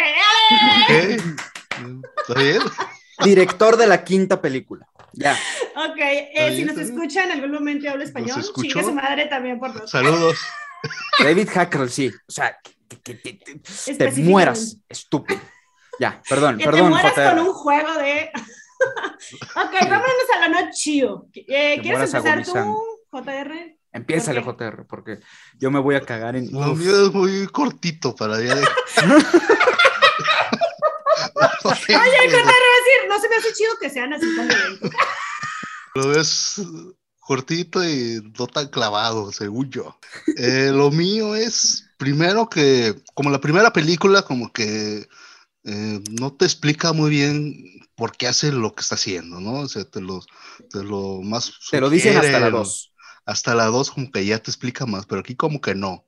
¿Está 2.28 2.40
bien? 2.40 2.60
Director 3.24 3.76
de 3.76 3.86
la 3.86 4.04
quinta 4.04 4.40
película. 4.40 4.86
Ya. 5.12 5.32
Ok, 5.76 5.96
eh, 5.98 6.54
si 6.54 6.64
nos 6.64 6.76
escuchan 6.76 7.30
en 7.30 7.32
algún 7.32 7.52
momento 7.52 7.88
habla 7.88 8.04
español, 8.04 8.44
chinga 8.54 8.82
su 8.82 8.92
madre 8.92 9.26
también 9.26 9.58
por 9.58 9.68
nosotros. 9.68 9.90
Saludos. 9.90 10.38
David 11.18 11.48
Hacker, 11.48 11.88
sí. 11.88 12.08
O 12.08 12.32
sea, 12.32 12.58
que, 13.02 13.14
te 13.14 14.10
mueras, 14.22 14.76
estúpido. 14.88 15.40
Ya, 15.98 16.20
perdón, 16.28 16.58
que 16.58 16.64
perdón. 16.64 16.84
Te 16.84 16.90
mueras 16.90 17.34
con 17.34 17.38
un 17.38 17.52
juego 17.54 17.94
de. 17.94 18.30
ok, 19.56 19.72
vámonos 19.88 20.30
a 20.34 20.40
la 20.40 20.48
noche 20.48 21.02
eh, 21.34 21.78
¿Quieres 21.80 22.14
empezar 22.14 22.44
tú, 22.44 22.52
JR? 23.10 23.76
Empiézale, 23.92 24.42
JR, 24.42 24.86
porque 24.86 25.20
yo 25.58 25.70
me 25.70 25.80
voy 25.80 25.94
a 25.94 26.02
cagar 26.02 26.36
en. 26.36 26.52
Lo 26.52 26.74
mío 26.74 27.06
es 27.06 27.12
muy 27.12 27.46
cortito 27.46 28.14
para. 28.14 28.36
De... 28.36 28.50
Oye, 28.52 28.64
JR 31.64 32.44
va 32.44 32.50
a 32.50 32.76
decir, 32.76 33.08
no 33.08 33.18
se 33.20 33.28
me 33.28 33.36
hace 33.36 33.52
chido 33.54 33.72
que 33.80 33.90
sean 33.90 34.12
así 34.12 34.26
tan 34.36 34.48
Lo 35.94 36.08
ves 36.08 36.60
cortito 37.20 37.84
y 37.84 38.22
no 38.38 38.46
tan 38.46 38.68
clavado, 38.68 39.32
según 39.32 39.70
yo. 39.70 39.98
Eh, 40.36 40.70
lo 40.72 40.90
mío 40.90 41.34
es, 41.34 41.88
primero 41.96 42.48
que, 42.48 42.94
como 43.14 43.30
la 43.30 43.40
primera 43.40 43.72
película, 43.72 44.22
como 44.22 44.52
que 44.52 45.08
eh, 45.66 46.00
no 46.20 46.32
te 46.32 46.44
explica 46.44 46.92
muy 46.92 47.10
bien 47.10 47.54
por 47.96 48.16
qué 48.16 48.28
hace 48.28 48.52
lo 48.52 48.74
que 48.74 48.82
está 48.82 48.94
haciendo, 48.94 49.40
¿no? 49.40 49.60
O 49.60 49.68
sea, 49.68 49.84
te 49.84 50.00
lo, 50.00 50.20
te 50.70 50.84
lo 50.84 51.20
más... 51.22 51.52
Te 51.70 51.80
lo 51.80 51.90
dicen 51.90 52.16
hasta 52.16 52.38
la 52.38 52.50
2. 52.50 52.92
Hasta 53.24 53.54
la 53.54 53.66
2 53.66 53.90
como 53.90 54.10
que 54.12 54.24
ya 54.24 54.38
te 54.38 54.50
explica 54.50 54.86
más, 54.86 55.06
pero 55.06 55.20
aquí 55.20 55.34
como 55.34 55.60
que 55.60 55.74
no. 55.74 56.06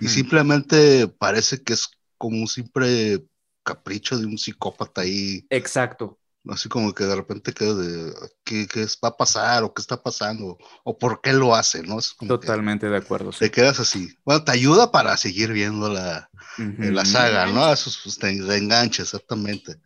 Y 0.00 0.08
simplemente 0.08 1.06
parece 1.06 1.62
que 1.62 1.74
es 1.74 1.88
como 2.18 2.38
un 2.40 2.48
simple 2.48 3.24
capricho 3.62 4.18
de 4.18 4.26
un 4.26 4.36
psicópata 4.36 5.02
ahí. 5.02 5.46
Exacto. 5.50 6.18
Así 6.48 6.68
como 6.68 6.94
que 6.94 7.04
de 7.04 7.16
repente 7.16 7.52
quedas 7.52 7.78
de 7.78 8.14
¿qué, 8.44 8.68
qué 8.68 8.86
va 9.02 9.08
a 9.08 9.16
pasar 9.16 9.64
o 9.64 9.74
qué 9.74 9.82
está 9.82 10.02
pasando 10.02 10.58
o 10.84 10.98
por 10.98 11.20
qué 11.20 11.32
lo 11.32 11.54
hace, 11.54 11.82
¿no? 11.82 11.98
Totalmente 12.26 12.88
de 12.88 12.96
acuerdo. 12.96 13.30
Te 13.30 13.50
quedas 13.50 13.80
así. 13.80 14.16
Bueno, 14.24 14.44
te 14.44 14.52
ayuda 14.52 14.92
para 14.92 15.16
seguir 15.16 15.52
viendo 15.52 15.88
la, 15.88 16.30
la 16.58 17.04
saga, 17.04 17.46
¿no? 17.46 17.72
Eso 17.72 17.90
te, 18.20 18.28
engancha, 18.30 19.02
exactamente. 19.02 19.76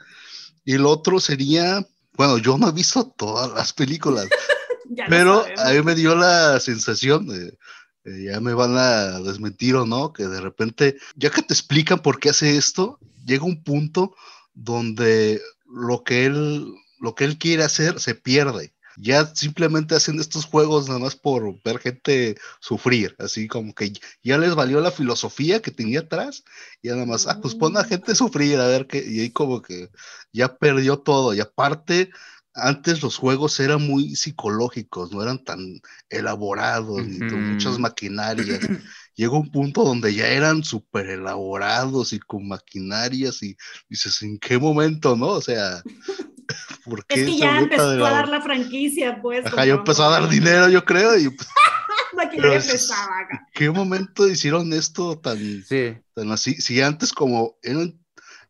Y 0.65 0.75
el 0.75 0.87
otro 0.87 1.19
sería, 1.21 1.87
bueno, 2.15 2.39
yo 2.39 2.59
no 2.59 2.69
he 2.69 2.73
visto 2.73 3.13
todas 3.17 3.51
las 3.53 3.73
películas, 3.73 4.29
pero 5.09 5.45
a 5.57 5.71
mí 5.71 5.83
me 5.83 5.95
dio 5.95 6.15
la 6.15 6.61
sensación 6.61 7.27
de, 7.27 7.57
eh, 8.05 8.25
ya 8.25 8.41
me 8.41 8.55
van 8.55 8.77
a 8.77 9.21
desmentir 9.21 9.77
o 9.77 9.87
no, 9.87 10.13
que 10.13 10.27
de 10.27 10.41
repente, 10.41 10.97
ya 11.17 11.31
que 11.31 11.43
te 11.43 11.55
explican 11.55 12.01
por 12.01 12.21
qué 12.21 12.31
hace 12.31 12.57
esto, 12.57 12.99
llega 13.25 13.45
un 13.45 13.63
punto 13.63 14.15
donde 14.55 15.41
lo 15.73 16.05
que 16.05 16.27
él, 16.27 16.75
lo 16.99 17.14
que 17.14 17.25
él 17.25 17.39
quiere 17.39 17.64
hacer 17.64 18.01
se 18.01 18.14
pierde. 18.14 18.73
Ya 18.97 19.25
simplemente 19.35 19.95
hacen 19.95 20.21
estos 20.21 20.45
juegos 20.45 20.89
nada 20.89 20.99
más 20.99 21.16
por 21.16 21.62
ver 21.62 21.79
gente 21.79 22.37
sufrir, 22.61 23.14
así 23.18 23.49
como 23.49 23.75
que 23.75 23.93
ya 24.23 24.37
les 24.37 24.55
valió 24.55 24.81
la 24.81 24.91
filosofía 24.91 25.62
que 25.62 25.71
tenía 25.71 26.01
atrás, 26.01 26.45
y 26.83 26.89
nada 26.89 27.07
más, 27.07 27.27
ah, 27.27 27.39
pues 27.41 27.55
pon 27.55 27.77
a 27.79 27.85
gente 27.85 28.14
sufrir, 28.14 28.59
a 28.59 28.66
ver 28.66 28.87
qué, 28.87 29.03
y 29.07 29.21
ahí 29.21 29.31
como 29.31 29.62
que 29.62 29.91
ya 30.33 30.57
perdió 30.57 30.99
todo, 30.99 31.33
y 31.33 31.41
aparte, 31.41 32.11
antes 32.53 33.01
los 33.03 33.16
juegos 33.16 33.59
eran 33.61 33.87
muy 33.87 34.16
psicológicos, 34.16 35.12
no 35.12 35.23
eran 35.23 35.43
tan 35.45 35.81
elaborados, 36.09 37.07
ni 37.07 37.18
con 37.21 37.53
muchas 37.53 37.79
maquinarias. 37.79 38.61
Llegó 39.21 39.39
un 39.39 39.51
punto 39.51 39.85
donde 39.85 40.14
ya 40.14 40.29
eran 40.29 40.64
súper 40.64 41.11
elaborados 41.11 42.14
y 42.14 42.21
con 42.21 42.49
maquinarias 42.49 43.43
y 43.43 43.55
dices, 43.87 44.23
¿en 44.23 44.39
qué 44.39 44.57
momento, 44.59 45.14
no? 45.14 45.27
O 45.27 45.43
sea, 45.43 45.83
¿por 46.87 47.05
qué? 47.05 47.21
Es 47.21 47.27
que 47.27 47.37
ya 47.37 47.59
empezó 47.59 48.07
a 48.07 48.11
dar 48.11 48.29
la 48.29 48.41
franquicia, 48.41 49.21
pues. 49.21 49.45
Ajá, 49.45 49.66
yo 49.66 49.75
empezó 49.75 50.05
a 50.05 50.21
dar 50.21 50.29
dinero, 50.29 50.71
yo 50.71 50.83
creo, 50.87 51.18
y... 51.18 51.29
Pues, 51.29 51.49
maquinaria 52.16 52.59
pesada 52.59 53.07
¿En 53.31 53.39
qué 53.53 53.71
momento 53.71 54.27
hicieron 54.27 54.73
esto 54.73 55.18
tan, 55.18 55.39
tan 56.14 56.33
así? 56.33 56.55
Si 56.55 56.81
antes 56.81 57.12
como 57.12 57.59
eran, 57.62 58.01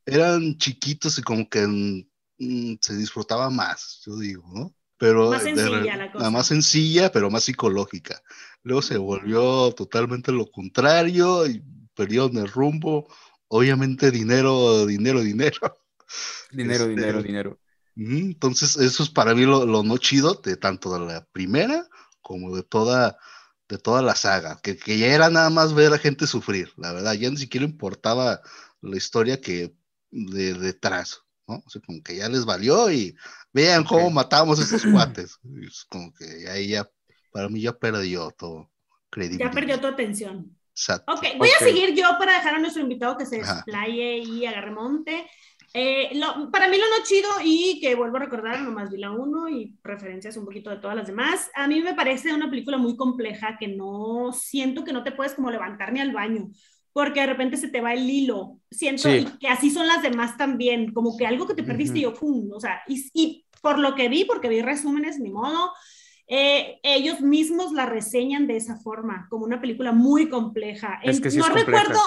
eran 0.07 0.57
chiquitos 0.57 1.19
y 1.19 1.23
como 1.23 1.49
que 1.49 1.67
mm, 1.67 2.79
se 2.81 2.97
disfrutaba 2.97 3.51
más, 3.51 4.03
yo 4.07 4.17
digo, 4.17 4.45
¿no? 4.55 4.73
Pero 4.99 5.31
más 5.31 5.43
sencilla 5.43 5.97
la 5.97 6.13
cosa. 6.13 6.31
más 6.31 6.47
sencilla, 6.47 7.11
pero 7.11 7.31
más 7.31 7.45
psicológica. 7.45 8.23
Luego 8.63 8.83
se 8.83 8.99
volvió 8.99 9.73
totalmente 9.73 10.33
lo 10.33 10.51
contrario 10.51 11.47
y 11.47 11.63
perdieron 11.95 12.37
el 12.37 12.49
rumbo. 12.49 13.09
Obviamente 13.49 14.11
dinero, 14.11 14.87
dinero, 14.87 15.21
dinero. 15.21 15.59
Dinero, 16.53 16.87
este, 16.87 16.97
dinero, 16.97 17.23
dinero. 17.23 17.59
Entonces, 17.95 18.77
eso 18.77 19.05
es 19.05 19.11
para 19.11 19.35
mí 19.37 19.45
lo, 19.45 19.65
no 19.85 19.99
chido 19.99 20.35
de 20.35 20.57
tanto 20.57 20.93
de 20.93 21.01
la 21.07 21.25
primera 21.27 21.87
como 22.21 22.57
de 22.57 22.65
toda, 22.65 23.17
de 23.69 23.79
toda 23.79 24.03
la 24.03 24.17
saga, 24.17 24.59
que, 24.61 24.77
que, 24.77 24.99
ya 24.99 25.07
era 25.07 25.31
nada 25.31 25.51
más 25.51 25.75
ver 25.75 25.93
a 25.93 25.99
gente 25.99 26.27
sufrir, 26.27 26.73
la 26.77 26.93
verdad, 26.93 27.13
ya 27.15 27.31
ni 27.31 27.37
siquiera 27.37 27.65
importaba 27.65 28.41
la 28.81 28.97
historia 28.97 29.41
que 29.41 29.75
de 30.11 30.55
detrás, 30.55 31.21
¿no? 31.47 31.63
O 31.65 31.71
sea, 31.71 31.81
como 31.83 32.03
que 32.03 32.17
ya 32.17 32.29
les 32.29 32.45
valió 32.45 32.91
y 32.91 33.17
vean 33.53 33.85
cómo 33.85 34.11
matamos 34.11 34.59
a 34.59 34.63
estos 34.63 34.83
cuates. 34.93 35.39
Es 35.63 35.85
como 35.89 36.13
que 36.15 36.49
ahí 36.49 36.69
ya 36.69 36.89
para 37.31 37.49
mí 37.49 37.61
ya 37.61 37.73
perdió 37.73 38.31
todo 38.31 38.71
credibilidad. 39.11 39.51
Ya 39.51 39.55
perdió 39.55 39.81
tu 39.81 39.87
atención. 39.87 40.57
Exacto. 40.71 41.13
Ok, 41.13 41.27
voy 41.39 41.49
a 41.49 41.65
seguir 41.65 41.95
yo 41.95 42.07
para 42.19 42.35
dejar 42.35 42.55
a 42.55 42.59
nuestro 42.59 42.83
invitado 42.83 43.17
que 43.17 43.27
se 43.27 43.39
desplaye 43.39 44.19
y 44.19 44.47
agarre 44.47 44.71
monte. 44.71 45.27
Eh, 45.73 46.11
para 46.51 46.69
mí 46.69 46.77
lo 46.79 46.85
no 46.85 47.05
chido 47.05 47.29
y 47.45 47.79
que 47.81 47.95
vuelvo 47.95 48.17
a 48.17 48.21
recordar, 48.21 48.61
nomás 48.61 48.91
vi 48.91 48.99
la 48.99 49.13
uno 49.13 49.49
y 49.49 49.79
referencias 49.85 50.37
un 50.37 50.45
poquito 50.45 50.71
de 50.71 50.79
todas 50.79 50.97
las 50.97 51.07
demás, 51.07 51.49
a 51.55 51.69
mí 51.69 51.81
me 51.81 51.95
parece 51.95 52.35
una 52.35 52.51
película 52.51 52.77
muy 52.77 52.97
compleja 52.97 53.57
que 53.57 53.69
no 53.69 54.33
siento 54.33 54.83
que 54.83 54.93
no 54.93 55.05
te 55.05 55.13
puedes 55.13 55.35
como 55.35 55.51
levantar 55.51 55.93
ni 55.93 56.01
al 56.01 56.13
baño 56.13 56.51
porque 56.93 57.21
de 57.21 57.27
repente 57.27 57.57
se 57.57 57.69
te 57.69 57.81
va 57.81 57.93
el 57.93 58.09
hilo. 58.09 58.59
Siento 58.71 59.09
que 59.39 59.49
así 59.49 59.71
son 59.71 59.87
las 59.87 60.03
demás 60.03 60.37
también, 60.37 60.93
como 60.93 61.17
que 61.17 61.27
algo 61.27 61.47
que 61.47 61.55
te 61.55 61.63
perdiste 61.63 61.99
y 61.99 62.03
yo, 62.03 62.15
pum, 62.15 62.51
o 62.53 62.61
sea, 62.61 62.83
y, 62.89 63.09
y, 63.15 63.47
por 63.63 63.79
lo 63.79 63.95
que 63.95 64.09
vi, 64.09 64.25
porque 64.25 64.49
vi 64.49 64.63
resúmenes, 64.63 65.19
ni 65.19 65.31
modo, 65.31 65.73
eh, 66.33 66.79
ellos 66.85 67.21
mismos 67.21 67.73
la 67.73 67.87
reseñan 67.87 68.47
de 68.47 68.57
esa 68.57 68.77
forma, 68.77 69.27
como 69.29 69.45
una 69.45 69.61
película 69.61 69.91
muy 69.91 70.29
compleja. 70.29 71.01
no 71.05 71.49
recuerdo 71.49 71.99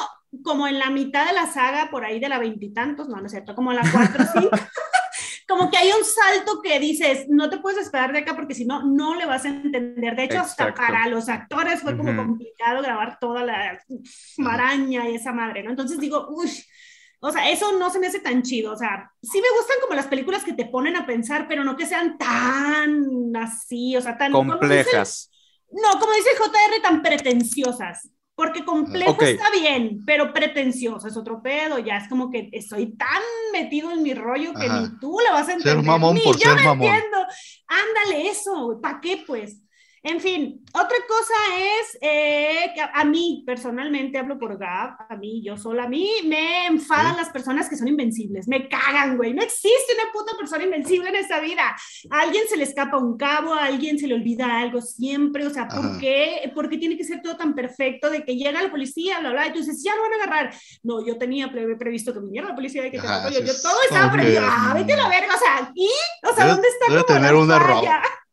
como 0.41 0.65
en 0.65 0.79
la 0.79 0.89
mitad 0.89 1.27
de 1.27 1.33
la 1.33 1.45
saga, 1.45 1.89
por 1.91 2.05
ahí 2.05 2.21
de 2.21 2.29
la 2.29 2.39
veintitantos, 2.39 3.09
no, 3.09 3.17
no 3.17 3.25
es 3.25 3.33
cierto, 3.33 3.53
como 3.53 3.73
la 3.73 3.81
cuatro, 3.91 4.23
cinco, 4.33 4.49
como 5.47 5.69
que 5.69 5.77
hay 5.77 5.89
un 5.89 6.05
salto 6.05 6.61
que 6.61 6.79
dices, 6.79 7.25
no 7.27 7.49
te 7.49 7.57
puedes 7.57 7.79
esperar 7.79 8.13
de 8.13 8.19
acá 8.19 8.33
porque 8.33 8.55
si 8.55 8.63
no, 8.63 8.85
no 8.85 9.13
le 9.13 9.25
vas 9.25 9.43
a 9.43 9.49
entender. 9.49 10.15
De 10.15 10.23
hecho, 10.23 10.39
hasta 10.39 10.73
para 10.73 11.05
los 11.07 11.27
actores 11.27 11.81
fue 11.81 11.97
como 11.97 12.15
complicado 12.15 12.81
grabar 12.81 13.19
toda 13.19 13.43
la 13.43 13.77
maraña 14.37 15.09
y 15.09 15.15
esa 15.15 15.33
madre, 15.33 15.63
¿no? 15.63 15.71
Entonces 15.71 15.99
digo, 15.99 16.27
uy, 16.29 16.49
o 17.25 17.31
sea, 17.31 17.49
eso 17.49 17.71
no 17.77 17.89
se 17.89 17.99
me 17.99 18.07
hace 18.07 18.19
tan 18.19 18.43
chido. 18.43 18.73
O 18.73 18.75
sea, 18.75 19.09
sí 19.21 19.39
me 19.41 19.57
gustan 19.57 19.77
como 19.81 19.95
las 19.95 20.07
películas 20.07 20.43
que 20.43 20.51
te 20.51 20.65
ponen 20.65 20.97
a 20.97 21.05
pensar, 21.05 21.47
pero 21.47 21.63
no 21.63 21.77
que 21.77 21.85
sean 21.85 22.17
tan 22.17 23.33
así, 23.37 23.95
o 23.95 24.01
sea, 24.01 24.17
tan 24.17 24.33
complejas. 24.33 25.31
no, 25.71 25.99
como 26.01 26.11
dice 26.13 26.31
JR, 26.37 26.81
tan 26.81 27.01
pretenciosas. 27.01 28.09
Porque 28.35 28.65
complejo 28.65 29.15
está 29.21 29.51
bien, 29.51 29.99
pero 30.05 30.33
pretencioso 30.33 31.07
es 31.07 31.15
otro 31.15 31.41
pedo. 31.41 31.77
Ya 31.79 31.97
es 31.97 32.09
como 32.09 32.29
que 32.29 32.49
estoy 32.51 32.95
tan 32.97 33.21
metido 33.53 33.91
en 33.91 34.01
mi 34.01 34.13
rollo 34.13 34.53
que 34.55 34.67
ni 34.67 34.99
tú 34.99 35.17
la 35.23 35.33
vas 35.33 35.47
a 35.47 35.53
entender. 35.53 35.75
Ser 35.75 35.85
mamón 35.85 36.19
por 36.21 36.37
ser 36.37 36.55
mamón. 36.55 36.87
Entiendo. 36.87 37.17
Ándale, 37.67 38.27
eso. 38.27 38.79
¿Para 38.81 38.99
qué, 38.99 39.23
pues? 39.25 39.61
En 40.05 40.19
fin, 40.19 40.61
otra 40.73 40.97
cosa 41.07 41.33
es 41.57 41.97
eh, 42.01 42.73
que 42.75 42.81
a, 42.81 43.05
mí 43.05 43.41
personalmente 43.47 44.17
hablo 44.17 44.37
por 44.37 44.57
Gab, 44.57 44.97
a 45.07 45.15
mí 45.15 45.41
yo 45.41 45.55
sola, 45.55 45.83
a 45.83 45.87
mí 45.87 46.09
me 46.25 46.67
enfadan 46.67 47.15
las 47.15 47.29
personas 47.29 47.69
que 47.69 47.77
son 47.77 47.87
invencibles, 47.87 48.49
me 48.49 48.67
cagan, 48.67 49.15
güey, 49.15 49.33
no 49.33 49.41
existe 49.41 49.93
una 49.93 50.11
puta 50.11 50.33
persona 50.37 50.65
invencible 50.65 51.07
en 51.07 51.15
esta 51.15 51.39
vida. 51.39 51.73
A 52.09 52.19
alguien 52.19 52.43
se 52.49 52.57
le 52.57 52.63
escapa 52.63 52.97
un 52.97 53.15
cabo, 53.15 53.53
a 53.53 53.63
alguien 53.63 53.97
se 53.97 54.07
le 54.07 54.15
olvida 54.15 54.59
algo 54.59 54.81
siempre, 54.81 55.47
o 55.47 55.49
sea, 55.49 55.69
¿por 55.69 55.97
qué? 55.99 56.51
¿por 56.53 56.67
qué 56.67 56.77
tiene 56.77 56.97
que 56.97 57.05
ser 57.05 57.21
todo 57.21 57.37
tan 57.37 57.55
perfecto 57.55 58.09
de 58.09 58.25
que 58.25 58.35
llega 58.35 58.61
la 58.61 58.71
policía, 58.71 59.21
bla, 59.21 59.31
bla, 59.31 59.47
y 59.47 59.53
tú 59.53 59.59
dices, 59.59 59.81
ya 59.81 59.95
lo 59.95 60.01
van 60.01 60.11
a 60.11 60.15
agarrar? 60.15 60.55
No, 60.83 61.05
yo 61.05 61.17
tenía 61.17 61.49
previsto 61.49 62.13
que 62.13 62.19
viniera 62.19 62.49
la 62.49 62.55
policía, 62.55 62.85
y 62.85 62.91
que 62.91 62.99
Ajá, 62.99 63.29
yo, 63.29 63.39
yo, 63.39 63.53
todo 63.61 63.77
estaba 63.89 64.11
previsto, 64.11 64.41
ah, 64.43 64.73
vete 64.75 64.91
a 64.91 64.97
la 64.97 65.07
verga, 65.07 65.33
o 65.33 65.39
sea, 65.39 65.71
¿y? 65.73 65.89
O 66.29 66.35
sea, 66.35 66.47
¿dónde 66.47 66.67
está 66.67 66.91
debe 66.91 67.03
tener 67.05 67.33
error. 67.33 67.85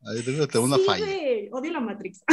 Ahí 0.02 0.22
tener 0.22 0.48
una 0.58 0.78
falla 0.78 1.06
odio 1.52 1.72
la 1.72 1.80
Matrix. 1.80 2.22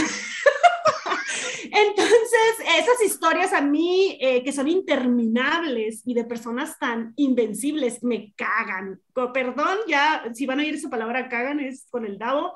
Entonces, 1.64 2.56
esas 2.80 3.02
historias 3.06 3.54
a 3.54 3.62
mí 3.62 4.18
eh, 4.22 4.44
que 4.44 4.54
son 4.54 4.68
interminables 4.68 6.02
y 6.06 6.14
de 6.14 6.24
personas 6.24 6.78
tan 6.80 7.14
invencibles 7.18 8.04
me 8.04 8.34
cagan. 8.36 9.02
Perdón, 9.34 9.78
ya 9.88 10.24
si 10.34 10.46
van 10.46 10.60
a 10.60 10.64
oír 10.64 10.76
esa 10.76 10.90
palabra 10.90 11.30
cagan 11.30 11.60
es 11.60 11.88
con 11.90 12.06
el 12.06 12.18
dado, 12.18 12.54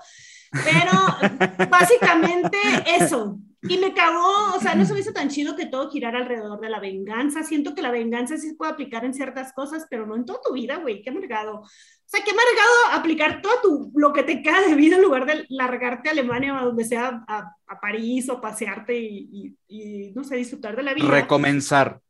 pero 0.51 0.91
básicamente 1.69 2.57
eso. 2.85 3.39
Y 3.63 3.77
me 3.77 3.93
cagó, 3.93 4.55
o 4.55 4.59
sea, 4.59 4.73
no 4.73 4.85
se 4.85 4.93
me 4.93 5.01
hizo 5.01 5.13
tan 5.13 5.29
chido 5.29 5.55
que 5.55 5.67
todo 5.67 5.91
girara 5.91 6.19
alrededor 6.19 6.59
de 6.59 6.69
la 6.69 6.79
venganza. 6.79 7.43
Siento 7.43 7.75
que 7.75 7.83
la 7.83 7.91
venganza 7.91 8.37
sí 8.37 8.49
se 8.49 8.55
puede 8.55 8.71
aplicar 8.71 9.05
en 9.05 9.13
ciertas 9.13 9.53
cosas, 9.53 9.85
pero 9.87 10.07
no 10.07 10.15
en 10.15 10.25
toda 10.25 10.39
tu 10.43 10.53
vida, 10.53 10.77
güey, 10.77 11.03
qué 11.03 11.11
amargado. 11.11 11.63
O 12.11 12.17
sea, 12.17 12.25
qué 12.25 12.31
amargado 12.31 12.99
aplicar 12.99 13.41
todo 13.41 13.53
tu, 13.61 13.91
lo 13.95 14.11
que 14.11 14.23
te 14.23 14.41
queda 14.41 14.59
de 14.59 14.75
vida 14.75 14.97
en 14.97 15.01
lugar 15.01 15.25
de 15.25 15.45
largarte 15.47 16.09
a 16.09 16.11
Alemania 16.11 16.61
o 16.61 16.65
donde 16.65 16.83
sea, 16.83 17.23
a, 17.25 17.55
a 17.65 17.79
París 17.79 18.27
o 18.27 18.41
pasearte 18.41 18.99
y, 18.99 19.55
y, 19.69 20.11
no 20.11 20.25
sé, 20.25 20.35
disfrutar 20.35 20.75
de 20.75 20.83
la 20.83 20.93
vida. 20.93 21.07
Recomenzar. 21.07 22.01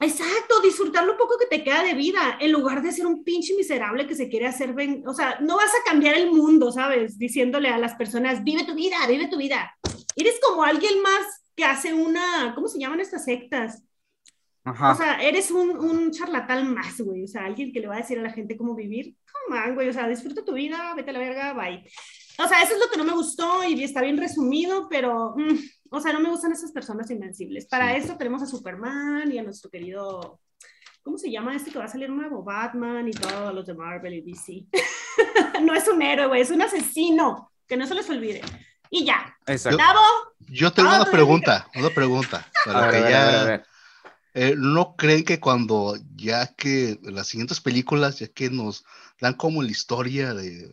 Exacto, 0.00 0.60
disfrutar 0.62 1.04
lo 1.04 1.16
poco 1.16 1.36
que 1.38 1.46
te 1.46 1.62
queda 1.62 1.84
de 1.84 1.94
vida, 1.94 2.38
en 2.40 2.50
lugar 2.50 2.82
de 2.82 2.90
ser 2.90 3.06
un 3.06 3.22
pinche 3.22 3.54
miserable 3.54 4.08
que 4.08 4.16
se 4.16 4.28
quiere 4.28 4.48
hacer, 4.48 4.72
ven 4.72 5.04
o 5.06 5.14
sea, 5.14 5.38
no 5.40 5.58
vas 5.58 5.70
a 5.70 5.88
cambiar 5.88 6.16
el 6.16 6.32
mundo, 6.32 6.72
¿sabes? 6.72 7.16
Diciéndole 7.16 7.68
a 7.68 7.78
las 7.78 7.94
personas, 7.94 8.42
vive 8.42 8.64
tu 8.64 8.74
vida, 8.74 8.96
vive 9.06 9.28
tu 9.28 9.36
vida. 9.36 9.76
Eres 10.16 10.40
como 10.42 10.64
alguien 10.64 11.00
más 11.02 11.44
que 11.54 11.64
hace 11.64 11.94
una, 11.94 12.52
¿cómo 12.56 12.66
se 12.66 12.80
llaman 12.80 12.98
estas 12.98 13.26
sectas? 13.26 13.84
Ajá. 14.70 14.92
O 14.92 14.96
sea, 14.96 15.20
eres 15.20 15.50
un, 15.50 15.78
un 15.78 16.10
charlatán 16.10 16.72
más, 16.74 17.00
güey. 17.00 17.24
O 17.24 17.28
sea, 17.28 17.44
alguien 17.44 17.72
que 17.72 17.80
le 17.80 17.88
va 17.88 17.96
a 17.96 18.00
decir 18.00 18.18
a 18.18 18.22
la 18.22 18.32
gente 18.32 18.56
cómo 18.56 18.74
vivir. 18.74 19.16
Come 19.46 19.60
on, 19.60 19.74
güey. 19.74 19.88
O 19.88 19.92
sea, 19.92 20.08
disfruta 20.08 20.44
tu 20.44 20.54
vida, 20.54 20.94
vete 20.94 21.10
a 21.10 21.12
la 21.12 21.18
verga, 21.18 21.52
bye. 21.54 21.84
O 22.42 22.48
sea, 22.48 22.62
eso 22.62 22.74
es 22.74 22.80
lo 22.80 22.88
que 22.88 22.96
no 22.96 23.04
me 23.04 23.12
gustó 23.12 23.62
y 23.64 23.82
está 23.84 24.00
bien 24.00 24.16
resumido, 24.16 24.88
pero, 24.88 25.34
mm, 25.36 25.58
o 25.90 26.00
sea, 26.00 26.12
no 26.12 26.20
me 26.20 26.30
gustan 26.30 26.52
esas 26.52 26.72
personas 26.72 27.10
invencibles. 27.10 27.66
Para 27.66 27.94
eso 27.96 28.16
tenemos 28.16 28.42
a 28.42 28.46
Superman 28.46 29.30
y 29.30 29.38
a 29.38 29.42
nuestro 29.42 29.68
querido, 29.70 30.40
¿cómo 31.02 31.18
se 31.18 31.30
llama 31.30 31.54
este 31.54 31.70
que 31.70 31.78
va 31.78 31.84
a 31.84 31.88
salir 31.88 32.08
nuevo? 32.08 32.42
Batman 32.42 33.08
y 33.08 33.10
todos 33.10 33.52
los 33.52 33.66
de 33.66 33.74
Marvel 33.74 34.14
y 34.14 34.20
DC. 34.22 34.66
no 35.62 35.74
es 35.74 35.86
un 35.88 36.00
héroe, 36.00 36.28
güey, 36.28 36.40
es 36.40 36.50
un 36.50 36.62
asesino, 36.62 37.52
que 37.66 37.76
no 37.76 37.86
se 37.86 37.94
les 37.94 38.08
olvide. 38.08 38.40
Y 38.88 39.04
ya. 39.04 39.36
Exacto. 39.46 39.78
Yo 40.48 40.72
tengo 40.72 40.88
una 40.88 41.04
pregunta, 41.04 41.68
una 41.74 41.90
pregunta. 41.90 42.46
Para 42.64 42.90
que 42.90 43.00
ya 43.00 43.62
Eh, 44.34 44.54
¿No 44.56 44.94
creen 44.96 45.24
que 45.24 45.40
cuando 45.40 45.96
ya 46.14 46.54
que 46.54 46.98
las 47.02 47.28
siguientes 47.28 47.60
películas, 47.60 48.18
ya 48.18 48.28
que 48.28 48.50
nos 48.50 48.84
dan 49.20 49.34
como 49.34 49.62
la 49.62 49.70
historia 49.70 50.34
de, 50.34 50.72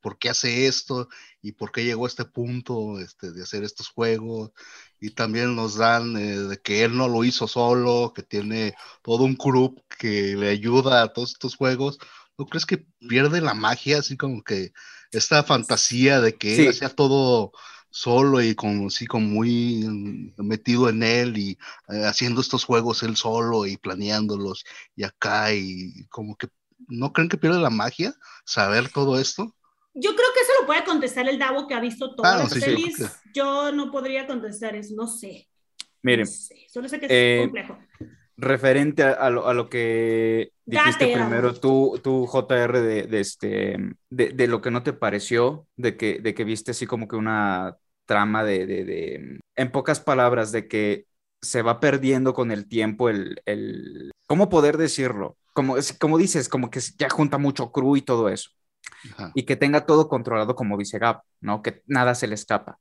por 0.00 0.18
qué 0.18 0.30
hace 0.30 0.66
esto 0.66 1.08
y 1.42 1.52
por 1.52 1.72
qué 1.72 1.84
llegó 1.84 2.04
a 2.04 2.08
este 2.08 2.24
punto 2.24 2.98
este, 3.00 3.32
de 3.32 3.42
hacer 3.42 3.64
estos 3.64 3.88
juegos, 3.88 4.52
y 5.00 5.10
también 5.10 5.56
nos 5.56 5.76
dan 5.76 6.16
eh, 6.16 6.38
de 6.38 6.60
que 6.60 6.84
él 6.84 6.96
no 6.96 7.08
lo 7.08 7.24
hizo 7.24 7.48
solo, 7.48 8.12
que 8.14 8.22
tiene 8.22 8.74
todo 9.02 9.24
un 9.24 9.36
crew 9.36 9.74
que 9.98 10.36
le 10.36 10.50
ayuda 10.50 11.02
a 11.02 11.12
todos 11.12 11.32
estos 11.32 11.56
juegos, 11.56 11.98
¿no 12.38 12.46
crees 12.46 12.66
que 12.66 12.86
pierde 13.08 13.40
la 13.40 13.54
magia, 13.54 13.98
así 13.98 14.16
como 14.16 14.42
que 14.42 14.72
esta 15.12 15.42
fantasía 15.42 16.20
de 16.20 16.36
que 16.36 16.56
él 16.56 16.68
hacía 16.68 16.88
todo 16.88 17.52
solo 17.90 18.40
y 18.40 18.54
con, 18.54 18.90
sí, 18.90 19.06
como 19.06 19.26
muy 19.26 20.32
metido 20.36 20.88
en 20.88 21.02
él 21.02 21.38
y 21.38 21.58
eh, 21.88 22.04
haciendo 22.04 22.40
estos 22.40 22.64
juegos 22.64 23.02
él 23.02 23.16
solo 23.16 23.66
y 23.66 23.76
planeándolos 23.76 24.64
y 24.96 25.04
acá 25.04 25.52
y 25.52 26.06
como 26.08 26.36
que 26.36 26.48
no 26.88 27.12
creen 27.12 27.28
que 27.28 27.36
pierde 27.36 27.58
la 27.58 27.70
magia 27.70 28.14
saber 28.44 28.90
todo 28.90 29.18
esto? 29.18 29.54
Yo 29.94 30.14
creo 30.14 30.28
que 30.34 30.40
eso 30.40 30.52
lo 30.60 30.66
puede 30.66 30.84
contestar 30.84 31.28
el 31.28 31.38
Davo 31.38 31.66
que 31.66 31.74
ha 31.74 31.80
visto 31.80 32.14
todas 32.14 32.38
las 32.38 32.64
pelis. 32.64 32.96
Yo 33.34 33.72
no 33.72 33.90
podría 33.90 34.26
contestar 34.26 34.76
eso, 34.76 34.94
no 34.94 35.06
sé. 35.06 35.48
Miren, 36.02 36.26
solo 36.26 36.88
sé 36.88 37.00
que 37.00 37.06
es 37.06 37.12
eh, 37.12 37.38
complejo. 37.42 37.78
Referente 38.42 39.02
a, 39.02 39.28
lo, 39.28 39.68
que 39.68 40.52
dijiste 40.64 41.12
primero, 41.12 41.52
tú, 41.52 42.00
tú 42.02 42.26
JR, 42.26 42.80
de, 42.80 43.20
este, 43.20 43.76
de, 44.08 44.46
lo 44.46 44.62
que 44.62 44.70
no 44.70 44.82
te 44.82 44.94
pareció, 44.94 45.66
de 45.76 45.98
que, 45.98 46.20
de 46.20 46.32
que 46.32 46.44
viste 46.44 46.70
así 46.70 46.86
como 46.86 47.06
que 47.06 47.16
una 47.16 47.76
trama 48.06 48.42
de, 48.42 49.38
en 49.56 49.70
pocas 49.72 50.00
palabras, 50.00 50.52
de 50.52 50.68
que 50.68 51.04
se 51.42 51.60
va 51.60 51.80
perdiendo 51.80 52.32
con 52.32 52.50
el 52.50 52.66
tiempo 52.66 53.10
el, 53.10 53.42
el 53.44 54.10
¿cómo 54.26 54.48
poder 54.48 54.78
decirlo? 54.78 55.36
Como, 55.52 55.76
como 55.98 56.16
dices, 56.16 56.48
como 56.48 56.70
que 56.70 56.80
ya 56.98 57.10
junta 57.10 57.36
mucho 57.36 57.72
crew 57.72 57.96
y 57.96 58.02
todo 58.02 58.30
eso. 58.30 58.50
Y 59.34 59.44
que 59.44 59.56
tenga 59.56 59.86
todo 59.86 60.08
controlado 60.08 60.54
como 60.54 60.78
dice 60.78 60.98
Gab, 60.98 61.22
¿no? 61.40 61.62
Que 61.62 61.82
nada 61.86 62.14
se 62.14 62.26
le 62.26 62.36
escapa. 62.36 62.78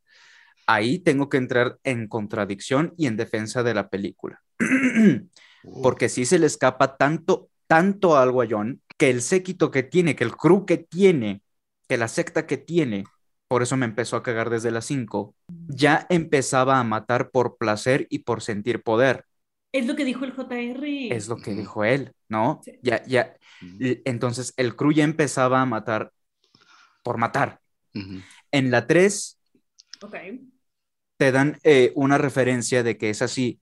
Ahí 0.67 0.99
tengo 0.99 1.27
que 1.27 1.37
entrar 1.37 1.79
en 1.83 2.07
contradicción 2.07 2.93
y 2.97 3.07
en 3.07 3.17
defensa 3.17 3.63
de 3.63 3.73
la 3.73 3.89
película. 3.89 4.41
porque 5.81 6.09
si 6.09 6.25
se 6.25 6.39
le 6.39 6.45
escapa 6.45 6.97
tanto, 6.97 7.49
tanto 7.67 8.17
algo 8.17 8.41
a 8.41 8.47
John, 8.49 8.81
que 8.97 9.09
el 9.09 9.21
séquito 9.21 9.71
que 9.71 9.83
tiene, 9.83 10.15
que 10.15 10.23
el 10.23 10.35
crew 10.35 10.65
que 10.65 10.77
tiene, 10.77 11.41
que 11.87 11.97
la 11.97 12.07
secta 12.07 12.45
que 12.45 12.57
tiene, 12.57 13.05
por 13.47 13.63
eso 13.63 13.77
me 13.77 13.85
empezó 13.85 14.15
a 14.15 14.23
cagar 14.23 14.49
desde 14.49 14.71
las 14.71 14.85
5, 14.85 15.33
ya 15.67 16.05
empezaba 16.09 16.79
a 16.79 16.83
matar 16.83 17.31
por 17.31 17.57
placer 17.57 18.07
y 18.09 18.19
por 18.19 18.41
sentir 18.41 18.83
poder. 18.83 19.25
Es 19.71 19.85
lo 19.85 19.95
que 19.95 20.05
dijo 20.05 20.25
el 20.25 20.33
JR. 20.33 21.15
Es 21.15 21.27
lo 21.27 21.37
que 21.37 21.53
dijo 21.53 21.83
él, 21.83 22.11
¿no? 22.27 22.61
Ya, 22.81 23.05
ya. 23.05 23.35
Entonces 23.79 24.53
el 24.57 24.75
crew 24.75 24.91
ya 24.91 25.03
empezaba 25.03 25.61
a 25.61 25.65
matar 25.65 26.11
por 27.03 27.17
matar. 27.17 27.59
En 28.51 28.71
la 28.71 28.87
3, 28.87 29.39
te 31.17 31.31
dan 31.31 31.57
eh, 31.63 31.91
una 31.95 32.17
referencia 32.17 32.83
de 32.83 32.97
que 32.97 33.09
es 33.09 33.21
así 33.21 33.59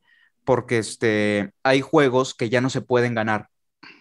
porque 0.47 0.77
este, 0.77 1.51
hay 1.61 1.81
juegos 1.81 2.33
que 2.33 2.47
ya 2.47 2.61
no 2.61 2.69
se 2.69 2.79
pueden 2.79 3.13
ganar, 3.13 3.49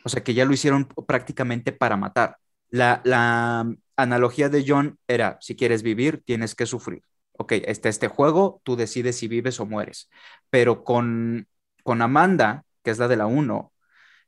o 0.05 0.09
sea, 0.09 0.23
que 0.23 0.33
ya 0.33 0.45
lo 0.45 0.53
hicieron 0.53 0.87
prácticamente 0.87 1.73
para 1.73 1.97
matar. 1.97 2.37
La, 2.71 3.01
la 3.03 3.69
analogía 3.97 4.49
de 4.49 4.65
John 4.65 4.97
era, 5.09 5.39
si 5.41 5.57
quieres 5.57 5.83
vivir, 5.83 6.23
tienes 6.25 6.55
que 6.55 6.67
sufrir. 6.67 7.03
Ok, 7.33 7.51
está 7.67 7.89
este 7.89 8.07
juego, 8.07 8.61
tú 8.63 8.77
decides 8.77 9.19
si 9.19 9.27
vives 9.27 9.59
o 9.59 9.67
mueres. 9.67 10.09
Pero 10.49 10.85
con, 10.85 11.49
con 11.83 12.01
Amanda, 12.01 12.65
que 12.85 12.93
es 12.93 12.99
la 12.99 13.09
de 13.09 13.17
la 13.17 13.27
1, 13.27 13.73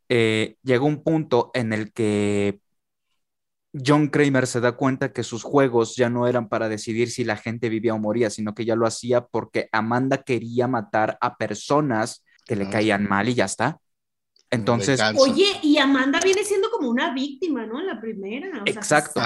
eh, 0.08 0.56
llega 0.64 0.82
un 0.82 1.04
punto 1.04 1.52
en 1.54 1.72
el 1.72 1.92
que 1.92 2.58
John 3.72 4.08
Kramer 4.08 4.46
se 4.46 4.60
da 4.60 4.72
cuenta 4.72 5.12
que 5.12 5.22
sus 5.22 5.42
juegos 5.42 5.94
ya 5.96 6.08
no 6.08 6.26
eran 6.26 6.48
para 6.48 6.68
decidir 6.68 7.10
si 7.10 7.24
la 7.24 7.36
gente 7.36 7.68
vivía 7.68 7.94
o 7.94 7.98
moría, 7.98 8.30
sino 8.30 8.54
que 8.54 8.64
ya 8.64 8.76
lo 8.76 8.86
hacía 8.86 9.26
porque 9.26 9.68
Amanda 9.72 10.22
quería 10.22 10.66
matar 10.66 11.18
a 11.20 11.36
personas 11.36 12.24
que 12.46 12.56
le 12.56 12.70
caían 12.70 13.06
mal 13.06 13.28
y 13.28 13.34
ya 13.34 13.44
está. 13.44 13.78
Entonces. 14.50 15.00
Oye, 15.18 15.46
y 15.62 15.76
Amanda 15.76 16.18
viene 16.24 16.42
siendo 16.44 16.70
como 16.70 16.88
una 16.88 17.12
víctima, 17.12 17.66
¿no? 17.66 17.80
La 17.82 18.00
primera. 18.00 18.62
exacto. 18.64 19.20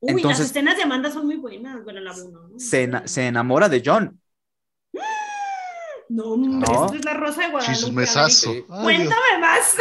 Uy, 0.00 0.22
las 0.22 0.38
escenas 0.38 0.76
de 0.76 0.82
Amanda 0.84 1.10
son 1.10 1.26
muy 1.26 1.36
buenas, 1.36 1.82
bueno, 1.82 2.00
la 2.00 2.14
Se, 2.58 3.26
enamora 3.26 3.68
de 3.68 3.82
John. 3.84 4.20
No, 6.08 6.24
hombre, 6.24 6.72
esto 6.72 6.94
es 6.94 7.04
la 7.04 7.14
rosa 7.14 7.42
de 7.42 7.50
Guadalupe. 7.50 8.06
Cuéntame 8.68 9.38
más. 9.40 9.74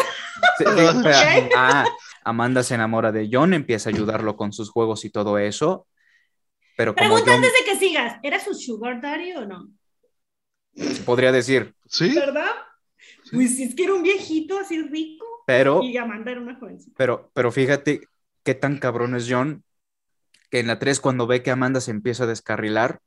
ah, 1.56 1.86
Amanda 2.26 2.64
se 2.64 2.74
enamora 2.74 3.12
de 3.12 3.30
John, 3.32 3.54
empieza 3.54 3.90
a 3.90 3.94
ayudarlo 3.94 4.36
con 4.36 4.52
sus 4.52 4.72
juegos 4.72 5.06
y 5.06 5.12
todo 5.12 5.38
eso. 5.38 5.88
Pero 6.76 6.96
como 6.96 7.08
Pregunta 7.16 7.36
antes 7.36 7.54
de 7.54 7.72
que 7.72 7.78
sigas, 7.78 8.20
¿era 8.24 8.44
su 8.44 8.56
sugar 8.56 9.00
daddy 9.00 9.34
o 9.34 9.46
no? 9.46 9.70
Podría 11.06 11.32
decir. 11.32 11.76
Sí. 11.88 12.14
¿Verdad? 12.14 12.50
Pues 13.32 13.60
es 13.60 13.76
que 13.76 13.84
era 13.84 13.94
un 13.94 14.04
viejito 14.04 14.60
así 14.60 14.82
rico. 14.82 15.26
Pero. 15.46 15.84
Y 15.84 15.96
Amanda 15.98 16.32
era 16.32 16.42
una 16.42 16.56
jovencita. 16.60 16.96
Pero, 16.98 17.32
pero 17.34 17.52
fíjate 17.52 18.02
qué 18.44 18.56
tan 18.56 18.80
cabrón 18.80 19.16
es 19.16 19.28
John, 19.30 19.64
que 20.50 20.60
en 20.60 20.68
la 20.68 20.80
3, 20.80 21.00
cuando 21.00 21.28
ve 21.28 21.44
que 21.44 21.52
Amanda 21.52 21.80
se 21.80 21.92
empieza 21.92 22.24
a 22.24 22.28
descarrilar, 22.28 23.00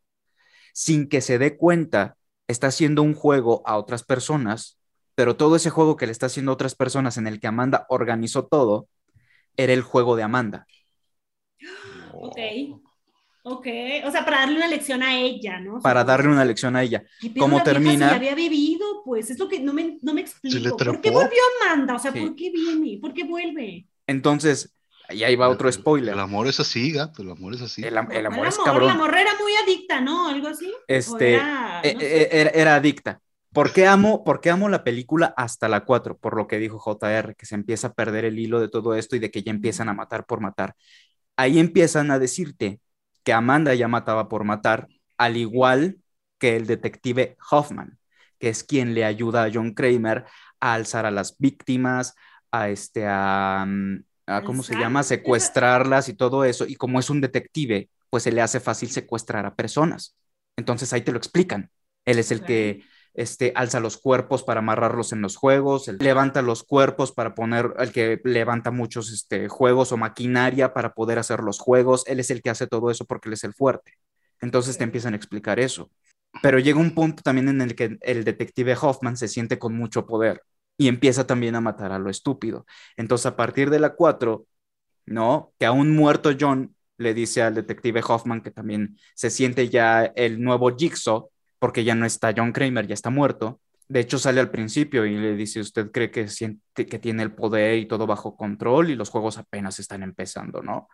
sin 0.73 1.09
que 1.09 1.21
se 1.21 1.39
dé 1.39 1.57
cuenta, 1.57 2.17
está 2.47 2.69
haciendo 2.69 3.03
un 3.03 3.15
juego 3.15 3.63
a 3.67 3.77
otras 3.77 4.05
personas, 4.05 4.79
pero 5.17 5.37
todo 5.37 5.57
ese 5.57 5.71
juego 5.71 5.97
que 5.97 6.07
le 6.07 6.13
está 6.13 6.27
haciendo 6.27 6.53
a 6.53 6.55
otras 6.55 6.77
personas 6.77 7.17
en 7.17 7.27
el 7.27 7.41
que 7.41 7.49
Amanda 7.49 7.85
organizó 7.89 8.47
todo, 8.47 8.89
era 9.59 9.75
el 9.75 9.83
juego 9.83 10.17
de 10.17 10.23
Amanda. 10.23 10.67
Ok. 12.13 12.39
Ok, 13.51 13.67
o 14.05 14.11
sea, 14.11 14.25
para 14.25 14.41
darle 14.41 14.57
una 14.57 14.69
lección 14.69 15.03
a 15.03 15.17
ella, 15.19 15.59
¿no? 15.59 15.81
Para 15.81 16.05
darle 16.05 16.29
una 16.29 16.45
lección 16.45 16.77
a 16.77 16.83
ella. 16.83 17.03
¿Cómo 17.39 17.63
termina? 17.63 18.11
Si 18.11 18.15
había 18.17 18.35
vivido, 18.35 19.03
pues 19.05 19.31
es 19.31 19.39
lo 19.39 19.49
que 19.49 19.61
no 19.61 19.73
me, 19.73 19.99
no 20.03 20.13
me 20.13 20.21
explico. 20.21 20.77
¿Por 20.77 21.01
qué 21.01 21.11
volvió 21.11 21.39
Amanda? 21.63 21.95
O 21.95 21.99
sea, 21.99 22.13
¿por 22.13 22.35
qué 22.35 22.51
viene? 22.51 22.99
¿Por 23.01 23.15
qué 23.15 23.25
vuelve? 23.25 23.87
Entonces, 24.07 24.75
y 25.11 25.25
ahí 25.25 25.35
va 25.35 25.49
otro 25.49 25.73
spoiler. 25.73 26.13
El 26.13 26.21
amor 26.21 26.47
es 26.47 26.61
así, 26.61 26.93
gato, 26.93 27.23
el 27.23 27.31
amor 27.31 27.55
es 27.55 27.63
así. 27.63 27.83
El, 27.83 27.97
amor, 27.97 28.47
es 28.47 28.59
cabrón. 28.59 28.89
La 28.89 28.95
morra 28.95 29.23
era 29.23 29.35
muy 29.41 29.53
adicta, 29.63 30.01
¿no? 30.03 30.29
Algo 30.29 30.49
así. 30.49 30.71
Este, 30.87 31.37
era, 31.37 31.81
eh, 31.83 31.97
eh, 31.99 32.51
era, 32.55 32.75
adicta. 32.75 33.21
¿Por 33.53 33.73
qué, 33.73 33.87
amo, 33.87 34.25
¿Por 34.25 34.41
qué 34.41 34.51
amo 34.51 34.69
la 34.69 34.85
película 34.85 35.33
hasta 35.37 35.69
la 35.69 35.85
4? 35.85 36.19
Por 36.19 36.37
lo 36.37 36.47
que 36.47 36.59
dijo 36.59 36.79
JR, 36.79 37.35
que 37.35 37.47
se 37.47 37.55
empieza 37.55 37.89
a 37.89 37.93
perder 37.95 38.25
el 38.25 38.39
hilo 38.39 38.61
de 38.61 38.69
todo 38.69 38.95
esto 38.95 39.17
y 39.17 39.19
de 39.19 39.31
que 39.31 39.43
ya 39.43 39.51
empiezan 39.51 39.89
a 39.89 39.95
matar 39.95 40.27
por 40.27 40.41
matar. 40.41 40.77
Ahí 41.37 41.59
empiezan 41.59 42.11
a 42.11 42.19
decirte 42.19 42.81
que 43.25 43.33
Amanda 43.33 43.75
ya 43.75 43.89
mataba 43.89 44.29
por 44.29 44.45
matar, 44.45 44.89
al 45.17 45.37
igual 45.37 45.99
que 46.39 46.57
el 46.57 46.67
detective 46.67 47.37
Hoffman, 47.51 47.99
que 48.39 48.49
es 48.51 48.65
quien 48.65 48.95
le 48.95 49.05
ayuda 49.05 49.45
a 49.45 49.51
John 49.53 49.73
Kramer 49.75 50.27
a 50.61 50.75
alzar 50.75 51.07
a 51.07 51.11
las 51.11 51.37
víctimas, 51.39 52.15
a 52.51 52.69
este, 52.69 53.07
a, 53.07 53.65
mm, 53.67 54.05
¿cómo 54.45 54.63
se 54.63 54.77
llama? 54.77 55.03
Secuestrarlas 55.03 56.09
y 56.09 56.15
todo 56.15 56.45
eso. 56.45 56.67
Y 56.67 56.77
como 56.77 57.01
es 57.01 57.11
un 57.11 57.21
detective, 57.21 57.91
pues 58.11 58.23
se 58.25 58.33
le 58.33 58.43
hace 58.43 58.61
fácil 58.61 58.91
secuestrar 58.91 59.47
a 59.47 59.55
personas. 59.55 60.17
Entonces 60.57 60.93
ahí 60.93 61.03
te 61.03 61.13
lo 61.13 61.19
explican. 61.19 61.71
Él 62.05 62.19
es 62.19 62.31
el 62.31 62.43
que 62.45 62.83
este, 63.19 63.53
alza 63.57 63.81
los 63.81 63.97
cuerpos 63.97 64.45
para 64.45 64.61
amarrarlos 64.61 65.13
en 65.13 65.21
los 65.23 65.35
juegos, 65.35 65.89
levanta 65.89 66.41
los 66.41 66.63
cuerpos 66.63 67.11
para 67.11 67.35
poner, 67.35 67.75
el 67.79 67.91
que 67.91 68.21
levanta 68.23 68.71
muchos 68.71 69.13
este, 69.13 69.49
juegos 69.49 69.91
o 69.91 69.97
maquinaria 69.97 70.73
para 70.73 70.95
poder 70.95 71.19
hacer 71.19 71.41
los 71.43 71.59
juegos, 71.59 72.05
él 72.07 72.21
es 72.21 72.31
el 72.31 72.43
que 72.43 72.51
hace 72.51 72.69
todo 72.69 72.93
eso 72.93 73.07
porque 73.07 73.29
él 73.29 73.33
es 73.33 73.43
el 73.43 73.55
fuerte. 73.55 73.95
Entonces 74.41 74.79
te 74.79 74.85
empiezan 74.85 75.15
a 75.15 75.17
explicar 75.17 75.59
eso. 75.59 75.91
Pero 76.43 76.61
llega 76.61 76.79
un 76.79 76.95
punto 76.95 77.25
también 77.25 77.49
en 77.49 77.61
el 77.61 77.75
que 77.75 77.99
el 78.03 78.23
detective 78.23 78.77
Hoffman 78.81 79.17
se 79.17 79.27
siente 79.27 79.59
con 79.59 79.75
mucho 79.75 80.07
poder 80.07 80.43
y 80.77 80.87
empieza 80.87 81.27
también 81.27 81.57
a 81.57 81.61
matar 81.61 81.91
a 81.91 81.99
lo 81.99 82.11
estúpido. 82.11 82.67
Entonces 82.97 83.27
a 83.27 83.35
partir 83.35 83.69
de 83.71 83.81
la 83.81 83.97
4, 83.97 84.47
¿no? 85.07 85.53
Que 85.59 85.67
a 85.67 85.73
un 85.73 85.91
muerto 85.97 86.31
John 86.39 86.77
le 86.99 87.15
dice 87.15 87.43
al 87.43 87.57
detective 87.57 88.01
Hoffman 88.07 88.43
que 88.43 88.53
también 88.53 88.97
se 89.17 89.31
siente 89.31 89.69
ya 89.69 90.05
el 90.05 90.41
nuevo 90.41 90.77
Jigsaw 90.77 91.29
porque 91.59 91.85
ya 91.85 91.95
no 91.95 92.07
está 92.07 92.33
John 92.37 92.53
Kramer, 92.53 92.87
ya 92.87 92.95
está 92.95 93.11
muerto. 93.11 93.61
De 93.89 94.01
hecho, 94.01 94.19
sale 94.19 94.41
al 94.41 94.51
principio 94.51 95.07
y 95.07 95.17
le 95.17 95.35
dice, 95.35 95.61
¿usted 95.61 95.91
cree 95.91 96.11
que, 96.11 96.29
siente, 96.29 96.87
que 96.87 96.99
tiene 96.99 97.23
el 97.23 97.35
poder 97.35 97.79
y 97.79 97.89
todo 97.89 98.07
bajo 98.07 98.37
control 98.37 98.91
y 98.91 98.97
los 98.97 99.09
juegos 99.09 99.39
apenas 99.39 99.79
están 99.79 100.03
empezando, 100.03 100.63
¿no? 100.63 100.89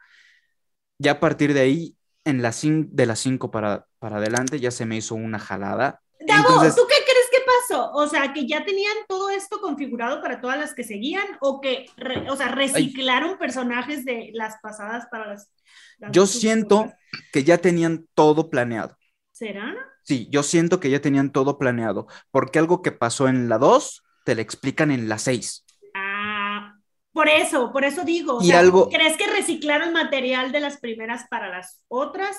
Ya 0.99 1.12
a 1.12 1.21
partir 1.21 1.55
de 1.55 1.61
ahí, 1.61 1.97
en 2.25 2.41
la 2.41 2.55
de 2.62 3.07
las 3.07 3.19
5 3.19 3.51
para, 3.51 3.87
para 3.99 4.19
adelante, 4.19 4.61
ya 4.61 4.71
se 4.71 4.87
me 4.87 4.97
hizo 4.97 5.17
una 5.17 5.41
jalada. 5.41 6.01
Davo, 6.21 6.49
¿tú 6.49 6.83
qué 6.89 7.05
crees 7.05 7.29
que 7.33 7.45
pasó? 7.69 7.91
O 7.93 8.07
sea, 8.07 8.33
que 8.33 8.47
ya 8.47 8.65
tenían 8.65 8.97
todo 9.09 9.29
esto 9.29 9.61
configurado 9.61 10.23
para 10.23 10.41
todas 10.41 10.57
las 10.57 10.73
que 10.73 10.85
seguían 10.85 11.27
o 11.41 11.61
que, 11.61 11.87
o 12.31 12.37
sea, 12.37 12.49
reciclaron 12.49 13.39
personajes 13.39 14.05
de 14.05 14.31
las 14.33 14.55
pasadas 14.62 15.07
para 15.11 15.27
las... 15.27 15.51
Yo 16.12 16.27
siento 16.27 16.93
que 17.33 17.43
ya 17.43 17.59
tenían 17.59 18.07
todo 18.15 18.49
planeado 18.49 18.97
¿Será? 19.35 19.74
Sí, 20.05 20.28
yo 20.30 20.45
siento 20.45 20.78
que 20.78 20.91
ya 20.91 21.01
tenían 21.01 21.32
todo 21.32 21.59
planeado, 21.59 22.07
porque 22.30 22.61
algo 22.61 22.82
que 22.82 22.93
pasó 22.93 23.26
en 23.26 23.49
la 23.49 23.59
2 23.59 24.05
te 24.24 24.37
lo 24.37 24.41
explican 24.41 24.93
en 24.93 25.09
la 25.09 25.18
6. 25.18 25.64
Ah, 25.97 26.76
por 27.12 27.28
eso, 27.28 27.72
por 27.72 27.85
eso 27.85 28.05
digo. 28.05 28.39
Y 28.41 28.53
algo... 28.53 28.89
¿Crees 28.91 29.16
que 29.16 29.26
reciclaron 29.26 29.93
material 29.93 30.53
de 30.53 30.61
las 30.61 30.78
primeras 30.78 31.26
para 31.28 31.49
las 31.49 31.82
otras? 31.89 32.37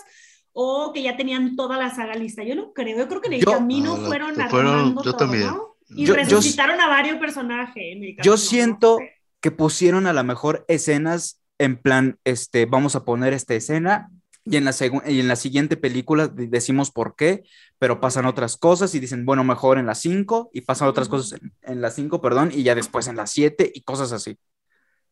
o 0.57 0.93
que 0.93 1.01
ya 1.01 1.17
tenían 1.17 1.57
toda 1.57 1.77
la 1.77 1.93
saga 1.93 2.15
lista. 2.15 2.41
Yo 2.41 2.55
no 2.55 2.71
creo, 2.71 2.97
yo 2.97 3.09
creo 3.09 3.19
que 3.19 3.27
en 3.27 3.33
el 3.33 3.43
camino 3.43 3.97
fueron 3.97 4.39
armando 4.39 5.03
yo 5.03 5.11
todo, 5.11 5.17
también. 5.17 5.47
¿no? 5.47 5.75
Y 5.89 6.05
resucitaron 6.05 6.79
a 6.79 6.87
varios 6.87 7.17
personajes. 7.17 7.83
yo 8.23 8.37
siento 8.37 8.99
que 9.41 9.51
pusieron 9.51 10.07
a 10.07 10.13
lo 10.13 10.23
mejor 10.23 10.63
escenas 10.69 11.41
en 11.59 11.75
plan, 11.75 12.19
este, 12.23 12.65
vamos 12.65 12.95
a 12.95 13.03
poner 13.03 13.33
esta 13.33 13.53
escena 13.53 14.09
y 14.45 14.57
en 14.57 14.65
la, 14.65 14.73
y 15.07 15.19
en 15.19 15.27
la 15.27 15.35
siguiente 15.35 15.75
película 15.75 16.27
decimos 16.27 16.91
por 16.91 17.15
qué, 17.15 17.43
pero 17.79 17.99
pasan 17.99 18.25
otras 18.25 18.57
cosas 18.57 18.93
y 18.95 18.99
dicen, 18.99 19.25
bueno, 19.25 19.43
mejor 19.43 19.77
en 19.77 19.87
las 19.87 19.99
5 19.99 20.51
y 20.53 20.61
pasan 20.61 20.87
otras 20.87 21.09
cosas 21.09 21.39
en, 21.41 21.53
en 21.63 21.81
las 21.81 21.95
5, 21.95 22.21
perdón, 22.21 22.51
y 22.53 22.63
ya 22.63 22.75
después 22.75 23.07
en 23.07 23.15
las 23.15 23.31
7 23.31 23.71
y 23.73 23.81
cosas 23.81 24.11
así. 24.11 24.37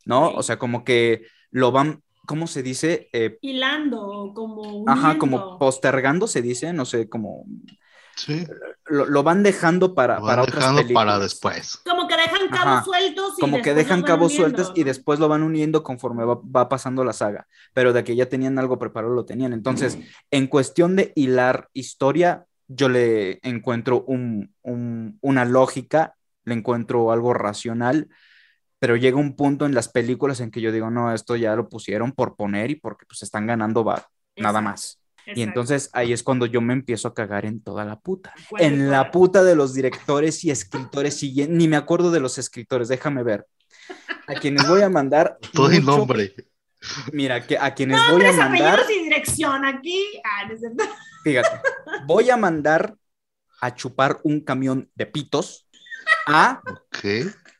¿No? 0.05 0.29
O 0.31 0.43
sea, 0.43 0.59
como 0.59 0.83
que 0.83 1.25
lo 1.49 1.71
van 1.71 2.03
¿cómo 2.25 2.47
se 2.47 2.63
dice? 2.63 3.09
Eh, 3.13 3.37
Hilando, 3.41 4.31
como... 4.33 4.85
Ajá, 4.87 5.17
como 5.17 5.57
postergando 5.57 6.27
se 6.27 6.41
dice, 6.41 6.73
no 6.73 6.85
sé, 6.85 7.09
como... 7.09 7.45
Sí. 8.15 8.45
Lo, 8.85 9.23
van 9.23 9.43
dejando 9.43 9.95
para, 9.95 10.19
para 10.19 10.43
otras 10.43 10.83
para 10.93 11.19
después. 11.19 11.79
Como 11.85 12.07
que 12.07 12.15
dejan 12.15 12.47
cabos 12.49 12.85
sueltos. 12.85 13.33
Y 13.37 13.41
como 13.41 13.61
que 13.61 13.73
dejan 13.73 14.03
cabos 14.03 14.33
sueltos 14.33 14.71
y 14.75 14.83
después 14.83 15.19
lo 15.19 15.27
van 15.27 15.43
uniendo 15.43 15.83
conforme 15.83 16.23
va, 16.25 16.69
pasando 16.69 17.03
la 17.03 17.13
saga. 17.13 17.47
Pero 17.73 17.93
de 17.93 18.03
que 18.03 18.15
ya 18.15 18.27
tenían 18.27 18.59
algo 18.59 18.77
preparado, 18.77 19.13
lo 19.13 19.25
tenían. 19.25 19.53
Entonces, 19.53 19.97
en 20.31 20.47
cuestión 20.47 20.95
de 20.95 21.11
hilar 21.15 21.69
historia, 21.73 22.45
yo 22.67 22.89
le 22.89 23.39
encuentro 23.41 24.03
un, 24.05 24.53
una 24.61 25.45
lógica, 25.45 26.15
le 26.43 26.53
encuentro 26.53 27.11
algo 27.11 27.33
racional 27.33 28.09
pero 28.83 28.97
llega 28.97 29.15
un 29.15 29.37
punto 29.37 29.65
en 29.65 29.73
las 29.73 29.87
películas 29.87 30.41
en 30.41 30.51
que 30.51 30.59
yo 30.59 30.69
digo, 30.69 30.89
no, 30.91 31.13
esto 31.13 31.37
ya 31.37 31.55
lo 31.55 31.69
pusieron 31.69 32.11
por 32.11 32.35
poner 32.35 32.69
y 32.69 32.75
porque 32.75 33.05
pues 33.05 33.23
están 33.23 33.47
ganando 33.47 33.85
va, 33.85 34.09
nada 34.35 34.59
más. 34.59 34.99
Y 35.27 35.41
entonces 35.41 35.89
ahí 35.93 36.13
es 36.13 36.23
cuando 36.23 36.45
yo 36.45 36.61
me 36.61 36.73
empiezo 36.73 37.07
a 37.07 37.13
cagar 37.13 37.45
en 37.45 37.61
toda 37.61 37.85
la 37.85 37.99
puta. 37.99 38.33
En 38.57 38.89
la 38.89 39.11
puta 39.11 39.43
de 39.43 39.55
los 39.55 39.73
directores 39.73 40.43
y 40.43 40.51
escritores, 40.51 41.21
y 41.23 41.47
ni 41.47 41.67
me 41.67 41.77
acuerdo 41.77 42.11
de 42.11 42.19
los 42.19 42.37
escritores, 42.37 42.87
déjame 42.87 43.23
ver. 43.23 43.45
A 44.27 44.35
quienes 44.35 44.67
voy 44.67 44.81
a 44.81 44.89
mandar. 44.89 45.37
Todo 45.53 45.71
el 45.71 45.85
nombre. 45.85 46.33
Mira, 47.11 47.45
que 47.45 47.57
a 47.57 47.73
quienes 47.73 47.99
voy 48.11 48.25
a 48.25 48.33
mandar. 48.33 48.81
y 48.89 49.03
dirección 49.03 49.65
aquí. 49.65 50.05
Ah, 50.23 50.49
Fíjate, 51.23 51.61
voy 52.05 52.29
a 52.29 52.37
mandar 52.37 52.95
a 53.61 53.73
chupar 53.73 54.19
un 54.23 54.41
camión 54.41 54.89
de 54.95 55.05
pitos 55.05 55.67
a. 56.27 56.61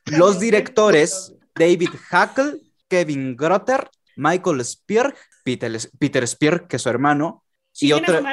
Los 0.06 0.38
directores, 0.38 1.34
David 1.54 1.90
Hackle, 2.08 2.60
Kevin 2.88 3.36
Grotter, 3.36 3.88
Michael 4.16 4.64
Spear, 4.64 5.14
Peter, 5.44 5.72
Peter 5.98 6.26
Spear, 6.28 6.66
que 6.68 6.76
es 6.76 6.82
su 6.82 6.90
hermano, 6.90 7.43
y 7.80 7.92
otro... 7.92 8.20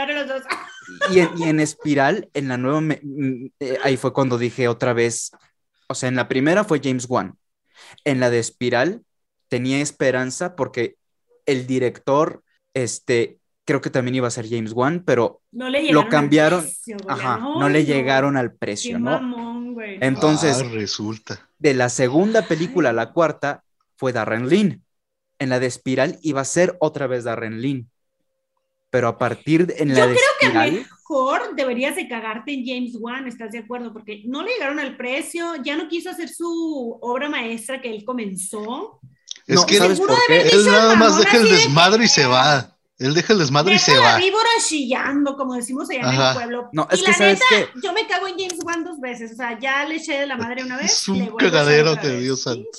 Y 1.09 1.19
en, 1.19 1.59
Espiral, 1.59 2.29
en 2.33 2.47
la 2.49 2.57
nueva, 2.57 2.95
eh, 3.59 3.77
ahí 3.83 3.95
fue 3.95 4.11
cuando 4.11 4.37
dije 4.37 4.67
otra 4.67 4.93
vez, 4.93 5.31
o 5.87 5.95
sea, 5.95 6.09
en 6.09 6.15
la 6.15 6.27
primera 6.27 6.63
fue 6.65 6.81
James 6.83 7.05
Wan, 7.07 7.37
en 8.03 8.19
la 8.19 8.29
de 8.29 8.39
Espiral 8.39 9.03
tenía 9.47 9.79
esperanza 9.79 10.55
porque 10.55 10.95
el 11.45 11.67
director, 11.67 12.43
este, 12.73 13.39
creo 13.65 13.81
que 13.81 13.89
también 13.89 14.15
iba 14.15 14.27
a 14.27 14.31
ser 14.31 14.49
James 14.49 14.73
Wan, 14.73 15.03
pero 15.05 15.41
lo 15.51 16.09
cambiaron, 16.09 16.65
ajá, 17.07 17.37
no, 17.37 17.69
le 17.69 17.85
llegaron 17.85 18.37
al 18.37 18.53
precio, 18.53 18.99
¿no? 18.99 19.19
Entonces, 19.99 20.61
ah, 20.61 20.69
resulta. 20.71 21.49
De 21.59 21.73
la 21.73 21.89
segunda 21.89 22.47
película 22.47 22.89
a 22.89 22.93
la 22.93 23.11
cuarta 23.11 23.63
fue 23.97 24.13
Darren 24.13 24.47
Lynn. 24.47 24.83
En 25.39 25.49
la 25.49 25.59
de 25.59 25.67
Espiral 25.67 26.19
iba 26.21 26.41
a 26.41 26.45
ser 26.45 26.77
otra 26.79 27.07
vez 27.07 27.23
Darren 27.23 27.61
Lynn. 27.61 27.89
Pero 28.91 29.07
a 29.07 29.17
partir 29.17 29.65
de 29.65 29.75
en 29.81 29.89
la 29.89 29.95
Yo 29.95 30.07
de 30.07 30.15
creo 30.15 30.53
que 30.53 30.71
mejor 31.11 31.55
deberías 31.55 31.95
de 31.95 32.07
cagarte 32.07 32.53
en 32.53 32.65
James 32.65 32.95
Wan, 32.99 33.27
¿estás 33.27 33.51
de 33.51 33.59
acuerdo? 33.59 33.91
Porque 33.93 34.21
no 34.25 34.43
le 34.43 34.51
llegaron 34.51 34.79
al 34.79 34.97
precio, 34.97 35.55
ya 35.63 35.75
no 35.77 35.87
quiso 35.87 36.09
hacer 36.09 36.29
su 36.29 36.97
obra 37.01 37.29
maestra 37.29 37.81
que 37.81 37.89
él 37.89 38.03
comenzó. 38.03 38.99
Es 39.47 39.65
que 39.65 39.75
¿sabes 39.75 39.99
por 39.99 40.15
qué? 40.27 40.41
él 40.41 40.65
nada 40.65 40.95
más 40.95 41.17
deja 41.17 41.37
el 41.37 41.49
desmadre 41.49 42.05
y 42.05 42.07
se 42.07 42.25
va. 42.25 42.77
Él 42.97 43.15
deja 43.15 43.33
el 43.33 43.39
desmadre 43.39 43.75
y 43.75 43.79
se 43.79 43.97
va. 43.97 44.17
víbora 44.17 44.49
chillando, 44.63 45.35
como 45.35 45.55
decimos 45.55 45.89
allá 45.89 46.01
en 46.01 46.21
el 46.21 46.33
pueblo. 46.33 46.69
No, 46.71 46.87
es 46.91 46.99
y 46.99 47.03
que 47.03 47.11
la 47.11 47.17
sabes 47.17 47.39
neta, 47.51 47.71
yo 47.81 47.93
me 47.93 48.07
cago 48.07 48.27
en 48.27 48.37
James 48.37 48.59
Wan 48.63 48.83
dos 48.83 48.99
veces. 48.99 49.31
O 49.31 49.35
sea, 49.35 49.57
ya 49.59 49.85
le 49.85 49.95
eché 49.95 50.19
de 50.19 50.27
la 50.27 50.37
madre 50.37 50.63
una 50.63 50.77
vez. 50.77 50.91
Es 50.91 51.07
un 51.07 51.35
cagadero 51.37 51.99
que 51.99 52.09
Dios 52.09 52.41
santo. 52.41 52.69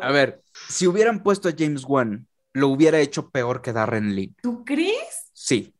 A 0.00 0.10
ver, 0.10 0.40
si 0.68 0.86
hubieran 0.86 1.22
puesto 1.22 1.48
a 1.48 1.52
James 1.56 1.84
Wan, 1.86 2.26
lo 2.54 2.68
hubiera 2.68 2.98
hecho 2.98 3.28
peor 3.30 3.60
que 3.60 3.72
Darren 3.72 4.14
Lee. 4.14 4.34
¿Tú 4.42 4.64
crees? 4.64 5.17
Sí, 5.48 5.74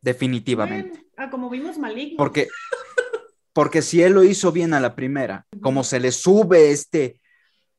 definitivamente. 0.00 1.04
ah, 1.16 1.28
como 1.28 1.50
vimos 1.50 1.76
maligno. 1.76 2.16
Porque, 2.16 2.46
porque 3.52 3.82
si 3.82 4.00
él 4.00 4.12
lo 4.12 4.22
hizo 4.22 4.52
bien 4.52 4.74
a 4.74 4.80
la 4.80 4.94
primera, 4.94 5.44
como 5.60 5.82
se 5.82 5.98
le 5.98 6.12
sube 6.12 6.70
este 6.70 7.20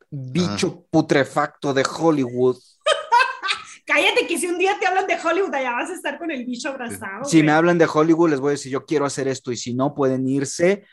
bicho 0.09 0.85
putrefacto 0.91 1.73
de 1.73 1.85
Hollywood 1.85 2.57
Cállate 3.85 4.27
que 4.27 4.37
si 4.37 4.47
un 4.47 4.57
día 4.57 4.77
te 4.79 4.85
hablan 4.85 5.07
de 5.07 5.17
Hollywood, 5.17 5.53
allá 5.55 5.71
vas 5.71 5.89
a 5.89 5.93
estar 5.93 6.19
con 6.19 6.29
el 6.29 6.45
bicho 6.45 6.69
abrazado. 6.69 7.23
Si 7.23 7.41
me 7.41 7.51
hablan 7.51 7.77
de 7.77 7.87
Hollywood, 7.91 8.29
les 8.29 8.39
voy 8.39 8.49
a 8.49 8.51
decir, 8.51 8.71
yo 8.71 8.85
quiero 8.85 9.05
hacer 9.05 9.27
esto, 9.27 9.51
y 9.51 9.57
si 9.57 9.73
no, 9.73 9.95
pueden 9.95 10.27
irse 10.27 10.85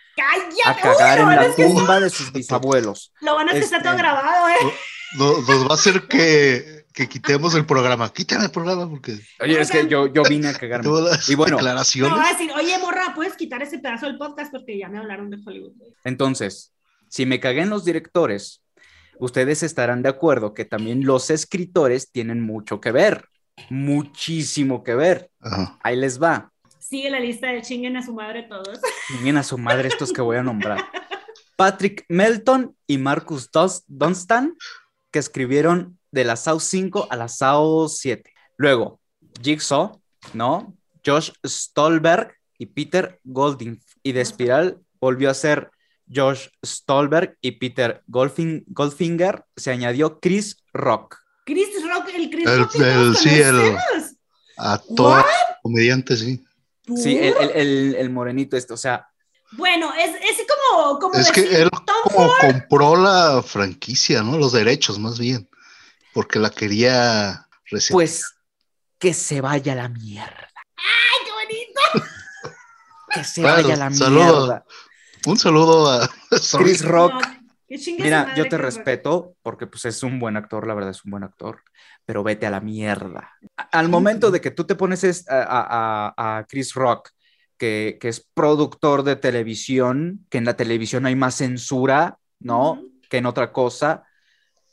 a 0.64 0.76
cagar 0.76 1.18
en 1.18 1.28
la 1.28 1.54
tumba 1.54 2.00
de 2.00 2.08
sus 2.08 2.32
bisabuelos. 2.32 3.12
Lo 3.20 3.34
van 3.34 3.48
a 3.48 3.52
hacer 3.52 3.64
este, 3.64 3.80
todo 3.80 3.96
grabado, 3.96 4.48
¿eh? 4.48 4.72
Nos, 5.18 5.66
va 5.66 5.72
a 5.72 5.74
hacer 5.74 6.08
que, 6.08 6.75
que, 6.96 7.08
quitemos 7.08 7.54
el 7.54 7.66
programa. 7.66 8.10
Quítame 8.10 8.46
el 8.46 8.50
programa 8.50 8.88
porque... 8.88 9.18
Oye, 9.40 9.60
es 9.60 9.70
que 9.70 9.86
yo, 9.86 10.06
yo 10.06 10.22
vine 10.24 10.48
a 10.48 10.54
cagarme. 10.54 10.88
y 11.28 11.34
bueno, 11.34 11.58
declaraciones. 11.58 12.10
No, 12.10 12.24
a 12.24 12.30
decir, 12.30 12.50
oye, 12.56 12.78
morra, 12.78 13.12
¿puedes 13.14 13.34
quitar 13.34 13.62
ese 13.62 13.78
pedazo 13.78 14.06
del 14.06 14.16
podcast? 14.16 14.50
Porque 14.50 14.78
ya 14.78 14.88
me 14.88 14.98
hablaron 14.98 15.28
de 15.28 15.38
Hollywood. 15.44 15.72
Entonces, 16.04 16.72
si 17.08 17.26
me 17.26 17.38
cagué 17.38 17.60
en 17.60 17.70
los 17.70 17.84
directores, 17.84 18.62
ustedes 19.18 19.62
estarán 19.62 20.02
de 20.02 20.08
acuerdo 20.08 20.54
que 20.54 20.64
también 20.64 21.04
los 21.04 21.28
escritores 21.28 22.10
tienen 22.10 22.40
mucho 22.40 22.80
que 22.80 22.92
ver, 22.92 23.28
muchísimo 23.68 24.82
que 24.82 24.94
ver. 24.94 25.30
Ahí 25.82 25.96
les 25.96 26.20
va. 26.20 26.50
Sigue 26.78 27.10
la 27.10 27.20
lista 27.20 27.48
de 27.48 27.62
chinguen 27.62 27.96
a 27.96 28.02
su 28.02 28.14
madre 28.14 28.44
todos. 28.44 28.80
Chinguen 29.08 29.36
a 29.36 29.42
su 29.42 29.58
madre 29.58 29.88
estos 29.88 30.12
que 30.12 30.22
voy 30.22 30.38
a 30.38 30.42
nombrar. 30.42 30.82
Patrick 31.56 32.04
Melton 32.08 32.74
y 32.86 32.98
Marcus 32.98 33.50
Dunstan, 33.86 34.56
que 35.10 35.18
escribieron 35.18 35.98
de 36.16 36.24
la 36.24 36.36
SAO 36.36 36.58
5 36.58 37.08
a 37.10 37.16
la 37.16 37.28
SAO 37.28 37.88
7. 37.88 38.32
Luego, 38.56 39.00
Jigsaw, 39.42 40.00
¿no? 40.32 40.74
Josh 41.04 41.30
Stolberg 41.44 42.34
y 42.58 42.66
Peter 42.66 43.20
Golding. 43.22 43.78
Y 44.02 44.12
de 44.12 44.22
Espiral 44.22 44.80
volvió 44.98 45.30
a 45.30 45.34
ser 45.34 45.70
Josh 46.12 46.48
Stolberg 46.64 47.36
y 47.42 47.52
Peter 47.52 48.02
Goldfinger, 48.06 49.44
se 49.56 49.70
añadió 49.70 50.18
Chris 50.18 50.56
Rock. 50.72 51.18
Chris 51.44 51.68
Rock, 51.86 52.08
el 52.14 52.30
Chris 52.30 52.56
Rock. 52.56 53.16
sí, 53.16 53.28
el 53.28 53.76
actor, 54.56 55.24
comediante, 55.62 56.16
sí. 56.16 56.42
Sí, 56.96 57.18
el, 57.18 58.10
morenito 58.10 58.56
este, 58.56 58.72
o 58.72 58.76
sea. 58.76 59.06
Bueno, 59.52 59.92
es, 59.94 60.14
es 60.14 60.46
como, 60.46 60.98
como 60.98 61.14
Es 61.14 61.30
que 61.30 61.42
él 61.42 61.68
como 62.04 62.32
compró 62.40 62.96
la 62.96 63.42
franquicia, 63.42 64.22
¿no? 64.22 64.38
Los 64.38 64.52
derechos, 64.52 64.98
más 64.98 65.18
bien. 65.18 65.48
Porque 66.16 66.38
la 66.38 66.48
quería 66.48 67.46
recibir. 67.66 67.92
Pues 67.92 68.24
que 68.98 69.12
se 69.12 69.42
vaya 69.42 69.74
la 69.74 69.90
mierda. 69.90 70.48
¡Ay, 70.74 71.26
qué 71.26 71.30
bonito! 71.30 72.08
que 73.12 73.22
se 73.22 73.42
vaya 73.42 73.76
la 73.76 73.90
mierda. 73.90 74.64
Un 75.26 75.36
saludo 75.36 75.90
a 75.90 76.08
Chris 76.58 76.82
Rock. 76.82 77.22
Mira, 77.98 78.34
yo 78.34 78.48
te 78.48 78.56
respeto 78.56 79.36
porque 79.42 79.66
pues 79.66 79.84
es 79.84 80.02
un 80.02 80.18
buen 80.18 80.38
actor, 80.38 80.66
la 80.66 80.72
verdad 80.72 80.92
es 80.92 81.04
un 81.04 81.10
buen 81.10 81.22
actor, 81.22 81.60
pero 82.06 82.22
vete 82.22 82.46
a 82.46 82.50
la 82.50 82.60
mierda. 82.60 83.32
Al 83.70 83.90
momento 83.90 84.30
de 84.30 84.40
que 84.40 84.52
tú 84.52 84.64
te 84.64 84.74
pones 84.74 85.26
a, 85.28 86.46
Chris 86.48 86.72
Rock, 86.72 87.10
que, 87.58 87.98
es 88.00 88.26
productor 88.32 89.02
de 89.02 89.16
televisión, 89.16 90.24
que 90.30 90.38
en 90.38 90.46
la 90.46 90.56
televisión 90.56 91.04
hay 91.04 91.14
más 91.14 91.34
censura, 91.34 92.16
¿no? 92.40 92.80
Que 93.10 93.18
en 93.18 93.26
otra 93.26 93.52
cosa, 93.52 94.04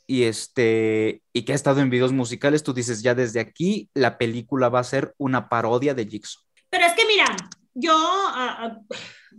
y 0.06 0.24
este, 0.24 1.22
y 1.32 1.42
que 1.42 1.52
ha 1.52 1.54
estado 1.54 1.80
en 1.80 1.90
videos 1.90 2.12
musicales, 2.12 2.62
tú 2.62 2.72
dices, 2.72 3.02
ya 3.02 3.14
desde 3.14 3.40
aquí 3.40 3.88
la 3.94 4.18
película 4.18 4.68
va 4.68 4.80
a 4.80 4.84
ser 4.84 5.14
una 5.18 5.48
parodia 5.48 5.94
de 5.94 6.06
Jigsaw. 6.06 6.42
Pero 6.70 6.86
es 6.86 6.92
que 6.92 7.06
mira, 7.06 7.36
yo 7.74 7.92
ah, 7.96 8.56
ah, 8.60 8.78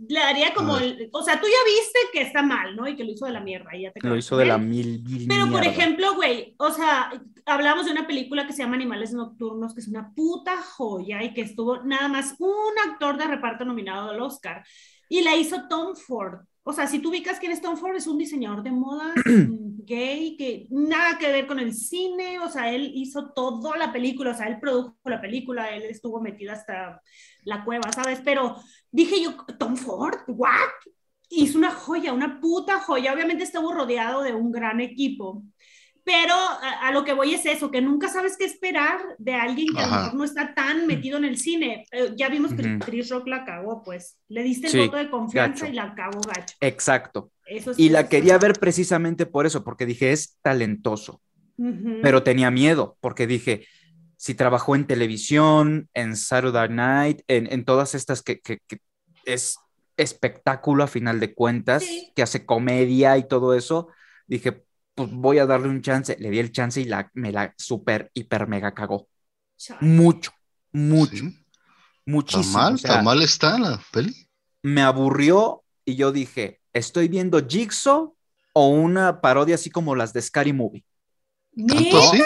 le 0.08 0.20
daría 0.20 0.52
como, 0.52 0.76
el, 0.76 1.08
o 1.12 1.22
sea, 1.22 1.40
tú 1.40 1.46
ya 1.46 1.64
viste 1.64 1.98
que 2.12 2.22
está 2.22 2.42
mal, 2.42 2.76
¿no? 2.76 2.86
Y 2.86 2.96
que 2.96 3.04
lo 3.04 3.12
hizo 3.12 3.26
de 3.26 3.32
la 3.32 3.40
mierda. 3.40 3.74
Y 3.74 3.82
ya 3.82 3.92
te 3.92 4.06
lo 4.06 4.16
hizo 4.16 4.36
de 4.36 4.46
la 4.46 4.58
mil, 4.58 5.02
mil 5.04 5.26
Pero, 5.26 5.50
por 5.50 5.64
ejemplo, 5.64 6.14
güey, 6.14 6.54
o 6.58 6.70
sea, 6.70 7.10
hablamos 7.46 7.86
de 7.86 7.92
una 7.92 8.06
película 8.06 8.46
que 8.46 8.52
se 8.52 8.62
llama 8.62 8.76
Animales 8.76 9.12
Nocturnos, 9.12 9.74
que 9.74 9.80
es 9.80 9.88
una 9.88 10.12
puta 10.14 10.60
joya 10.62 11.22
y 11.22 11.32
que 11.32 11.42
estuvo 11.42 11.82
nada 11.82 12.08
más 12.08 12.34
un 12.38 12.90
actor 12.90 13.16
de 13.16 13.26
reparto 13.26 13.64
nominado 13.64 14.10
al 14.10 14.20
Oscar. 14.20 14.64
Y 15.08 15.22
la 15.22 15.36
hizo 15.36 15.66
Tom 15.68 15.94
Ford. 15.94 16.40
O 16.68 16.72
sea, 16.72 16.88
si 16.88 16.98
tú 16.98 17.10
ubicas 17.10 17.38
quién 17.38 17.52
es 17.52 17.60
Tom 17.60 17.76
Ford, 17.76 17.94
es 17.94 18.08
un 18.08 18.18
diseñador 18.18 18.60
de 18.64 18.72
moda 18.72 19.14
gay 19.86 20.36
que 20.36 20.66
nada 20.70 21.16
que 21.16 21.30
ver 21.30 21.46
con 21.46 21.60
el 21.60 21.72
cine, 21.72 22.40
o 22.40 22.48
sea, 22.48 22.72
él 22.72 22.90
hizo 22.92 23.30
toda 23.30 23.76
la 23.76 23.92
película, 23.92 24.32
o 24.32 24.34
sea, 24.34 24.48
él 24.48 24.58
produjo 24.58 24.96
la 25.04 25.20
película, 25.20 25.70
él 25.70 25.84
estuvo 25.84 26.20
metido 26.20 26.52
hasta 26.52 27.00
la 27.44 27.64
cueva, 27.64 27.92
¿sabes? 27.92 28.20
Pero 28.24 28.56
dije 28.90 29.22
yo, 29.22 29.36
Tom 29.60 29.76
Ford, 29.76 30.18
¿what? 30.26 30.72
Hizo 31.28 31.56
una 31.56 31.70
joya, 31.70 32.12
una 32.12 32.40
puta 32.40 32.80
joya. 32.80 33.14
Obviamente 33.14 33.44
estuvo 33.44 33.72
rodeado 33.72 34.24
de 34.24 34.34
un 34.34 34.50
gran 34.50 34.80
equipo. 34.80 35.44
Pero 36.06 36.34
a, 36.36 36.92
lo 36.92 37.02
que 37.02 37.14
voy 37.14 37.34
es 37.34 37.44
eso, 37.46 37.72
que 37.72 37.82
nunca 37.82 38.08
sabes 38.08 38.36
qué 38.36 38.44
esperar 38.44 38.96
de 39.18 39.34
alguien 39.34 39.74
que 39.74 39.82
a 39.82 39.86
lo 39.88 39.96
mejor 39.96 40.14
no 40.14 40.22
está 40.22 40.54
tan 40.54 40.86
metido 40.86 41.18
en 41.18 41.24
el 41.24 41.36
cine. 41.36 41.84
Eh, 41.90 42.12
ya 42.16 42.28
vimos 42.28 42.54
que 42.54 42.78
Chris 42.78 43.10
Rock 43.10 43.26
la 43.26 43.44
cagó, 43.44 43.82
pues. 43.82 44.16
Le 44.28 44.44
diste 44.44 44.68
el 44.68 44.86
voto 44.86 44.98
de 44.98 45.10
confianza 45.10 45.68
y 45.68 45.72
la 45.72 45.96
cagó 45.96 46.20
gacho. 46.20 46.54
Exacto. 46.60 47.32
y 47.76 47.88
la 47.88 48.08
quería 48.08 48.38
ver 48.38 48.52
precisamente 48.52 49.26
por 49.26 49.46
eso, 49.46 49.64
porque 49.64 49.84
dije, 49.84 50.12
es 50.12 50.38
talentoso. 50.42 51.20
Pero 52.02 52.22
tenía 52.22 52.52
miedo, 52.52 52.96
porque 53.00 53.26
dije, 53.26 53.66
si 54.16 54.36
trabajó 54.36 54.76
en 54.76 54.86
televisión, 54.86 55.88
en 55.92 56.14
Saturday 56.14 56.68
Night, 56.68 57.22
en, 57.26 57.64
todas 57.64 57.96
estas 57.96 58.22
que, 58.22 58.40
es 59.24 59.58
espectáculo 59.96 60.84
a 60.84 60.86
final 60.86 61.18
de 61.18 61.34
cuentas, 61.34 61.84
que 62.14 62.22
hace 62.22 62.46
comedia 62.46 63.18
y 63.18 63.26
todo 63.26 63.54
eso, 63.54 63.88
dije, 64.28 64.65
pues 64.96 65.10
voy 65.12 65.38
a 65.38 65.46
darle 65.46 65.68
un 65.68 65.82
chance. 65.82 66.16
Le 66.18 66.30
di 66.30 66.38
el 66.40 66.50
chance 66.50 66.80
y 66.80 66.84
la, 66.84 67.08
me 67.14 67.30
la 67.30 67.54
super, 67.56 68.10
hiper, 68.14 68.48
mega 68.48 68.74
cagó. 68.74 69.08
Mucho, 69.80 70.32
mucho, 70.72 71.24
muchísimo. 72.06 72.58
¿Tan 72.58 72.72
mal? 72.72 72.82
¿Tan 72.82 73.04
mal 73.04 73.22
está 73.22 73.58
la 73.58 73.80
peli? 73.92 74.12
Me 74.62 74.82
aburrió 74.82 75.62
y 75.84 75.96
yo 75.96 76.12
dije, 76.12 76.60
¿estoy 76.72 77.08
viendo 77.08 77.46
Jigsaw 77.46 78.16
o 78.54 78.68
una 78.68 79.20
parodia 79.20 79.54
así 79.54 79.70
como 79.70 79.94
las 79.94 80.12
de 80.14 80.22
Scary 80.22 80.54
Movie? 80.54 80.84
¿Tanto 81.68 81.98
así? 81.98 82.22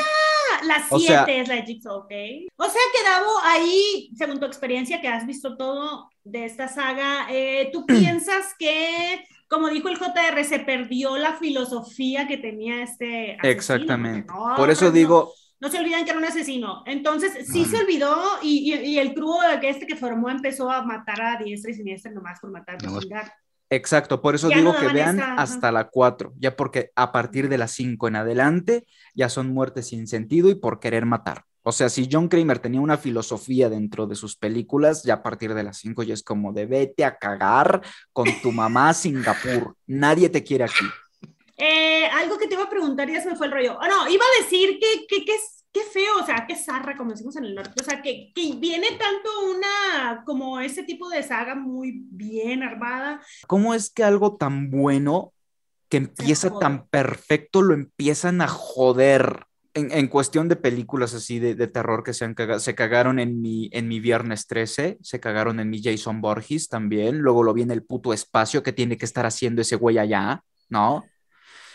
La 0.64 0.86
7 0.88 1.40
es 1.40 1.48
la 1.48 1.56
de 1.56 1.62
Jigsaw, 1.62 1.98
¿ok? 1.98 2.12
O 2.56 2.64
sea 2.64 2.82
que 2.92 3.02
Davo, 3.02 3.32
ahí, 3.44 4.10
según 4.16 4.38
tu 4.38 4.46
experiencia 4.46 5.00
que 5.00 5.08
has 5.08 5.26
visto 5.26 5.56
todo 5.56 6.08
de 6.22 6.44
esta 6.44 6.68
saga, 6.68 7.26
eh, 7.30 7.70
¿tú 7.72 7.84
piensas 7.86 8.54
que 8.58 9.24
como 9.50 9.68
dijo 9.68 9.88
el 9.88 9.98
JR, 9.98 10.44
se 10.44 10.60
perdió 10.60 11.18
la 11.18 11.34
filosofía 11.34 12.28
que 12.28 12.38
tenía 12.38 12.84
este 12.84 13.32
asesino. 13.32 13.50
Exactamente. 13.50 14.32
Por 14.56 14.70
eso 14.70 14.92
digo... 14.92 15.34
No, 15.58 15.68
se 15.68 15.78
olvidan 15.78 16.04
que 16.04 16.10
era 16.10 16.18
un 16.18 16.24
asesino. 16.24 16.84
Entonces, 16.86 17.46
sí 17.48 17.66
se 17.66 17.78
olvidó 17.78 18.16
y, 18.42 18.72
y, 18.72 18.98
el 18.98 19.12
crew 19.12 19.34
que 19.60 19.68
este 19.68 19.86
que 19.86 19.96
formó 19.96 20.30
empezó 20.30 20.70
a 20.70 20.82
matar 20.82 21.20
a 21.20 21.36
diestra 21.36 21.72
y 21.72 21.74
siniestra 21.74 22.12
nomás 22.12 22.40
por 22.40 22.50
matar 22.50 22.82
no. 22.82 22.98
Exacto, 23.68 24.22
por 24.22 24.34
eso 24.34 24.48
digo 24.48 24.74
que 24.74 24.88
vean 24.88 25.20
hasta 25.20 25.70
la 25.70 25.88
4, 25.88 26.32
ya 26.38 26.56
porque 26.56 26.90
a 26.96 27.12
partir 27.12 27.48
de 27.48 27.58
la 27.58 27.68
5 27.68 28.08
en 28.08 28.16
adelante 28.16 28.86
ya 29.14 29.28
son 29.28 29.52
muertes 29.52 29.88
sin 29.88 30.06
sentido 30.06 30.48
y 30.48 30.54
por 30.54 30.80
querer 30.80 31.06
matar. 31.06 31.44
O 31.62 31.72
sea, 31.72 31.88
si 31.88 32.08
John 32.10 32.28
Kramer 32.28 32.58
tenía 32.58 32.80
una 32.80 32.96
filosofía 32.96 33.68
dentro 33.68 34.06
de 34.06 34.14
sus 34.14 34.36
películas, 34.36 35.02
ya 35.02 35.14
a 35.14 35.22
partir 35.22 35.52
de 35.52 35.62
las 35.62 35.78
5 35.78 36.02
ya 36.02 36.14
es 36.14 36.22
como 36.22 36.52
de 36.52 36.66
vete 36.66 37.04
a 37.04 37.18
cagar 37.18 37.82
con 38.12 38.26
tu 38.42 38.50
mamá 38.50 38.90
a 38.90 38.94
Singapur. 38.94 39.76
Nadie 39.86 40.30
te 40.30 40.42
quiere 40.42 40.64
aquí. 40.64 40.86
Eh, 41.56 42.06
algo 42.06 42.38
que 42.38 42.46
te 42.46 42.54
iba 42.54 42.64
a 42.64 42.70
preguntar 42.70 43.10
ya 43.10 43.20
se 43.20 43.28
me 43.28 43.36
fue 43.36 43.46
el 43.46 43.52
rollo. 43.52 43.78
Oh, 43.78 43.86
no, 43.86 44.08
iba 44.08 44.24
a 44.24 44.42
decir 44.42 44.78
que, 44.80 45.06
que, 45.06 45.26
que, 45.26 45.36
qué 45.72 45.80
feo, 45.82 46.22
o 46.22 46.24
sea, 46.24 46.46
qué 46.48 46.56
zarra, 46.56 46.96
como 46.96 47.10
decimos 47.10 47.36
en 47.36 47.44
el 47.44 47.54
norte. 47.54 47.74
O 47.78 47.84
sea, 47.84 48.00
que, 48.00 48.32
que 48.34 48.54
viene 48.56 48.88
tanto 48.92 49.28
una, 49.50 50.24
como 50.24 50.58
ese 50.60 50.82
tipo 50.84 51.10
de 51.10 51.22
saga 51.22 51.54
muy 51.54 52.06
bien 52.10 52.62
armada. 52.62 53.20
¿Cómo 53.46 53.74
es 53.74 53.90
que 53.90 54.02
algo 54.02 54.36
tan 54.36 54.70
bueno 54.70 55.34
que 55.90 55.98
empieza 55.98 56.58
tan 56.58 56.86
perfecto 56.86 57.60
lo 57.60 57.74
empiezan 57.74 58.40
a 58.40 58.48
joder? 58.48 59.44
En, 59.74 60.08
cuestión 60.08 60.48
de 60.48 60.56
películas 60.56 61.14
así 61.14 61.38
de, 61.38 61.54
terror 61.68 62.02
que 62.02 62.12
se 62.12 62.24
han 62.24 62.34
cagado, 62.34 62.60
se 62.60 62.74
cagaron 62.74 63.18
en 63.18 63.40
mi, 63.40 63.68
en 63.72 63.88
mi 63.88 64.00
Viernes 64.00 64.46
13, 64.46 64.98
se 65.00 65.20
cagaron 65.20 65.60
en 65.60 65.70
mi 65.70 65.82
Jason 65.82 66.20
Borges 66.20 66.68
también, 66.68 67.18
luego 67.18 67.42
lo 67.42 67.54
vi 67.54 67.62
en 67.62 67.70
el 67.70 67.84
puto 67.84 68.12
espacio 68.12 68.62
que 68.62 68.72
tiene 68.72 68.96
que 68.96 69.04
estar 69.04 69.26
haciendo 69.26 69.62
ese 69.62 69.76
güey 69.76 69.98
allá, 69.98 70.42
¿no? 70.68 71.04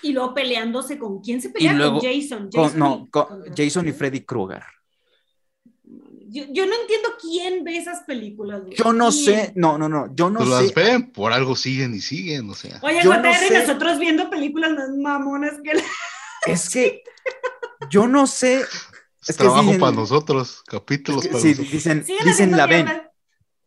Y 0.02 0.12
luego 0.12 0.34
peleándose 0.34 1.00
con 1.00 1.22
quién 1.22 1.42
se 1.42 1.50
pelea 1.50 1.78
con 1.78 2.00
Jason. 2.00 2.50
Jason 2.52 2.80
no, 2.80 3.08
con 3.10 3.44
Jason 3.56 3.88
y 3.88 3.92
Freddy 3.92 4.22
Krueger. 4.22 4.64
Yo, 6.28 6.66
no 6.66 6.74
entiendo 6.82 7.10
quién 7.22 7.64
ve 7.64 7.78
esas 7.78 8.04
películas. 8.04 8.62
Yo 8.78 8.92
no 8.92 9.10
sé, 9.14 9.54
no, 9.56 9.78
no, 9.78 9.88
no, 9.88 10.14
yo 10.14 10.30
no 10.30 10.40
pues 10.40 10.50
sé. 10.50 10.64
las 10.64 10.74
ven, 10.74 11.12
por 11.14 11.32
algo 11.32 11.56
siguen 11.56 11.96
y 11.96 12.02
siguen, 12.02 12.50
o 12.50 12.54
sea. 12.54 12.78
Oye, 12.82 13.00
yo 13.02 13.14
nosotros 13.16 14.00
viendo 14.00 14.30
películas 14.30 14.72
más 14.72 14.90
mamonas 14.90 15.54
que... 15.64 15.72
Es 16.46 16.70
que 16.70 17.04
yo 17.90 18.08
no 18.08 18.28
sé. 18.28 18.66
Es, 19.28 19.38
trabajo 19.38 19.78
para 19.80 19.92
nosotros, 19.92 20.62
capítulos 20.68 21.28
para 21.28 21.44
nosotros. 21.44 21.72
Dicen, 21.72 22.06
dicen 22.24 22.52
la 22.52 22.68
ven. 22.68 22.88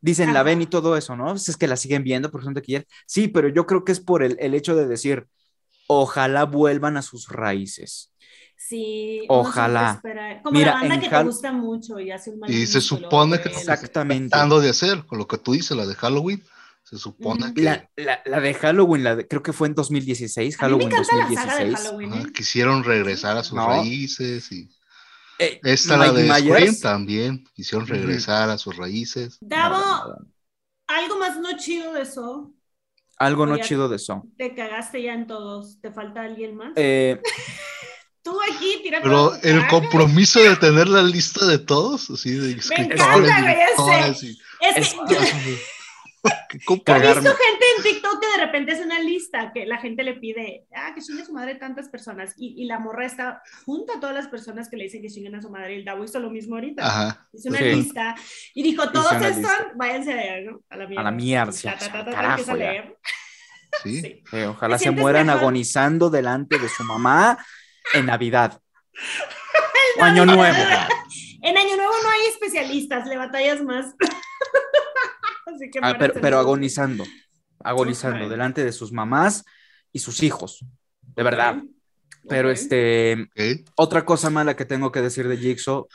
Dicen 0.01 0.33
la 0.33 0.45
ven 0.45 0.63
y 0.63 0.67
todo 0.67 0.97
eso, 0.97 1.17
¿no? 1.17 1.35
Es 1.35 1.57
que 1.57 1.67
la 1.67 1.77
siguen 1.77 2.05
viendo, 2.05 2.31
por 2.31 2.41
ejemplo, 2.43 2.63
que 2.63 2.87
Sí, 3.07 3.27
pero 3.27 3.49
yo 3.49 3.67
creo 3.67 3.85
que 3.85 3.91
es 3.91 4.01
por 4.01 4.23
el, 4.23 4.37
el 4.39 4.55
hecho 4.55 4.77
de 4.77 4.87
decir, 4.87 5.27
ojalá 5.89 6.45
vuelvan 6.45 6.97
a 6.97 7.03
sus 7.03 7.29
raíces. 7.29 8.13
Sí, 8.57 9.25
ojalá. 9.29 10.01
Como 10.43 10.59
Mira, 10.59 10.75
la 10.75 10.81
banda 10.81 11.01
que 11.01 11.09
te 11.09 11.23
gusta 11.23 11.53
mucho 11.53 11.99
y 12.01 12.11
hace 12.11 12.31
un 12.31 12.41
Y 12.49 12.67
se 12.67 12.81
supone 12.81 13.41
que 13.41 13.49
exactamente 13.49 14.31
tratando 14.31 14.61
de 14.61 14.69
hacer 14.69 15.07
con 15.07 15.19
lo 15.19 15.27
que 15.27 15.39
tú 15.39 15.53
dices, 15.53 15.77
la 15.77 15.87
de 15.87 15.95
Halloween, 15.95 16.43
se 16.89 16.97
supone 16.97 17.53
que... 17.53 17.63
La, 17.63 17.91
la, 18.25 18.41
de 18.41 18.55
Halloween, 18.55 19.05
la 19.05 19.23
creo 19.27 19.43
que 19.43 19.53
fue 19.53 19.69
en 19.69 19.75
2016, 19.75 20.57
Halloween 20.57 20.89
2016. 20.89 21.93
¿eh? 22.01 22.33
quisieron 22.35 22.83
regresar 22.83 23.37
a 23.37 23.45
sus 23.45 23.59
raíces 23.59 24.51
y... 24.53 24.71
Eh, 25.39 25.61
Esta, 25.63 25.99
la 25.99 26.13
de 26.13 26.27
Scream, 26.27 26.81
también 26.81 27.45
quisieron 27.53 27.87
regresar 27.87 28.49
a 28.49 28.57
sus 28.57 28.75
raíces. 28.75 29.37
Davo, 29.43 30.17
algo 30.87 31.19
más 31.19 31.39
no 31.39 31.57
chido 31.59 31.93
de 31.93 32.03
eso. 32.03 32.55
Algo 33.19 33.45
no 33.45 33.59
chido 33.59 33.91
de 33.91 33.97
eso. 33.97 34.25
Te 34.39 34.55
cagaste 34.55 35.03
ya 35.03 35.13
en 35.13 35.27
todos. 35.27 35.81
¿Te 35.83 35.93
falta 35.93 36.23
alguien 36.23 36.57
más? 36.57 36.73
Eh... 36.77 37.21
Tú 38.23 38.37
aquí, 38.43 38.81
tira 38.83 39.01
Pero 39.01 39.35
el 39.43 39.67
compromiso 39.69 40.41
de 40.41 40.57
tener 40.57 40.89
la 40.89 41.03
lista 41.03 41.47
de 41.47 41.59
todos, 41.59 42.11
así 42.11 42.33
de 42.33 42.53
escritores, 42.53 43.31
Es 44.61 44.95
que... 45.09 45.78
He 46.51 46.57
visto 46.57 47.37
gente 47.37 47.65
en 47.77 47.83
TikTok 47.83 48.21
que 48.21 48.39
de 48.39 48.47
repente 48.47 48.73
es 48.73 48.81
una 48.81 48.99
lista 49.01 49.53
que 49.53 49.67
la 49.67 49.79
gente 49.79 50.03
le 50.03 50.15
pide, 50.15 50.67
ah, 50.75 50.93
que 50.95 51.03
chingue 51.03 51.23
a 51.23 51.27
su 51.27 51.33
madre 51.33 51.57
tantas 51.57 51.89
personas 51.89 52.35
y, 52.37 52.55
y, 52.63 52.67
la 52.67 52.79
morra 52.79 53.05
está 53.05 53.43
junto 53.67 53.93
a 53.93 54.01
todas 54.01 54.15
las 54.15 54.29
personas 54.29 54.69
que 54.69 54.77
le 54.77 54.85
dicen 54.85 55.03
que 55.03 55.09
chinguen 55.09 55.35
a 55.35 55.43
su 55.43 55.51
madre. 55.51 55.75
Y 55.75 55.79
el 55.79 55.85
Davo 55.85 56.05
hizo 56.05 56.19
lo 56.21 56.31
mismo 56.31 56.55
ahorita. 56.55 56.87
Ajá. 56.87 57.29
Hizo 57.33 57.51
una 57.51 57.61
lista 57.61 58.15
y 58.55 58.63
dijo, 58.63 58.91
todos 58.91 59.13
estos, 59.13 59.51
váyanse 59.77 60.13
a, 60.13 60.41
¿no? 60.41 60.63
a 60.71 60.77
la 60.77 60.87
mierda. 60.87 61.01
A 61.01 61.05
la 61.05 61.11
mierda. 61.11 61.53
Sí. 63.83 64.01
sí. 64.01 64.23
Eh, 64.33 64.47
ojalá 64.47 64.79
se 64.79 64.91
mueran 64.91 65.29
agonizando 65.29 66.09
delante 66.09 66.59
de 66.59 66.69
su 66.69 66.85
mamá 66.85 67.39
en 67.95 68.07
Navidad. 68.07 68.61
Año 70.01 70.25
Nuevo. 70.25 70.59
En 71.43 71.57
Año 71.57 71.77
Nuevo 71.77 71.93
no 72.03 72.11
hay 72.11 72.27
especialistas, 72.31 73.07
le 73.07 73.17
batallas 73.17 73.63
más. 73.63 73.95
Ah, 75.83 75.97
pero, 75.99 76.39
agonizando, 76.39 77.05
agonizando 77.61 78.29
delante 78.29 78.65
de 78.65 78.73
sus 78.73 78.93
mamás 78.93 79.45
y 79.93 79.99
sus 80.01 80.23
hijos, 80.23 80.65
de 81.03 81.23
verdad. 81.23 81.63
Pero 82.29 82.51
este, 82.51 83.29
otra 83.77 84.05
cosa 84.05 84.29
mala 84.29 84.57
que 84.57 84.65
tengo 84.65 84.93
que 84.93 85.01
decir 85.01 85.29
de 85.29 85.39
Jigsaw, 85.39 85.89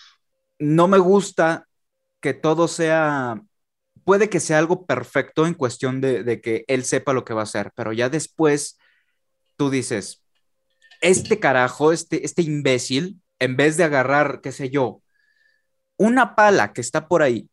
no 0.59 0.87
me 0.87 0.97
gusta 0.97 1.67
que 2.21 2.33
todo 2.33 2.67
sea, 2.67 3.41
puede 4.03 4.29
que 4.29 4.39
sea 4.39 4.57
algo 4.57 4.85
perfecto 4.85 5.45
en 5.45 5.53
cuestión 5.53 6.01
de, 6.01 6.23
de 6.23 6.41
que 6.41 6.63
él 6.67 6.85
sepa 6.85 7.13
lo 7.13 7.25
que 7.25 7.33
va 7.33 7.41
a 7.41 7.43
hacer, 7.43 7.71
pero 7.75 7.93
ya 7.93 8.09
después 8.09 8.77
tú 9.57 9.69
dices, 9.69 10.23
este 11.01 11.39
carajo, 11.39 11.91
este, 11.91 12.25
este 12.25 12.41
imbécil, 12.41 13.21
en 13.39 13.57
vez 13.57 13.77
de 13.77 13.83
agarrar, 13.83 14.39
qué 14.41 14.51
sé 14.51 14.69
yo, 14.69 15.01
una 15.97 16.35
pala 16.35 16.73
que 16.73 16.81
está 16.81 17.07
por 17.07 17.21
ahí 17.21 17.49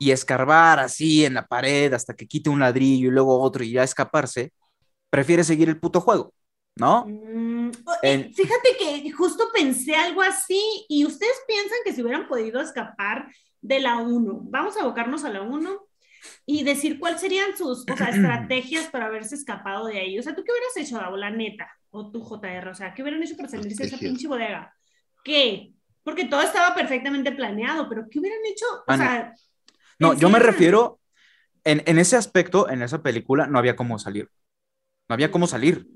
y 0.00 0.12
escarbar 0.12 0.80
así 0.80 1.26
en 1.26 1.34
la 1.34 1.46
pared 1.46 1.92
hasta 1.94 2.16
que 2.16 2.26
quite 2.26 2.50
un 2.50 2.60
ladrillo 2.60 3.08
y 3.10 3.12
luego 3.12 3.40
otro 3.40 3.62
y 3.64 3.72
ya 3.72 3.84
escaparse, 3.84 4.52
prefiere 5.10 5.44
seguir 5.44 5.68
el 5.68 5.80
puto 5.80 6.00
juego, 6.00 6.34
¿no? 6.76 7.06
Mm, 7.06 7.70
eh, 8.02 8.30
fíjate 8.34 8.70
que 8.78 9.10
justo 9.12 9.48
pensé 9.52 9.94
algo 9.94 10.22
así 10.22 10.86
y 10.88 11.04
ustedes 11.06 11.36
piensan 11.46 11.78
que 11.84 11.92
si 11.92 12.02
hubieran 12.02 12.28
podido 12.28 12.60
escapar 12.62 13.28
de 13.60 13.80
la 13.80 13.98
1, 13.98 14.40
vamos 14.44 14.76
a 14.76 14.82
abocarnos 14.82 15.24
a 15.24 15.30
la 15.30 15.42
1, 15.42 15.86
y 16.46 16.64
decir 16.64 16.98
cuáles 16.98 17.20
serían 17.20 17.56
sus 17.56 17.84
o 17.90 17.96
sea, 17.96 18.08
estrategias 18.10 18.86
para 18.88 19.06
haberse 19.06 19.34
escapado 19.34 19.86
de 19.86 19.98
ahí. 19.98 20.18
O 20.18 20.22
sea, 20.22 20.34
¿tú 20.34 20.44
qué 20.44 20.52
hubieras 20.52 20.76
hecho, 20.76 20.96
Davo, 20.98 21.16
la 21.16 21.30
neta? 21.30 21.70
O 21.90 22.10
tú, 22.10 22.22
JR, 22.22 22.70
o 22.70 22.74
sea, 22.74 22.94
¿qué 22.94 23.02
hubieran 23.02 23.22
hecho 23.22 23.36
para 23.36 23.48
salirse 23.48 23.82
de 23.82 23.88
esa 23.88 23.98
pinche 23.98 24.28
bodega? 24.28 24.74
¿Qué? 25.24 25.72
Porque 26.02 26.26
todo 26.26 26.42
estaba 26.42 26.74
perfectamente 26.74 27.32
planeado, 27.32 27.88
pero 27.88 28.06
¿qué 28.10 28.18
hubieran 28.18 28.40
hecho? 28.46 28.64
O 28.86 28.92
Ah, 28.92 28.96
sea, 28.96 29.34
No, 30.00 30.14
yo 30.14 30.28
me 30.30 30.38
refiero, 30.38 30.98
en, 31.64 31.82
en 31.86 31.98
ese 31.98 32.16
aspecto, 32.16 32.68
en 32.70 32.82
esa 32.82 33.02
película, 33.02 33.46
no 33.46 33.58
había 33.58 33.76
cómo 33.76 33.98
salir. 33.98 34.28
No 35.08 35.14
había 35.14 35.30
cómo 35.30 35.46
salir. 35.46 35.86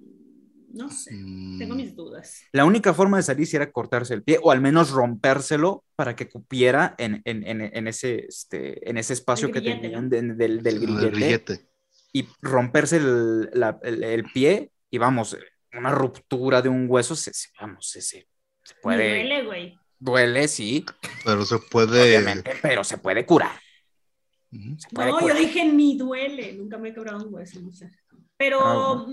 No 0.73 0.91
sé, 0.91 1.13
Mm, 1.15 1.59
tengo 1.59 1.75
mis 1.77 1.95
dudas. 1.95 2.43
La 2.53 2.65
única 2.65 2.93
forma 2.93 3.17
de 3.17 3.23
salir 3.23 3.47
sí 3.47 3.55
era 3.57 3.71
cortarse 3.71 4.13
el 4.13 4.25
pie 4.25 4.41
o 4.43 4.51
al 4.51 4.61
menos 4.61 4.91
rompérselo 4.91 5.85
para 5.95 6.17
que 6.17 6.29
cupiera 6.29 6.95
en, 6.99 7.23
en, 7.25 7.47
en, 7.47 7.61
en 7.61 7.87
ese, 7.87 8.27
este, 8.29 8.89
en 8.91 8.99
ese 8.99 9.13
espacio 9.13 9.53
que 9.53 9.61
tenían 9.61 10.09
del, 10.11 10.37
del 10.37 10.59
el 10.67 10.81
grillete, 10.81 11.11
grillete. 11.11 11.69
y 12.13 12.29
romperse 12.43 12.97
el, 12.97 13.51
la- 13.55 13.79
el- 13.83 14.03
el 14.03 14.25
pie 14.25 14.73
y 14.91 14.99
vamos, 14.99 15.37
una 15.73 15.93
ruptura 15.93 16.61
de 16.61 16.69
un 16.69 16.87
hueso, 16.89 17.15
se, 17.15 17.33
se- 17.33 17.51
vamos, 17.61 17.89
se, 17.89 18.01
se- 18.03 18.29
se 18.65 18.75
Me 18.75 18.81
puede, 18.83 19.09
duele, 19.11 19.45
güey. 19.45 19.79
duele, 20.01 20.49
sí, 20.49 20.85
Pero 21.25 21.45
se 21.45 21.59
puede. 21.59 22.03
obviamente, 22.03 22.53
pero 22.63 22.83
se 22.83 22.99
puede 22.99 23.25
curar. 23.25 23.53
No, 24.93 25.09
yo 25.11 25.19
curar. 25.19 25.37
dije 25.39 25.65
ni 25.65 25.97
duele, 25.97 26.53
nunca 26.55 26.79
me 26.79 26.91
he 26.91 26.95
quebrado 26.95 27.27
un 27.27 27.35
hueso, 27.35 27.61
no 27.61 27.73
sé. 27.73 27.91
Pero, 28.37 28.59
Ah, 28.63 29.07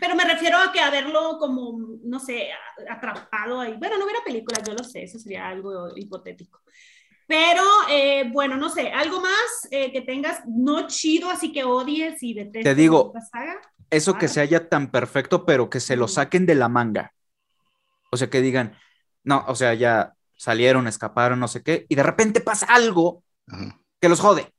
pero 0.00 0.14
me 0.14 0.24
refiero 0.24 0.58
a 0.58 0.72
que 0.72 0.80
haberlo 0.80 1.38
como, 1.38 1.78
no 2.04 2.18
sé, 2.20 2.48
atrapado 2.90 3.60
ahí. 3.60 3.74
Bueno, 3.78 3.98
no 3.98 4.04
hubiera 4.04 4.22
película, 4.24 4.62
yo 4.66 4.74
lo 4.74 4.84
sé, 4.84 5.04
eso 5.04 5.18
sería 5.18 5.48
algo 5.48 5.96
hipotético. 5.96 6.60
Pero, 7.26 7.62
eh, 7.90 8.28
bueno, 8.32 8.56
no 8.56 8.70
sé, 8.70 8.90
algo 8.90 9.20
más 9.20 9.68
eh, 9.70 9.92
que 9.92 10.00
tengas 10.00 10.40
no 10.46 10.86
chido, 10.86 11.28
así 11.30 11.52
que 11.52 11.64
odies 11.64 12.22
y 12.22 12.32
detestes. 12.34 12.64
Te 12.64 12.74
digo, 12.74 13.12
saga. 13.30 13.60
Eso 13.90 14.16
que 14.18 14.26
Ah. 14.26 14.28
se 14.28 14.40
haya 14.40 14.68
tan 14.68 14.90
perfecto, 14.90 15.44
pero 15.44 15.68
que 15.70 15.80
se 15.80 15.96
lo 15.96 16.08
saquen 16.08 16.46
de 16.46 16.54
la 16.54 16.68
manga. 16.68 17.12
O 18.10 18.16
sea, 18.16 18.30
que 18.30 18.40
digan, 18.40 18.76
no, 19.24 19.44
o 19.48 19.54
sea, 19.54 19.74
ya 19.74 20.14
salieron, 20.36 20.86
escaparon, 20.86 21.40
no 21.40 21.48
sé 21.48 21.62
qué, 21.62 21.84
y 21.88 21.94
de 21.94 22.02
repente 22.02 22.40
pasa 22.40 22.66
algo 22.66 23.24
Ajá. 23.46 23.78
que 24.00 24.08
los 24.08 24.20
jode. 24.20 24.50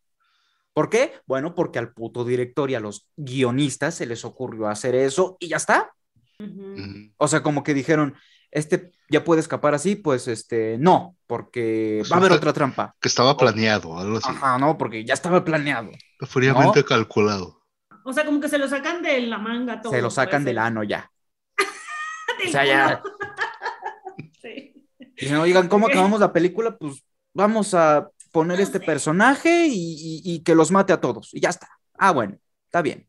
¿Por 0.74 0.89
qué? 0.89 1.13
Bueno, 1.26 1.55
porque 1.55 1.80
al 1.80 1.91
puto 1.93 2.24
director 2.24 2.70
y 2.70 2.76
a 2.76 2.80
los 2.80 3.07
guionistas 3.17 3.95
se 3.95 4.05
les 4.05 4.24
ocurrió 4.26 4.67
hacer 4.67 4.95
eso 4.95 5.36
y 5.39 5.47
ya 5.49 5.57
está. 5.57 5.91
O 7.17 7.28
sea, 7.28 7.43
como 7.43 7.63
que 7.63 7.74
dijeron, 7.74 8.15
este 8.51 8.91
ya 9.09 9.24
puede 9.24 9.41
escapar 9.41 9.74
así, 9.74 9.95
pues 9.95 10.28
este, 10.28 10.78
no, 10.80 11.15
porque 11.28 11.97
Pues 11.99 12.11
va 12.11 12.15
a 12.15 12.20
haber 12.20 12.32
otra 12.32 12.53
trampa. 12.53 12.95
Que 13.01 13.07
estaba 13.09 13.36
planeado, 13.36 13.97
algo 13.97 14.17
así. 14.17 14.30
Ajá, 14.30 14.57
no, 14.57 14.78
porque 14.78 15.03
ya 15.03 15.15
estaba 15.15 15.43
planeado. 15.43 15.91
Fríamente 16.22 16.80
No. 16.80 16.86
calculado. 16.86 17.61
O 18.05 18.13
sea, 18.13 18.26
como 18.26 18.39
que 18.39 18.47
se 18.47 18.57
lo 18.57 18.67
sacan 18.67 19.01
de 19.01 19.20
la 19.22 19.38
manga 19.38 19.82
todo. 19.82 19.91
se 19.91 20.01
lo 20.01 20.09
sacan 20.09 20.45
del 20.45 20.57
ano 20.59 20.84
ya. 20.84 21.11
O 22.47 22.51
sea, 22.51 22.65
ya. 22.65 23.01
Sí. 24.41 24.74
Dicen, 25.17 25.36
oigan, 25.38 25.67
¿cómo 25.67 25.88
acabamos 25.88 26.22
la 26.22 26.32
película? 26.32 26.78
Pues 26.78 27.03
vamos 27.34 27.74
a 27.74 28.09
poner 28.32 28.57
No 28.57 28.63
este 28.63 28.80
sé. 28.80 28.86
personaje 28.86 29.67
y, 29.67 29.73
y- 29.73 30.21
y 30.36 30.39
que 30.43 30.55
los 30.55 30.71
mate 30.71 30.93
a 30.93 31.01
todos. 31.01 31.34
Y 31.34 31.39
ya 31.41 31.49
está. 31.49 31.67
Ah, 31.97 32.11
bueno, 32.11 32.38
está 32.65 32.82
bien. 32.82 33.05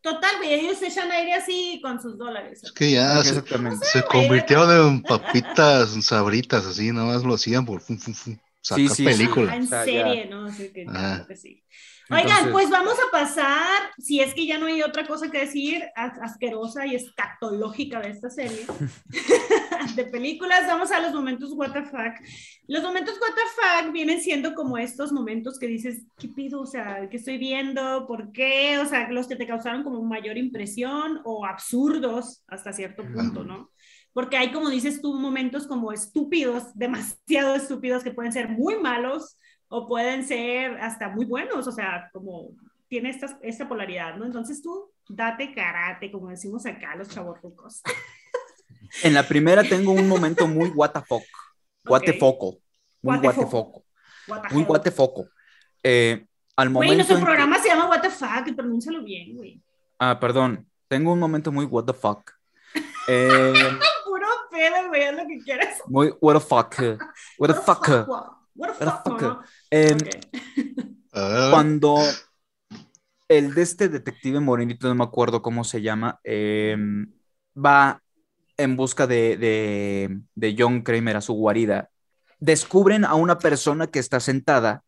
Total, 0.00 0.36
güey, 0.36 0.52
ellos 0.54 0.76
se 0.78 0.88
echan 0.88 1.10
aire 1.10 1.32
así 1.32 1.80
con 1.82 2.00
sus 2.00 2.18
dólares. 2.18 2.62
Es 2.62 2.72
que 2.72 2.90
ya 2.90 3.22
se, 3.22 3.30
Exactamente. 3.30 3.86
se 3.86 4.02
convirtieron 4.04 4.70
en 4.88 5.02
papitas 5.02 5.90
sabritas, 6.04 6.66
así, 6.66 6.92
nada 6.92 7.06
más 7.06 7.24
lo 7.24 7.34
hacían 7.34 7.64
por 7.64 7.80
fum, 7.80 7.98
fum, 7.98 8.12
fum, 8.12 8.36
sacar 8.64 8.80
Sí, 8.82 8.88
sí, 8.88 8.94
sí. 8.96 9.04
película. 9.04 9.52
Ah, 9.52 9.56
en 9.56 9.62
O 9.62 9.66
sea, 9.66 9.84
serie, 9.84 10.26
¿no? 10.26 10.50
Sí, 10.50 10.70
que, 10.72 10.86
Ah. 10.88 10.92
claro 10.92 11.26
que 11.26 11.36
sí. 11.36 11.62
Oigan, 12.10 12.26
Entonces- 12.28 12.52
pues 12.52 12.70
vamos 12.70 12.94
a 12.94 13.10
pasar, 13.10 13.90
si 13.98 14.20
es 14.20 14.34
que 14.34 14.46
ya 14.46 14.58
no 14.58 14.66
hay 14.66 14.82
otra 14.82 15.06
cosa 15.06 15.30
que 15.30 15.38
decir, 15.38 15.82
as- 15.96 16.18
asquerosa 16.20 16.86
y 16.86 16.94
escatológica 16.94 18.00
de 18.00 18.10
esta 18.10 18.28
serie, 18.28 18.66
de 19.96 20.04
películas, 20.06 20.66
vamos 20.66 20.90
a 20.92 21.00
los 21.00 21.12
momentos 21.14 21.52
what 21.54 21.72
the 21.72 21.82
fuck. 21.82 22.14
Los 22.66 22.82
momentos 22.82 23.14
what 23.20 23.34
the 23.34 23.84
fuck 23.84 23.92
vienen 23.92 24.20
siendo 24.20 24.54
como 24.54 24.76
estos 24.78 25.12
momentos 25.12 25.58
que 25.58 25.66
dices, 25.66 26.02
¿qué 26.18 26.28
pido? 26.28 26.60
O 26.60 26.66
sea, 26.66 27.08
¿qué 27.10 27.16
estoy 27.16 27.38
viendo? 27.38 28.06
¿Por 28.06 28.32
qué? 28.32 28.78
O 28.78 28.86
sea, 28.86 29.10
los 29.10 29.26
que 29.26 29.36
te 29.36 29.46
causaron 29.46 29.82
como 29.82 30.02
mayor 30.02 30.36
impresión 30.38 31.20
o 31.24 31.46
absurdos 31.46 32.42
hasta 32.48 32.72
cierto 32.72 33.02
punto, 33.04 33.44
¿no? 33.44 33.70
Porque 34.14 34.36
hay, 34.38 34.50
como 34.52 34.70
dices 34.70 35.02
tú, 35.02 35.12
momentos 35.18 35.66
como 35.66 35.92
estúpidos, 35.92 36.62
demasiado 36.74 37.54
estúpidos, 37.56 38.02
que 38.02 38.12
pueden 38.12 38.32
ser 38.32 38.48
muy 38.48 38.76
malos 38.76 39.36
o 39.68 39.86
pueden 39.86 40.24
ser 40.24 40.78
hasta 40.80 41.08
muy 41.10 41.24
buenos, 41.26 41.66
o 41.66 41.72
sea, 41.72 42.08
como 42.12 42.50
tiene 42.88 43.10
esta, 43.10 43.38
esta 43.42 43.68
polaridad, 43.68 44.14
¿no? 44.16 44.24
Entonces 44.24 44.62
tú 44.62 44.90
date 45.08 45.52
karate, 45.52 46.10
como 46.12 46.28
decimos 46.30 46.64
acá 46.64 46.94
los 46.96 47.08
chavorrucos. 47.10 47.82
En 49.02 49.12
la 49.14 49.26
primera 49.26 49.64
tengo 49.64 49.90
un 49.92 50.08
momento 50.08 50.46
muy 50.46 50.68
what 50.70 50.92
the 50.92 51.00
fuck. 51.00 51.22
What 51.86 52.02
the 52.02 52.12
foco. 52.12 52.58
Muy 53.02 53.16
What 53.16 53.20
the 53.20 53.26
what 53.26 53.34
the 53.34 53.40
fuck. 53.42 53.50
foco. 53.50 53.84
What 54.28 54.42
the 54.48 54.54
Muy 54.54 54.62
what 54.64 54.80
the 54.82 54.90
foco. 54.92 55.28
Eh, 55.82 56.24
al 56.56 56.68
Güey, 56.68 56.72
momento. 56.72 56.94
nuestro 56.94 57.16
en 57.16 57.20
que- 57.22 57.26
programa 57.26 57.58
se 57.58 57.68
llama 57.68 57.88
What 57.88 58.00
the 58.02 58.10
fuck, 58.10 58.54
pronúncialo 58.54 59.02
bien, 59.02 59.34
güey. 59.34 59.60
Ah, 59.98 60.20
perdón. 60.20 60.66
Tengo 60.86 61.12
un 61.12 61.18
momento 61.18 61.50
muy 61.50 61.64
what 61.64 61.84
the 61.84 61.92
fuck. 61.92 62.30
Eh, 63.08 63.52
pedo, 64.54 64.88
güey, 64.88 65.02
haz 65.04 65.14
lo 65.16 65.26
que 65.26 65.38
quieras. 65.44 65.78
muy 65.86 66.14
what 66.20 66.34
the 66.38 66.40
fuck. 66.40 66.74
What 67.38 67.48
the 67.48 67.54
fuck. 67.60 67.88
What 68.56 68.78
the 68.78 68.84
fuck. 68.84 69.44
Em, 69.70 69.98
cuando 71.50 71.98
el 73.28 73.54
de 73.54 73.62
este 73.62 73.88
detective 73.88 74.40
morenito, 74.40 74.86
no 74.88 74.94
me 74.94 75.04
acuerdo 75.04 75.42
cómo 75.42 75.64
se 75.64 75.82
llama, 75.82 76.20
em, 76.24 77.12
va 77.56 78.00
en 78.56 78.76
busca 78.76 79.06
de, 79.06 79.36
de, 79.36 80.20
de 80.34 80.56
John 80.56 80.82
Kramer 80.82 81.16
a 81.16 81.20
su 81.20 81.32
guarida, 81.34 81.90
descubren 82.38 83.04
a 83.04 83.14
una 83.14 83.38
persona 83.38 83.88
que 83.88 83.98
está 83.98 84.20
sentada 84.20 84.84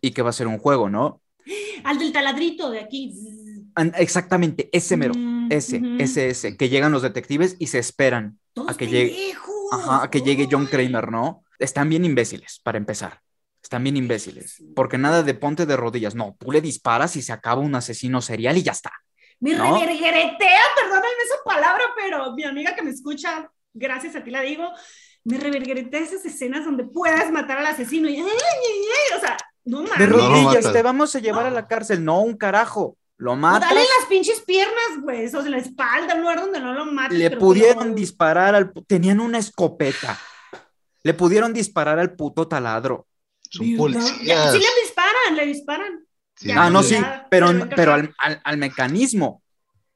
y 0.00 0.10
que 0.10 0.22
va 0.22 0.28
a 0.28 0.30
hacer 0.30 0.48
un 0.48 0.58
juego, 0.58 0.90
¿no? 0.90 1.20
Al 1.84 1.98
del 1.98 2.12
taladrito 2.12 2.70
de 2.70 2.80
aquí. 2.80 3.14
Exactamente, 3.96 4.68
ese 4.72 4.96
mero, 4.96 5.14
Mm, 5.16 5.31
ese, 5.56 5.78
ujú. 5.78 5.96
ese, 5.98 6.28
ese, 6.28 6.56
que 6.56 6.68
llegan 6.68 6.92
los 6.92 7.02
detectives 7.02 7.56
y 7.58 7.68
se 7.68 7.78
esperan 7.78 8.38
a 8.66 8.74
que 8.74 8.86
llegue-. 8.86 9.34
Ajá, 9.72 10.04
a 10.04 10.10
que 10.10 10.20
llegue 10.20 10.48
John. 10.50 10.66
Kramer, 10.66 11.10
¿no? 11.10 11.44
Están 11.58 11.88
bien 11.88 12.04
imbéciles, 12.04 12.60
para 12.62 12.78
empezar. 12.78 13.20
Están 13.62 13.84
bien 13.84 13.96
imbéciles. 13.96 14.62
Porque 14.74 14.98
nada 14.98 15.22
de 15.22 15.34
ponte 15.34 15.64
de 15.64 15.76
rodillas. 15.76 16.14
No, 16.14 16.36
tú 16.38 16.52
le 16.52 16.60
disparas 16.60 17.16
y 17.16 17.22
se 17.22 17.32
acaba 17.32 17.60
un 17.60 17.74
asesino 17.74 18.20
serial 18.20 18.58
y 18.58 18.62
ya 18.62 18.72
está. 18.72 18.92
Me 19.40 19.54
¿No? 19.54 19.78
revergeretea, 19.78 20.62
perdóname 20.76 21.06
esa 21.24 21.36
palabra, 21.44 21.84
pero 21.96 22.32
mi 22.34 22.44
amiga 22.44 22.74
que 22.74 22.82
me 22.82 22.90
escucha, 22.90 23.50
gracias 23.72 24.14
a 24.14 24.22
ti 24.22 24.30
la 24.30 24.42
digo, 24.42 24.68
me 25.24 25.38
revergeretea 25.38 26.00
esas 26.00 26.24
escenas 26.24 26.64
donde 26.64 26.84
puedas 26.84 27.30
matar 27.30 27.58
al 27.58 27.66
asesino 27.66 28.08
y, 28.08 28.16
ay, 28.16 28.22
ay, 28.22 28.28
ay, 28.28 29.16
o 29.16 29.20
sea, 29.20 29.36
no 29.64 29.82
mames. 29.82 29.98
De 29.98 30.06
rodillas, 30.06 30.72
te 30.72 30.82
vamos 30.82 31.14
a 31.14 31.20
llevar 31.20 31.46
a 31.46 31.50
la 31.50 31.66
cárcel. 31.66 32.04
No, 32.04 32.20
un 32.20 32.36
carajo. 32.36 32.96
Lo 33.18 33.32
O 33.32 33.36
matas. 33.36 33.68
dale 33.68 33.80
en 33.82 33.86
las 33.98 34.08
pinches 34.08 34.40
piernas, 34.40 35.00
güey, 35.00 35.26
o 35.34 35.40
en 35.40 35.50
la 35.52 35.58
espalda, 35.58 36.14
un 36.14 36.22
lugar 36.22 36.40
donde 36.40 36.58
no 36.60 36.72
lo 36.74 36.86
mates. 36.86 37.18
Le 37.18 37.30
pudieron 37.30 37.94
disparar 37.94 38.54
al... 38.54 38.72
Tenían 38.86 39.20
una 39.20 39.38
escopeta. 39.38 40.18
Le 41.04 41.14
pudieron 41.14 41.52
disparar 41.52 41.98
al 41.98 42.14
puto 42.14 42.48
taladro. 42.48 43.06
son 43.50 43.76
policías. 43.76 44.52
Sí 44.52 44.58
le 44.58 44.82
disparan, 44.82 45.36
le 45.36 45.46
disparan. 45.46 46.06
Sí, 46.36 46.48
Ya, 46.48 46.64
Ah, 46.64 46.70
no, 46.70 46.82
sí, 46.82 46.94
ya, 46.94 47.26
pero, 47.30 47.48
pero 47.76 47.92
al, 47.94 48.14
al- 48.18 48.40
al 48.42 48.56
mecanismo. 48.56 49.42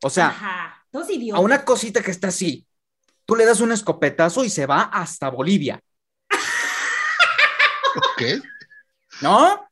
O 0.03 0.11
sea, 0.11 0.29
Ajá, 0.29 0.87
a 1.33 1.41
una 1.41 1.65
cosita 1.65 2.03
que 2.03 2.11
está 2.11 2.29
así. 2.29 2.67
Tú 3.25 3.35
le 3.35 3.45
das 3.45 3.61
un 3.61 3.73
escopetazo 3.73 4.45
y 4.45 4.51
se 4.51 4.67
va 4.67 4.83
hasta 4.83 5.31
Bolivia. 5.31 5.81
Ok. 7.97 8.23
¿No? 9.23 9.69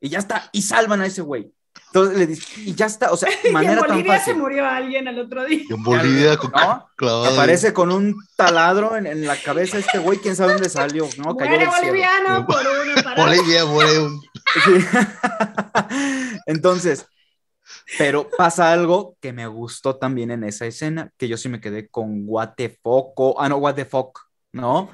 Y 0.00 0.08
ya 0.08 0.18
está. 0.18 0.48
Y 0.52 0.62
salvan 0.62 1.02
a 1.02 1.06
ese 1.06 1.20
güey. 1.22 1.52
Entonces 1.92 2.18
le 2.18 2.26
dices, 2.28 2.58
y 2.58 2.74
ya 2.74 2.86
está. 2.86 3.10
O 3.10 3.16
sea, 3.16 3.28
Y 3.44 3.48
en 3.48 3.52
manera 3.52 3.80
tan 3.80 3.90
Bolivia 3.90 4.20
se 4.20 4.34
murió 4.34 4.64
alguien 4.64 5.08
al 5.08 5.18
otro 5.18 5.44
día. 5.44 5.62
Y 5.68 5.72
en 5.72 5.82
Bolivia, 5.82 6.36
con 6.36 6.52
¿No? 6.52 6.88
clavado. 6.96 7.24
Aparece 7.34 7.72
con 7.72 7.90
un 7.90 8.14
taladro 8.36 8.96
en, 8.96 9.06
en 9.06 9.26
la 9.26 9.36
cabeza 9.36 9.78
este 9.78 9.98
güey, 9.98 10.18
quién 10.18 10.36
sabe 10.36 10.52
dónde 10.52 10.68
salió, 10.68 11.08
¿no? 11.18 11.36
Cayó 11.36 11.50
Muere 11.50 11.64
del 11.64 11.74
cielo. 11.74 11.86
boliviano 11.88 12.46
por 12.46 12.60
una 12.60 13.02
parada. 13.02 13.26
Bolivia, 13.26 13.64
Bolivia. 13.64 14.20
Sí. 14.64 15.98
Entonces, 16.46 17.06
pero 17.98 18.28
pasa 18.36 18.72
algo 18.72 19.16
que 19.20 19.32
me 19.32 19.46
gustó 19.46 19.96
también 19.96 20.30
en 20.30 20.44
esa 20.44 20.66
escena, 20.66 21.12
que 21.16 21.28
yo 21.28 21.36
sí 21.36 21.48
me 21.48 21.60
quedé 21.60 21.88
con 21.88 22.22
what 22.26 22.50
the 22.56 22.78
fuck, 22.82 23.18
ah, 23.38 23.48
no, 23.48 23.56
what 23.56 23.74
the 23.74 23.84
fuck, 23.84 24.18
¿no? 24.52 24.90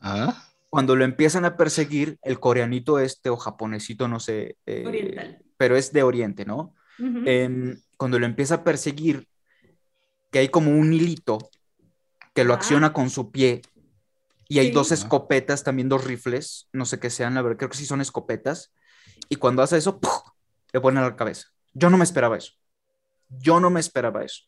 Ah, 0.00 0.48
Cuando 0.68 0.96
lo 0.96 1.04
empiezan 1.04 1.44
a 1.44 1.56
perseguir, 1.56 2.18
el 2.22 2.38
coreanito 2.40 2.98
este 2.98 3.30
o 3.30 3.36
japonesito, 3.36 4.06
no 4.06 4.20
sé, 4.20 4.56
eh, 4.66 4.84
Oriental. 4.86 5.43
Pero 5.56 5.76
es 5.76 5.92
de 5.92 6.02
Oriente, 6.02 6.44
¿no? 6.44 6.74
Em, 6.98 7.76
cuando 7.96 8.18
lo 8.18 8.26
empieza 8.26 8.56
a 8.56 8.64
perseguir, 8.64 9.26
que 10.30 10.38
hay 10.40 10.48
como 10.48 10.70
un 10.70 10.92
hilito 10.92 11.38
que 12.34 12.44
lo 12.44 12.52
Ah. 12.52 12.56
acciona 12.56 12.92
con 12.92 13.10
su 13.10 13.30
pie 13.30 13.62
y 14.48 14.58
hay 14.58 14.68
Sí. 14.68 14.72
dos 14.72 14.92
escopetas, 14.92 15.64
también 15.64 15.88
dos 15.88 16.04
rifles, 16.04 16.68
no 16.72 16.84
sé 16.86 16.98
qué 17.00 17.10
sean, 17.10 17.34
la 17.34 17.42
verdad, 17.42 17.58
creo 17.58 17.70
que 17.70 17.76
sí 17.76 17.86
son 17.86 18.00
escopetas. 18.00 18.72
Y 19.28 19.36
cuando 19.36 19.62
hace 19.62 19.76
eso, 19.76 20.00
¡puf! 20.00 20.12
le 20.72 20.80
pone 20.80 20.98
a 21.00 21.02
la 21.02 21.16
cabeza. 21.16 21.48
Yo 21.72 21.88
no 21.90 21.96
me 21.98 22.04
esperaba 22.04 22.36
eso. 22.36 22.52
Yo 23.28 23.60
no 23.60 23.70
me 23.70 23.80
esperaba 23.80 24.24
eso. 24.24 24.42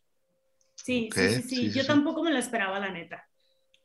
Sí, 0.75 1.09
sí, 1.13 1.41
sí, 1.41 1.71
Yo 1.71 1.85
tampoco 1.85 2.21
me 2.23 2.31
lo 2.31 2.37
esperaba, 2.37 2.79
la 2.79 2.91
neta. 2.91 3.27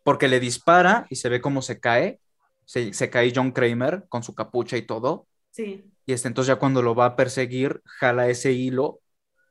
Porque 0.04 0.28
le 0.28 0.38
dispara 0.40 1.06
y 1.08 1.16
se 1.16 1.28
ve 1.28 1.40
cómo 1.40 1.62
se 1.62 1.78
cae. 1.80 2.20
Se, 2.64 2.92
se 2.92 3.10
cae 3.10 3.32
John 3.34 3.52
Kramer 3.52 4.04
con 4.08 4.22
su 4.22 4.34
capucha 4.34 4.76
y 4.76 4.82
todo. 4.82 5.26
Sí. 5.52 5.84
Y 6.04 6.12
este, 6.12 6.28
entonces 6.28 6.48
ya 6.48 6.58
cuando 6.58 6.82
lo 6.82 6.94
va 6.94 7.06
a 7.06 7.16
perseguir, 7.16 7.80
jala 7.84 8.28
ese 8.28 8.52
hilo 8.52 9.00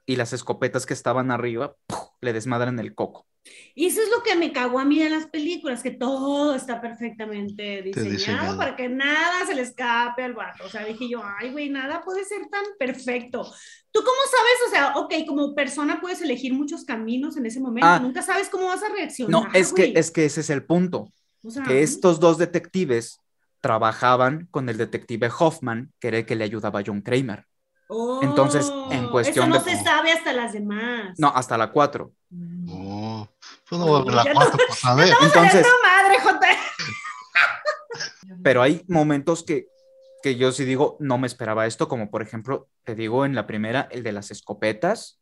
y 0.05 0.17
las 0.17 0.33
escopetas 0.33 0.85
que 0.85 0.93
estaban 0.93 1.31
arriba 1.31 1.75
le 2.19 2.33
desmadran 2.33 2.79
el 2.79 2.93
coco. 2.93 3.25
Y 3.73 3.87
eso 3.87 4.01
es 4.01 4.09
lo 4.09 4.21
que 4.21 4.35
me 4.35 4.51
cagó 4.51 4.79
a 4.79 4.85
mí 4.85 4.99
de 4.99 5.09
las 5.09 5.25
películas, 5.27 5.81
que 5.81 5.91
todo 5.91 6.53
está 6.53 6.79
perfectamente 6.79 7.81
diseñado, 7.81 8.57
para 8.57 8.75
que 8.75 8.87
nada 8.87 9.45
se 9.47 9.55
le 9.55 9.61
escape 9.61 10.23
al 10.23 10.33
vato. 10.33 10.65
O 10.65 10.69
sea, 10.69 10.85
dije 10.85 11.09
yo, 11.09 11.21
ay, 11.39 11.51
güey, 11.51 11.69
nada 11.69 12.03
puede 12.03 12.23
ser 12.25 12.47
tan 12.51 12.63
perfecto. 12.77 13.43
¿Tú 13.91 14.01
cómo 14.01 14.19
sabes? 14.29 14.67
O 14.67 14.69
sea, 14.69 14.97
ok, 14.97 15.27
como 15.27 15.55
persona 15.55 15.99
puedes 15.99 16.21
elegir 16.21 16.53
muchos 16.53 16.83
caminos 16.83 17.37
en 17.37 17.45
ese 17.45 17.59
momento, 17.59 17.87
ah. 17.87 17.99
nunca 17.99 18.21
sabes 18.21 18.49
cómo 18.49 18.67
vas 18.67 18.83
a 18.83 18.89
reaccionar. 18.89 19.31
No, 19.31 19.53
es 19.53 19.73
que, 19.73 19.93
es 19.95 20.11
que 20.11 20.25
ese 20.25 20.41
es 20.41 20.49
el 20.51 20.63
punto. 20.63 21.11
que 21.67 21.81
estos 21.81 22.19
dos 22.19 22.37
detectives 22.37 23.19
trabajaban 23.61 24.47
con 24.51 24.69
el 24.69 24.77
detective 24.77 25.29
Hoffman, 25.39 25.93
que 25.99 26.09
era 26.09 26.17
el 26.19 26.25
que 26.25 26.35
le 26.35 26.43
ayudaba 26.43 26.79
a 26.79 26.83
John 26.85 27.01
Kramer. 27.01 27.45
Entonces, 28.21 28.71
en 28.89 29.05
oh, 29.05 29.11
cuestión 29.11 29.51
eso 29.51 29.59
no 29.59 29.63
se 29.63 29.83
sabe 29.83 30.13
hasta 30.13 30.31
las 30.31 30.53
demás. 30.53 31.13
No, 31.17 31.27
hasta 31.27 31.57
la 31.57 31.71
4. 31.71 32.11
No, 32.29 33.29
yo 33.69 33.77
no 33.77 33.85
voy 33.85 34.01
a 34.01 34.05
ver 34.05 34.13
la 34.13 34.33
4 34.33 34.59
por 34.67 34.75
saber. 34.75 35.13
Entonces, 35.21 35.67
madre, 35.83 36.17
pero 38.43 38.61
hay 38.61 38.83
momentos 38.87 39.43
que, 39.43 39.67
que 40.23 40.37
yo 40.37 40.51
sí 40.51 40.63
digo, 40.65 40.97
no 40.99 41.17
me 41.17 41.27
esperaba 41.27 41.67
esto, 41.67 41.87
como 41.87 42.09
por 42.09 42.21
ejemplo, 42.21 42.69
te 42.83 42.95
digo 42.95 43.25
en 43.25 43.35
la 43.35 43.45
primera, 43.45 43.87
el 43.91 44.03
de 44.03 44.11
las 44.11 44.31
escopetas. 44.31 45.19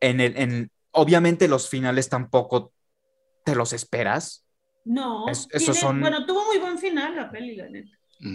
En 0.00 0.20
el, 0.20 0.36
en, 0.36 0.70
obviamente 0.92 1.48
los 1.48 1.68
finales 1.68 2.08
tampoco 2.08 2.72
te 3.44 3.54
los 3.54 3.72
esperas. 3.72 4.45
No, 4.86 5.26
son, 5.34 6.00
bueno, 6.00 6.24
tuvo 6.24 6.44
muy 6.46 6.58
buen 6.58 6.78
final 6.78 7.16
la 7.16 7.28
peli, 7.28 7.56
la 7.56 7.68
neta. 7.68 7.90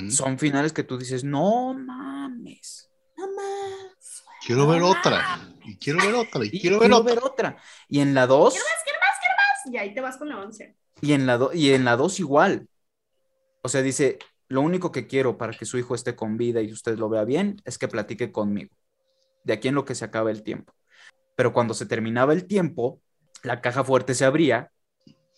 Son 0.10 0.38
finales 0.38 0.74
que 0.74 0.84
tú 0.84 0.98
dices, 0.98 1.24
no 1.24 1.74
mames. 1.74 2.92
No 3.16 3.26
mames. 3.28 4.24
Quiero 4.46 4.68
ver 4.68 4.82
otra. 4.82 5.40
Y 5.64 5.78
quiero 5.78 6.00
ver 6.00 6.14
otra. 6.14 6.44
Y, 6.44 6.60
quiero, 6.60 6.80
ver, 6.80 7.20
otra. 7.24 7.56
Y 7.88 8.02
en 8.02 8.14
la 8.14 8.28
2. 8.28 8.54
Quiero 8.54 8.66
más, 8.66 8.84
quiero 8.84 9.00
más, 9.00 9.20
quiero 9.20 9.36
más. 9.38 9.74
Y 9.74 9.78
ahí 9.78 9.94
te 9.94 10.02
vas 10.02 10.18
con 10.18 10.28
la 10.28 10.40
11. 10.40 10.76
Y 11.02 11.14
en 11.14 11.26
la 11.26 11.38
2 11.38 11.56
y 11.56 11.74
en 11.74 11.86
la 11.86 11.96
2 11.96 12.20
igual. 12.20 12.68
O 13.62 13.70
sea, 13.70 13.82
dice, 13.82 14.20
lo 14.50 14.60
único 14.60 14.92
que 14.92 15.08
quiero 15.08 15.38
para 15.38 15.54
que 15.54 15.66
su 15.66 15.78
hijo 15.78 15.96
esté 15.96 16.18
con 16.18 16.36
vida 16.36 16.62
y 16.62 16.74
usted 16.74 16.98
lo 16.98 17.08
vea 17.08 17.24
bien 17.24 17.62
es 17.64 17.78
que 17.78 17.88
platique 17.88 18.34
conmigo. 18.34 18.76
De 19.46 19.54
aquí 19.54 19.70
en 19.70 19.76
lo 19.76 19.86
que 19.86 19.96
se 19.96 20.04
acaba 20.04 20.32
el 20.32 20.44
tiempo. 20.44 20.74
Pero 21.38 21.54
cuando 21.54 21.74
se 21.74 21.86
terminaba 21.86 22.34
el 22.34 22.46
tiempo, 22.46 23.00
la 23.42 23.62
caja 23.62 23.86
fuerte 23.86 24.16
se 24.16 24.26
abría 24.26 24.70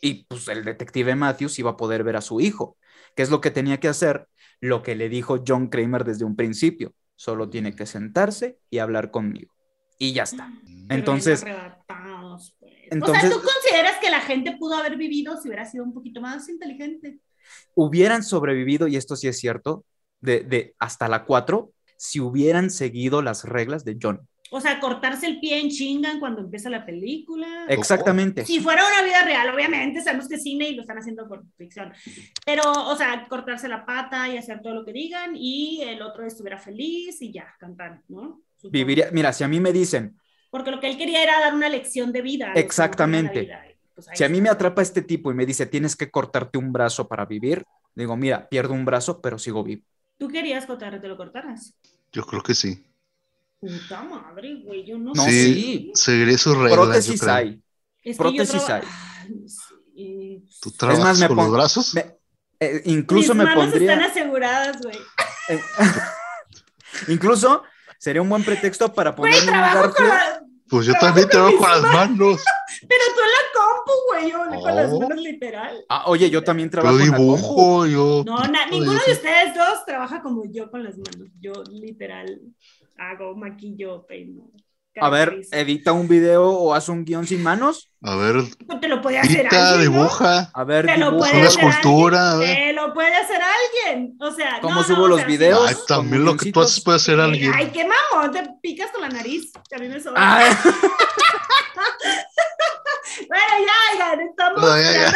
y 0.04 0.26
pues 0.26 0.50
el 0.50 0.66
detective 0.66 1.16
Matthews 1.16 1.58
iba 1.60 1.72
a 1.72 1.78
poder 1.78 2.04
ver 2.04 2.18
a 2.18 2.22
su 2.22 2.42
hijo, 2.42 2.78
que 3.16 3.24
es 3.24 3.30
lo 3.30 3.40
que 3.40 3.52
tenía 3.52 3.80
que 3.80 3.88
hacer, 3.88 4.28
lo 4.60 4.84
que 4.84 4.96
le 4.96 5.08
dijo 5.08 5.42
John 5.48 5.70
Kramer 5.70 6.04
desde 6.04 6.26
un 6.26 6.36
principio, 6.36 6.94
solo 7.16 7.50
tiene 7.50 7.74
que 7.74 7.86
sentarse 7.86 8.60
y 8.70 8.80
hablar 8.80 9.12
conmigo. 9.12 9.56
Y 9.98 10.12
ya 10.12 10.24
está. 10.24 10.52
entonces, 10.90 11.46
entonces, 12.92 13.24
o 13.24 13.28
sea, 13.28 13.30
¿tú 13.30 13.42
consideras 13.42 13.98
que 14.02 14.10
la 14.10 14.20
gente 14.20 14.58
pudo 14.60 14.76
haber 14.76 14.98
vivido 14.98 15.42
si 15.42 15.48
hubiera 15.48 15.64
sido 15.66 15.86
un 15.86 15.94
poquito 15.94 16.20
más 16.20 16.50
inteligente? 16.50 17.20
Hubieran 17.74 18.24
sobrevivido, 18.24 18.90
y 18.90 18.98
esto 18.98 19.16
sí 19.16 19.30
es 19.30 19.40
cierto, 19.40 19.86
de, 20.20 20.42
de 20.42 20.76
hasta 20.80 21.08
la 21.08 21.24
4, 21.24 21.72
si 21.96 22.20
hubieran 22.20 22.72
seguido 22.72 23.22
las 23.22 23.46
reglas 23.46 23.86
de 23.86 23.98
John. 24.02 24.28
O 24.56 24.62
sea, 24.62 24.80
cortarse 24.80 25.26
el 25.26 25.40
pie 25.40 25.60
en 25.60 25.70
chingan 25.70 26.20
cuando 26.20 26.42
empieza 26.42 26.70
la 26.70 26.86
película. 26.86 27.66
Exactamente. 27.68 28.46
Si 28.46 28.60
fuera 28.60 28.86
una 28.86 29.02
vida 29.04 29.24
real, 29.24 29.50
obviamente, 29.52 30.00
sabemos 30.00 30.30
que 30.30 30.36
es 30.36 30.44
cine 30.44 30.70
y 30.70 30.76
lo 30.76 30.82
están 30.82 31.00
haciendo 31.00 31.28
por 31.28 31.44
ficción. 31.58 31.92
Pero, 32.46 32.62
o 32.72 32.96
sea, 32.96 33.26
cortarse 33.28 33.68
la 33.68 33.84
pata 33.84 34.30
y 34.30 34.38
hacer 34.38 34.62
todo 34.62 34.76
lo 34.76 34.86
que 34.86 34.94
digan 34.94 35.36
y 35.36 35.82
el 35.82 36.04
otro 36.04 36.24
estuviera 36.24 36.60
feliz 36.60 37.20
y 37.24 37.32
ya, 37.32 37.48
cantar, 37.60 38.04
¿no? 38.08 38.44
Viviría, 38.62 39.10
mira, 39.12 39.34
si 39.34 39.44
a 39.44 39.48
mí 39.48 39.60
me 39.60 39.74
dicen... 39.74 40.20
Porque 40.52 40.70
lo 40.70 40.80
que 40.80 40.88
él 40.88 41.00
quería 41.00 41.24
era 41.24 41.40
dar 41.40 41.56
una 41.56 41.68
lección 41.68 42.12
de 42.12 42.22
vida. 42.22 42.54
Exactamente. 42.54 43.50
Pues 43.96 44.08
si 44.14 44.24
a 44.24 44.30
mí 44.30 44.40
me 44.40 44.50
atrapa 44.50 44.84
este 44.84 45.02
tipo 45.02 45.32
y 45.32 45.34
me 45.34 45.48
dice, 45.48 45.66
tienes 45.66 45.96
que 45.96 46.12
cortarte 46.12 46.60
un 46.60 46.72
brazo 46.72 47.08
para 47.08 47.26
vivir, 47.26 47.64
digo, 47.96 48.16
mira, 48.16 48.48
pierdo 48.50 48.76
un 48.76 48.86
brazo, 48.86 49.20
pero 49.20 49.40
sigo 49.40 49.64
vivo. 49.64 49.82
¿Tú 50.20 50.28
querías 50.28 50.68
cortarte, 50.68 51.08
lo 51.08 51.18
cortaras? 51.18 51.74
Yo 52.12 52.24
creo 52.24 52.44
que 52.44 52.54
sí. 52.54 52.86
Puta 53.64 54.04
madre, 54.04 54.56
güey, 54.62 54.86
yo 54.86 54.98
no, 54.98 55.16
sé. 55.16 55.32
Sí, 55.32 55.92
seguiré 55.96 56.38
sus 56.38 56.58
reglas. 56.58 56.74
Prótesis 56.74 57.24
hay. 57.24 57.62
Prótesis 58.18 58.70
hay. 58.70 58.84
¿Tú 60.62 60.72
trabajas 60.72 61.24
con 61.24 61.38
los 61.38 61.52
brazos? 61.52 61.96
Eh, 62.60 62.82
incluso 62.86 63.34
Mis 63.34 63.38
me 63.38 63.44
manos 63.46 63.64
pondría. 63.64 63.94
están 63.94 64.12
aseguradas, 64.12 64.82
güey. 64.82 64.98
Eh, 65.48 65.62
incluso 67.08 67.64
sería 67.98 68.22
un 68.22 68.28
buen 68.28 68.44
pretexto 68.44 68.94
para 68.94 69.16
poner 69.16 69.34
un 69.48 69.94
Pues 70.68 70.86
yo 70.86 70.94
también 71.00 71.30
trabajo 71.30 71.58
con 71.58 71.72
las 71.72 71.82
manos. 71.84 72.44
Pero 72.82 73.04
tú 73.16 73.22
en 73.22 73.32
la 73.32 73.44
compu, 73.54 73.92
güey, 74.10 74.30
yo 74.30 74.62
con 74.62 74.76
las 74.76 74.92
manos 74.92 75.22
literal. 75.22 75.86
Ah, 75.88 76.04
oye, 76.08 76.30
yo 76.30 76.44
también 76.44 76.70
trabajo 76.70 77.00
yo 77.00 77.06
dibujo, 77.06 77.86
yo. 77.86 78.24
No, 78.26 78.40
ninguno 78.70 79.00
de 79.06 79.14
ustedes 79.14 79.56
dos 79.56 79.86
trabaja 79.86 80.22
como 80.22 80.44
yo 80.52 80.70
con 80.70 80.84
las 80.84 80.98
manos. 80.98 81.30
Yo 81.40 81.54
literal 81.72 82.42
hago, 82.98 83.36
maquillo, 83.36 84.06
peino. 84.06 84.52
A 85.02 85.10
ver, 85.10 85.42
edita 85.52 85.92
un 85.92 86.08
video 86.08 86.52
o 86.52 86.76
haz 86.76 86.88
un 86.88 87.04
guion 87.04 87.26
sin 87.26 87.42
manos. 87.42 87.90
A 88.04 88.16
ver. 88.16 88.36
No 88.68 88.80
te 88.80 88.88
lo 88.88 89.02
puede 89.02 89.18
hacer 89.18 89.48
alguien. 89.48 89.92
dibuja. 89.92 90.52
A 90.54 90.64
ver, 90.64 90.86
te 90.86 90.94
dibuja. 90.94 91.32
una 91.32 91.48
escultura. 91.48 92.38
Te 92.40 92.74
lo 92.74 92.94
puede 92.94 93.16
hacer 93.16 93.42
alguien. 93.42 94.16
O 94.20 94.32
sea, 94.32 94.60
¿cómo 94.62 94.84
subo 94.84 95.08
los 95.08 95.26
videos? 95.26 95.68
Ay, 95.68 95.76
también 95.88 96.24
lo 96.24 96.38
que 96.38 96.52
tú 96.52 96.62
haces 96.62 96.84
puede 96.84 96.98
hacer 96.98 97.20
alguien. 97.20 97.52
Ay, 97.56 97.72
qué 97.72 97.88
mamón, 97.88 98.32
te 98.32 98.44
picas 98.62 98.92
con 98.92 99.02
la 99.02 99.10
nariz. 99.10 99.52
A 99.56 99.80
mí 99.80 99.88
me 99.88 100.00
sobra. 100.00 100.22
Ah. 100.22 100.62
bueno, 103.28 103.54
ya, 103.66 103.98
ya, 103.98 104.14
estamos. 104.22 104.62
No, 104.62 104.80
ya, 104.80 104.92
ya. 104.92 105.14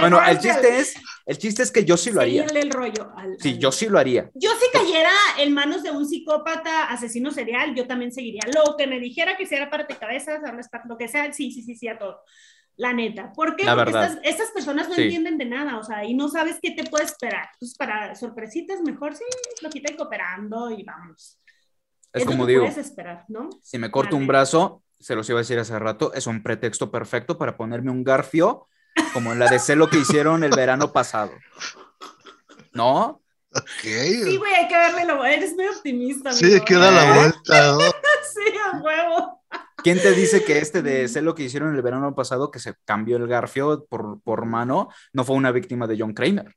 Bueno, 0.00 0.24
el 0.24 0.38
chiste 0.38 0.78
es 0.78 0.94
el 1.28 1.36
chiste 1.36 1.62
es 1.62 1.70
que 1.70 1.84
yo 1.84 1.98
sí 1.98 2.10
lo 2.10 2.22
haría. 2.22 2.46
el 2.46 2.70
rollo. 2.70 3.12
sí, 3.38 3.58
yo 3.58 3.70
sí 3.70 3.86
lo 3.90 3.98
haría. 3.98 4.30
Yo 4.32 4.50
si 4.58 4.77
cayera 4.88 5.12
en 5.38 5.52
manos 5.52 5.82
de 5.82 5.90
un 5.90 6.06
psicópata 6.06 6.84
asesino 6.90 7.30
serial, 7.30 7.74
yo 7.74 7.86
también 7.86 8.12
seguiría. 8.12 8.42
Lo 8.54 8.76
que 8.76 8.86
me 8.86 9.00
dijera 9.00 9.36
que 9.36 9.46
sea 9.46 9.70
parte 9.70 9.96
cabezas, 9.96 10.40
lo 10.88 10.96
que 10.96 11.08
sea, 11.08 11.32
sí, 11.32 11.52
sí, 11.52 11.62
sí, 11.62 11.76
sí, 11.76 11.88
a 11.88 11.98
todo. 11.98 12.20
La 12.76 12.92
neta. 12.92 13.32
¿Por 13.32 13.56
qué? 13.56 13.64
Porque 13.64 14.20
estas, 14.22 14.50
personas 14.52 14.88
no 14.88 14.94
entienden 14.94 15.36
de 15.36 15.46
nada, 15.46 15.78
o 15.78 15.84
sea, 15.84 16.04
y 16.04 16.14
no 16.14 16.28
sabes 16.28 16.58
qué 16.62 16.70
te 16.70 16.84
puede 16.84 17.04
esperar. 17.04 17.48
Entonces, 17.54 17.76
para 17.76 18.14
sorpresitas, 18.14 18.80
mejor 18.82 19.16
sí, 19.16 19.24
lo 19.62 19.70
quita 19.70 19.92
y 19.92 19.96
cooperando 19.96 20.70
y 20.70 20.84
vamos. 20.84 21.40
Es, 22.12 22.24
como 22.24 22.46
digo, 22.46 22.62
puedes 22.62 22.78
esperar, 22.78 23.24
¿no? 23.28 23.50
Si 23.62 23.78
me 23.78 23.90
corto 23.90 24.16
un 24.16 24.26
brazo, 24.26 24.82
se 24.98 25.14
los 25.14 25.28
iba 25.28 25.38
a 25.38 25.42
decir 25.42 25.58
hace 25.58 25.78
rato, 25.78 26.14
es 26.14 26.26
un 26.26 26.42
pretexto 26.42 26.90
perfecto 26.90 27.36
para 27.36 27.56
ponerme 27.56 27.90
un 27.90 28.04
garfio 28.04 28.68
como 29.12 29.32
en 29.32 29.38
la 29.38 29.48
de 29.48 29.76
lo 29.76 29.88
que 29.88 29.98
hicieron 29.98 30.44
el 30.44 30.50
verano 30.50 30.92
pasado. 30.92 31.32
¿No? 32.72 33.22
Sí, 33.80 34.36
güey, 34.36 34.54
hay 34.54 34.68
que 34.68 34.74
darle 34.74 35.04
la 35.04 35.14
vuelta. 35.14 35.36
Eres 35.36 35.54
muy 35.54 35.66
optimista. 35.66 36.32
Sí, 36.32 36.54
hay 36.54 36.60
que 36.60 36.74
dar 36.74 36.92
la 36.92 37.12
vuelta. 37.18 37.76
sí, 38.32 38.58
a 38.72 38.78
huevo. 38.78 39.42
¿Quién 39.76 40.00
te 40.00 40.12
dice 40.12 40.44
que 40.44 40.58
este 40.58 40.82
de 40.82 41.08
sé 41.08 41.22
lo 41.22 41.34
que 41.34 41.44
hicieron 41.44 41.74
el 41.74 41.82
verano 41.82 42.14
pasado, 42.14 42.50
que 42.50 42.58
se 42.58 42.74
cambió 42.84 43.16
el 43.16 43.28
garfio 43.28 43.86
por, 43.88 44.20
por 44.22 44.44
mano, 44.44 44.88
no 45.12 45.24
fue 45.24 45.36
una 45.36 45.52
víctima 45.52 45.86
de 45.86 45.96
John 45.98 46.14
Kramer? 46.14 46.54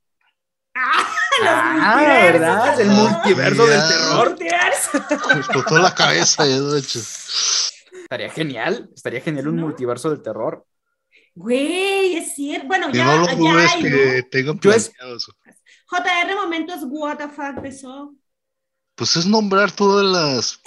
Ah, 0.75 1.15
ah 1.43 2.01
¿verdad? 2.23 2.81
El 2.81 2.89
multiverso 2.89 3.67
del 3.67 3.81
terror. 3.87 4.37
Me 5.33 5.39
explotó 5.39 5.77
la 5.77 5.93
cabeza. 5.93 6.45
de 6.45 6.79
hecho. 6.79 6.99
Estaría 8.03 8.29
genial, 8.29 8.89
estaría 8.93 9.21
genial 9.21 9.47
un 9.47 9.57
multiverso 9.57 10.09
del 10.09 10.21
terror. 10.21 10.65
Güey, 11.33 12.17
es 12.17 12.35
cierto. 12.35 12.67
Bueno, 12.67 12.91
ya. 12.91 13.05
No 13.05 13.25
lo 13.25 13.35
dudes 13.35 13.71
que 13.79 14.23
tengan 14.29 14.59
JR 15.91 16.35
Momentos, 16.35 16.79
what 16.83 17.17
the 17.17 17.27
fuck 17.27 17.63
eso. 17.65 18.15
Pues 18.95 19.15
es 19.17 19.25
nombrar 19.25 19.71
todas 19.71 20.05
las 20.05 20.61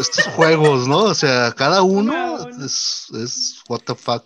estos 0.00 0.26
juegos, 0.34 0.88
¿no? 0.88 1.04
O 1.04 1.14
sea, 1.14 1.52
cada 1.52 1.82
uno 1.82 2.48
es, 2.48 3.06
es 3.14 3.62
what 3.68 3.80
the 3.86 3.94
fuck. 3.94 4.24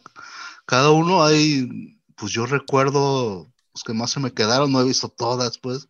Cada 0.66 0.90
uno 0.90 1.22
hay, 1.24 1.98
pues 2.14 2.32
yo 2.32 2.46
recuerdo 2.46 3.46
los 3.74 3.84
que 3.84 3.92
más 3.92 4.10
se 4.10 4.20
me 4.20 4.32
quedaron, 4.32 4.72
no 4.72 4.80
he 4.80 4.84
visto 4.84 5.08
todas, 5.08 5.58
pues. 5.58 5.88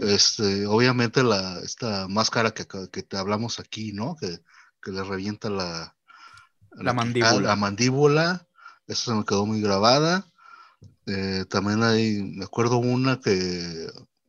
Este, 0.00 0.66
obviamente 0.66 1.22
la, 1.22 1.58
esta 1.60 2.06
máscara 2.08 2.52
que, 2.52 2.66
que 2.66 3.02
te 3.02 3.16
hablamos 3.16 3.58
aquí, 3.58 3.92
¿no? 3.92 4.16
Que, 4.16 4.40
que 4.80 4.92
le 4.92 5.02
revienta 5.02 5.50
la, 5.50 5.96
la, 6.70 6.92
mandíbula. 6.92 7.40
La 7.40 7.56
mandíbula. 7.56 8.48
Eso 8.86 9.10
se 9.10 9.16
me 9.16 9.24
quedó 9.24 9.44
muy 9.44 9.60
grabada. 9.60 10.26
Eh, 11.06 11.44
también 11.48 11.82
hay, 11.82 12.22
me 12.22 12.44
acuerdo 12.44 12.78
una 12.78 13.20
que 13.20 13.86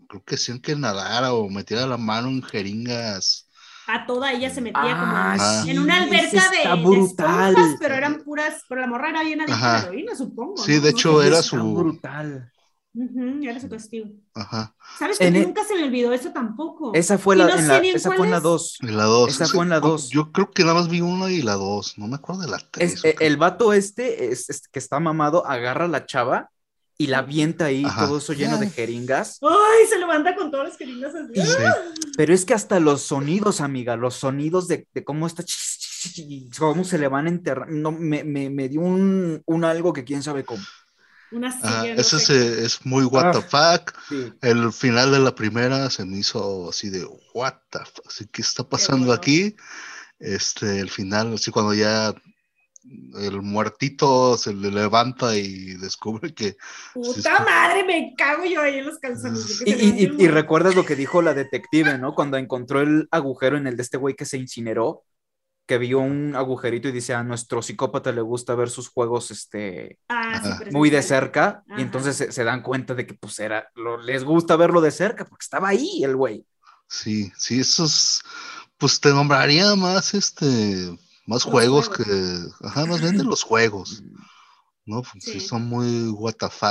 creo 0.07 0.23
que 0.23 0.35
decían 0.35 0.59
que 0.59 0.75
nadara 0.75 1.33
o 1.33 1.49
metiera 1.49 1.85
la 1.87 1.97
mano 1.97 2.29
en 2.29 2.43
jeringas 2.43 3.47
a 3.87 4.05
toda 4.05 4.33
ella 4.33 4.49
se 4.49 4.59
metía 4.59 4.81
como 4.81 5.13
ah, 5.15 5.63
en, 5.65 5.79
una 5.79 6.03
alberca 6.03 6.49
de, 6.49 7.03
esponjas, 7.03 7.75
pero 7.79 7.95
eran 7.95 8.21
puras, 8.21 8.63
pero 8.67 8.81
la 8.81 8.87
morra 8.87 9.09
era 9.11 9.23
llena 9.23 9.45
de 9.45 9.87
heroína, 9.87 10.13
supongo. 10.13 10.57
Sí, 10.57 10.79
de 10.79 10.89
hecho 10.89 11.23
era 11.23 11.41
su... 11.41 11.73
brutal. 11.73 12.51
era 12.93 13.59
su 13.61 13.69
castigo. 13.69 14.09
Ajá. 14.33 14.75
¿Sabes 14.99 15.17
que 15.17 15.27
e- 15.27 15.31
nunca 15.31 15.63
se 15.63 15.75
me 15.75 15.85
olvidó 15.85 16.11
eso 16.11 16.31
tampoco? 16.33 16.91
Esa 16.93 17.17
fue, 17.17 17.37
la, 17.37 17.47
en 17.47 17.65
la, 17.65 17.77
esa 17.77 18.11
fue 18.11 18.25
en 18.25 18.31
la 18.31 18.41
2. 18.41 18.79
En 18.81 18.97
la 18.97 19.05
2. 19.05 19.29
Esa 19.29 19.47
fue 19.47 19.63
en 19.63 19.69
la 19.69 19.79
2. 19.79 20.09
Yo 20.09 20.33
creo 20.33 20.51
que 20.51 20.63
nada 20.63 20.73
más 20.73 20.89
vi 20.89 20.99
una 20.99 21.31
y 21.31 21.41
la 21.41 21.53
2. 21.53 21.97
No 21.97 22.07
me 22.07 22.15
acuerdo 22.15 22.41
de 22.41 22.49
la 22.49 22.59
3. 22.59 23.05
E, 23.05 23.15
el 23.21 23.37
vato 23.37 23.71
este 23.71 24.33
es, 24.33 24.67
que 24.69 24.79
está 24.79 24.99
mamado, 24.99 25.47
agarra 25.47 25.85
a 25.85 25.87
la 25.87 26.05
chava 26.05 26.51
y 26.97 27.07
la 27.07 27.19
avienta 27.19 27.65
ahí, 27.65 27.85
todo 27.99 28.17
eso 28.17 28.33
lleno 28.33 28.57
de 28.57 28.69
jeringas. 28.69 29.37
¡Ay! 29.43 29.87
Se 29.87 29.99
levanta 29.99 30.35
con 30.35 30.49
todas 30.49 30.69
las 30.69 30.77
jeringas 30.77 31.13
así. 31.13 31.39
¡Ah! 31.63 31.75
Pero 32.15 32.33
es 32.33 32.43
que 32.43 32.55
hasta 32.55 32.79
los 32.79 33.03
sonidos, 33.03 33.61
amiga, 33.61 33.95
los 33.95 34.15
sonidos 34.15 34.67
de, 34.67 34.87
cómo 35.05 35.27
está, 35.27 35.43
cómo 36.57 36.83
se 36.83 36.97
le 36.97 37.07
van 37.07 37.27
a 37.27 37.29
enterrar, 37.29 37.69
no, 37.69 37.91
me, 37.91 38.23
me, 38.23 38.69
dio 38.69 38.81
un, 38.81 39.43
un, 39.45 39.63
algo 39.63 39.93
que 39.93 40.03
quién 40.03 40.23
sabe 40.23 40.43
cómo. 40.43 40.63
Una 41.29 41.55
ah, 41.61 41.85
eso 41.85 42.17
es, 42.17 42.85
muy 42.85 43.03
what 43.03 43.33
the 43.33 43.45
ah, 43.51 43.77
fuck. 43.77 43.93
El 44.41 44.71
final 44.71 45.11
de 45.11 45.19
la 45.19 45.35
primera 45.35 45.89
se 45.89 46.05
me 46.05 46.17
hizo 46.17 46.69
así 46.69 46.89
de 46.89 47.05
what 47.33 47.55
the 47.69 47.79
fuck, 47.79 48.07
así 48.07 48.25
que 48.27 48.41
está 48.41 48.67
pasando 48.67 49.13
aquí. 49.13 49.55
Este, 50.19 50.79
el 50.79 50.89
final, 50.89 51.35
así 51.35 51.51
cuando 51.51 51.75
ya 51.75 52.15
el 53.15 53.41
muertito 53.41 54.37
se 54.37 54.53
le 54.53 54.71
levanta 54.71 55.35
y 55.35 55.73
descubre 55.75 56.33
que... 56.33 56.57
Puta 56.93 57.43
madre, 57.43 57.83
me 57.83 58.13
cago 58.15 58.45
yo 58.45 58.61
ahí 58.61 58.77
en 58.79 58.85
los 58.85 58.99
calzones. 58.99 59.63
Y, 59.65 60.27
recuerdas 60.27 60.75
lo 60.75 60.85
que 60.85 60.95
dijo 60.95 61.21
la 61.21 61.33
detective, 61.33 61.97
¿no? 61.97 62.13
Cuando 62.13 62.37
encontró 62.37 62.81
el 62.81 63.07
agujero 63.11 63.57
en 63.57 63.67
el 63.67 63.77
de 63.77 63.83
este 63.83 63.97
güey 63.97 64.15
que 64.15 64.25
se 64.25 64.37
incineró, 64.37 65.03
que 65.65 65.77
vio 65.77 65.99
un 65.99 66.35
agujerito 66.35 66.87
y 66.87 66.93
dice, 66.93 67.13
a 67.13 67.23
nuestro 67.23 67.61
psicópata 67.61 68.11
le 68.11 68.21
gusta 68.21 68.55
ver 68.55 68.69
sus 68.69 68.87
juegos 68.87 69.31
este, 69.31 69.99
ah, 70.07 70.59
muy 70.71 70.89
de 70.89 71.01
cerca, 71.01 71.63
y 71.77 71.81
entonces 71.81 72.33
se, 72.33 72.43
dan 72.43 72.61
cuenta 72.61 72.95
de 72.95 73.05
que 73.05 73.15
pues 73.15 73.37
era, 73.39 73.67
les 74.05 74.23
gusta 74.23 74.55
verlo 74.55 74.79
de 74.79 74.91
cerca, 74.91 75.25
porque 75.25 75.43
estaba 75.43 75.69
ahí 75.69 76.03
el 76.03 76.15
güey. 76.15 76.45
Sí, 76.87 77.31
sí, 77.37 77.59
esos, 77.59 78.23
pues 78.77 79.01
te 79.01 79.09
nombraría 79.09 79.75
más 79.75 80.13
este 80.13 80.97
más 81.27 81.43
juegos, 81.43 81.89
que. 81.89 82.03
Ajá, 82.61 82.85
más 82.85 83.01
venden 83.01 83.27
los 83.27 83.43
juegos. 83.43 84.01
¿No? 84.85 85.03
Pues, 85.03 85.23
sí. 85.23 85.39
son 85.39 85.67
muy 85.67 86.07
WTF. 86.09 86.63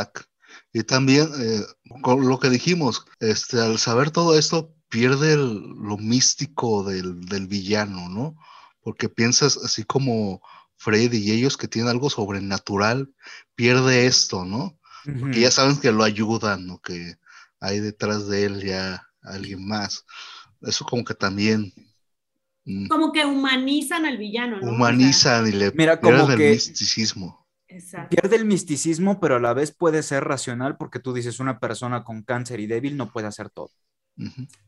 Y 0.72 0.82
también, 0.82 1.28
eh, 1.38 1.62
con 2.02 2.26
lo 2.26 2.40
que 2.40 2.48
dijimos, 2.48 3.04
este, 3.20 3.60
al 3.60 3.78
saber 3.78 4.10
todo 4.10 4.36
esto, 4.36 4.74
pierde 4.88 5.36
lo 5.36 5.98
místico 5.98 6.84
del, 6.84 7.46
villano, 7.46 8.08
¿no? 8.08 8.36
Porque 8.80 9.08
piensas 9.08 9.58
así 9.58 9.84
como 9.84 10.40
Freddy 10.76 11.18
y 11.18 11.32
ellos 11.32 11.56
que 11.56 11.68
tienen 11.68 11.90
algo 11.90 12.08
sobrenatural, 12.08 13.12
pierde 13.54 14.06
esto, 14.06 14.44
¿no? 14.44 14.78
Porque 15.20 15.40
ya 15.40 15.50
saben 15.50 15.78
que 15.78 15.92
lo 15.92 16.02
ayudan, 16.02 16.66
¿no? 16.66 16.80
Que 16.80 17.16
hay 17.60 17.80
detrás 17.80 18.26
de 18.26 18.44
él 18.44 18.64
ya 18.64 19.06
alguien 19.22 19.66
más. 19.66 20.04
Eso 20.62 20.84
como 20.84 21.04
que 21.04 21.14
también. 21.14 21.72
Como 22.88 23.12
que 23.12 23.24
humanizan 23.24 24.06
al 24.06 24.18
villano, 24.18 24.60
¿no? 24.60 24.72
Humanizan 24.72 25.46
y 25.46 25.52
le 25.52 25.70
Mira, 25.72 26.00
como 26.00 26.30
el 26.30 26.38
misticismo. 26.38 27.46
Pierde 28.08 28.36
el 28.36 28.44
misticismo, 28.44 29.20
pero 29.20 29.36
a 29.36 29.40
la 29.40 29.54
vez 29.54 29.72
puede 29.72 30.02
ser 30.02 30.24
racional 30.24 30.76
porque 30.76 30.98
tú 30.98 31.12
dices 31.12 31.38
una 31.38 31.58
persona 31.58 32.02
con 32.04 32.22
cáncer 32.22 32.60
y 32.60 32.66
débil 32.66 32.96
no 32.96 33.12
puede 33.12 33.28
hacer 33.28 33.50
todo. 33.50 33.70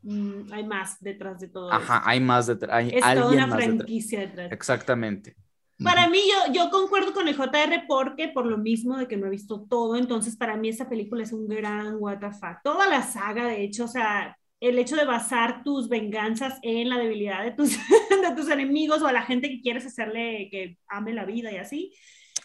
Mm, 0.03 0.53
hay 0.53 0.65
más 0.67 1.01
detrás 1.01 1.41
de 1.41 1.49
todo. 1.49 1.73
Ajá, 1.73 2.03
hay 2.05 2.21
más 2.21 2.47
detrás. 2.47 2.77
Hay 2.77 2.91
es 2.91 3.01
toda 3.01 3.31
una 3.31 3.49
franquicia 3.49 4.21
detrás. 4.21 4.53
Exactamente. 4.53 5.37
Para 5.83 6.09
mí, 6.09 6.21
yo, 6.27 6.53
yo 6.53 6.71
concuerdo 6.71 7.13
con 7.13 7.29
el 7.29 7.37
JR 7.37 7.85
porque 7.87 8.29
por 8.29 8.47
lo 8.47 8.59
mismo 8.59 8.97
de 8.97 9.07
que 9.07 9.17
no 9.17 9.27
he 9.27 9.31
visto 9.31 9.65
todo, 9.69 9.97
entonces 9.97 10.37
para 10.37 10.57
mí 10.57 10.69
esa 10.69 10.89
película 10.89 11.23
es 11.23 11.33
un 11.33 11.47
gran 11.47 11.99
WTF. 12.01 12.63
Toda 12.65 12.89
la 12.89 13.03
saga, 13.03 13.47
de 13.47 13.63
hecho, 13.63 13.85
o 13.85 13.89
sea, 13.89 14.37
el 14.61 14.79
hecho 14.79 14.97
de 14.97 15.05
basar 15.05 15.63
tus 15.63 15.89
venganzas 15.89 16.59
en 16.63 16.89
la 16.89 16.99
debilidad 16.99 17.45
de 17.45 17.53
tus, 17.53 17.71
de 18.11 18.35
tus 18.37 18.49
enemigos 18.51 19.03
o 19.03 19.07
a 19.07 19.13
la 19.13 19.23
gente 19.23 19.49
que 19.49 19.61
quieres 19.61 19.87
hacerle 19.87 20.49
que 20.51 20.79
ame 20.89 21.13
la 21.13 21.25
vida 21.25 21.53
y 21.53 21.57
así, 21.57 21.93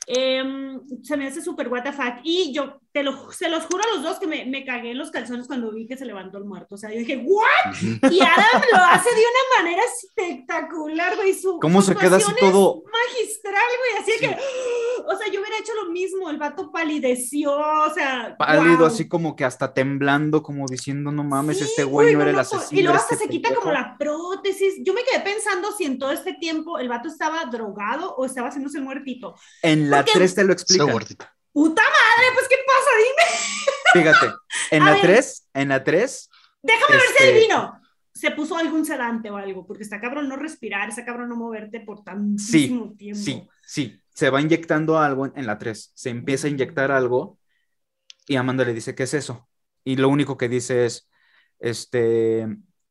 em, 0.05 0.79
se 1.01 1.17
me 1.17 1.27
hace 1.27 1.41
súper 1.41 1.69
what 1.69 1.85
Y 2.23 2.53
yo 2.53 2.79
te 2.91 3.01
lo, 3.01 3.31
se 3.31 3.49
los 3.49 3.65
juro 3.65 3.83
a 3.83 3.95
los 3.95 4.03
dos 4.03 4.19
que 4.19 4.27
me, 4.27 4.45
me, 4.45 4.63
cagué 4.63 4.91
en 4.91 4.97
los 4.99 5.09
calzones 5.09 5.47
cuando 5.47 5.71
vi 5.71 5.87
que 5.87 5.97
se 5.97 6.05
levantó 6.05 6.37
el 6.37 6.45
muerto. 6.45 6.75
O 6.75 6.77
sea, 6.77 6.91
yo 6.91 6.99
dije, 6.99 7.17
¿what? 7.17 7.73
Y 8.11 8.19
Adam 8.21 8.61
lo 8.71 8.77
hace 8.77 9.09
de 9.09 9.21
una 9.21 9.63
manera 9.63 9.81
espectacular, 9.83 11.15
güey. 11.15 11.33
Su, 11.33 11.57
¿Cómo 11.59 11.81
se 11.81 11.95
queda 11.95 12.17
así 12.17 12.31
todo? 12.39 12.83
Magistral, 12.91 13.55
güey. 13.79 14.03
Así 14.03 14.11
que, 14.19 14.37
o 15.05 15.17
sea, 15.17 15.27
yo 15.31 15.39
hubiera 15.41 15.57
hecho 15.57 15.73
lo 15.83 15.91
mismo. 15.91 16.29
El 16.29 16.37
vato 16.37 16.71
palideció, 16.71 17.51
o 17.55 17.93
sea. 17.93 18.35
Pálido, 18.37 18.85
así 18.85 19.07
como 19.07 19.35
que 19.35 19.45
hasta 19.45 19.73
temblando, 19.73 20.43
como 20.43 20.65
diciendo, 20.67 21.11
no 21.11 21.23
mames, 21.23 21.61
este 21.61 21.83
güey 21.83 22.13
no 22.13 22.21
era 22.21 22.31
el 22.31 22.39
asesino. 22.39 22.79
Y 22.79 22.83
luego 22.83 22.97
hasta 22.97 23.15
este 23.15 23.25
se 23.25 23.31
quita 23.31 23.53
como 23.55 23.71
la 23.71 23.97
prótesis. 23.97 24.75
Yo 24.83 24.93
me 24.93 25.03
quedé 25.03 25.21
pensando 25.21 25.71
si 25.71 25.85
en 25.85 25.97
todo 25.97 26.11
este 26.11 26.33
tiempo 26.33 26.79
el 26.79 26.89
vato 26.89 27.07
estaba 27.07 27.45
drogado 27.45 28.15
o 28.15 28.25
estaba 28.25 28.49
haciéndose 28.49 28.77
el 28.77 28.83
muertito. 28.83 29.35
En 29.61 29.89
la 29.89 30.03
3 30.03 30.35
te 30.35 30.43
lo 30.43 30.53
explica. 30.53 30.85
Puta 30.85 31.83
madre, 31.83 32.31
pues 32.33 32.47
¿qué 32.49 32.55
pasa? 32.65 32.89
Dime. 32.97 34.13
Fíjate, 34.19 34.35
en 34.71 34.85
la 34.85 34.99
3, 34.99 35.49
en 35.53 35.69
la 35.69 35.83
3. 35.83 36.29
Déjame 36.63 36.95
ver 36.95 37.01
si 37.01 37.13
este, 37.13 37.23
adivino. 37.31 37.79
Se 38.11 38.31
puso 38.31 38.57
algún 38.57 38.85
sedante 38.85 39.29
o 39.29 39.37
algo, 39.37 39.65
porque 39.65 39.83
está 39.83 39.99
cabrón 39.99 40.29
no 40.29 40.35
respirar, 40.35 40.89
está 40.89 41.05
cabrón 41.05 41.29
no 41.29 41.35
moverte 41.35 41.79
por 41.79 42.03
tantísimo 42.03 42.93
tiempo. 42.93 43.21
Sí, 43.21 43.47
sí, 43.65 44.02
se 44.13 44.29
va 44.29 44.41
inyectando 44.41 44.99
algo 44.99 45.25
en 45.25 45.45
la 45.45 45.57
3. 45.57 45.91
Se 45.93 46.09
empieza 46.09 46.47
a 46.47 46.51
inyectar 46.51 46.91
algo 46.91 47.39
y 48.27 48.35
Amanda 48.35 48.63
le 48.63 48.73
dice, 48.73 48.95
¿qué 48.95 49.03
es 49.03 49.13
eso? 49.13 49.47
Y 49.83 49.97
lo 49.97 50.09
único 50.09 50.37
que 50.37 50.49
dice 50.49 50.85
es, 50.85 51.09
este, 51.59 52.47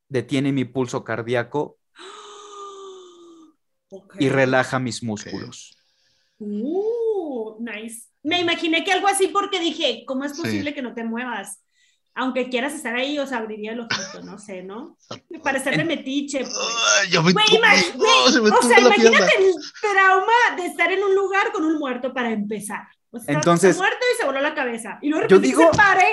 detiene 0.09 0.53
mi 0.53 0.65
pulso 0.65 1.05
cardíaco 1.05 1.79
y 4.19 4.29
relaja 4.29 4.79
mis 4.79 5.03
músculos. 5.03 5.77
Uh, 6.39 7.57
nice. 7.61 8.09
Me 8.23 8.41
imaginé 8.41 8.85
que 8.85 8.93
algo 8.93 9.09
así 9.09 9.29
porque 9.29 9.61
dije, 9.61 10.05
¿cómo 10.07 10.25
es 10.25 10.35
posible 10.35 10.75
que 10.75 10.83
no 10.83 10.95
te 10.95 11.05
muevas? 11.05 11.63
Aunque 12.15 12.51
quieras 12.51 12.75
estar 12.75 12.95
ahí, 12.95 13.19
o 13.19 13.27
sea, 13.27 13.39
abriría 13.39 13.73
el 13.73 13.81
ojito, 13.81 14.23
no 14.23 14.39
sé, 14.39 14.63
¿no? 14.63 14.99
Parecerle 15.43 15.85
metiche. 15.85 16.41
Pues. 16.41 17.11
yo 17.11 17.23
me 17.23 17.33
güey, 17.33 18.51
o 18.51 18.63
sea, 18.63 18.81
imagínate 18.81 19.33
el 19.39 19.55
trauma 19.81 20.57
de 20.57 20.67
estar 20.67 20.93
en 20.93 21.03
un 21.03 21.15
lugar 21.15 21.53
con 21.53 21.65
un 21.65 21.79
muerto 21.79 22.13
para 22.13 22.31
empezar. 22.31 22.83
O 23.11 23.19
sea, 23.19 23.35
Entonces, 23.35 23.77
muerto 23.77 23.99
y 24.15 24.21
se 24.21 24.27
voló 24.27 24.41
la 24.41 24.55
cabeza. 24.55 24.99
Y 25.03 25.11
luego 25.11 25.27
yo 25.29 25.39
digo, 25.39 25.71
se 25.71 25.77
pare. 25.77 26.11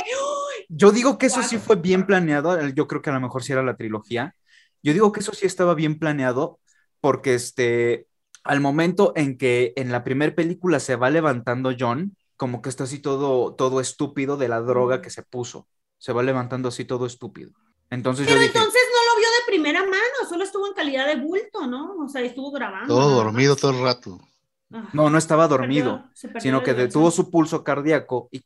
Yo 0.67 0.91
digo 0.91 1.17
que 1.17 1.27
eso 1.27 1.41
sí 1.43 1.57
fue 1.57 1.77
bien 1.77 2.05
planeado. 2.05 2.67
Yo 2.69 2.87
creo 2.87 3.01
que 3.01 3.09
a 3.09 3.13
lo 3.13 3.21
mejor 3.21 3.43
sí 3.43 3.53
era 3.53 3.63
la 3.63 3.77
trilogía. 3.77 4.35
Yo 4.83 4.93
digo 4.93 5.11
que 5.11 5.21
eso 5.21 5.33
sí 5.33 5.45
estaba 5.45 5.75
bien 5.75 5.97
planeado 5.97 6.59
porque 7.01 7.35
este, 7.35 8.07
al 8.43 8.61
momento 8.61 9.13
en 9.15 9.37
que 9.37 9.73
en 9.75 9.91
la 9.91 10.03
primera 10.03 10.35
película 10.35 10.79
se 10.79 10.95
va 10.95 11.09
levantando 11.09 11.73
John, 11.77 12.15
como 12.35 12.61
que 12.61 12.69
está 12.69 12.85
así 12.85 12.99
todo, 12.99 13.53
todo 13.55 13.81
estúpido 13.81 14.37
de 14.37 14.47
la 14.47 14.61
droga 14.61 15.01
que 15.01 15.09
se 15.09 15.23
puso. 15.23 15.67
Se 15.99 16.11
va 16.11 16.23
levantando 16.23 16.69
así 16.69 16.85
todo 16.85 17.05
estúpido. 17.05 17.51
Entonces 17.91 18.25
Pero 18.27 18.39
yo 18.39 18.47
entonces 18.47 18.81
no 18.91 19.13
lo 19.13 19.19
vio 19.19 19.27
de 19.27 19.45
primera 19.47 19.83
mano, 19.83 20.29
solo 20.29 20.43
estuvo 20.43 20.67
en 20.67 20.73
calidad 20.73 21.05
de 21.05 21.15
bulto, 21.15 21.67
¿no? 21.67 21.95
O 21.97 22.07
sea, 22.07 22.21
estuvo 22.21 22.51
grabando. 22.51 22.93
Todo 22.93 23.23
dormido 23.23 23.55
todo 23.55 23.71
el 23.71 23.83
rato. 23.83 24.19
No, 24.93 25.09
no 25.09 25.17
estaba 25.17 25.47
dormido, 25.47 26.03
sino 26.39 26.61
que 26.61 26.75
detuvo 26.75 27.09
su 27.09 27.31
pulso 27.31 27.63
cardíaco 27.63 28.29
y, 28.31 28.43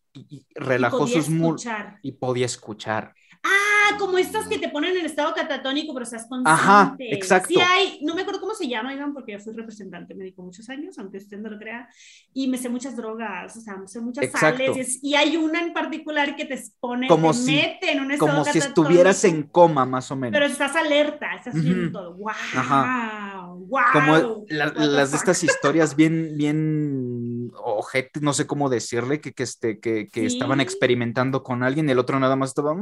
relajó 0.55 1.05
sus 1.05 1.29
músculos 1.29 1.65
y 2.01 2.13
podía 2.13 2.45
escuchar. 2.45 3.13
Ah, 3.45 3.97
como 3.99 4.17
estas 4.17 4.47
que 4.47 4.57
te 4.57 4.69
ponen 4.69 4.95
en 4.95 5.05
estado 5.05 5.33
catatónico, 5.33 5.93
pero 5.93 6.03
estás 6.03 6.25
consciente. 6.27 6.49
Ajá, 6.49 6.95
exacto. 6.99 7.49
Sí 7.49 7.59
hay, 7.59 7.99
no 8.01 8.15
me 8.15 8.21
acuerdo 8.21 8.39
cómo 8.39 8.53
se 8.53 8.69
llama, 8.69 8.93
Iván, 8.93 9.13
porque 9.13 9.33
yo 9.33 9.39
fui 9.39 9.51
representante 9.51 10.15
médico 10.15 10.43
muchos 10.43 10.69
años, 10.69 10.97
aunque 10.97 11.17
usted 11.17 11.37
no 11.39 11.49
lo 11.49 11.59
crea, 11.59 11.89
y 12.33 12.47
me 12.47 12.57
sé 12.57 12.69
muchas 12.69 12.95
drogas, 12.95 13.57
o 13.57 13.59
sea, 13.59 13.75
me 13.75 13.87
sé 13.87 13.99
muchas 13.99 14.31
sales, 14.31 14.99
y 15.03 15.15
hay 15.15 15.35
una 15.35 15.61
en 15.61 15.73
particular 15.73 16.37
que 16.37 16.45
te 16.45 16.57
pone, 16.79 17.07
como 17.09 17.31
te 17.31 17.37
si, 17.37 17.55
mete 17.55 17.91
en 17.91 17.99
un 17.99 18.11
estado 18.11 18.31
Como 18.31 18.45
si 18.45 18.59
estuvieras 18.59 19.21
en 19.25 19.43
coma, 19.43 19.85
más 19.85 20.09
o 20.11 20.15
menos. 20.15 20.31
Pero 20.31 20.45
estás 20.45 20.75
alerta, 20.77 21.35
estás 21.35 21.61
viendo 21.61 21.91
todo. 21.91 22.13
¡Wow! 22.13 22.29
Ajá. 22.29 23.47
¡Wow! 23.57 23.83
Como 23.91 24.45
las 24.47 25.11
de 25.11 25.17
estas 25.17 25.43
historias 25.43 25.95
bien, 25.97 26.35
bien 26.37 27.51
ojete, 27.61 28.21
no 28.21 28.31
sé 28.31 28.47
cómo 28.47 28.69
decirle, 28.69 29.19
que, 29.19 29.33
que, 29.33 29.43
este, 29.43 29.79
que, 29.79 30.07
que 30.07 30.25
estaban 30.25 30.61
experimentando 30.61 31.43
con 31.43 31.63
alguien, 31.63 31.89
el 31.89 31.99
otro 31.99 32.17
nada 32.19 32.37
más 32.37 32.51
estaba... 32.51 32.73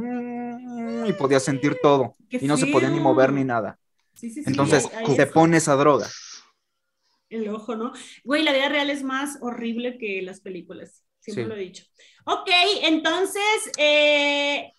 Mm, 0.92 1.06
y 1.06 1.12
podía 1.14 1.40
sentir 1.40 1.78
todo 1.82 2.14
y 2.30 2.46
no 2.46 2.56
se 2.56 2.66
podía 2.66 2.90
ni 2.90 3.00
mover 3.00 3.32
ni 3.32 3.44
nada. 3.44 3.78
Entonces 4.20 4.88
te 5.16 5.26
pones 5.26 5.68
a 5.68 5.76
droga. 5.76 6.08
El 7.28 7.48
ojo, 7.48 7.74
¿no? 7.76 7.92
Güey, 8.24 8.42
la 8.42 8.52
vida 8.52 8.68
real 8.68 8.90
es 8.90 9.02
más 9.02 9.38
horrible 9.40 9.96
que 9.96 10.20
las 10.20 10.40
películas, 10.40 11.02
siempre 11.18 11.46
lo 11.46 11.54
he 11.54 11.60
dicho. 11.60 11.84
Ok, 12.24 12.50
entonces, 12.82 13.72
eh, 13.78 14.70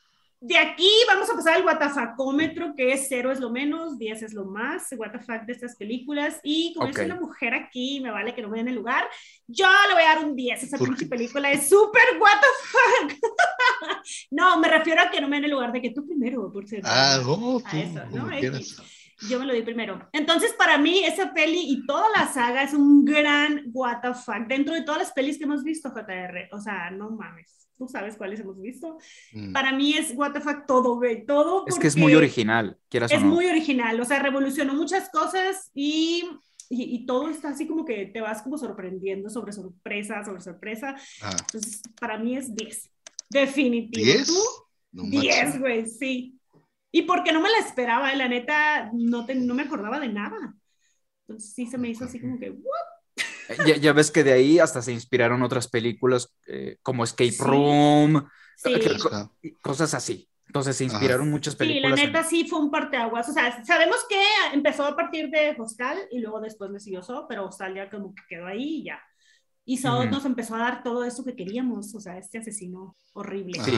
de 0.45 0.57
aquí 0.57 0.91
vamos 1.07 1.29
a 1.29 1.35
pasar 1.35 1.53
al 1.53 1.63
guatafacómetro, 1.63 2.73
que 2.75 2.91
es 2.91 3.05
cero 3.07 3.31
es 3.31 3.39
lo 3.39 3.49
menos, 3.49 3.97
10 3.97 4.23
es 4.23 4.33
lo 4.33 4.43
más, 4.43 4.89
WTF 4.91 5.45
de 5.45 5.53
estas 5.53 5.77
películas. 5.77 6.41
Y 6.43 6.73
como 6.73 6.89
okay. 6.89 7.05
soy 7.05 7.11
una 7.11 7.21
mujer 7.21 7.53
aquí, 7.53 8.01
me 8.01 8.11
vale 8.11 8.35
que 8.35 8.41
no 8.41 8.49
me 8.49 8.57
den 8.57 8.67
el 8.67 8.75
lugar, 8.75 9.05
yo 9.47 9.67
le 9.87 9.93
voy 9.93 10.03
a 10.03 10.15
dar 10.15 10.25
un 10.25 10.35
10. 10.35 10.63
Esa 10.63 10.77
película 11.09 11.49
es 11.49 11.69
súper 11.69 12.03
WTF. 12.19 12.75
no, 14.31 14.59
me 14.59 14.67
refiero 14.67 15.01
a 15.01 15.09
que 15.09 15.21
no 15.21 15.29
me 15.29 15.37
den 15.37 15.45
el 15.45 15.51
lugar 15.51 15.71
de 15.71 15.81
que 15.81 15.91
tú 15.91 16.05
primero, 16.05 16.51
por 16.51 16.67
cierto. 16.67 16.89
Ah, 16.91 17.19
no, 17.23 17.61
tú, 17.61 17.63
a 17.65 17.79
eso, 17.79 18.01
¿no? 18.11 18.29
Yo 19.29 19.39
me 19.39 19.45
lo 19.45 19.53
di 19.53 19.61
primero. 19.61 20.09
Entonces, 20.11 20.51
para 20.57 20.77
mí, 20.77 21.05
esa 21.05 21.33
peli 21.33 21.71
y 21.71 21.85
toda 21.85 22.09
la 22.09 22.27
saga 22.27 22.63
es 22.63 22.73
un 22.73 23.05
gran 23.05 23.63
WTF 23.67 24.27
dentro 24.49 24.75
de 24.75 24.81
todas 24.81 25.03
las 25.03 25.13
pelis 25.13 25.37
que 25.37 25.45
hemos 25.45 25.63
visto, 25.63 25.89
JR. 25.89 26.49
O 26.51 26.59
sea, 26.59 26.91
no 26.91 27.11
mames 27.11 27.62
tú 27.77 27.87
sabes 27.87 28.15
cuáles 28.17 28.39
hemos 28.39 28.59
visto. 28.61 28.97
Mm. 29.33 29.53
Para 29.53 29.71
mí 29.71 29.93
es 29.93 30.13
what 30.15 30.33
the 30.33 30.41
fuck 30.41 30.65
todo, 30.65 30.95
güey, 30.95 31.25
todo. 31.25 31.65
Es 31.67 31.79
que 31.79 31.87
es 31.87 31.97
muy 31.97 32.15
original, 32.15 32.77
quieras 32.89 33.11
Es 33.11 33.17
o 33.19 33.21
no. 33.21 33.27
muy 33.27 33.45
original, 33.47 33.99
o 33.99 34.05
sea, 34.05 34.19
revolucionó 34.19 34.73
muchas 34.73 35.09
cosas 35.09 35.71
y, 35.73 36.23
y, 36.69 36.95
y, 36.95 37.05
todo 37.05 37.29
está 37.29 37.49
así 37.49 37.67
como 37.67 37.85
que 37.85 38.05
te 38.07 38.21
vas 38.21 38.41
como 38.41 38.57
sorprendiendo 38.57 39.29
sobre 39.29 39.51
sorpresa, 39.53 40.23
sobre 40.23 40.41
sorpresa. 40.41 40.95
Ah. 41.21 41.35
Entonces, 41.39 41.81
para 41.99 42.17
mí 42.17 42.37
es 42.37 42.55
10, 42.55 42.91
definitivo. 43.29 44.05
¿10? 44.05 44.25
¿Tú? 44.27 45.09
10, 45.09 45.59
güey, 45.59 45.85
sí. 45.87 46.39
Y 46.91 47.01
porque 47.03 47.33
no 47.33 47.41
me 47.41 47.49
la 47.49 47.57
esperaba, 47.57 48.13
la 48.13 48.27
neta, 48.27 48.91
no, 48.93 49.25
te, 49.25 49.33
no 49.33 49.55
me 49.55 49.63
acordaba 49.63 49.99
de 49.99 50.09
nada. 50.09 50.55
Entonces 51.21 51.53
sí 51.53 51.65
se 51.65 51.77
me 51.77 51.89
hizo 51.89 52.05
así 52.05 52.19
como 52.19 52.37
que, 52.37 52.51
¿what? 52.51 52.92
Ya, 53.65 53.77
ya, 53.77 53.93
ves 53.93 54.11
que 54.11 54.23
de 54.23 54.33
ahí 54.33 54.59
hasta 54.59 54.81
se 54.81 54.91
inspiraron 54.91 55.43
otras 55.43 55.67
películas 55.67 56.33
eh, 56.47 56.77
como 56.81 57.03
Escape 57.03 57.31
sí. 57.31 57.43
Room, 57.43 58.27
sí. 58.55 59.57
cosas 59.61 59.93
así. 59.93 60.29
Entonces 60.47 60.75
se 60.77 60.83
inspiraron 60.83 61.23
Ajá. 61.23 61.31
muchas 61.31 61.55
películas. 61.55 61.99
Sí, 61.99 62.05
la 62.05 62.07
neta 62.07 62.19
en... 62.19 62.25
sí 62.25 62.47
fue 62.47 62.59
un 62.59 62.69
parteaguas. 62.69 63.27
O 63.27 63.33
sea, 63.33 63.63
sabemos 63.65 63.97
que 64.07 64.21
empezó 64.53 64.85
a 64.85 64.95
partir 64.95 65.29
de 65.29 65.55
Hostal 65.57 65.97
y 66.11 66.19
luego 66.19 66.39
después 66.41 66.69
le 66.69 66.79
siguió 66.79 67.01
So, 67.01 67.25
pero 67.27 67.45
Hostal 67.45 67.73
ya 67.75 67.89
como 67.89 68.13
que 68.13 68.21
quedó 68.29 68.45
ahí 68.45 68.81
y 68.81 68.83
ya. 68.83 69.01
Y 69.65 69.77
So 69.77 69.97
uh 69.97 70.03
-huh. 70.03 70.11
nos 70.11 70.25
empezó 70.25 70.55
a 70.55 70.59
dar 70.59 70.83
todo 70.83 71.03
eso 71.05 71.23
que 71.23 71.35
queríamos, 71.35 71.95
o 71.95 71.99
sea, 71.99 72.17
este 72.17 72.37
asesino 72.37 72.95
horrible. 73.13 73.59
Sí. 73.63 73.73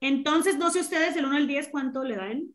Entonces, 0.00 0.58
no 0.58 0.70
sé 0.70 0.80
ustedes, 0.80 1.14
del 1.14 1.26
1 1.26 1.36
al 1.36 1.46
10, 1.46 1.68
¿cuánto 1.68 2.02
le 2.04 2.16
dan? 2.16 2.54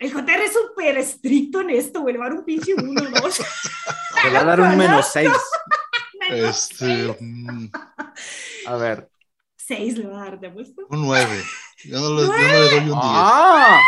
El 0.00 0.10
JR 0.10 0.42
es 0.42 0.54
súper 0.54 0.96
estricto 0.96 1.60
en 1.60 1.70
esto, 1.70 2.00
güey. 2.00 2.14
Le 2.14 2.18
va 2.18 2.26
a 2.26 2.28
dar 2.30 2.38
un 2.38 2.44
pinche 2.44 2.72
1, 2.72 3.10
2. 3.20 3.40
Le 4.24 4.30
va 4.30 4.40
a 4.40 4.44
dar 4.44 4.60
un 4.62 4.76
menos 4.76 5.06
6. 5.12 5.30
este. 6.30 7.16
Mm, 7.20 7.70
a 8.66 8.76
ver. 8.76 9.10
6 9.56 9.98
le 9.98 10.06
va 10.06 10.22
a 10.22 10.24
dar, 10.24 10.40
¿te 10.40 10.46
apuesto? 10.46 10.86
Un 10.88 11.02
9. 11.02 11.44
Yo 11.84 12.00
no 12.00 12.14
le, 12.16 12.22
yo 12.22 12.32
no 12.32 12.38
le 12.38 12.70
doy 12.70 12.78
un 12.78 12.84
10. 12.86 12.96
¡Ah! 12.96 13.78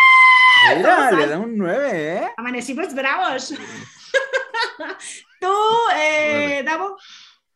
Mira, 0.77 1.11
le 1.13 1.27
da 1.27 1.39
un 1.39 1.57
9, 1.57 2.15
¿eh? 2.15 2.29
Amanecimos 2.37 2.95
bravos. 2.95 3.55
Tú, 5.41 5.55
eh, 5.97 6.63
Davo. 6.63 6.99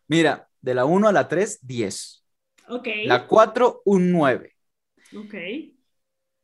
Mira, 0.08 0.48
de 0.62 0.74
la 0.74 0.86
1 0.86 1.08
a 1.08 1.12
la 1.12 1.28
3, 1.28 1.58
10. 1.60 2.24
Ok. 2.70 2.88
La 3.04 3.26
4, 3.26 3.82
un 3.84 4.10
9. 4.12 4.56
Ok. 5.14 5.34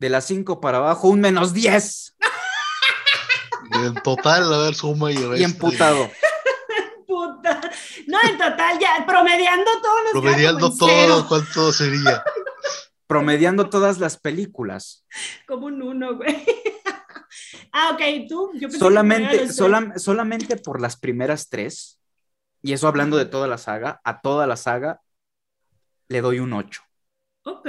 De 0.03 0.09
las 0.09 0.25
5 0.25 0.61
para 0.61 0.79
abajo, 0.79 1.07
un 1.07 1.21
menos 1.21 1.53
10. 1.53 2.17
Y 3.71 3.87
en 3.87 3.95
total, 4.03 4.53
a 4.53 4.59
ver, 4.59 4.75
suma 4.75 5.13
y 5.13 5.15
resta. 5.15 5.39
Y 5.39 5.45
emputado. 5.45 6.11
Puta. 7.07 7.61
No, 8.09 8.19
en 8.29 8.37
total, 8.37 8.81
ya, 8.81 9.07
promediando 9.07 9.71
todos 9.81 10.01
los 10.03 10.11
Promediando 10.21 10.77
todo, 10.77 11.29
¿cuánto 11.29 11.73
sería? 11.73 12.25
Promediando 13.07 13.71
todas 13.71 14.01
las 14.01 14.17
películas. 14.17 15.07
Como 15.47 15.67
un 15.67 15.81
uno, 15.81 16.17
güey. 16.17 16.45
Ah, 17.75 17.93
ok, 17.95 18.29
tú. 18.29 18.51
Yo 18.55 18.71
solamente, 18.71 19.51
sola, 19.51 19.95
solamente 19.97 20.57
por 20.57 20.81
las 20.81 20.97
primeras 20.97 21.49
tres, 21.49 22.01
y 22.61 22.75
eso 22.75 22.89
hablando 22.89 23.17
de 23.17 23.25
toda 23.25 23.47
la 23.47 23.57
saga, 23.57 24.01
a 24.05 24.21
toda 24.21 24.47
la 24.47 24.57
saga 24.57 25.01
le 26.09 26.21
doy 26.21 26.41
un 26.41 26.53
8. 26.53 26.83
Ok. 27.45 27.69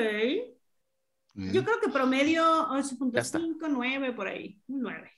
Yo 1.35 1.63
creo 1.63 1.79
que 1.79 1.89
promedio 1.89 2.43
8.5, 2.69 3.67
9 3.69 4.13
por 4.13 4.27
ahí, 4.27 4.59
un 4.67 4.81
9. 4.81 5.11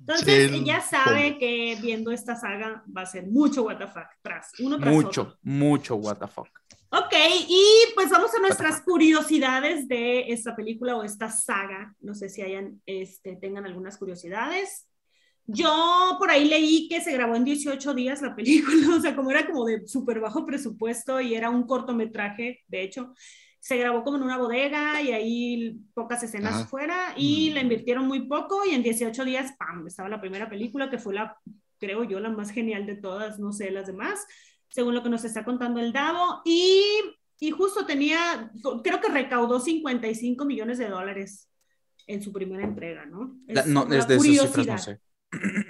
Entonces, 0.00 0.50
sí, 0.50 0.64
ya 0.64 0.80
sabe 0.80 1.38
que 1.38 1.78
viendo 1.80 2.10
esta 2.10 2.34
saga 2.36 2.82
va 2.94 3.02
a 3.02 3.06
ser 3.06 3.26
mucho 3.26 3.62
WTF 3.62 3.96
tras 4.22 4.52
uno 4.60 4.78
tras 4.78 4.94
mucho, 4.94 5.22
otro. 5.22 5.38
mucho 5.42 5.96
WTF. 5.96 6.38
Ok, 6.92 7.14
y 7.48 7.64
pues 7.94 8.10
vamos 8.10 8.34
a 8.34 8.40
nuestras 8.40 8.80
curiosidades 8.80 9.86
de 9.86 10.32
esta 10.32 10.56
película 10.56 10.96
o 10.96 11.04
esta 11.04 11.30
saga. 11.30 11.94
No 12.00 12.14
sé 12.14 12.28
si 12.28 12.42
hayan, 12.42 12.80
este, 12.84 13.36
tengan 13.36 13.64
algunas 13.66 13.96
curiosidades. 13.96 14.88
Yo 15.46 16.16
por 16.18 16.30
ahí 16.30 16.48
leí 16.48 16.88
que 16.88 17.00
se 17.00 17.12
grabó 17.12 17.36
en 17.36 17.44
18 17.44 17.94
días 17.94 18.22
la 18.22 18.34
película, 18.34 18.74
o 18.96 19.00
sea, 19.00 19.14
como 19.14 19.30
era 19.30 19.46
como 19.46 19.66
de 19.66 19.86
súper 19.86 20.20
bajo 20.20 20.46
presupuesto 20.46 21.20
y 21.20 21.34
era 21.34 21.50
un 21.50 21.64
cortometraje, 21.64 22.60
de 22.66 22.82
hecho, 22.82 23.14
se 23.60 23.76
grabó 23.76 24.02
como 24.02 24.16
en 24.16 24.22
una 24.22 24.38
bodega 24.38 25.02
y 25.02 25.12
ahí 25.12 25.78
pocas 25.92 26.22
escenas 26.22 26.54
Ajá. 26.54 26.66
fuera 26.66 27.14
y 27.16 27.50
mm. 27.50 27.54
la 27.54 27.60
invirtieron 27.60 28.06
muy 28.06 28.26
poco 28.26 28.64
y 28.64 28.70
en 28.74 28.82
18 28.82 29.24
días, 29.24 29.52
¡pam!, 29.58 29.86
estaba 29.86 30.08
la 30.08 30.20
primera 30.20 30.48
película 30.48 30.88
que 30.88 30.98
fue 30.98 31.14
la, 31.14 31.36
creo 31.78 32.04
yo, 32.04 32.18
la 32.20 32.30
más 32.30 32.50
genial 32.50 32.86
de 32.86 32.96
todas, 32.96 33.38
no 33.38 33.52
sé, 33.52 33.70
las 33.70 33.86
demás, 33.86 34.26
según 34.70 34.94
lo 34.94 35.02
que 35.02 35.10
nos 35.10 35.24
está 35.24 35.44
contando 35.44 35.78
el 35.78 35.92
Davo 35.92 36.40
y, 36.44 36.82
y 37.38 37.50
justo 37.50 37.84
tenía, 37.84 38.50
creo 38.82 39.00
que 39.00 39.12
recaudó 39.12 39.60
55 39.60 40.44
millones 40.46 40.78
de 40.78 40.88
dólares 40.88 41.50
en 42.06 42.22
su 42.22 42.32
primera 42.32 42.64
entrega, 42.64 43.04
¿no? 43.04 43.36
Es 43.46 43.56
la, 43.56 43.64
no, 43.66 43.82
es 43.92 44.08
de 44.08 44.16
esas 44.16 44.54
cifras 44.54 44.66
no 44.66 44.78
sé. 44.78 45.00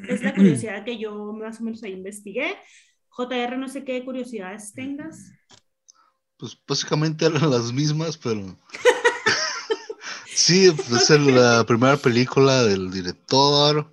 Es 0.08 0.22
la 0.22 0.32
curiosidad 0.36 0.84
que 0.84 0.96
yo 0.96 1.32
más 1.32 1.60
o 1.60 1.64
menos 1.64 1.82
ahí 1.82 1.92
investigué. 1.92 2.56
JR, 3.08 3.58
no 3.58 3.68
sé 3.68 3.84
qué 3.84 4.04
curiosidades 4.04 4.72
tengas 4.72 5.32
pues 6.40 6.58
básicamente 6.66 7.26
eran 7.26 7.50
las 7.50 7.72
mismas, 7.72 8.16
pero 8.16 8.56
sí, 10.34 10.72
pues, 10.72 11.10
es 11.10 11.20
la 11.20 11.64
primera 11.64 11.98
película 11.98 12.64
del 12.64 12.90
director, 12.90 13.92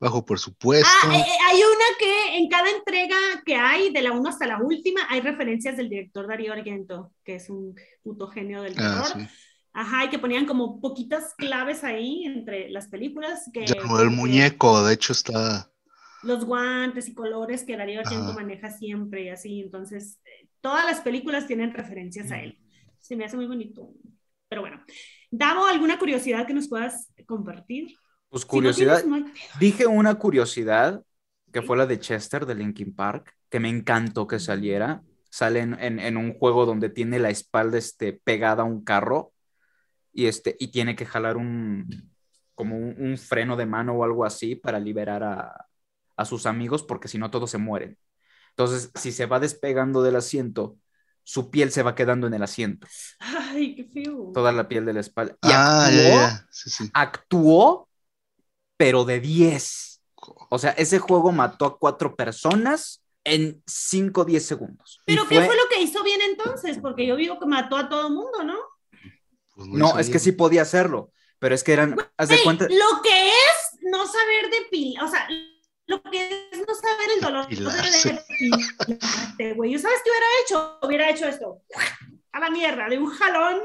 bajo 0.00 0.24
presupuesto. 0.24 0.88
Ah, 1.04 1.16
eh, 1.16 1.24
hay 1.46 1.56
una 1.56 1.98
que 1.98 2.36
en 2.38 2.48
cada 2.48 2.68
entrega 2.70 3.16
que 3.46 3.54
hay, 3.54 3.92
de 3.92 4.02
la 4.02 4.12
1 4.12 4.28
hasta 4.28 4.46
la 4.46 4.60
última, 4.60 5.02
hay 5.08 5.20
referencias 5.20 5.76
del 5.76 5.88
director 5.88 6.26
Darío 6.26 6.52
Argento, 6.52 7.12
que 7.24 7.36
es 7.36 7.48
un 7.48 7.74
puto 8.02 8.26
genio 8.28 8.62
del 8.62 8.74
terror. 8.74 9.04
Ah, 9.04 9.12
sí. 9.14 9.28
Ajá, 9.72 10.06
y 10.06 10.10
que 10.10 10.18
ponían 10.18 10.46
como 10.46 10.80
poquitas 10.80 11.34
claves 11.36 11.84
ahí 11.84 12.24
entre 12.24 12.68
las 12.68 12.88
películas. 12.88 13.48
Que, 13.52 13.64
ya, 13.64 13.76
el 14.00 14.10
muñeco, 14.10 14.82
de 14.84 14.94
hecho 14.94 15.12
está... 15.12 15.70
Los 16.22 16.44
guantes 16.44 17.08
y 17.08 17.14
colores 17.14 17.64
que 17.64 17.76
Darío 17.76 18.00
Argento 18.00 18.30
Ajá. 18.30 18.34
maneja 18.34 18.70
siempre 18.70 19.24
y 19.24 19.28
así, 19.28 19.60
entonces 19.60 20.20
todas 20.60 20.84
las 20.84 21.00
películas 21.00 21.46
tienen 21.46 21.72
referencias 21.72 22.30
a 22.32 22.40
él. 22.40 22.58
Se 22.98 23.16
me 23.16 23.24
hace 23.24 23.36
muy 23.36 23.46
bonito. 23.46 23.92
Pero 24.48 24.62
bueno, 24.62 24.82
Davo, 25.30 25.66
¿alguna 25.66 25.98
curiosidad 25.98 26.46
que 26.46 26.54
nos 26.54 26.68
puedas 26.68 27.12
compartir? 27.26 27.94
Pues 28.28 28.44
curiosidad. 28.44 29.00
Si 29.00 29.08
no 29.08 29.16
tienes, 29.16 29.32
no 29.32 29.58
Dije 29.60 29.86
una 29.86 30.14
curiosidad 30.16 31.02
que 31.52 31.62
fue 31.62 31.76
la 31.76 31.86
de 31.86 32.00
Chester 32.00 32.46
de 32.46 32.54
Linkin 32.54 32.94
Park, 32.94 33.34
que 33.48 33.60
me 33.60 33.68
encantó 33.68 34.26
que 34.26 34.38
saliera. 34.38 35.02
Sale 35.30 35.60
en, 35.60 35.74
en, 35.74 35.98
en, 35.98 36.16
un 36.16 36.34
juego 36.34 36.66
donde 36.66 36.88
tiene 36.88 37.18
la 37.18 37.30
espalda 37.30 37.78
este, 37.78 38.14
pegada 38.14 38.62
a 38.62 38.66
un 38.66 38.82
carro 38.82 39.32
y, 40.12 40.26
este, 40.26 40.56
y 40.58 40.68
tiene 40.68 40.96
que 40.96 41.04
jalar 41.04 41.36
un 41.36 42.10
como 42.54 42.76
un, 42.76 42.96
un 42.98 43.16
freno 43.18 43.56
de 43.56 43.66
mano 43.66 43.92
o 43.92 44.04
algo 44.04 44.24
así 44.24 44.56
para 44.56 44.80
liberar 44.80 45.22
a, 45.22 45.67
a 46.18 46.24
sus 46.24 46.44
amigos 46.46 46.82
porque 46.82 47.08
si 47.08 47.16
no 47.16 47.30
todos 47.30 47.50
se 47.50 47.58
mueren. 47.58 47.96
Entonces, 48.50 48.90
si 48.96 49.12
se 49.12 49.26
va 49.26 49.38
despegando 49.38 50.02
del 50.02 50.16
asiento, 50.16 50.76
su 51.22 51.48
piel 51.48 51.70
se 51.70 51.82
va 51.82 51.94
quedando 51.94 52.26
en 52.26 52.34
el 52.34 52.42
asiento. 52.42 52.86
Ay, 53.20 53.76
qué 53.76 53.84
feo. 53.84 54.32
Toda 54.34 54.50
la 54.50 54.66
piel 54.66 54.84
de 54.84 54.94
la 54.94 55.00
espalda. 55.00 55.36
Y 55.42 55.48
ah, 55.52 55.86
actuó, 55.86 55.92
yeah, 55.92 56.10
yeah. 56.10 56.48
Sí, 56.50 56.70
sí. 56.70 56.90
actuó, 56.92 57.88
pero 58.76 59.04
de 59.04 59.20
10. 59.20 60.02
O 60.50 60.58
sea, 60.58 60.70
ese 60.72 60.98
juego 60.98 61.30
mató 61.30 61.66
a 61.66 61.78
cuatro 61.78 62.16
personas 62.16 63.04
en 63.22 63.62
5 63.64 64.22
o 64.22 64.24
10 64.24 64.44
segundos. 64.44 65.00
¿Pero 65.04 65.22
y 65.22 65.26
qué 65.28 65.34
fue... 65.36 65.46
fue 65.46 65.56
lo 65.56 65.68
que 65.70 65.80
hizo 65.80 66.02
bien 66.02 66.20
entonces? 66.22 66.78
Porque 66.78 67.06
yo 67.06 67.14
digo 67.14 67.38
que 67.38 67.46
mató 67.46 67.76
a 67.76 67.88
todo 67.88 68.10
mundo, 68.10 68.42
¿no? 68.42 68.58
Pues 69.54 69.68
no, 69.68 69.92
no 69.92 69.98
es 69.98 70.10
que 70.10 70.18
sí 70.18 70.32
podía 70.32 70.62
hacerlo, 70.62 71.12
pero 71.38 71.54
es 71.54 71.62
que 71.62 71.74
eran, 71.74 71.96
haz 72.16 72.28
de 72.28 72.42
cuenta... 72.42 72.64
Lo 72.64 73.02
que 73.02 73.28
es 73.28 73.78
no 73.82 74.04
saber 74.06 74.50
de 74.50 74.66
pila, 74.70 75.04
o 75.04 75.08
sea, 75.08 75.28
lo 75.88 76.02
que 76.02 76.48
es 76.52 76.58
no 76.58 76.74
saber 76.74 77.08
el 77.16 77.20
dolor 77.20 77.48
de 79.38 79.52
güey. 79.54 79.78
¿Sabes 79.78 79.98
qué 80.04 80.10
hubiera 80.10 80.26
hecho? 80.44 80.78
Hubiera 80.82 81.10
hecho 81.10 81.26
esto. 81.26 81.62
A 82.32 82.40
la 82.40 82.50
mierda, 82.50 82.88
de 82.88 82.98
un 82.98 83.08
jalón. 83.08 83.62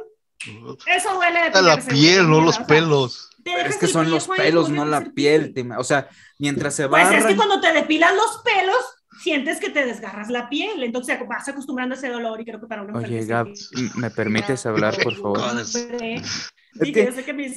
Eso 0.87 1.19
huele 1.19 1.39
a 1.39 1.61
la 1.61 1.77
piel, 1.77 2.29
no 2.29 2.41
los 2.41 2.57
pelos. 2.59 3.29
Pero 3.43 3.69
es 3.69 3.77
que 3.77 3.87
son 3.87 4.09
los 4.09 4.27
pelos, 4.27 4.69
no 4.69 4.85
la 4.85 5.01
piel. 5.01 5.53
O 5.77 5.83
sea, 5.83 6.09
mientras 6.39 6.73
se 6.75 6.87
va. 6.87 7.01
Pues 7.01 7.19
es 7.19 7.25
que 7.25 7.35
cuando 7.35 7.59
te 7.59 7.73
depilan 7.73 8.15
los 8.15 8.41
pelos, 8.43 8.83
sientes 9.21 9.59
que 9.59 9.69
te 9.69 9.85
desgarras 9.85 10.29
la 10.29 10.47
piel. 10.49 10.81
Entonces 10.81 11.19
vas 11.27 11.47
acostumbrando 11.49 11.95
a 11.95 11.97
ese 11.97 12.07
dolor 12.07 12.39
y 12.39 12.45
creo 12.45 12.61
que 12.61 12.67
para 12.67 12.83
una 12.83 12.97
Oye, 12.97 13.25
Gab, 13.25 13.47
¿me 13.95 14.09
permites 14.09 14.65
hablar, 14.65 14.95
por 15.03 15.15
favor? 15.15 15.41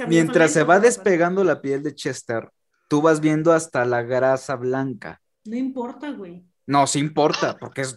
mientras 0.08 0.52
se 0.52 0.64
va 0.64 0.80
despegando 0.80 1.44
la 1.44 1.60
piel 1.60 1.84
de 1.84 1.94
Chester, 1.94 2.50
tú 2.88 3.02
vas 3.02 3.20
viendo 3.20 3.52
hasta 3.52 3.84
la 3.84 4.02
grasa 4.02 4.56
blanca. 4.56 5.20
No 5.44 5.56
importa, 5.56 6.10
güey. 6.10 6.44
No, 6.66 6.86
sí 6.86 6.98
importa, 6.98 7.56
porque 7.56 7.82
es, 7.82 7.96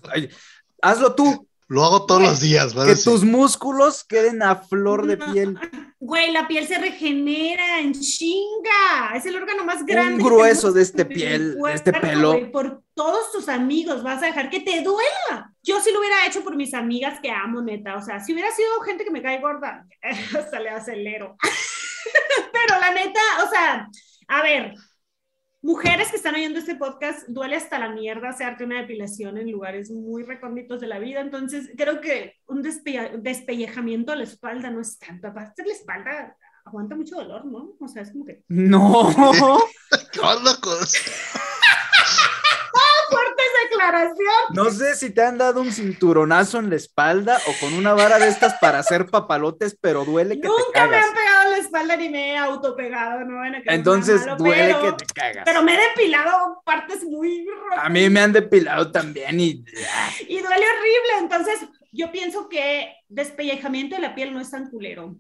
hazlo 0.82 1.16
tú. 1.16 1.48
Lo 1.68 1.86
hago 1.86 2.08
todos 2.08 2.24
los 2.24 2.40
días, 2.40 2.74
¿vale? 2.74 2.96
Que 2.96 3.00
tus 3.00 3.24
músculos 3.24 4.04
queden 4.04 4.42
a 4.42 4.56
flor 4.56 5.06
de 5.06 5.18
piel. 5.18 5.56
Güey, 6.00 6.32
la 6.32 6.48
piel 6.48 6.68
se 6.68 6.80
regenera 6.80 7.80
en 7.80 7.94
chinga. 7.94 9.16
Es 9.16 9.28
el 9.28 9.36
órgano 9.36 9.66
más 9.66 9.86
grande. 9.86 10.24
Un 10.24 10.28
grueso 10.28 10.72
de 10.72 10.82
este 10.82 11.06
piel, 11.06 11.56
de 11.62 11.74
este 11.74 11.94
pelo. 11.94 12.52
por 12.52 12.82
todos 12.96 13.32
tus 13.32 13.50
amigos 13.50 14.02
vas 14.02 14.24
a 14.24 14.26
dejar 14.26 14.50
que 14.50 14.62
te 14.62 14.82
duela. 14.82 15.54
Yo 15.62 15.80
sí 15.80 15.92
lo 15.92 16.00
hubiera 16.00 16.26
hecho 16.26 16.44
por 16.44 16.56
mis 16.56 16.74
amigas 16.74 17.20
que 17.22 17.30
amo, 17.30 17.62
neta. 17.62 17.98
O 17.98 18.02
sea, 18.02 18.20
si 18.20 18.34
hubiera 18.34 18.50
sido 18.50 18.82
gente 18.82 19.04
que 19.04 19.12
me 19.12 19.22
cae 19.22 19.40
gorda, 19.40 19.86
hasta 20.40 20.60
le 20.60 20.72
acelero. 20.72 21.38
Pero 22.52 22.80
la 22.80 22.94
neta, 22.96 23.22
o 23.46 23.50
sea, 23.52 23.88
a 24.30 24.42
ver, 24.42 24.74
Mujeres 25.62 26.10
que 26.10 26.16
están 26.16 26.36
oyendo 26.36 26.58
este 26.58 26.76
podcast, 26.76 27.28
duele 27.28 27.58
hasta 27.58 27.80
la 27.80 27.90
mierda 27.90 28.30
hacerte 28.30 28.64
una 28.64 28.80
depilación 28.80 29.38
en 29.38 29.52
lugares 29.52 29.92
muy 29.92 30.24
recónditos 30.24 30.80
de 30.80 30.88
la 30.88 31.00
vida. 31.00 31.20
Entonces, 31.20 31.70
creo 31.76 32.00
que 32.00 32.36
un 32.48 32.62
despellejamiento 32.62 34.14
a 34.14 34.16
la 34.16 34.24
espalda 34.24 34.70
no 34.70 34.80
es 34.80 34.98
tanto. 34.98 35.28
Aparte, 35.28 35.66
la 35.66 35.74
espalda 35.74 36.38
aguanta 36.64 36.96
mucho 36.96 37.18
dolor, 37.18 37.44
¿no? 37.44 37.76
O 37.78 37.88
sea, 37.90 38.04
es 38.04 38.12
como 38.12 38.24
que. 38.24 38.42
No. 38.48 39.10
¿Qué 40.14 40.20
onda, 40.22 40.52
fuertes. 43.10 43.40
No 44.54 44.70
sé 44.72 44.96
si 44.96 45.12
te 45.12 45.22
han 45.22 45.38
dado 45.38 45.62
un 45.62 45.72
cinturonazo 45.72 46.60
en 46.60 46.70
la 46.70 46.76
espalda 46.76 47.40
o 47.48 47.52
con 47.60 47.74
una 47.74 47.94
vara 47.94 48.20
de 48.20 48.28
estas 48.28 48.56
para 48.56 48.80
hacer 48.80 49.08
papalotes, 49.08 49.78
pero 49.80 50.06
duele 50.06 50.40
que 50.40 50.48
Nunca 50.48 50.88
me 50.88 50.98
han 50.98 51.14
pegado 51.14 51.44
en 51.44 51.52
la 51.52 51.58
espalda 51.58 51.96
ni 51.96 52.10
me 52.10 52.34
he 52.34 52.38
autopegado, 52.38 53.26
no 53.26 53.42
Entonces 53.66 54.26
duele 54.38 54.76
que 54.82 54.92
te 54.94 55.06
cagas. 55.14 55.44
Pero 55.46 55.64
me 55.64 55.76
he 55.76 55.90
depilado 55.90 56.62
partes 56.66 57.04
muy 57.04 57.48
A 57.78 57.90
mí 57.90 58.10
me 58.10 58.22
han 58.22 58.34
depilado 58.34 58.92
también 58.92 59.40
y... 59.40 59.64
y 60.28 60.40
duele 60.40 60.66
horrible, 60.66 61.20
entonces 61.20 61.60
yo 61.92 62.12
pienso 62.12 62.50
que 62.50 62.96
despellejamiento 63.08 63.96
de 63.96 64.02
la 64.02 64.16
piel 64.16 64.34
no 64.34 64.40
es 64.40 64.52
tan 64.52 64.70
culero. 64.70 65.16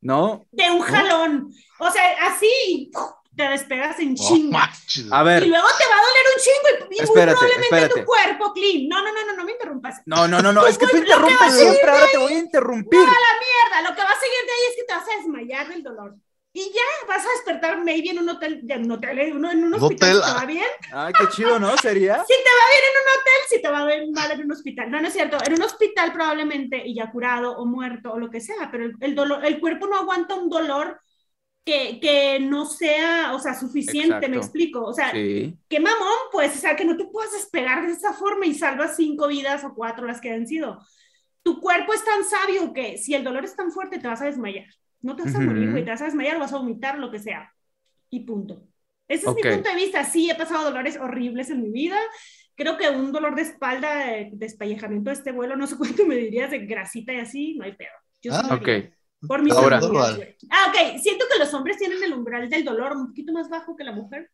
¿No? 0.00 0.44
De 0.52 0.70
un 0.70 0.80
jalón. 0.80 1.50
O 1.78 1.90
sea, 1.90 2.02
así 2.26 2.90
te 3.36 3.42
despegas 3.48 3.98
en 3.98 4.14
chinga. 4.14 4.70
a 5.10 5.22
ver. 5.22 5.42
Y 5.44 5.48
luego 5.48 5.68
te 5.78 5.84
va 5.86 5.94
a 5.94 6.04
doler 6.06 6.24
un 6.34 6.42
chingo 6.42 6.86
y, 6.90 7.02
espérate, 7.02 7.38
probablemente 7.38 8.00
tu 8.00 8.06
cuerpo, 8.06 8.52
clean. 8.52 8.88
No, 8.88 9.02
no, 9.02 9.12
no, 9.12 9.26
no, 9.26 9.36
no 9.36 9.44
me 9.44 9.52
interrumpas. 9.52 10.02
No, 10.06 10.28
no, 10.28 10.40
no, 10.40 10.52
no, 10.52 10.66
es 10.66 10.78
que 10.78 10.86
tú 10.86 10.96
interrumpes 10.96 11.54
siempre, 11.54 11.90
ahora 11.90 12.06
te 12.10 12.18
voy 12.18 12.32
a 12.34 12.38
interrumpir. 12.38 13.00
No, 13.00 13.06
a 13.06 13.10
la 13.10 13.80
mierda, 13.80 13.90
lo 13.90 13.96
que 13.96 14.02
va 14.02 14.10
a 14.10 14.20
seguir 14.20 14.38
de 14.46 14.52
ahí 14.52 14.70
es 14.70 14.76
que 14.76 14.84
te 14.84 14.94
vas 14.94 15.08
a 15.08 15.16
desmayar 15.16 15.68
del 15.68 15.82
dolor. 15.82 16.14
Y 16.56 16.70
ya 16.72 17.08
vas 17.08 17.24
a 17.26 17.30
despertar 17.30 17.82
maybe 17.82 18.10
en 18.10 18.20
un 18.20 18.28
hotel, 18.28 18.64
en 18.68 18.84
un 18.84 18.92
hotel, 18.92 19.18
en 19.18 19.64
un 19.64 19.74
hospital, 19.74 20.22
¿te 20.24 20.32
va 20.32 20.44
bien? 20.46 20.66
Ay, 20.92 21.12
qué 21.18 21.28
chido, 21.30 21.58
¿no? 21.58 21.76
¿Sería? 21.78 22.24
Si 22.28 22.34
te 22.34 22.50
va 22.50 22.70
bien 22.70 22.84
en 22.90 23.00
un 23.02 23.20
hotel, 23.20 23.40
si 23.48 23.62
te 23.62 23.68
va 23.68 23.86
bien 23.86 24.12
mal 24.12 24.30
en 24.30 24.44
un 24.44 24.52
hospital. 24.52 24.88
No, 24.88 25.00
no 25.00 25.08
es 25.08 25.14
cierto. 25.14 25.36
En 25.44 25.54
un 25.54 25.62
hospital 25.62 26.12
probablemente, 26.12 26.80
y 26.86 26.94
ya 26.94 27.10
curado 27.10 27.56
o 27.56 27.66
muerto 27.66 28.12
o 28.12 28.20
lo 28.20 28.30
que 28.30 28.40
sea, 28.40 28.68
pero 28.70 28.84
el, 28.84 28.94
el 29.00 29.16
dolor, 29.16 29.44
el 29.44 29.58
cuerpo 29.58 29.88
no 29.88 29.96
aguanta 29.96 30.36
un 30.36 30.48
dolor 30.48 31.00
que, 31.64 31.98
que, 31.98 32.40
no 32.40 32.66
sea, 32.66 33.32
o 33.34 33.38
sea, 33.38 33.54
suficiente, 33.54 34.28
me 34.28 34.36
explico. 34.36 34.84
O 34.84 34.92
sea, 34.92 35.12
qué 35.12 35.80
mamón, 35.80 36.18
pues, 36.30 36.56
o 36.56 36.58
sea, 36.58 36.76
que 36.76 36.84
no 36.84 36.96
te 36.96 37.06
puedas 37.06 37.32
despegar 37.32 37.86
de 37.86 37.92
esa 37.92 38.12
forma 38.12 38.46
y 38.46 38.54
salvas 38.54 38.96
cinco 38.96 39.28
vidas 39.28 39.64
o 39.64 39.74
cuatro 39.74 40.06
las 40.06 40.20
que 40.20 40.30
han 40.30 40.46
sido. 40.46 40.78
Tu 41.42 41.60
cuerpo 41.60 41.92
es 41.94 42.04
tan 42.04 42.24
sabio 42.24 42.72
que 42.72 42.98
si 42.98 43.14
el 43.14 43.24
dolor 43.24 43.44
es 43.44 43.56
tan 43.56 43.70
fuerte, 43.70 43.98
te 43.98 44.08
vas 44.08 44.20
a 44.20 44.26
desmayar. 44.26 44.66
No 45.00 45.16
te 45.16 45.24
vas 45.24 45.34
a 45.34 45.40
morir, 45.40 45.70
güey, 45.70 45.84
te 45.84 45.90
vas 45.90 46.00
a 46.00 46.06
desmayar, 46.06 46.38
vas 46.38 46.52
a 46.52 46.58
vomitar, 46.58 46.98
lo 46.98 47.10
que 47.10 47.18
sea. 47.18 47.52
Y 48.08 48.20
punto. 48.20 48.66
Ese 49.06 49.28
es 49.28 49.34
mi 49.34 49.42
punto 49.42 49.68
de 49.68 49.76
vista. 49.76 50.04
Sí, 50.04 50.30
he 50.30 50.34
pasado 50.34 50.64
dolores 50.64 50.96
horribles 50.96 51.50
en 51.50 51.62
mi 51.62 51.70
vida. 51.70 51.98
Creo 52.54 52.76
que 52.78 52.88
un 52.88 53.12
dolor 53.12 53.34
de 53.34 53.42
espalda, 53.42 54.06
de 54.06 54.30
despellejamiento 54.32 55.10
de 55.10 55.16
este 55.16 55.32
vuelo, 55.32 55.56
no 55.56 55.66
sé 55.66 55.76
cuánto 55.78 56.06
me 56.06 56.16
dirías 56.16 56.50
de 56.50 56.60
grasita 56.66 57.12
y 57.12 57.18
así, 57.18 57.54
no 57.54 57.64
hay 57.64 57.72
pedo. 57.72 57.90
Yo 58.22 58.32
ah, 58.34 58.54
ok. 58.54 58.68
Por 59.26 59.42
mis 59.42 59.52
Ahora. 59.52 59.80
Ah, 60.50 60.66
ok. 60.68 61.00
Siento 61.00 61.24
que 61.32 61.38
los 61.38 61.52
hombres 61.54 61.78
tienen 61.78 62.02
el 62.02 62.12
umbral 62.12 62.48
del 62.48 62.64
dolor 62.64 62.96
un 62.96 63.08
poquito 63.08 63.32
más 63.32 63.48
bajo 63.48 63.76
que 63.76 63.84
la 63.84 63.92
mujer. 63.92 64.30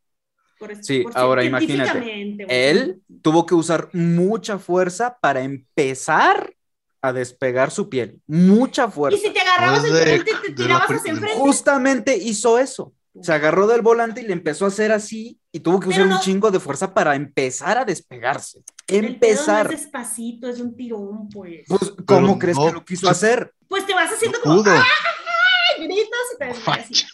sí, 0.80 1.04
ahora 1.14 1.44
imagínate. 1.44 2.36
Él 2.48 3.02
tuvo 3.22 3.46
que 3.46 3.54
usar 3.54 3.88
mucha 3.92 4.58
fuerza 4.58 5.18
para 5.20 5.42
empezar 5.42 6.54
a 7.02 7.12
despegar 7.12 7.70
su 7.70 7.88
piel. 7.88 8.20
Mucha 8.26 8.90
fuerza. 8.90 9.18
Y 9.18 9.20
si 9.20 9.32
te 9.32 9.40
agarrabas 9.40 9.84
el 9.84 9.90
volante 9.90 10.30
y 10.30 10.46
te 10.48 10.52
tirabas 10.52 10.90
hacia 10.90 11.12
enfrente. 11.12 11.38
Justamente 11.38 12.16
hizo 12.16 12.58
eso. 12.58 12.92
Se 13.20 13.32
agarró 13.32 13.66
del 13.66 13.82
volante 13.82 14.20
y 14.20 14.26
le 14.26 14.32
empezó 14.32 14.66
a 14.66 14.68
hacer 14.68 14.92
así 14.92 15.40
y 15.50 15.60
tuvo 15.60 15.80
que 15.80 15.88
usar 15.88 16.06
un 16.06 16.20
chingo 16.20 16.50
de 16.50 16.60
fuerza 16.60 16.94
para 16.94 17.16
empezar 17.16 17.76
a 17.76 17.84
despegarse. 17.84 18.62
Empezar. 18.86 19.66
es 19.66 19.80
despacito, 19.80 20.48
es 20.48 20.60
un 20.60 20.76
tirón, 20.76 21.28
pues. 21.28 21.64
pues 21.66 21.92
¿Cómo 22.06 22.38
crees 22.38 22.56
que 22.56 22.72
lo 22.72 22.84
quiso 22.84 23.10
hacer? 23.10 23.52
Pues 23.70 23.86
te 23.86 23.94
vas 23.94 24.12
haciendo 24.12 24.40
como. 24.40 24.62
¡Ay! 24.66 25.86
Gritas 25.86 26.26
y 26.34 26.38
te 26.38 26.44
desmayas. 26.46 27.06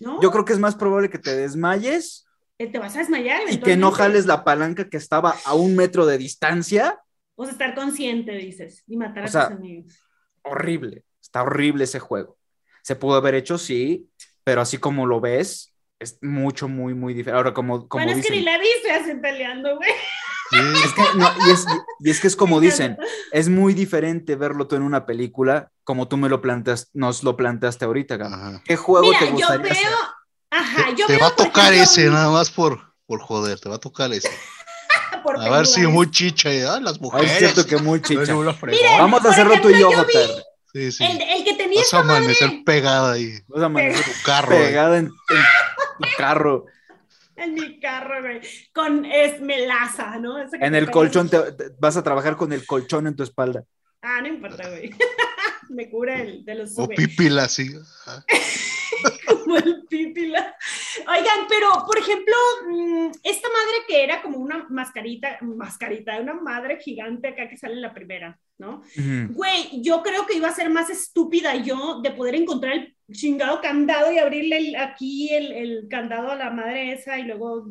¿No? 0.00 0.20
Yo 0.22 0.30
creo 0.30 0.44
que 0.46 0.54
es 0.54 0.58
más 0.58 0.74
probable 0.74 1.10
que 1.10 1.18
te 1.18 1.36
desmayes. 1.36 2.26
Eh, 2.58 2.66
te 2.66 2.78
vas 2.78 2.96
a 2.96 3.00
desmayar. 3.00 3.42
Y 3.50 3.60
que 3.60 3.76
no 3.76 3.92
jales 3.92 4.24
la 4.24 4.42
palanca 4.42 4.88
que 4.88 4.96
estaba 4.96 5.36
a 5.44 5.54
un 5.54 5.76
metro 5.76 6.06
de 6.06 6.16
distancia. 6.16 6.98
O 7.36 7.44
sea, 7.44 7.52
estar 7.52 7.74
consciente, 7.74 8.32
dices, 8.32 8.84
y 8.86 8.96
matar 8.96 9.24
a 9.24 9.26
tus 9.26 9.36
amigos. 9.36 10.02
Horrible. 10.42 11.04
Está 11.20 11.42
horrible 11.42 11.84
ese 11.84 12.00
juego. 12.00 12.38
Se 12.82 12.96
pudo 12.96 13.16
haber 13.16 13.34
hecho, 13.34 13.58
sí, 13.58 14.08
pero 14.44 14.62
así 14.62 14.78
como 14.78 15.06
lo 15.06 15.20
ves, 15.20 15.74
es 15.98 16.18
mucho, 16.22 16.68
muy, 16.68 16.94
muy 16.94 17.12
diferente. 17.12 17.36
Ahora, 17.36 17.52
como, 17.52 17.86
como 17.86 18.02
bueno, 18.02 18.18
es 18.18 18.26
que 18.26 18.32
ni 18.32 18.40
la 18.40 18.56
viste 18.58 18.90
así 18.90 19.14
peleando, 19.16 19.76
güey. 19.76 19.90
Es 20.54 20.92
que, 20.92 21.02
y, 21.46 21.50
es, 21.50 21.66
y, 22.00 22.10
es, 22.10 22.20
que 22.20 22.26
es 22.26 22.36
como 22.36 22.60
dicen, 22.60 22.96
es 23.32 23.48
muy 23.48 23.74
diferente 23.74 24.36
verlo 24.36 24.66
tú 24.66 24.76
en 24.76 24.82
una 24.82 25.06
película 25.06 25.70
como 25.84 26.08
tú 26.08 26.16
me 26.16 26.28
lo 26.28 26.40
planteas, 26.40 26.90
nos 26.94 27.22
lo 27.22 27.36
planteaste 27.36 27.84
ahorita, 27.84 28.62
¿Qué 28.64 28.76
juego 28.76 29.10
te 29.18 29.30
gustaría 29.30 29.68
yo 29.68 29.80
veo, 29.80 29.98
Ajá, 30.50 30.90
yo 30.96 31.06
te 31.06 31.18
va 31.18 31.26
a 31.28 31.36
tocar 31.36 31.72
ese, 31.72 32.08
nada 32.08 32.30
más 32.30 32.50
por, 32.50 32.80
por 33.06 33.20
joder, 33.20 33.60
te 33.60 33.68
va 33.68 33.76
a 33.76 33.80
tocar 33.80 34.12
ese. 34.12 34.30
a 35.40 35.50
ver 35.50 35.66
si 35.66 35.86
muy 35.86 36.10
chicha, 36.10 36.50
¿eh? 36.50 36.80
las 36.80 37.00
mujeres. 37.00 37.32
es 37.32 37.38
cierto 37.38 37.66
que 37.66 37.76
muy 37.76 38.00
chicha. 38.00 38.34
Vamos 38.98 39.24
a 39.24 39.30
hacerlo 39.30 39.60
tú 39.60 39.70
y 39.70 39.78
yo, 39.78 39.90
Joter. 39.92 40.30
Sí, 40.72 40.90
sí. 40.90 41.04
El, 41.04 41.20
el, 41.22 41.44
que 41.44 41.54
tenía 41.54 41.80
Vas 41.80 41.94
a 41.94 42.00
amanecer 42.00 42.50
pegada 42.64 43.12
ahí. 43.12 43.38
Vas 43.46 43.62
a 43.62 43.66
amanecer 43.66 44.04
tu 44.04 44.22
carro. 44.24 44.56
Pegada 44.56 44.98
en, 44.98 45.08
tu 45.08 46.08
carro. 46.18 46.66
En 47.36 47.54
mi 47.54 47.80
carro, 47.80 48.22
güey. 48.22 48.40
Con 48.72 49.04
esmelaza, 49.04 50.18
¿no? 50.18 50.36
En 50.40 50.74
el 50.74 50.90
colchón, 50.90 51.28
te, 51.28 51.38
vas 51.78 51.96
a 51.96 52.02
trabajar 52.02 52.36
con 52.36 52.52
el 52.52 52.66
colchón 52.66 53.06
en 53.06 53.16
tu 53.16 53.22
espalda. 53.22 53.64
Ah, 54.02 54.20
no 54.20 54.28
importa, 54.28 54.68
güey. 54.68 54.90
Me 55.70 55.90
cura 55.90 56.20
el 56.20 56.44
de 56.44 56.54
los. 56.54 56.78
O 56.78 56.88
pipila, 56.88 57.48
sí. 57.48 57.70
como 59.44 59.56
el 59.56 59.84
pipila. 59.88 60.56
Oigan, 61.00 61.46
pero 61.48 61.68
por 61.86 61.98
ejemplo, 61.98 62.34
mm, 62.68 63.10
esta 63.22 63.48
madre 63.48 63.74
que 63.86 64.04
era 64.04 64.22
como 64.22 64.38
una 64.38 64.66
mascarita, 64.70 65.38
mascarita, 65.42 66.20
una 66.20 66.34
madre 66.34 66.78
gigante 66.80 67.28
acá 67.28 67.48
que 67.48 67.56
sale 67.56 67.74
en 67.74 67.82
la 67.82 67.94
primera, 67.94 68.38
¿no? 68.58 68.82
Güey, 69.30 69.82
yo 69.82 70.02
creo 70.02 70.26
que 70.26 70.36
iba 70.36 70.48
a 70.48 70.54
ser 70.54 70.70
más 70.70 70.90
estúpida 70.90 71.54
yo 71.56 72.00
de 72.00 72.10
poder 72.10 72.34
encontrar 72.34 72.74
el 72.74 72.96
chingado 73.12 73.60
candado 73.60 74.12
y 74.12 74.18
abrirle 74.18 74.76
aquí 74.76 75.32
el, 75.32 75.52
el 75.52 75.88
candado 75.88 76.30
a 76.30 76.36
la 76.36 76.50
madre 76.50 76.92
esa 76.92 77.18
y 77.18 77.24
luego 77.24 77.66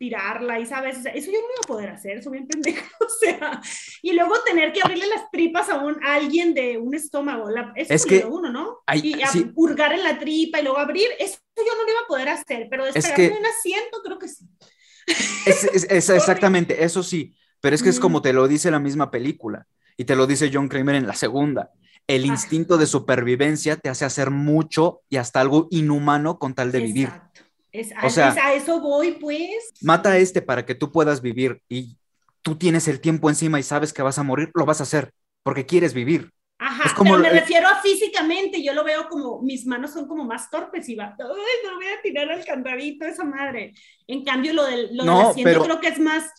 tirarla 0.00 0.58
y 0.58 0.64
sabes, 0.64 0.96
eso 0.96 1.30
yo 1.30 1.38
no 1.38 1.46
iba 1.46 1.60
a 1.62 1.66
poder 1.66 1.90
hacer, 1.90 2.22
soy 2.22 2.32
bien 2.32 2.48
pendejo, 2.48 2.86
o 3.00 3.08
sea, 3.20 3.60
y 4.00 4.14
luego 4.14 4.32
tener 4.46 4.72
que 4.72 4.80
abrirle 4.82 5.06
las 5.06 5.30
tripas 5.30 5.68
a, 5.68 5.76
un, 5.76 6.02
alguien 6.02 6.54
de 6.54 6.78
un 6.78 6.94
estómago, 6.94 7.50
la, 7.50 7.70
eso 7.76 7.92
es 7.92 8.06
que 8.06 8.24
uno, 8.24 8.50
¿no? 8.50 8.78
y 8.94 9.14
hurgar 9.54 9.92
en 9.92 10.02
la 10.02 10.18
tripa 10.18 10.58
y 10.58 10.64
luego 10.64 10.78
abrir, 10.78 11.06
eso 11.18 11.36
yo 11.54 11.76
no 11.76 11.82
lo 11.82 11.90
iba 11.90 12.00
a 12.00 12.08
poder 12.08 12.30
hacer, 12.30 12.66
pero 12.70 12.86
despegarme 12.86 13.26
es 13.26 13.40
un 13.40 13.46
asiento 13.46 13.98
creo 14.02 14.18
que 14.18 14.28
sí. 14.28 14.48
Es, 15.44 15.84
exactamente, 16.10 16.82
eso 16.82 17.02
sí, 17.02 17.36
pero 17.60 17.76
es 17.76 17.82
que 17.82 17.90
es 17.90 18.00
como 18.00 18.22
te 18.22 18.32
lo 18.32 18.48
dice 18.48 18.70
la 18.70 18.80
misma 18.80 19.10
película 19.10 19.66
y 19.98 20.06
te 20.06 20.16
lo 20.16 20.26
dice 20.26 20.50
John 20.50 20.68
Kramer 20.68 20.94
en 20.94 21.06
la 21.06 21.14
segunda. 21.14 21.72
El 22.06 22.24
instinto 22.24 22.78
de 22.78 22.86
supervivencia 22.86 23.76
te 23.76 23.90
hace 23.90 24.06
hacer 24.06 24.30
mucho 24.30 25.02
y 25.10 25.18
hasta 25.18 25.42
algo 25.42 25.68
inhumano 25.70 26.38
con 26.38 26.54
tal 26.54 26.72
de 26.72 26.80
vivir. 26.80 27.10
Es, 27.72 27.90
o 28.02 28.10
sea, 28.10 28.32
a 28.32 28.54
eso 28.54 28.80
voy, 28.80 29.12
pues. 29.12 29.72
Mata 29.80 30.12
a 30.12 30.18
este 30.18 30.42
para 30.42 30.66
que 30.66 30.74
tú 30.74 30.90
puedas 30.90 31.22
vivir 31.22 31.62
y 31.68 31.96
tú 32.42 32.56
tienes 32.56 32.88
el 32.88 33.00
tiempo 33.00 33.28
encima 33.28 33.60
y 33.60 33.62
sabes 33.62 33.92
que 33.92 34.02
vas 34.02 34.18
a 34.18 34.22
morir, 34.22 34.50
lo 34.54 34.66
vas 34.66 34.80
a 34.80 34.84
hacer 34.84 35.12
porque 35.42 35.66
quieres 35.66 35.94
vivir. 35.94 36.32
Ajá, 36.58 36.94
como 36.94 37.12
pero 37.12 37.22
me 37.22 37.30
refiero 37.30 37.66
a 37.68 37.80
físicamente, 37.80 38.62
yo 38.62 38.74
lo 38.74 38.84
veo 38.84 39.08
como, 39.08 39.40
mis 39.40 39.64
manos 39.66 39.94
son 39.94 40.06
como 40.06 40.24
más 40.24 40.50
torpes 40.50 40.86
y 40.90 40.94
va, 40.94 41.16
ay, 41.18 41.26
no 41.64 41.76
voy 41.76 41.86
a 41.86 42.02
tirar 42.02 42.30
al 42.30 42.44
candadito 42.44 43.06
esa 43.06 43.24
madre. 43.24 43.72
En 44.06 44.22
cambio, 44.24 44.52
lo 44.52 44.66
del, 44.66 44.94
lo 44.94 45.30
asiento 45.30 45.64
creo 45.64 45.80
que 45.80 45.88
es 45.88 45.98
más, 45.98 46.30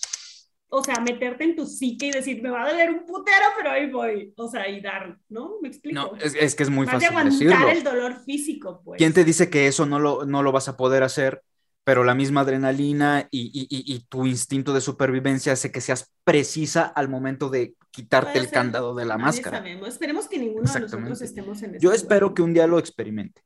o 0.73 0.83
sea, 0.83 0.95
meterte 1.01 1.43
en 1.43 1.55
tu 1.55 1.65
psique 1.65 2.07
y 2.07 2.11
decir, 2.11 2.41
me 2.41 2.49
va 2.49 2.63
a 2.63 2.71
doler 2.71 2.89
un 2.91 3.05
putero, 3.05 3.45
pero 3.57 3.71
ahí 3.71 3.91
voy, 3.91 4.33
o 4.37 4.47
sea, 4.49 4.67
y 4.69 4.81
dar, 4.81 5.17
¿no? 5.29 5.55
¿Me 5.61 5.67
explico? 5.67 5.99
No, 5.99 6.15
es, 6.15 6.33
es 6.33 6.55
que 6.55 6.63
es 6.63 6.69
muy 6.69 6.85
Más 6.85 6.95
fácil 6.95 7.09
de 7.09 7.15
aguantar 7.17 7.39
decirlo. 7.39 7.69
el 7.69 7.83
dolor 7.83 8.23
físico, 8.23 8.81
pues. 8.83 8.97
¿Quién 8.97 9.13
te 9.13 9.23
dice 9.25 9.49
que 9.49 9.67
eso 9.67 9.85
no 9.85 9.99
lo, 9.99 10.25
no 10.25 10.43
lo 10.43 10.51
vas 10.51 10.67
a 10.69 10.77
poder 10.77 11.03
hacer? 11.03 11.43
Pero 11.83 12.03
la 12.03 12.13
misma 12.13 12.41
adrenalina 12.41 13.27
y, 13.31 13.47
y- 13.53 13.67
y- 13.69 13.95
y 13.95 13.99
tu 14.01 14.25
instinto 14.27 14.71
de 14.71 14.81
supervivencia 14.81 15.53
hace 15.53 15.71
que 15.71 15.81
seas 15.81 16.11
precisa 16.23 16.85
al 16.85 17.09
momento 17.09 17.49
de 17.49 17.75
quitarte 17.89 18.37
el 18.37 18.49
cando 18.51 18.93
de 18.93 19.03
la 19.05 19.15
nadie 19.17 19.25
máscara. 19.25 19.57
sabemos. 19.57 19.89
Esperemos 19.89 20.27
que 20.27 20.37
ninguno 20.37 20.71
de 20.71 20.79
nosotros 20.79 21.21
estemos 21.21 21.61
en 21.63 21.71
ese 21.71 21.79
Yo 21.79 21.89
lugar. 21.89 21.95
espero 21.97 22.33
que 22.35 22.43
un 22.43 22.53
día 22.53 22.67
lo 22.67 22.77
experimente. 22.79 23.41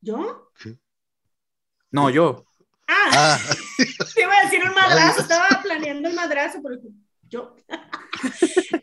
¿Yo? 0.00 0.50
No, 1.90 2.10
yo. 2.10 2.44
Ah, 2.88 3.10
Ah, 3.38 3.40
te 4.14 4.22
iba 4.22 4.32
a 4.32 4.44
decir 4.44 4.62
un 4.66 4.74
madrazo, 4.74 5.20
estaba 5.22 5.60
planeando 5.62 6.08
el 6.08 6.14
madrazo, 6.14 6.60
pero 6.62 6.76
yo. 7.28 7.56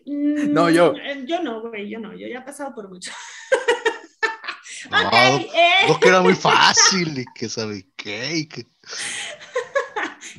Mm, 0.06 0.54
No, 0.54 0.70
yo. 0.70 0.94
eh, 0.96 1.24
Yo 1.26 1.42
no, 1.42 1.62
güey, 1.62 1.90
yo 1.90 2.00
no, 2.00 2.14
yo 2.14 2.28
ya 2.28 2.40
he 2.40 2.42
pasado 2.44 2.74
por 2.76 2.88
mucho. 2.90 3.12
No, 4.92 5.08
ok, 5.08 5.14
eh, 5.14 5.88
no 5.88 6.00
que 6.00 6.10
era 6.10 6.20
muy 6.22 6.36
fácil 6.36 7.18
y 7.18 7.26
que 7.34 7.48
sabe 7.48 7.88
qué. 7.96 8.36
y 8.36 8.48
que- 8.50 8.68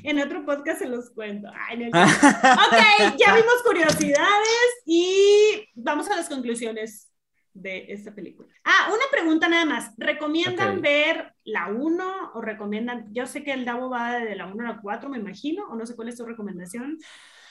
en 0.03 0.21
otro 0.21 0.45
podcast 0.45 0.81
se 0.81 0.87
los 0.89 1.11
cuento. 1.11 1.49
Ay, 1.67 1.79
no, 1.79 1.89
ok, 1.89 3.17
ya 3.19 3.35
vimos 3.35 3.63
curiosidades 3.65 4.69
y 4.85 5.67
vamos 5.75 6.11
a 6.11 6.17
las 6.17 6.29
conclusiones 6.29 7.09
de 7.55 7.93
esta 7.93 8.15
película. 8.15 8.49
Ah, 8.65 8.89
una 8.89 9.05
pregunta 9.11 9.49
nada 9.49 9.65
más. 9.65 9.93
¿Recomiendan 9.97 10.81
ver 10.81 11.35
la 11.45 11.69
1 11.69 12.33
o 12.35 12.41
recomiendan? 12.41 13.13
Yo 13.13 13.27
sé 13.27 13.43
que 13.45 13.53
el 13.53 13.65
Davo 13.65 13.89
va 13.89 14.19
de 14.19 14.35
la 14.35 14.47
1 14.47 14.65
a 14.65 14.75
la 14.75 14.81
4, 14.81 15.09
me 15.09 15.19
imagino, 15.19 15.65
o 15.71 15.77
no 15.77 15.87
sé 15.87 15.95
cuál 15.95 16.09
es 16.09 16.17
tu 16.17 16.27
recomendación 16.27 16.99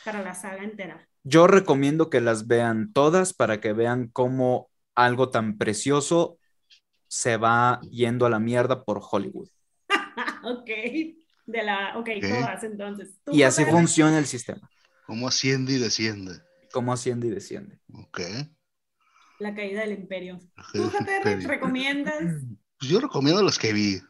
para 0.03 0.21
la 0.21 0.35
saga 0.35 0.63
entera. 0.63 1.07
Yo 1.23 1.47
recomiendo 1.47 2.09
que 2.09 2.19
las 2.21 2.47
vean 2.47 2.91
todas 2.91 3.33
para 3.33 3.61
que 3.61 3.71
vean 3.71 4.09
cómo 4.09 4.69
algo 4.93 5.29
tan 5.29 5.57
precioso 5.57 6.37
se 7.07 7.37
va 7.37 7.79
yendo 7.89 8.25
a 8.25 8.29
la 8.29 8.39
mierda 8.39 8.83
por 8.83 9.01
Hollywood. 9.09 9.47
ok, 10.43 10.69
de 11.45 11.63
la, 11.63 11.97
ok, 11.97 12.09
Ok. 12.17 12.29
todas 12.29 12.63
entonces. 12.63 13.15
¿Tú, 13.23 13.33
Y 13.33 13.43
así 13.43 13.63
funciona 13.63 14.17
el 14.17 14.25
sistema. 14.25 14.69
¿Cómo 15.05 15.27
asciende 15.27 15.73
y 15.73 15.77
desciende? 15.77 16.41
Cómo 16.71 16.91
asciende 16.91 17.27
y 17.27 17.29
desciende. 17.29 17.79
Ok. 17.93 18.19
La 19.43 19.53
caída 19.53 19.81
del 19.81 19.91
imperio. 19.91 20.39
¿Tú, 20.71 20.89
JR, 20.89 21.17
imperio. 21.17 21.47
recomiendas? 21.47 22.15
Pues 22.79 22.91
yo 22.91 22.99
recomiendo 22.99 23.41
las 23.43 23.57
que 23.59 23.71
vi. 23.71 24.01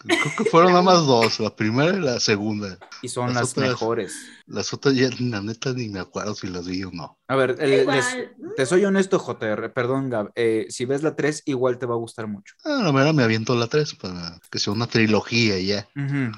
Creo 0.00 0.18
que 0.36 0.44
fueron 0.44 0.70
nada 0.72 0.82
más 0.82 1.06
dos, 1.06 1.40
la 1.40 1.54
primera 1.56 1.96
y 1.96 2.00
la 2.00 2.20
segunda. 2.20 2.78
Y 3.02 3.08
son 3.08 3.28
Las 3.28 3.36
las 3.36 3.50
otras- 3.52 3.68
mejores. 3.70 4.14
Las 4.46 4.72
otras 4.74 4.94
ya, 4.94 5.08
la 5.18 5.40
neta, 5.40 5.72
ni 5.72 5.88
me 5.88 5.98
acuerdo 5.98 6.34
si 6.34 6.46
las 6.46 6.66
vi 6.66 6.84
o 6.84 6.90
no. 6.92 7.18
A 7.26 7.36
ver, 7.36 7.56
el- 7.58 7.80
Igual. 7.82 7.96
les- 7.96 8.54
te 8.56 8.66
soy 8.66 8.84
honesto, 8.84 9.18
JR, 9.18 9.70
perdón, 9.72 10.08
Gab. 10.10 10.30
eh, 10.36 10.66
si 10.68 10.84
ves 10.84 11.02
la 11.02 11.16
3, 11.16 11.42
igual 11.46 11.78
te 11.78 11.86
va 11.86 11.94
a 11.94 11.98
gustar 11.98 12.26
mucho. 12.28 12.54
Ah, 12.64 12.80
la 12.84 12.92
mera 12.92 13.12
me 13.14 13.22
aviento 13.24 13.54
la 13.56 13.66
tres 13.66 13.94
para 13.94 14.38
que 14.50 14.58
sea 14.58 14.72
una 14.74 14.86
trilogía 14.86 15.58
ya. 15.58 15.88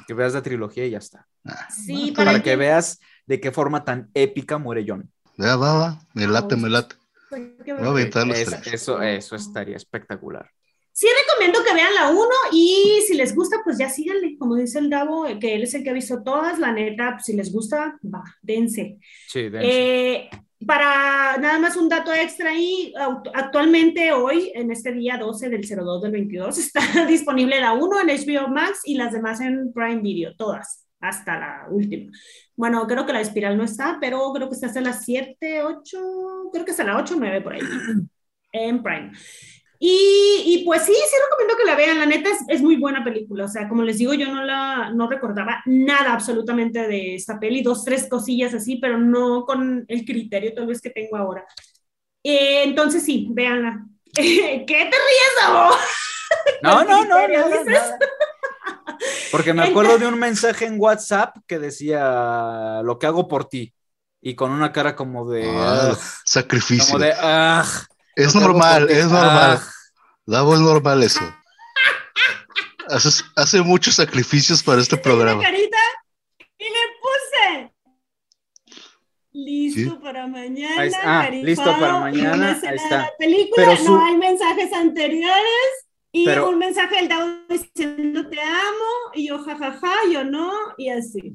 Que 0.07 0.15
veas 0.15 0.33
la 0.35 0.43
trilogía 0.43 0.87
y 0.87 0.91
ya 0.91 0.99
está. 0.99 1.27
Ah, 1.45 1.69
Sí, 1.71 2.13
para 2.13 2.31
Para 2.33 2.39
que- 2.43 2.51
que 2.51 2.57
veas 2.57 3.01
de 3.27 3.41
qué 3.41 3.51
forma 3.53 3.85
tan 3.85 4.11
épica 4.15 4.59
muere 4.59 4.85
John. 4.87 5.11
Ya 5.37 5.57
va, 5.57 5.73
va, 5.75 6.07
me 6.15 6.27
late, 6.29 6.55
me 6.57 6.69
late. 6.71 6.95
Los 7.31 7.95
Es- 8.39 8.67
eso, 8.73 9.01
eso 9.01 9.37
estaría 9.37 9.77
espectacular. 9.77 10.51
Sí 10.93 11.07
recomiendo 11.27 11.65
que 11.65 11.73
vean 11.73 11.95
la 11.95 12.11
1 12.11 12.29
y 12.53 13.01
si 13.07 13.15
les 13.15 13.35
gusta, 13.35 13.59
pues 13.65 13.79
ya 13.79 13.89
síganle, 13.89 14.37
como 14.37 14.57
dice 14.57 14.81
el 14.81 14.91
Davo, 14.91 15.25
que 15.41 15.55
él 15.55 15.63
es 15.63 15.73
el 15.75 15.85
que 15.85 15.91
ha 15.91 15.95
visto 15.95 16.23
todas, 16.23 16.59
la 16.59 16.73
neta, 16.73 17.13
pues, 17.13 17.25
si 17.25 17.35
les 17.35 17.53
gusta, 17.53 17.97
va, 18.05 18.23
dense. 18.43 18.99
Sí, 19.29 19.49
dense. 19.49 19.69
Eh, 19.69 20.31
para 20.67 21.39
nada 21.39 21.59
más 21.59 21.77
un 21.77 21.89
dato 21.89 22.13
extra 22.13 22.51
ahí, 22.51 22.93
actualmente 23.33 24.13
hoy, 24.13 24.53
en 24.55 24.71
este 24.73 24.93
día 24.93 25.17
12 25.17 25.49
del 25.49 25.63
02 25.67 26.03
del 26.03 26.13
22, 26.13 26.59
está 26.59 27.07
disponible 27.07 27.61
la 27.61 27.73
1 27.73 28.01
en 28.01 28.09
HBO 28.09 28.49
Max 28.49 28.81
y 28.85 28.97
las 28.97 29.13
demás 29.13 29.41
en 29.41 29.73
Prime 29.73 30.03
Video, 30.03 30.35
todas, 30.37 30.87
hasta 31.01 31.39
la 31.39 31.67
última. 31.71 32.13
Bueno, 32.57 32.87
creo 32.87 33.07
que 33.07 33.13
la 33.13 33.21
espiral 33.21 33.57
no 33.57 33.65
está, 33.65 33.99
pero 34.01 34.33
creo 34.33 34.49
que 34.49 34.55
está 34.55 34.67
hasta 34.67 34.81
las 34.81 35.05
7, 35.05 35.63
8, 35.63 36.51
creo 36.53 36.65
que 36.65 36.71
hasta 36.71 36.85
la 36.85 36.97
8 36.97 37.15
o 37.15 37.19
9 37.19 37.41
por 37.41 37.55
ahí, 37.55 37.61
en 38.53 38.83
Prime. 38.83 39.13
Y, 39.83 40.43
y, 40.45 40.65
pues 40.67 40.83
sí, 40.83 40.93
sí 40.93 41.17
recomiendo 41.25 41.57
que 41.57 41.65
la 41.65 41.75
vean, 41.75 41.99
la 41.99 42.05
neta 42.05 42.29
es, 42.29 42.45
es, 42.49 42.61
muy 42.61 42.77
buena 42.77 43.03
película, 43.03 43.47
o 43.47 43.49
sea, 43.49 43.67
como 43.67 43.83
les 43.83 43.97
digo, 43.97 44.13
yo 44.13 44.31
no 44.31 44.45
la 44.45 44.91
no 44.91 45.09
recordaba 45.09 45.63
nada 45.65 46.13
absolutamente 46.13 46.87
de 46.87 47.15
esta 47.15 47.41
peli, 47.41 47.63
dos, 47.63 47.83
tres 47.83 48.07
cosillas 48.07 48.53
así, 48.53 48.77
pero 48.77 48.99
no 48.99 49.47
con 49.47 49.87
el 49.89 50.05
criterio 50.05 50.53
tal 50.53 50.67
vez 50.67 50.83
que 50.83 50.91
tengo 50.91 51.17
ahora. 51.17 51.47
Eh, 52.23 52.65
entonces 52.65 53.03
sí, 53.03 53.29
véanla. 53.31 53.87
¿Qué 54.15 54.65
te 54.67 54.77
ríes, 54.77 55.45
Abo? 55.47 55.75
No, 56.63 56.85
no, 56.85 57.05
no, 57.07 57.29
nada, 57.29 57.65
nada. 57.65 57.99
Porque 59.31 59.53
me 59.55 59.63
acuerdo 59.65 59.99
de 59.99 60.07
un 60.07 60.19
mensaje 60.19 60.67
en 60.67 60.77
WhatsApp 60.79 61.37
que 61.47 61.59
decía 61.59 62.81
lo 62.83 62.99
que 62.99 63.07
hago 63.07 63.29
por 63.29 63.45
ti 63.49 63.73
y 64.21 64.35
con 64.35 64.51
una 64.51 64.73
cara 64.73 64.97
como 64.97 65.29
de 65.31 65.49
Ah, 65.49 65.97
sacrificio. 66.25 66.93
como 66.95 67.05
de 67.05 67.11
"Ugh", 67.13 67.87
es 68.17 68.35
normal, 68.35 68.91
es 68.91 69.07
normal. 69.07 69.61
Davo 70.27 70.55
es 70.55 70.61
normal 70.61 71.03
eso. 71.03 71.21
Haces- 72.89 73.25
hace 73.37 73.63
muchos 73.63 73.95
sacrificios 73.95 74.63
para 74.63 74.81
este 74.81 74.97
programa. 74.97 75.43
carita 75.43 75.79
y 76.59 76.65
le 76.65 76.71
puse. 77.01 77.73
Listo 79.33 79.91
Sí. 79.93 79.99
para 80.03 80.27
mañana. 80.27 80.83
Ahí. 80.83 80.91
Ah, 81.05 81.29
listo 81.31 81.65
para 81.79 82.01
mañana, 82.01 82.59
ahí 82.63 82.75
está. 82.77 82.99
la 82.99 83.11
película, 83.19 83.65
Pero 83.65 83.77
su- 83.77 83.93
no 83.97 84.05
hay 84.05 84.17
mensajes 84.17 84.73
anteriores. 84.73 85.87
Y 86.13 86.25
Pero- 86.25 86.49
un 86.51 86.59
mensaje 86.59 86.97
del 86.97 87.09
Dao 87.09 87.29
diciendo 87.49 88.29
te 88.29 88.41
amo, 88.41 89.13
y 89.15 89.29
yo 89.29 89.39
jajaja, 89.43 89.93
yo 90.13 90.25
no, 90.25 90.51
y 90.77 90.89
así. 90.89 91.35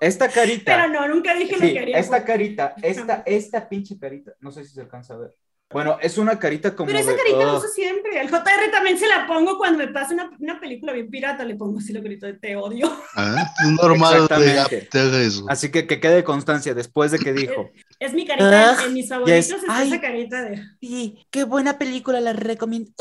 Esta 0.00 0.28
carita. 0.28 0.76
Pero 0.76 0.88
no, 0.92 1.08
nunca 1.08 1.34
dije 1.34 1.52
lo 1.56 1.60
Sí, 1.66 1.72
que 1.72 1.78
haría. 1.78 1.98
esta 1.98 2.18
por- 2.18 2.26
carita, 2.26 2.74
esta, 2.82 3.22
esta 3.24 3.68
pinche 3.68 3.98
carita, 3.98 4.32
no 4.40 4.50
sé 4.50 4.64
si 4.64 4.74
se 4.74 4.80
alcanza 4.80 5.14
a 5.14 5.18
ver. 5.18 5.34
Bueno, 5.68 5.98
es 6.00 6.16
una 6.16 6.38
carita 6.38 6.76
como 6.76 6.86
Pero 6.86 7.00
esa 7.00 7.10
de, 7.10 7.16
carita 7.16 7.38
la 7.38 7.52
"Ugh". 7.54 7.58
uso 7.58 7.68
siempre. 7.68 8.20
Al 8.20 8.28
JR 8.30 8.70
también 8.70 8.96
se 8.98 9.08
la 9.08 9.26
pongo 9.26 9.58
cuando 9.58 9.78
me 9.78 9.88
pasa 9.88 10.14
una, 10.14 10.30
una 10.38 10.60
película 10.60 10.92
bien 10.92 11.10
pirata, 11.10 11.44
le 11.44 11.56
pongo 11.56 11.78
así 11.80 11.92
lo 11.92 12.00
grito 12.02 12.24
de 12.26 12.34
te 12.34 12.54
odio. 12.54 12.88
Ah, 13.16 13.44
Es 13.64 13.70
normal 13.72 14.12
de 14.28 14.34
Exactamente. 14.36 14.88
te 14.90 15.00
haga 15.00 15.20
eso. 15.22 15.44
Así 15.48 15.70
que 15.72 15.86
que 15.88 15.98
quede 16.00 16.22
constancia 16.22 16.72
después 16.72 17.10
de 17.10 17.18
que 17.18 17.32
dijo. 17.32 17.70
Es 17.98 18.12
mi 18.14 18.24
carita, 18.26 18.76
Ah, 18.78 18.84
en 18.86 18.94
mis 18.94 19.08
favoritos 19.08 19.38
está 19.50 19.76
ay. 19.78 19.88
esa 19.88 20.00
carita 20.00 20.42
de... 20.42 20.62
Sí, 20.80 21.26
qué 21.30 21.42
buena 21.44 21.78
película, 21.78 22.20
la 22.20 22.32
recomiendo. 22.32 22.92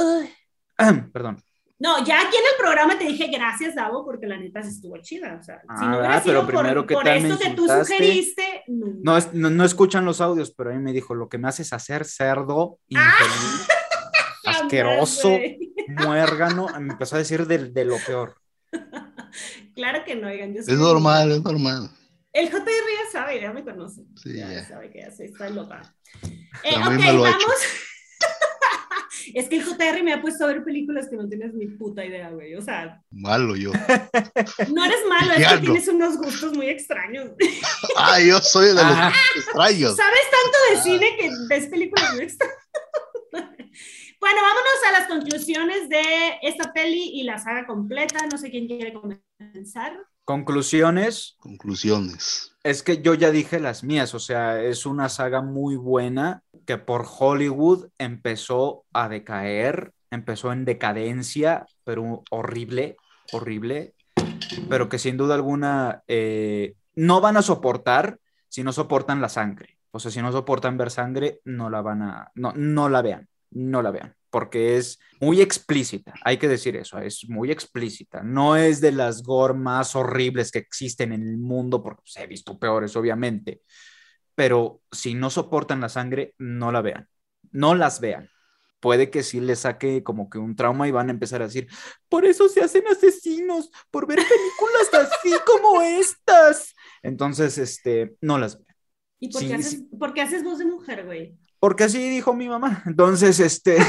Perdón. 1.14 1.42
No, 1.78 2.04
ya 2.06 2.22
aquí 2.22 2.38
en 2.38 2.44
el 2.54 2.58
programa 2.58 2.98
te 2.98 3.04
dije 3.06 3.28
gracias, 3.28 3.76
Davo, 3.76 4.06
porque 4.06 4.28
la 4.28 4.38
neta 4.38 4.64
sí 4.64 4.70
estuvo 4.70 4.98
chida. 5.02 5.38
O 5.40 5.44
sea, 5.44 5.62
Ah, 5.68 5.78
si 5.78 5.86
no 5.86 5.98
hubiera 6.00 6.22
sido 6.22 6.34
Pero 6.34 6.42
por, 6.46 6.54
primero, 6.62 6.88
¿qué 6.88 6.94
por 6.94 7.04
tal 7.04 7.18
esto 7.26 7.38
que 7.40 7.50
tú 7.52 7.68
sugeriste, 7.68 8.64
no. 8.68 8.88
No, 9.04 9.18
es- 9.18 9.34
no, 9.34 9.50
no 9.50 9.66
escuchan 9.66 10.06
los 10.06 10.22
audios, 10.22 10.52
pero 10.56 10.70
a 10.70 10.74
mí 10.74 10.80
me 10.80 10.94
dijo, 10.94 11.14
lo 11.16 11.28
que 11.28 11.38
me 11.38 11.50
haces 11.50 11.74
hacer 11.74 12.06
cerdo, 12.06 12.80
infeliz, 12.88 13.68
Jamás, 14.46 14.62
asqueroso, 14.62 15.32
muérgano. 15.88 16.68
Me 16.80 16.94
empezó 16.94 17.16
a 17.16 17.20
decir 17.20 17.46
de, 17.48 17.58
de 17.72 17.86
lo 17.86 17.98
peor. 18.06 18.36
Claro 19.76 20.06
que 20.06 20.16
no, 20.16 20.28
oigan. 20.30 20.54
yo 20.54 20.64
soy- 20.64 20.74
Es 20.76 20.80
normal, 20.80 21.32
es 21.34 21.42
normal. 21.44 21.90
El 22.32 22.50
JR 22.50 22.64
ya 22.64 23.12
sabe, 23.12 23.42
ya 23.42 23.52
me 23.52 23.66
conoce. 23.66 24.04
Sí, 24.16 24.38
ya, 24.38 24.50
ya. 24.50 24.66
sabe 24.66 24.90
que 24.90 25.00
ya 25.02 25.12
se 25.12 25.26
está 25.26 25.50
loca. 25.50 25.94
Eh, 26.64 26.76
ok, 26.78 26.86
vamos. 26.86 27.26
hecho. 27.28 27.58
Es 29.34 29.50
que 29.50 29.58
el 29.58 29.64
JR 29.66 30.04
me 30.04 30.14
ha 30.14 30.22
puesto 30.22 30.44
a 30.44 30.48
ver 30.48 30.64
películas 30.64 31.08
que 31.10 31.16
no 31.16 31.28
tienes 31.28 31.54
ni 31.54 31.68
puta 31.68 32.06
idea, 32.06 32.30
güey. 32.30 32.56
O 32.56 32.62
sea, 32.62 33.02
Malo 33.12 33.56
yo. 33.56 33.72
no 33.72 34.86
eres 34.86 35.00
malo, 35.10 35.34
es 35.34 35.48
que 35.48 35.56
no. 35.56 35.62
tienes 35.62 35.88
unos 35.88 36.18
gustos 36.18 36.54
muy 36.54 36.68
extraños. 36.70 37.32
Ah, 37.98 38.20
yo 38.20 38.40
soy 38.40 38.68
de 38.68 38.74
los 38.74 38.84
Ah. 38.86 39.12
extraños. 39.36 39.96
Sabes 39.96 40.20
tanto 40.32 40.58
de 40.72 40.82
cine 40.84 41.18
que 41.18 41.30
ves 41.50 41.68
películas 41.68 42.14
muy 42.14 42.24
extrañas. 42.24 42.56
Bueno, 44.18 44.42
vámonos 44.42 44.84
a 44.88 44.92
las 44.94 45.08
conclusiones 45.08 45.88
de 45.90 46.02
esta 46.42 46.74
peli 46.74 47.12
y 47.14 47.24
la 47.24 47.38
saga 47.38 47.68
completa. 47.68 48.26
No 48.32 48.38
sé 48.40 48.50
quién 48.50 48.66
quiere 48.66 48.92
comenzar. 48.94 50.00
Conclusiones, 50.26 51.38
Conclusiones. 51.40 52.52
es 52.64 52.82
que 52.82 53.04
yo 53.04 53.14
ya 53.14 53.30
dije 53.30 53.60
las 53.60 53.84
mías, 53.84 54.16
o 54.16 54.20
sea, 54.20 54.60
es 54.62 54.88
una 54.88 55.08
saga 55.08 55.44
muy 55.44 55.76
buena 55.76 56.42
que 56.66 56.80
por 56.80 57.06
Hollywood 57.08 57.90
empezó 58.00 58.86
a 58.92 59.08
decaer, 59.08 59.94
empezó 60.10 60.52
en 60.52 60.66
decadencia, 60.66 61.68
pero 61.84 62.24
horrible, 62.32 62.98
horrible, 63.34 63.94
pero 64.68 64.90
que 64.90 64.98
sin 64.98 65.16
duda 65.16 65.36
alguna 65.36 66.04
eh, 66.08 66.74
no 66.96 67.22
van 67.22 67.38
a 67.38 67.44
soportar 67.44 68.20
si 68.50 68.64
no 68.64 68.74
soportan 68.74 69.22
la 69.22 69.30
sangre. 69.30 69.78
O 69.92 70.00
sea, 70.00 70.10
si 70.10 70.22
no 70.22 70.32
soportan 70.32 70.76
ver 70.76 70.90
sangre, 70.90 71.40
no 71.46 71.70
la 71.70 71.82
van 71.82 72.02
a, 72.02 72.32
no, 72.34 72.52
no 72.56 72.90
la 72.90 73.04
vean, 73.04 73.30
no 73.52 73.84
la 73.84 73.92
vean. 73.92 74.16
Porque 74.36 74.76
es 74.76 75.00
muy 75.22 75.40
explícita, 75.40 76.14
hay 76.22 76.36
que 76.36 76.50
decir 76.50 76.76
eso, 76.76 77.00
es 77.00 77.24
muy 77.30 77.52
explícita. 77.52 78.22
No 78.22 78.58
es 78.58 78.82
de 78.82 78.92
las 78.92 79.24
gore 79.24 79.54
más 79.54 79.96
horribles 79.96 80.52
que 80.52 80.60
existen 80.60 81.14
en 81.14 81.22
el 81.26 81.38
mundo, 81.38 81.82
porque 81.82 82.02
se 82.04 82.24
he 82.24 82.28
visto 82.28 82.60
peores, 82.60 82.98
obviamente, 82.98 83.62
pero 84.36 84.82
si 84.92 85.14
no 85.14 85.30
soportan 85.30 85.80
la 85.80 85.88
sangre, 85.88 86.36
no 86.38 86.74
la 86.74 86.82
vean, 86.82 87.08
no 87.54 87.76
las 87.76 88.02
vean. 88.02 88.30
Puede 88.82 89.10
que 89.10 89.24
sí 89.24 89.40
les 89.40 89.60
saque 89.60 90.04
como 90.04 90.30
que 90.30 90.38
un 90.38 90.58
trauma 90.58 90.86
y 90.90 90.92
van 90.92 91.08
a 91.08 91.14
empezar 91.14 91.42
a 91.42 91.46
decir, 91.46 91.70
por 92.10 92.26
eso 92.26 92.50
se 92.50 92.60
hacen 92.60 92.86
asesinos, 92.90 93.72
por 93.90 94.06
ver 94.06 94.18
películas 94.18 95.12
así 95.14 95.32
como 95.46 95.82
estas. 95.82 96.76
Entonces, 97.02 97.58
este, 97.58 98.18
no 98.20 98.38
las 98.38 98.58
vean. 98.58 98.76
¿Y 99.18 99.32
por, 99.32 99.48
qué, 99.48 99.54
haces, 99.54 99.84
por 99.98 100.14
qué 100.14 100.22
haces 100.24 100.44
voz 100.44 100.60
de 100.60 100.66
mujer, 100.66 101.06
güey? 101.06 101.38
Porque 101.66 101.86
así 101.86 101.98
dijo 102.12 102.36
mi 102.36 102.48
mamá. 102.48 102.84
Entonces, 102.86 103.40
este. 103.40 103.78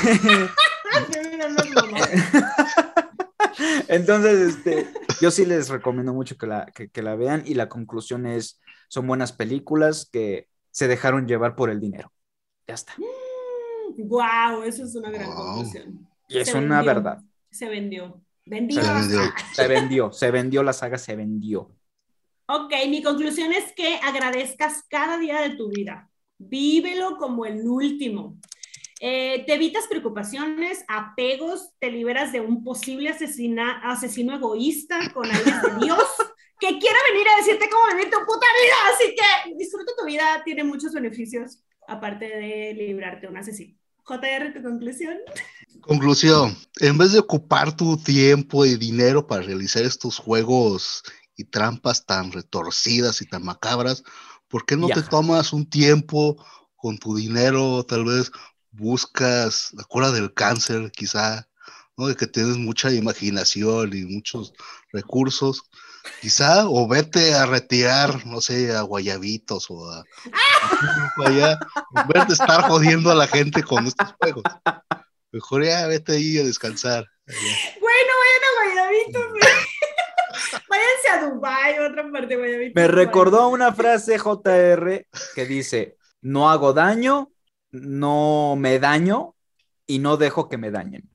Entonces, 3.89 4.57
este, 4.57 4.89
yo 5.20 5.31
sí 5.31 5.44
les 5.44 5.69
recomiendo 5.69 6.15
mucho 6.15 6.39
que 6.39 6.47
la, 6.47 6.65
que, 6.65 7.03
la 7.03 7.16
vean 7.16 7.43
y 7.44 7.53
la 7.53 7.69
conclusión 7.69 8.24
es, 8.24 8.62
son 8.89 9.07
buenas 9.07 9.35
películas 9.35 10.09
que 10.11 10.48
se 10.70 10.89
dejaron 10.89 11.28
llevar 11.28 11.55
por 11.55 11.69
el 11.69 11.78
dinero. 11.78 12.11
Ya 12.66 12.77
está. 12.77 12.94
wow, 13.98 14.62
eso 14.62 14.85
es 14.85 14.94
una 14.94 15.11
gran 15.11 15.31
conclusión. 15.31 16.09
Y 16.28 16.39
es 16.39 16.55
una 16.55 16.81
verdad. 16.81 17.19
Se 17.51 17.69
vendió. 17.69 18.23
Vendió. 18.47 18.81
Se 18.81 18.90
vendió. 18.90 19.20
se 19.53 19.69
vendió, 19.69 20.12
se 20.15 20.31
vendió 20.31 20.62
la 20.62 20.73
saga, 20.73 20.97
se 20.97 21.15
vendió. 21.15 21.77
Ok, 22.47 22.73
mi 22.89 23.03
conclusión 23.03 23.53
es 23.53 23.74
que 23.74 23.97
agradezcas 23.97 24.82
cada 24.89 25.19
día 25.19 25.43
de 25.43 25.57
tu 25.57 25.69
vida. 25.69 26.09
Vívelo 26.38 27.16
como 27.16 27.46
el 27.46 27.66
último. 27.66 28.38
Eh, 29.00 29.44
te 29.46 29.54
evitas 29.54 29.86
preocupaciones, 29.88 30.84
apegos, 30.88 31.70
te 31.78 31.90
liberas 31.90 32.32
de 32.32 32.40
un 32.40 32.64
posible 32.64 33.10
asesina, 33.10 33.80
asesino 33.84 34.34
egoísta 34.34 35.12
con 35.12 35.30
alguien 35.30 35.60
de 35.60 35.84
Dios 35.84 35.98
que 36.60 36.78
quiera 36.78 36.96
venir 37.12 37.26
a 37.28 37.36
decirte 37.36 37.68
cómo 37.70 37.94
vivir 37.94 38.10
tu 38.10 38.18
puta 38.20 38.46
vida. 38.62 38.74
Así 38.94 39.14
que 39.14 39.54
disfruta 39.56 39.92
tu 39.98 40.06
vida, 40.06 40.42
tiene 40.44 40.64
muchos 40.64 40.92
beneficios, 40.92 41.58
aparte 41.86 42.24
de 42.24 42.74
librarte 42.74 43.26
de 43.26 43.32
un 43.32 43.36
asesino. 43.36 43.76
JR, 44.06 44.54
tu 44.54 44.62
conclusión. 44.62 45.18
Conclusión, 45.80 46.56
en 46.80 46.96
vez 46.96 47.12
de 47.12 47.18
ocupar 47.18 47.76
tu 47.76 47.96
tiempo 47.96 48.64
y 48.64 48.76
dinero 48.76 49.26
para 49.26 49.42
realizar 49.42 49.84
estos 49.84 50.18
juegos 50.18 51.02
y 51.36 51.44
trampas 51.44 52.06
tan 52.06 52.32
retorcidas 52.32 53.20
y 53.20 53.26
tan 53.26 53.44
macabras, 53.44 54.04
¿por 54.48 54.64
qué 54.64 54.77
no 54.77 54.89
te 54.89 55.02
tomas 55.02 55.52
un 55.52 55.68
tiempo 55.68 56.36
con 56.77 56.98
tu 56.98 57.16
dinero, 57.16 57.85
tal 57.85 58.05
vez 58.05 58.31
buscas 58.70 59.70
la 59.73 59.85
cura 59.85 60.10
del 60.10 60.32
cáncer, 60.32 60.90
quizá, 60.93 61.48
¿no? 61.97 62.06
De 62.06 62.14
que 62.14 62.27
tienes 62.27 62.56
mucha 62.56 62.93
imaginación 62.93 63.97
y 63.97 64.05
muchos 64.05 64.52
recursos, 64.93 65.62
quizá, 66.20 66.68
o 66.68 66.86
vete 66.86 67.35
a 67.35 67.47
retirar, 67.47 68.27
no 68.27 68.40
sé, 68.40 68.77
a 68.77 68.82
Guayabitos 68.82 69.66
o 69.70 69.90
a, 69.90 70.05
allá, 71.24 71.59
en 71.97 72.09
vez 72.09 72.28
de 72.28 72.35
estar 72.35 72.62
jodiendo 72.68 73.10
a 73.10 73.14
la 73.14 73.27
gente 73.27 73.62
con 73.62 73.86
estos 73.86 74.14
juegos. 74.20 74.44
Mejor 75.32 75.64
ya 75.64 75.86
vete 75.86 76.12
ahí 76.12 76.39
a 76.39 76.44
descansar. 76.44 77.06
Bueno, 77.27 77.81
bueno, 77.81 78.74
Guayabitos. 78.74 79.65
Váyanse 80.68 81.08
a 81.12 81.26
Dubai, 81.26 81.78
otra 81.80 82.10
parte, 82.10 82.36
Guayabitos. 82.36 82.74
Me 82.74 82.88
recordó 82.88 83.48
una 83.48 83.72
frase 83.72 84.18
JR 84.18 85.06
que 85.34 85.46
dice, 85.46 85.96
no 86.20 86.50
hago 86.50 86.72
daño, 86.72 87.30
no 87.70 88.54
me 88.56 88.78
daño 88.78 89.34
y 89.86 89.98
no 89.98 90.16
dejo 90.16 90.48
que 90.48 90.58
me 90.58 90.70
dañen. 90.70 91.08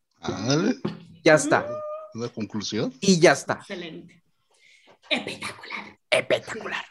Ya 1.23 1.35
está. 1.35 1.67
¿Una 2.13 2.29
conclusión? 2.29 2.93
Y 2.99 3.19
ya 3.19 3.33
está. 3.33 3.53
Excelente. 3.53 4.23
Espectacular. 5.09 6.00
Espectacular. 6.11 6.83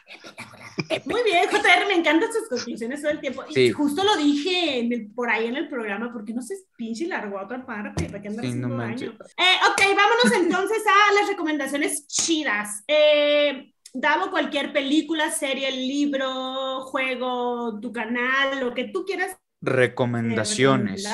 Muy 1.05 1.23
bien, 1.23 1.47
JR, 1.49 1.87
me 1.87 1.93
encantan 1.93 2.33
sus 2.33 2.49
conclusiones 2.49 3.01
todo 3.01 3.11
el 3.11 3.19
tiempo. 3.19 3.43
Y 3.49 3.69
justo 3.71 4.03
lo 4.03 4.17
dije 4.17 5.07
por 5.15 5.29
ahí 5.29 5.47
en 5.47 5.55
el 5.55 5.69
programa, 5.69 6.11
porque 6.11 6.33
no 6.33 6.41
se 6.41 6.55
pinche 6.75 7.07
largo 7.07 7.37
a 7.37 7.43
otra 7.43 7.65
parte, 7.65 8.05
para 8.05 8.21
que 8.21 8.27
andas 8.29 8.45
sí, 8.45 8.53
no 8.53 8.75
daño. 8.75 9.11
Eh, 9.37 9.57
ok, 9.69 9.81
vámonos 9.95 10.31
entonces 10.35 10.83
a 10.87 11.13
las 11.13 11.29
recomendaciones 11.29 12.07
chidas. 12.07 12.83
Eh, 12.87 13.73
Davo 13.93 14.31
cualquier 14.31 14.71
película, 14.71 15.29
serie, 15.31 15.69
libro, 15.69 16.81
juego, 16.85 17.77
tu 17.81 17.91
canal, 17.91 18.59
lo 18.61 18.73
que 18.73 18.85
tú 18.85 19.03
quieras 19.05 19.35
recomendaciones. 19.61 21.07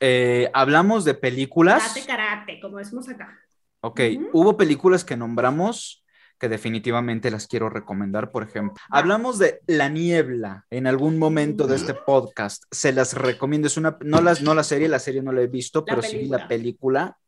Eh, 0.00 0.50
hablamos 0.52 1.04
de 1.04 1.14
películas. 1.14 1.82
Karate, 1.82 2.06
karate, 2.06 2.60
como 2.60 2.78
decimos 2.78 3.08
acá. 3.08 3.38
Ok, 3.80 4.00
hubo 4.32 4.56
películas 4.56 5.04
que 5.04 5.16
nombramos 5.16 6.03
que 6.38 6.48
definitivamente 6.48 7.30
las 7.30 7.46
quiero 7.46 7.68
recomendar, 7.68 8.30
por 8.30 8.42
ejemplo. 8.42 8.82
Hablamos 8.90 9.38
de 9.38 9.60
La 9.66 9.88
Niebla 9.88 10.66
en 10.70 10.86
algún 10.86 11.18
momento 11.18 11.66
de 11.66 11.76
este 11.76 11.94
podcast. 11.94 12.64
Se 12.70 12.92
las 12.92 13.14
recomiendo. 13.14 13.66
Es 13.66 13.76
una, 13.76 13.96
no, 14.00 14.20
las, 14.20 14.42
no 14.42 14.54
la 14.54 14.64
serie, 14.64 14.88
la 14.88 14.98
serie 14.98 15.22
no 15.22 15.32
la 15.32 15.42
he 15.42 15.46
visto, 15.46 15.84
pero 15.84 16.02
sí 16.02 16.26
la 16.26 16.48
película. 16.48 17.18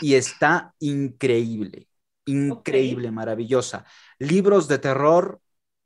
Y 0.00 0.14
está 0.14 0.74
increíble, 0.78 1.88
increíble, 2.26 3.10
maravillosa. 3.10 3.84
Libros 4.18 4.68
de 4.68 4.78
terror, 4.78 5.40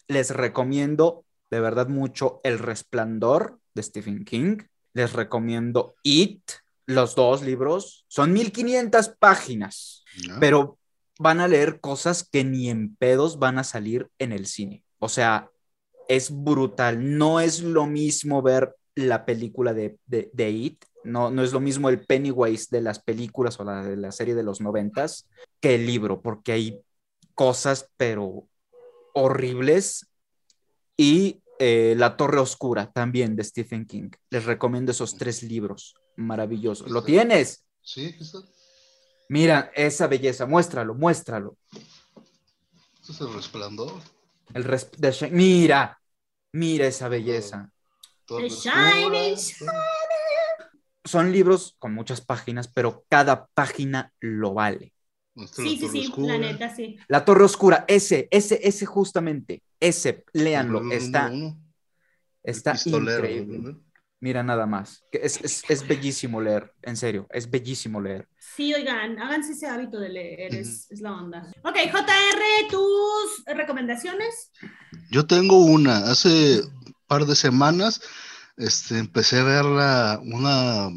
les 0.08 0.30
recomiendo 0.30 1.24
de 1.50 1.60
verdad 1.60 1.88
mucho 1.88 2.40
El 2.44 2.58
Resplandor 2.58 3.60
de 3.74 3.82
Stephen 3.82 4.24
King. 4.24 4.58
Les 4.92 5.12
recomiendo 5.12 5.94
It, 6.02 6.42
los 6.86 7.14
dos 7.14 7.42
libros. 7.42 8.04
Son 8.08 8.32
1500 8.32 9.10
páginas, 9.18 10.04
pero 10.40 10.78
van 11.18 11.40
a 11.40 11.48
leer 11.48 11.80
cosas 11.80 12.28
que 12.28 12.44
ni 12.44 12.70
en 12.70 12.96
pedos 12.96 13.38
van 13.38 13.58
a 13.58 13.64
salir 13.64 14.08
en 14.18 14.32
el 14.32 14.46
cine. 14.46 14.84
O 14.98 15.08
sea, 15.08 15.50
es 16.08 16.30
brutal. 16.30 17.18
No 17.18 17.40
es 17.40 17.62
lo 17.62 17.86
mismo 17.86 18.42
ver 18.42 18.74
la 18.94 19.24
película 19.24 19.74
de, 19.74 19.98
de, 20.06 20.50
It, 20.50 20.84
no, 21.02 21.30
no 21.30 21.42
es 21.42 21.52
lo 21.52 21.60
mismo 21.60 21.88
el 21.88 22.04
Pennywise 22.04 22.68
de 22.70 22.80
las 22.80 23.00
películas 23.00 23.58
o 23.58 23.64
la 23.64 23.82
de 23.82 23.96
la 23.96 24.12
serie 24.12 24.34
de 24.34 24.44
los 24.44 24.60
noventas 24.60 25.28
que 25.60 25.74
el 25.74 25.86
libro, 25.86 26.22
porque 26.22 26.52
hay 26.52 26.80
cosas, 27.34 27.90
pero 27.96 28.46
horribles. 29.14 30.06
Y 30.96 31.42
eh, 31.58 31.94
la 31.96 32.16
Torre 32.16 32.38
Oscura, 32.38 32.92
también 32.92 33.36
de 33.36 33.44
Stephen 33.44 33.86
King. 33.86 34.10
Les 34.30 34.44
recomiendo 34.44 34.92
esos 34.92 35.16
tres 35.16 35.42
libros 35.42 35.94
maravillosos. 36.16 36.90
¿Lo 36.90 37.02
tienes? 37.02 37.64
Sí, 37.80 38.14
Mira 39.28 39.70
esa 39.74 40.06
belleza, 40.06 40.46
muéstralo, 40.46 40.94
muéstralo. 40.94 41.56
¿Eso 43.02 43.12
es 43.12 43.20
el 43.20 43.34
resplandor? 43.34 43.92
El 44.54 44.64
Mira, 45.32 46.00
mira 46.52 46.86
esa 46.86 47.08
belleza. 47.08 47.70
Son 51.04 51.32
libros 51.32 51.76
con 51.78 51.94
muchas 51.94 52.20
páginas, 52.20 52.68
pero 52.68 53.04
cada 53.08 53.46
página 53.54 54.12
lo 54.20 54.54
vale. 54.54 54.92
Sí, 55.52 55.76
sí, 55.76 55.88
sí, 55.88 56.12
la 56.18 56.38
neta, 56.38 56.74
sí. 56.74 56.96
La 57.08 57.24
Torre 57.24 57.44
Oscura, 57.44 57.84
ese, 57.88 58.28
ese, 58.30 58.60
ese 58.62 58.86
justamente, 58.86 59.62
ese, 59.80 60.24
léanlo, 60.32 60.90
está, 60.92 61.32
está 62.42 62.76
increíble. 62.86 63.76
Mira 64.24 64.42
nada 64.42 64.64
más, 64.64 65.04
es, 65.12 65.86
bellísimo 65.86 66.40
leer, 66.40 66.72
en 66.80 66.96
serio, 66.96 67.26
es 67.28 67.50
bellísimo 67.50 68.00
leer. 68.00 68.26
Sí, 68.38 68.72
oigan, 68.72 69.18
háganse 69.18 69.52
ese 69.52 69.66
hábito 69.66 70.00
de 70.00 70.08
leer, 70.08 70.54
es, 70.54 70.88
la 71.02 71.12
onda. 71.12 71.52
Ok, 71.62 71.76
JR, 71.92 72.70
tus 72.70 73.44
recomendaciones. 73.54 74.50
Yo 75.10 75.26
tengo 75.26 75.62
una, 75.66 76.10
hace 76.10 76.62
un 76.62 76.94
par 77.06 77.26
de 77.26 77.36
semanas 77.36 78.00
este, 78.56 78.96
empecé 78.96 79.40
a 79.40 79.44
ver 79.44 79.64
una 79.66 80.88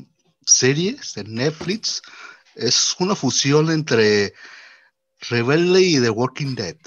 serie 0.46 0.96
de 1.18 1.26
Netflix 1.26 2.02
es 2.56 2.96
una 2.98 3.14
fusión 3.14 3.70
entre 3.72 4.34
Rebelde 5.30 5.82
y 5.82 6.00
The 6.00 6.12
Walking 6.12 6.56
Dead. 6.56 6.78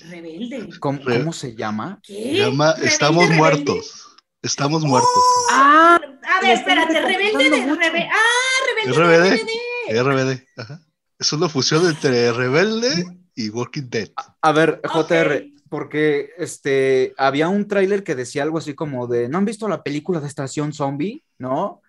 Rebelde. 0.00 0.68
¿Cómo, 0.80 1.32
se 1.32 1.54
llama? 1.54 2.00
¿Qué? 2.02 2.24
Se 2.24 2.34
llama 2.38 2.72
Estamos 2.82 3.30
muertos. 3.30 4.08
Estamos 4.42 4.84
muertos. 4.84 5.10
Ah, 5.50 6.00
a 6.02 6.40
ver, 6.40 6.50
espérate, 6.52 7.00
Rebelde 7.00 7.50
de 7.50 7.66
Rebelde. 7.66 8.08
Ah, 8.12 8.92
Rebelde. 8.96 9.36
RBD. 9.36 10.02
RBD. 10.02 10.60
Ajá. 10.60 10.80
Es 11.18 11.32
una 11.32 11.48
fusión 11.48 11.86
entre 11.86 12.32
Rebelde 12.32 13.06
y 13.36 13.48
Walking 13.50 13.88
Dead. 13.88 14.10
A 14.40 14.52
ver, 14.52 14.80
JR, 14.84 15.46
porque 15.68 16.30
este 16.36 17.14
había 17.16 17.48
un 17.48 17.68
tráiler 17.68 18.02
que 18.02 18.16
decía 18.16 18.42
algo 18.42 18.58
así 18.58 18.74
como 18.74 19.06
de 19.06 19.28
¿no 19.28 19.38
han 19.38 19.44
visto 19.44 19.68
la 19.68 19.84
película 19.84 20.18
de 20.18 20.26
Estación 20.26 20.72
Zombie? 20.72 21.24
¿No? 21.38 21.80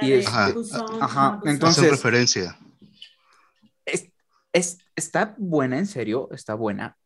y 0.00 0.12
es, 0.12 0.26
ajá, 0.28 1.40
entonces. 1.44 1.90
referencia. 1.90 2.58
Es, 4.52 4.78
está 4.94 5.34
buena, 5.36 5.78
en 5.78 5.86
serio, 5.86 6.28
está 6.30 6.54
buena. 6.54 6.96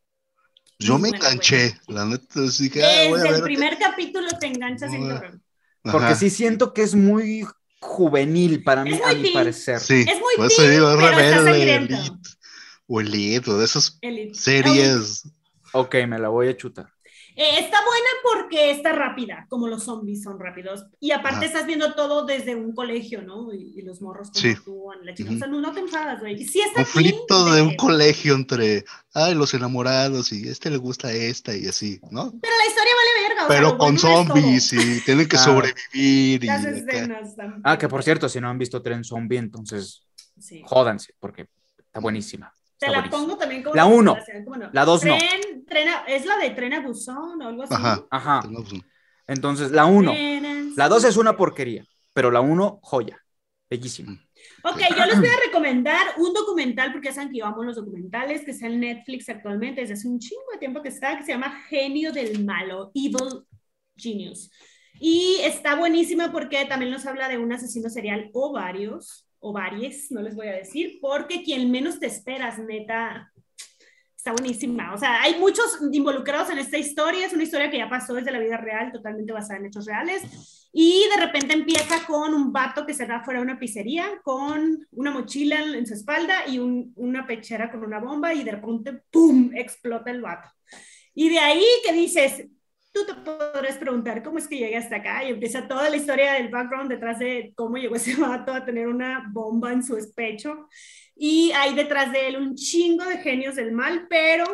Yo 0.78 0.98
me 0.98 1.08
enganché, 1.08 1.78
la 1.88 2.04
neta, 2.04 2.44
así 2.44 2.70
que. 2.70 2.84
Ah, 2.84 2.88
Desde 3.16 3.36
el 3.36 3.42
primer 3.42 3.78
capítulo 3.78 4.28
te 4.38 4.46
enganchas 4.46 4.92
en 4.92 5.42
Porque 5.82 6.14
sí 6.14 6.30
siento 6.30 6.72
que 6.72 6.82
es 6.82 6.94
muy 6.94 7.46
juvenil 7.80 8.62
para 8.62 8.84
mí, 8.84 9.00
a 9.04 9.14
mi 9.14 9.30
parecer. 9.32 9.80
Sí, 9.80 10.04
Es 10.06 10.18
muy 10.20 10.34
por 10.36 10.46
eso 10.46 10.62
teen, 10.62 10.72
digo, 10.72 10.90
es 10.90 10.96
rebelde, 10.96 11.10
elite. 11.10 11.14
Sí. 11.16 11.16
Es 11.16 11.16
muy 11.16 11.16
Por 11.16 11.16
eso 11.16 11.16
teen, 11.16 11.16
digo, 11.16 11.16
es 11.16 11.16
pero 11.16 11.18
está 11.20 11.38
rebelde, 11.38 11.52
sangriento. 11.52 11.94
elite. 11.94 12.28
O 12.86 13.00
elite, 13.00 13.50
o 13.50 13.58
de 13.58 13.64
esas 13.64 13.98
Elite. 14.00 14.34
series. 14.34 15.22
Ok, 15.72 15.94
me 16.06 16.18
la 16.18 16.28
voy 16.28 16.48
a 16.48 16.56
chutar. 16.56 16.92
Eh, 17.40 17.60
está 17.60 17.76
buena 17.86 18.08
porque 18.24 18.72
está 18.72 18.90
rápida, 18.92 19.46
como 19.48 19.68
los 19.68 19.84
zombies 19.84 20.24
son 20.24 20.40
rápidos. 20.40 20.84
Y 20.98 21.12
aparte 21.12 21.36
Ajá. 21.36 21.44
estás 21.46 21.66
viendo 21.66 21.94
todo 21.94 22.26
desde 22.26 22.56
un 22.56 22.74
colegio, 22.74 23.22
¿no? 23.22 23.52
Y, 23.54 23.74
y 23.76 23.82
los 23.82 24.00
morros 24.02 24.30
como 24.32 24.40
Sí. 24.42 24.48
actúan, 24.50 24.98
la 25.06 25.14
chica. 25.14 25.28
Ujú. 25.28 25.36
O 25.36 25.38
sea, 25.38 25.46
no, 25.46 25.60
no 25.60 25.72
te 25.72 25.78
enfadas, 25.78 26.18
güey. 26.18 26.44
Sí 26.44 26.60
está 26.60 26.82
Conflicto 26.82 27.44
teen, 27.44 27.54
de 27.54 27.62
un 27.62 27.68
pero- 27.68 27.80
colegio 27.80 28.34
entre, 28.34 28.84
ay, 29.14 29.34
los 29.36 29.54
enamorados 29.54 30.32
y 30.32 30.48
este 30.48 30.68
le 30.68 30.78
gusta 30.78 31.08
a 31.08 31.12
esta 31.12 31.54
y 31.56 31.68
así, 31.68 32.00
¿no? 32.10 32.32
Pero 32.42 32.54
la 32.56 32.66
historia 32.66 32.92
vale 32.96 33.28
verga. 33.28 33.44
o 33.44 33.48
sea, 33.48 33.56
Pero 33.56 33.78
con 33.78 33.98
zombies 34.00 34.72
y 34.72 35.00
tienen 35.04 35.28
que 35.28 35.36
Ah. 35.36 35.44
sobrevivir. 35.44 36.42
Y 36.42 36.46
Las 36.48 36.64
acá. 36.66 36.70
escenas 36.76 37.36
también. 37.36 37.60
Ah, 37.64 37.78
que 37.78 37.88
por 37.88 38.02
cierto, 38.02 38.28
si 38.28 38.40
no 38.40 38.48
han 38.50 38.58
visto 38.58 38.82
Tren 38.82 39.04
Zombie, 39.04 39.38
entonces 39.38 40.02
Sí. 40.40 40.60
jódanse, 40.64 41.14
porque 41.20 41.46
está 41.78 42.00
buenísima. 42.00 42.52
Te 42.78 42.86
Está 42.86 43.00
la 43.02 43.10
pongo 43.10 43.36
también 43.36 43.62
como 43.62 43.74
La 43.74 43.86
uno. 43.86 44.14
recomendación, 44.14 44.44
¿cómo 44.44 44.56
no? 44.56 44.70
La 44.72 44.84
dos 44.84 45.04
no. 45.04 45.16
Tren- 45.16 45.66
tren 45.66 45.88
a- 45.88 46.04
es 46.06 46.24
la 46.24 46.36
de 46.38 46.50
Tren 46.50 46.72
a 46.74 46.80
Busan 46.80 47.42
o 47.42 47.48
algo 47.48 47.62
así. 47.64 47.74
Ajá. 47.74 48.06
Ajá. 48.10 48.42
Entonces, 49.26 49.70
la 49.72 49.84
1. 49.86 50.10
Trenes. 50.12 50.76
La 50.76 50.88
2 50.88 51.04
es 51.04 51.16
una 51.16 51.36
porquería, 51.36 51.84
pero 52.14 52.30
la 52.30 52.40
1, 52.40 52.78
joya. 52.82 53.18
Bellísima. 53.68 54.12
Ok, 54.64 54.80
yo 54.96 55.04
les 55.04 55.18
voy 55.18 55.28
a 55.28 55.46
recomendar 55.46 56.06
un 56.16 56.32
documental, 56.32 56.90
porque 56.92 57.08
ya 57.08 57.14
saben 57.14 57.30
que 57.30 57.38
yo 57.38 57.44
amo 57.46 57.62
los 57.64 57.76
documentales, 57.76 58.42
que 58.44 58.52
está 58.52 58.66
en 58.66 58.80
Netflix 58.80 59.28
actualmente, 59.28 59.82
desde 59.82 59.94
hace 59.94 60.08
un 60.08 60.18
chingo 60.18 60.40
de 60.52 60.58
tiempo 60.58 60.80
que 60.80 60.88
está, 60.88 61.18
que 61.18 61.24
se 61.24 61.32
llama 61.32 61.50
Genio 61.68 62.12
del 62.12 62.44
Malo, 62.44 62.90
Evil 62.94 63.44
Genius. 63.96 64.50
Y 65.00 65.38
está 65.42 65.74
buenísima 65.74 66.32
porque 66.32 66.64
también 66.64 66.90
nos 66.90 67.04
habla 67.04 67.28
de 67.28 67.36
un 67.36 67.52
asesino 67.52 67.90
serial 67.90 68.30
o 68.32 68.52
varios, 68.52 69.27
o 69.40 69.52
varios, 69.52 70.10
no 70.10 70.22
les 70.22 70.34
voy 70.34 70.48
a 70.48 70.52
decir, 70.56 70.98
porque 71.00 71.42
quien 71.42 71.70
menos 71.70 72.00
te 72.00 72.06
esperas, 72.06 72.58
neta, 72.58 73.32
está 74.16 74.32
buenísima. 74.32 74.92
O 74.94 74.98
sea, 74.98 75.22
hay 75.22 75.38
muchos 75.38 75.78
involucrados 75.92 76.50
en 76.50 76.58
esta 76.58 76.76
historia, 76.76 77.26
es 77.26 77.32
una 77.32 77.44
historia 77.44 77.70
que 77.70 77.78
ya 77.78 77.88
pasó 77.88 78.14
desde 78.14 78.32
la 78.32 78.40
vida 78.40 78.56
real, 78.56 78.90
totalmente 78.92 79.32
basada 79.32 79.60
en 79.60 79.66
hechos 79.66 79.86
reales. 79.86 80.68
Y 80.72 81.04
de 81.14 81.24
repente 81.24 81.54
empieza 81.54 82.04
con 82.06 82.34
un 82.34 82.52
vato 82.52 82.84
que 82.84 82.94
se 82.94 83.06
da 83.06 83.22
fuera 83.24 83.40
de 83.40 83.46
una 83.46 83.58
pizzería 83.58 84.20
con 84.22 84.86
una 84.90 85.10
mochila 85.10 85.60
en 85.62 85.86
su 85.86 85.94
espalda 85.94 86.46
y 86.46 86.58
un- 86.58 86.92
una 86.96 87.26
pechera 87.26 87.70
con 87.70 87.82
una 87.84 88.00
bomba 88.00 88.34
y 88.34 88.44
de 88.44 88.52
repente, 88.52 89.00
¡pum!, 89.10 89.50
explota 89.54 90.10
el 90.10 90.20
vato. 90.20 90.50
Y 91.14 91.30
de 91.30 91.38
ahí 91.38 91.64
que 91.84 91.92
dices, 91.92 92.46
tú 92.92 93.04
te 93.06 93.14
podrás 93.14 93.76
preguntar 93.76 94.22
cómo 94.22 94.38
es 94.38 94.48
que 94.48 94.58
llegué 94.58 94.76
hasta 94.76 94.96
acá 94.96 95.24
y 95.24 95.30
empieza 95.30 95.68
toda 95.68 95.90
la 95.90 95.96
historia 95.96 96.34
del 96.34 96.48
background 96.48 96.90
detrás 96.90 97.18
de 97.18 97.52
cómo 97.54 97.76
llegó 97.76 97.96
ese 97.96 98.16
vato 98.20 98.52
a 98.52 98.64
tener 98.64 98.88
una 98.88 99.28
bomba 99.32 99.72
en 99.72 99.82
su 99.82 99.96
pecho. 100.14 100.68
Y 101.14 101.52
hay 101.52 101.74
detrás 101.74 102.12
de 102.12 102.28
él 102.28 102.36
un 102.36 102.54
chingo 102.54 103.04
de 103.04 103.18
genios 103.18 103.56
del 103.56 103.72
mal, 103.72 104.06
pero 104.08 104.44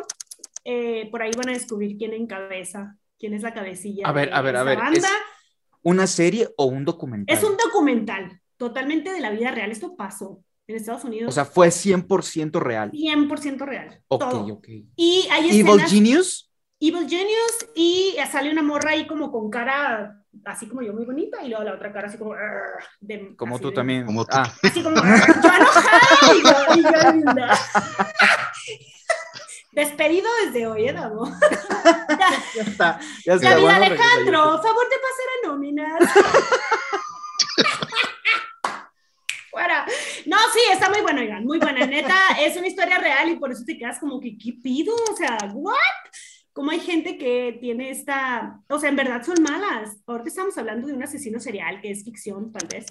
eh, 0.63 1.07
por 1.11 1.21
ahí 1.21 1.31
van 1.37 1.49
a 1.49 1.53
descubrir 1.53 1.97
quién 1.97 2.13
encabeza, 2.13 2.97
quién 3.19 3.33
es 3.33 3.43
la 3.43 3.53
cabecilla. 3.53 4.07
A 4.07 4.11
ver, 4.11 4.29
de 4.29 4.35
a 4.35 4.41
ver, 4.41 4.55
a 4.55 4.63
ver, 4.63 4.77
banda. 4.77 4.97
¿es 4.97 5.05
una 5.83 6.07
serie 6.07 6.49
o 6.57 6.65
un 6.65 6.83
documental? 6.83 7.37
Es 7.37 7.43
un 7.43 7.55
documental 7.55 8.41
totalmente 8.57 9.11
de 9.11 9.19
la 9.19 9.29
vida 9.29 9.51
real. 9.51 9.71
Esto 9.71 9.95
pasó 9.95 10.43
en 10.67 10.75
Estados 10.75 11.03
Unidos. 11.03 11.29
O 11.29 11.31
sea, 11.31 11.45
fue 11.45 11.67
100% 11.67 12.59
real. 12.59 12.91
100% 12.91 13.65
real. 13.65 14.01
Ok, 14.07 14.19
todo. 14.19 14.53
ok. 14.53 14.67
Y 14.95 15.27
hay 15.29 15.49
Evil 15.49 15.67
escenas 15.67 15.91
Genius. 15.91 16.51
Evil 16.87 17.09
Genius 17.09 17.65
y 17.75 18.15
sale 18.31 18.51
una 18.51 18.61
morra 18.61 18.91
ahí 18.91 19.07
como 19.07 19.31
con 19.31 19.49
cara 19.49 20.21
así 20.45 20.67
como 20.67 20.81
yo 20.81 20.93
muy 20.93 21.05
bonita 21.05 21.41
y 21.43 21.47
luego 21.49 21.63
la 21.63 21.73
otra 21.73 21.91
cara 21.93 22.07
así 22.07 22.17
como 22.17 22.33
Como 23.37 23.55
así 23.55 23.61
tú 23.63 23.69
de- 23.69 23.75
también. 23.75 24.05
Como 24.05 24.25
tú. 24.25 24.31
Ah, 24.35 24.51
así 24.63 24.83
como 24.83 24.97
"Arr", 24.97 25.25
yo 25.41 25.49
enojada 25.49 25.99
y 26.35 26.41
yo, 26.43 26.75
y 26.75 26.83
yo 26.83 27.11
linda. 27.13 27.59
despedido 29.71 30.27
desde 30.45 30.67
hoy 30.67 30.87
¿eh, 30.87 30.93
Davo? 30.93 31.25
ya 32.55 32.61
está. 32.61 32.99
Ya 33.25 33.33
está. 33.33 33.49
David 33.49 33.61
bueno, 33.63 33.75
Alejandro 33.85 34.41
favor 34.61 34.85
de 34.89 34.95
pasar 34.97 35.27
a 35.43 35.47
nóminas 35.47 35.99
Fuera. 39.51 39.85
No, 40.25 40.37
sí, 40.53 40.59
está 40.71 40.89
muy 40.89 40.99
buena, 41.01 41.21
oigan, 41.21 41.45
muy 41.45 41.59
buena. 41.59 41.85
Neta, 41.85 42.17
es 42.41 42.57
una 42.57 42.67
historia 42.67 42.97
real 42.97 43.29
y 43.29 43.35
por 43.37 43.51
eso 43.51 43.63
te 43.65 43.77
quedas 43.77 43.99
como 43.99 44.19
que, 44.19 44.37
¿qué 44.37 44.53
pido? 44.61 44.93
O 45.11 45.15
sea, 45.15 45.37
¿what? 45.53 45.75
Como 46.55 46.71
hay 46.71 46.79
gente 46.79 47.17
que 47.17 47.57
tiene 47.59 47.89
esta, 47.89 48.61
o 48.69 48.79
sea, 48.79 48.89
en 48.89 48.95
verdad 48.95 49.21
son 49.23 49.43
malas. 49.43 49.97
Ahorita 50.07 50.29
estamos 50.29 50.57
hablando 50.57 50.87
de 50.87 50.93
un 50.93 51.03
asesino 51.03 51.37
serial, 51.41 51.81
que 51.81 51.91
es 51.91 52.05
ficción, 52.05 52.53
tal 52.53 52.65
vez, 52.69 52.85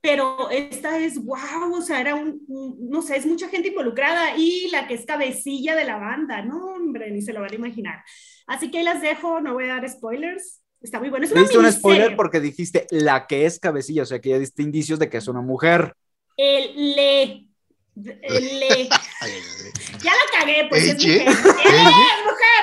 pero 0.00 0.48
esta 0.50 0.98
es, 0.98 1.22
wow, 1.22 1.74
o 1.74 1.82
sea, 1.82 2.00
era 2.00 2.14
un, 2.14 2.40
un- 2.48 2.88
no 2.88 3.02
sé, 3.02 3.16
es 3.18 3.26
mucha 3.26 3.48
gente 3.50 3.68
involucrada 3.68 4.34
y 4.38 4.68
la 4.70 4.88
que 4.88 4.94
es 4.94 5.04
cabecilla 5.04 5.76
de 5.76 5.84
la 5.84 5.98
banda, 5.98 6.40
no, 6.42 6.56
hombre, 6.74 7.10
ni 7.10 7.20
se 7.20 7.34
lo 7.34 7.42
van 7.42 7.52
a 7.52 7.54
imaginar. 7.54 8.02
Así 8.46 8.70
que 8.70 8.78
ahí 8.78 8.84
las 8.84 9.02
dejo, 9.02 9.42
no 9.42 9.52
voy 9.52 9.64
a 9.64 9.74
dar 9.74 9.88
spoilers. 9.90 10.60
Está 10.80 10.98
muy 10.98 11.10
bueno. 11.10 11.26
Es 11.26 11.32
una 11.32 11.42
diste 11.42 11.58
un 11.58 11.70
spoiler 11.70 12.16
porque 12.16 12.40
dijiste 12.40 12.86
la 12.90 13.26
que 13.26 13.44
es 13.44 13.60
cabecilla, 13.60 14.04
o 14.04 14.06
sea 14.06 14.20
que 14.20 14.30
ya 14.30 14.38
diste 14.38 14.62
indicios 14.62 14.98
de 14.98 15.10
que 15.10 15.18
es 15.18 15.28
una 15.28 15.42
mujer. 15.42 15.94
El 16.36 16.96
le. 16.96 17.22
el 17.94 18.58
le. 18.58 18.66
Ay, 19.20 19.30
ay, 19.30 19.32
ay. 19.64 19.98
Ya 20.02 20.10
la 20.10 20.40
cagué, 20.40 20.66
pues 20.68 20.82
es 20.84 20.94
mujer. 20.96 21.28
¡Eh, 21.28 21.68
¿Ella? 21.68 21.90
mujer! 22.24 22.62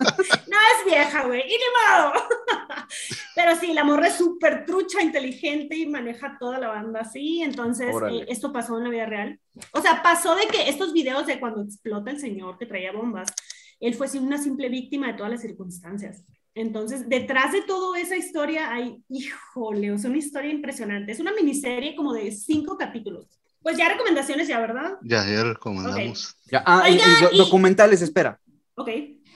No 0.00 0.56
es 0.56 0.86
vieja, 0.86 1.26
güey. 1.26 1.40
Y 1.42 1.52
ni 1.52 1.98
modo. 1.98 2.12
Pero 3.34 3.56
sí, 3.56 3.72
la 3.72 3.84
morra 3.84 4.08
es 4.08 4.14
súper 4.16 4.64
trucha, 4.64 5.02
inteligente 5.02 5.76
y 5.76 5.86
maneja 5.86 6.36
toda 6.38 6.58
la 6.58 6.68
banda 6.68 7.00
así. 7.00 7.42
Entonces, 7.42 7.88
eh, 8.12 8.26
esto 8.28 8.52
pasó 8.52 8.78
en 8.78 8.84
la 8.84 8.90
vida 8.90 9.06
real. 9.06 9.40
O 9.72 9.80
sea, 9.80 10.02
pasó 10.02 10.34
de 10.36 10.46
que 10.46 10.68
estos 10.68 10.92
videos 10.92 11.26
de 11.26 11.40
cuando 11.40 11.62
explota 11.62 12.10
el 12.10 12.20
señor 12.20 12.58
que 12.58 12.66
traía 12.66 12.92
bombas, 12.92 13.32
él 13.80 13.94
fue 13.94 14.06
una 14.18 14.38
simple 14.38 14.68
víctima 14.68 15.08
de 15.08 15.14
todas 15.14 15.32
las 15.32 15.40
circunstancias. 15.42 16.22
Entonces, 16.54 17.08
detrás 17.08 17.50
de 17.52 17.62
toda 17.62 17.98
esa 17.98 18.16
historia 18.16 18.72
hay, 18.72 19.02
híjole, 19.08 19.90
o 19.92 19.98
sea, 19.98 20.08
una 20.10 20.18
historia 20.20 20.50
impresionante. 20.52 21.10
Es 21.10 21.18
una 21.18 21.32
miniserie 21.32 21.96
como 21.96 22.12
de 22.12 22.30
cinco 22.30 22.78
capítulos. 22.78 23.26
Pues 23.60 23.76
ya 23.78 23.88
recomendaciones 23.88 24.46
ya, 24.46 24.60
¿verdad? 24.60 24.92
Ya, 25.02 25.26
ya 25.28 25.42
recomendamos. 25.42 26.36
Ya, 26.50 26.62
ah, 26.66 26.84
y- 26.88 26.92
y, 26.92 26.94
Oigan, 26.96 27.20
do- 27.22 27.30
y- 27.32 27.38
documentales, 27.38 28.02
espera. 28.02 28.38
Ok. 28.76 28.88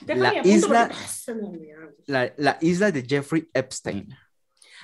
La 0.07 0.15
Déjame 0.15 0.39
apunto 0.39 0.49
isla- 0.49 0.87
porque-. 0.87 1.73
La, 2.07 2.33
la 2.37 2.57
isla 2.61 2.91
de 2.91 3.03
Jeffrey 3.07 3.49
Epstein. 3.53 4.09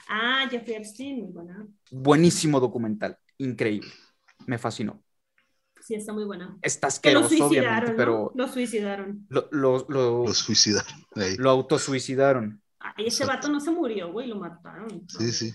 Ah, 0.09 0.47
Jeffrey 0.49 0.75
Epstein, 0.75 1.21
muy 1.23 1.31
buena. 1.31 1.67
Buenísimo 1.91 2.59
documental. 2.59 3.17
Increíble. 3.37 3.89
Me 4.45 4.57
fascinó. 4.57 5.01
Sí, 5.81 5.95
está 5.95 6.13
muy 6.13 6.25
buena. 6.25 6.57
Está 6.61 6.87
Que 7.01 7.11
lo 7.13 7.19
asqueroso, 7.21 7.47
obviamente, 7.47 7.47
suicidaron, 7.47 7.95
pero. 7.95 8.31
Lo 8.35 8.47
suicidaron. 8.47 9.25
lo, 9.29 9.47
lo, 9.51 9.85
lo, 9.89 10.23
Los 10.25 10.37
suicidaron. 10.37 11.05
Ahí. 11.15 11.35
lo 11.37 11.49
autosuicidaron. 11.51 12.61
Ay, 12.79 13.07
ese 13.07 13.25
vato 13.25 13.47
no 13.49 13.59
se 13.59 13.71
murió, 13.71 14.11
güey, 14.11 14.27
lo 14.27 14.35
mataron. 14.35 15.05
Sí, 15.07 15.31
sí. 15.31 15.53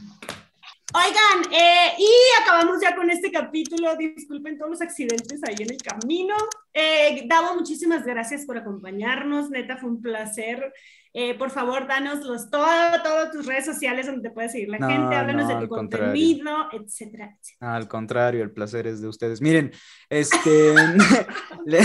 Oigan, 0.92 1.52
eh, 1.52 1.92
y 1.98 2.42
acabamos 2.42 2.80
ya 2.82 2.96
con 2.96 3.08
este 3.10 3.30
capítulo. 3.30 3.94
Disculpen 3.96 4.58
todos 4.58 4.72
los 4.72 4.80
accidentes 4.80 5.40
ahí 5.46 5.54
en 5.60 5.70
el 5.70 5.78
camino. 5.80 6.34
Eh, 6.74 7.24
Davo, 7.28 7.54
muchísimas 7.54 8.04
gracias 8.04 8.44
por 8.44 8.58
acompañarnos. 8.58 9.50
Neta, 9.50 9.76
fue 9.76 9.88
un 9.88 10.02
placer. 10.02 10.72
Eh, 11.12 11.36
por 11.38 11.50
favor, 11.50 11.86
danos 11.86 12.24
los, 12.24 12.50
todo, 12.50 12.66
todas 13.04 13.30
tus 13.30 13.46
redes 13.46 13.64
sociales 13.64 14.06
donde 14.06 14.28
te 14.28 14.34
puede 14.34 14.48
seguir 14.48 14.68
la 14.68 14.78
No, 14.78 14.88
gente. 14.88 15.14
Háblanos 15.14 15.46
no, 15.48 15.54
de 15.60 15.62
tu 15.66 15.68
contrario. 15.68 16.06
contenido, 16.08 16.56
etcétera, 16.72 17.36
etcétera. 17.40 17.74
Al 17.74 17.88
contrario, 17.88 18.42
el 18.42 18.50
placer 18.50 18.86
es 18.88 19.00
de 19.00 19.08
ustedes. 19.08 19.40
Miren, 19.40 19.72
este, 20.08 20.74
le- 21.66 21.80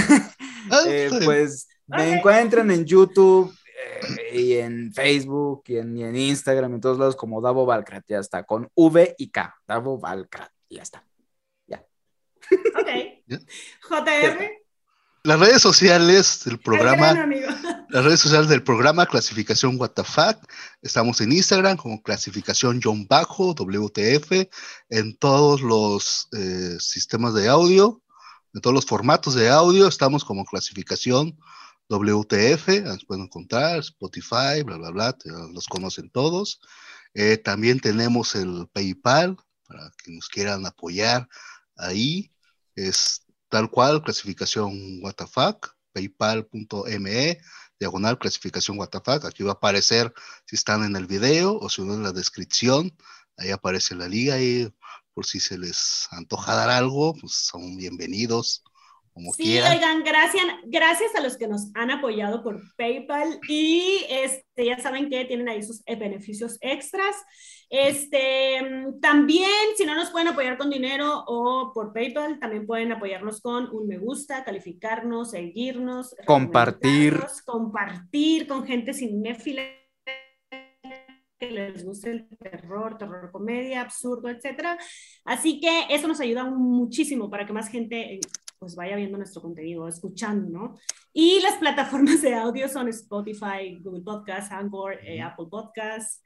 eh, 0.87 1.09
pues 1.23 1.67
me 1.87 2.13
encuentran 2.13 2.71
en 2.71 2.85
YouTube 2.85 3.51
y 4.31 4.53
en 4.53 4.93
Facebook 4.93 5.63
y 5.67 5.77
en, 5.77 5.97
y 5.97 6.03
en 6.03 6.15
Instagram 6.15 6.71
y 6.71 6.75
en 6.75 6.81
todos 6.81 6.99
lados 6.99 7.15
como 7.15 7.41
Davo 7.41 7.65
Valcrat. 7.65 8.05
Ya 8.07 8.19
está, 8.19 8.43
con 8.43 8.69
V 8.75 9.15
y 9.17 9.29
K. 9.29 9.55
Davo 9.67 9.99
Valcrat. 9.99 10.51
Ya 10.69 10.81
está. 10.81 11.05
Ok. 12.51 12.89
Ya. 13.27 13.39
JR. 13.81 14.65
Las 15.23 15.39
redes 15.39 15.61
sociales 15.61 16.43
del 16.45 16.53
el 16.53 16.59
gran 16.59 16.63
programa, 16.63 17.23
amigo. 17.23 17.47
las 17.89 18.05
redes 18.05 18.19
sociales 18.19 18.47
del 18.47 18.61
programa 18.61 19.07
Clasificación 19.07 19.77
WTF. 19.77 20.37
Estamos 20.83 21.19
en 21.21 21.31
Instagram 21.31 21.77
como 21.77 22.01
clasificación 22.03 22.79
John 22.83 23.07
Bajo, 23.07 23.55
WTF, 23.55 24.47
en 24.89 25.17
todos 25.17 25.61
los 25.61 26.29
eh, 26.33 26.77
sistemas 26.79 27.33
de 27.33 27.47
audio, 27.47 28.03
en 28.53 28.61
todos 28.61 28.75
los 28.75 28.85
formatos 28.85 29.33
de 29.33 29.49
audio, 29.49 29.87
estamos 29.87 30.23
como 30.23 30.45
clasificación 30.45 31.35
WTF, 31.89 33.05
pueden 33.07 33.25
encontrar, 33.25 33.79
Spotify, 33.79 34.63
bla, 34.63 34.77
bla, 34.77 34.91
bla, 34.91 35.17
los 35.53 35.67
conocen 35.67 36.09
todos. 36.09 36.59
Eh, 37.13 37.37
también 37.37 37.79
tenemos 37.79 38.35
el 38.35 38.67
PayPal 38.73 39.37
para 39.67 39.91
que 40.03 40.11
nos 40.11 40.27
quieran 40.27 40.65
apoyar 40.65 41.27
ahí. 41.77 42.31
Es 42.75 43.25
tal 43.49 43.69
cual, 43.69 44.03
clasificación 44.03 45.01
WTF, 45.01 45.69
paypal.me, 45.93 47.39
diagonal 47.79 48.17
clasificación 48.17 48.77
WTF. 48.77 49.25
Aquí 49.25 49.43
va 49.43 49.51
a 49.51 49.53
aparecer 49.55 50.13
si 50.45 50.55
están 50.55 50.83
en 50.83 50.95
el 50.95 51.05
video 51.05 51.57
o 51.59 51.69
si 51.69 51.83
no 51.83 51.93
en 51.93 52.03
la 52.03 52.11
descripción 52.11 52.95
Ahí 53.37 53.51
aparece 53.51 53.95
la 53.95 54.07
liga 54.07 54.39
y 54.39 54.73
por 55.13 55.25
si 55.25 55.39
se 55.39 55.57
les 55.57 56.07
antoja 56.11 56.55
dar 56.55 56.69
algo, 56.69 57.13
pues 57.15 57.33
son 57.33 57.75
bienvenidos. 57.75 58.63
Como 59.15 59.31
sí, 59.31 59.57
oigan, 59.59 60.03
gracias, 60.03 60.43
gracias 60.65 61.15
a 61.15 61.21
los 61.21 61.37
que 61.37 61.47
nos 61.47 61.71
han 61.73 61.89
apoyado 61.89 62.43
por 62.43 62.61
PayPal 62.75 63.39
y 63.47 64.05
este, 64.09 64.65
ya 64.65 64.77
saben 64.77 65.09
que 65.09 65.23
tienen 65.23 65.47
ahí 65.47 65.63
sus 65.63 65.81
beneficios 65.85 66.57
extras. 66.59 67.15
Este, 67.69 68.59
también, 69.01 69.49
si 69.77 69.85
no 69.85 69.95
nos 69.95 70.09
pueden 70.09 70.27
apoyar 70.27 70.57
con 70.57 70.69
dinero 70.69 71.23
o 71.27 71.71
por 71.73 71.93
PayPal, 71.93 72.39
también 72.39 72.67
pueden 72.67 72.91
apoyarnos 72.91 73.39
con 73.39 73.73
un 73.73 73.87
me 73.87 73.97
gusta, 73.97 74.43
calificarnos, 74.43 75.31
seguirnos, 75.31 76.13
compartir, 76.25 77.17
compartir 77.45 78.47
con 78.47 78.65
gente 78.65 78.93
cinéfila 78.93 79.63
que 81.39 81.51
les 81.51 81.85
guste 81.85 82.11
el 82.11 82.27
terror, 82.37 82.97
terror 82.97 83.31
comedia, 83.31 83.79
absurdo, 83.79 84.27
etcétera. 84.27 84.77
Así 85.23 85.61
que 85.61 85.85
eso 85.89 86.09
nos 86.09 86.19
ayuda 86.19 86.43
muchísimo 86.43 87.29
para 87.29 87.45
que 87.45 87.53
más 87.53 87.69
gente 87.69 88.15
eh, 88.15 88.19
pues 88.65 88.75
vaya 88.75 88.95
viendo 88.95 89.19
nuestro 89.19 89.43
contenido, 89.43 89.87
escuchando, 89.87 90.49
¿no? 90.49 90.75
Y 91.13 91.39
las 91.41 91.53
plataformas 91.57 92.23
de 92.23 92.33
audio 92.33 92.67
son 92.67 92.87
Spotify, 92.87 93.77
Google 93.79 94.01
Podcasts, 94.01 94.51
Anchor, 94.51 94.97
eh, 95.03 95.21
Apple 95.21 95.45
Podcasts, 95.51 96.23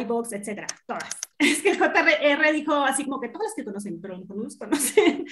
iBox, 0.00 0.32
etcétera, 0.32 0.68
todas. 0.86 1.18
Es 1.40 1.62
que 1.62 1.74
JR 1.74 2.52
dijo 2.52 2.74
así 2.74 3.02
como 3.04 3.20
que 3.20 3.28
todas 3.28 3.48
las 3.48 3.54
que 3.56 3.64
conocen, 3.64 4.00
pero 4.00 4.18
no 4.18 4.34
los 4.36 4.56
conocen. 4.56 5.26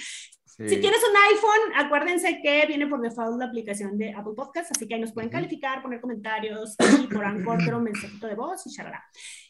Si 0.67 0.75
tienes 0.77 0.99
un 1.09 1.15
iPhone, 1.31 1.85
acuérdense 1.85 2.41
que 2.43 2.65
viene 2.65 2.85
por 2.85 2.99
default 2.99 3.39
la 3.39 3.45
aplicación 3.45 3.97
de 3.97 4.13
Apple 4.13 4.33
Podcasts, 4.35 4.71
así 4.75 4.85
que 4.85 4.95
ahí 4.95 4.99
nos 4.99 5.13
pueden 5.13 5.29
calificar, 5.29 5.81
poner 5.81 6.01
comentarios 6.01 6.75
y 7.01 7.07
por 7.07 7.23
Anchor, 7.23 7.75
un 7.75 7.83
mensajito 7.83 8.27
de 8.27 8.35
voz 8.35 8.67
y 8.67 8.71
charla. 8.71 9.01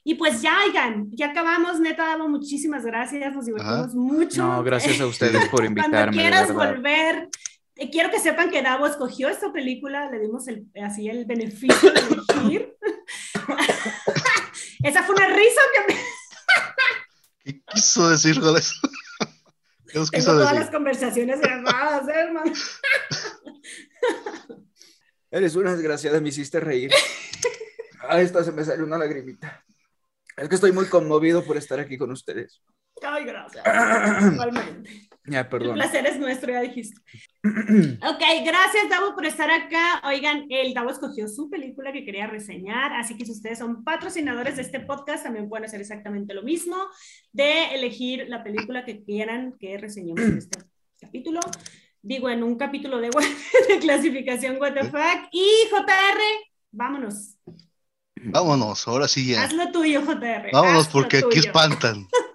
Y 0.04 0.14
pues 0.16 0.44
ya, 0.44 0.60
oigan, 0.68 1.10
ya 1.12 1.32
acabamos, 1.32 1.80
neta, 1.80 2.06
Davo, 2.06 2.30
muchísimas 2.30 2.86
gracias, 2.86 3.34
nos 3.34 3.48
divertimos 3.48 3.96
mucho. 3.96 4.44
No, 4.44 4.64
gracias 4.64 5.02
a 5.02 5.08
ustedes 5.08 5.50
por 5.50 5.66
invitarme. 5.66 5.98
Cuando 5.98 6.12
quieras 6.12 6.54
volver, 6.54 7.30
eh, 7.76 7.90
quiero 7.90 8.12
que 8.12 8.20
sepan 8.20 8.52
que 8.52 8.62
Davo 8.62 8.86
escogió 8.86 9.30
esta 9.30 9.52
película, 9.52 10.12
le 10.12 10.20
dimos 10.20 10.48
el, 10.48 10.68
así 10.84 11.10
el 11.10 11.26
beneficio 11.26 11.92
de 11.92 12.00
elegir. 12.02 12.76
Esa 14.84 15.02
fue 15.02 15.16
una 15.16 15.28
risa 15.28 15.62
que 15.74 15.94
me... 15.94 16.00
¿Qué 17.44 17.62
quiso 17.74 18.10
decir 18.12 18.40
con 18.40 18.56
eso? 18.56 18.76
¿Qué 19.92 20.00
quiso 20.00 20.12
Tengo 20.12 20.26
todas 20.26 20.54
las 20.54 20.70
conversaciones 20.70 21.42
grabadas, 21.42 22.08
¿eh, 22.08 22.14
hermano. 22.16 22.54
Eres 25.32 25.56
una 25.56 25.74
desgraciada, 25.74 26.22
me 26.22 26.30
hiciste 26.30 26.60
reír. 26.60 26.92
A 28.10 28.22
esta 28.22 28.44
se 28.44 28.52
me 28.52 28.64
salió 28.64 28.86
una 28.86 28.98
lagrimita. 28.98 29.64
Es 30.38 30.48
que 30.48 30.56
estoy 30.56 30.72
muy 30.72 30.86
conmovido 30.86 31.44
por 31.44 31.58
estar 31.58 31.80
aquí 31.80 31.98
con 31.98 32.12
ustedes. 32.12 32.62
Ay, 33.02 33.26
gracias. 33.26 33.66
Igualmente. 34.34 35.09
Ya, 35.30 35.48
perdón. 35.48 35.70
El 35.70 35.76
placer 35.76 36.06
es 36.06 36.20
nuestro, 36.20 36.52
ya 36.52 36.62
dijiste. 36.62 37.00
ok, 37.44 38.24
gracias, 38.46 38.90
Davo, 38.90 39.14
por 39.14 39.26
estar 39.26 39.50
acá. 39.50 40.02
Oigan, 40.06 40.46
el 40.50 40.74
Davo 40.74 40.90
escogió 40.90 41.28
su 41.28 41.50
película 41.50 41.92
que 41.92 42.04
quería 42.04 42.28
reseñar, 42.28 42.94
así 42.94 43.16
que 43.16 43.26
si 43.26 43.32
ustedes 43.32 43.60
son 43.60 43.84
patrocinadores 43.84 44.56
de 44.56 44.64
este 44.64 44.80
podcast, 44.80 45.24
también 45.24 45.48
pueden 45.50 45.66
hacer 45.66 45.82
exactamente 45.82 46.34
lo 46.34 46.44
mismo, 46.44 46.76
de 47.32 47.76
elegir 47.76 48.26
la 48.28 48.44
película 48.44 48.86
que 48.86 49.04
quieran 49.04 49.56
que 49.60 49.78
reseñemos 49.78 50.24
en 50.24 50.38
este 50.38 50.60
capítulo. 51.00 51.40
Digo, 52.02 52.30
en 52.30 52.44
un 52.44 52.56
capítulo 52.56 53.00
de, 53.00 53.10
de 53.68 53.80
clasificación 53.80 54.58
WTF. 54.58 54.96
Y 55.32 55.48
JR, 55.70 56.20
vámonos. 56.72 57.36
Vámonos, 58.22 58.88
ahora 58.88 59.08
sí 59.08 59.28
ya. 59.28 59.44
Haz 59.44 59.54
lo 59.54 59.72
tuyo, 59.72 60.02
JR. 60.02 60.50
Vámonos, 60.52 60.88
porque 60.88 61.18
aquí 61.18 61.40
espantan. 61.40 62.08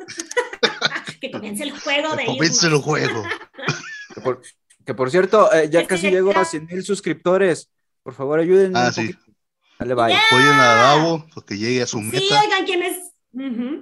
que 1.24 1.30
comience 1.30 1.62
el 1.62 1.72
juego 1.72 2.16
de 2.16 2.24
Comience 2.26 2.66
el 2.66 2.76
juego. 2.76 3.24
que, 4.84 4.94
por, 4.94 5.10
cierto, 5.10 5.52
eh, 5.52 5.68
ya 5.70 5.86
casi 5.86 6.10
llego 6.10 6.36
a 6.36 6.44
100 6.44 6.66
mil 6.66 6.82
suscriptores. 6.82 7.70
Por 8.02 8.14
favor, 8.14 8.38
ayúdenme. 8.38 8.78
Ah, 8.78 8.92
sí. 8.92 9.14
Dale, 9.78 9.94
bye. 9.94 10.14
Apoyen 10.14 10.48
a 10.48 10.74
Davo 10.74 11.26
porque 11.34 11.56
llegue 11.56 11.82
a 11.82 11.86
su 11.86 12.00
meta. 12.00 12.18
Sí, 12.18 12.28
oigan, 12.30 12.64
quienes 12.64 13.14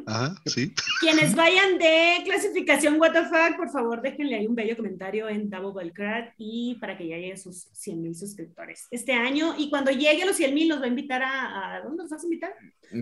Ajá, 0.07 0.35
sí. 0.47 0.73
Quienes 1.01 1.35
vayan 1.35 1.77
de 1.79 2.23
clasificación 2.25 2.99
WTF, 2.99 3.57
por 3.57 3.69
favor 3.71 4.01
déjenle 4.01 4.37
ahí 4.37 4.47
un 4.47 4.55
bello 4.55 4.77
comentario 4.77 5.29
en 5.29 5.51
Davo 5.51 5.75
Belcrat 5.75 6.33
y 6.39 6.77
para 6.77 6.97
que 6.97 7.05
llegue 7.05 7.35
a 7.35 7.37
sus 7.37 7.69
100 7.73 8.03
mil 8.03 8.15
suscriptores 8.15 8.87
este 8.91 9.13
año. 9.13 9.55
Y 9.59 9.69
cuando 9.69 9.91
llegue 9.91 10.23
a 10.23 10.27
los 10.27 10.37
100 10.37 10.55
mil, 10.55 10.69
nos 10.69 10.81
va 10.81 10.85
a 10.85 10.89
invitar 10.89 11.23
a, 11.23 11.77
a. 11.77 11.81
¿Dónde 11.83 12.03
nos 12.03 12.11
vas 12.11 12.23
a 12.23 12.27
invitar? 12.27 12.55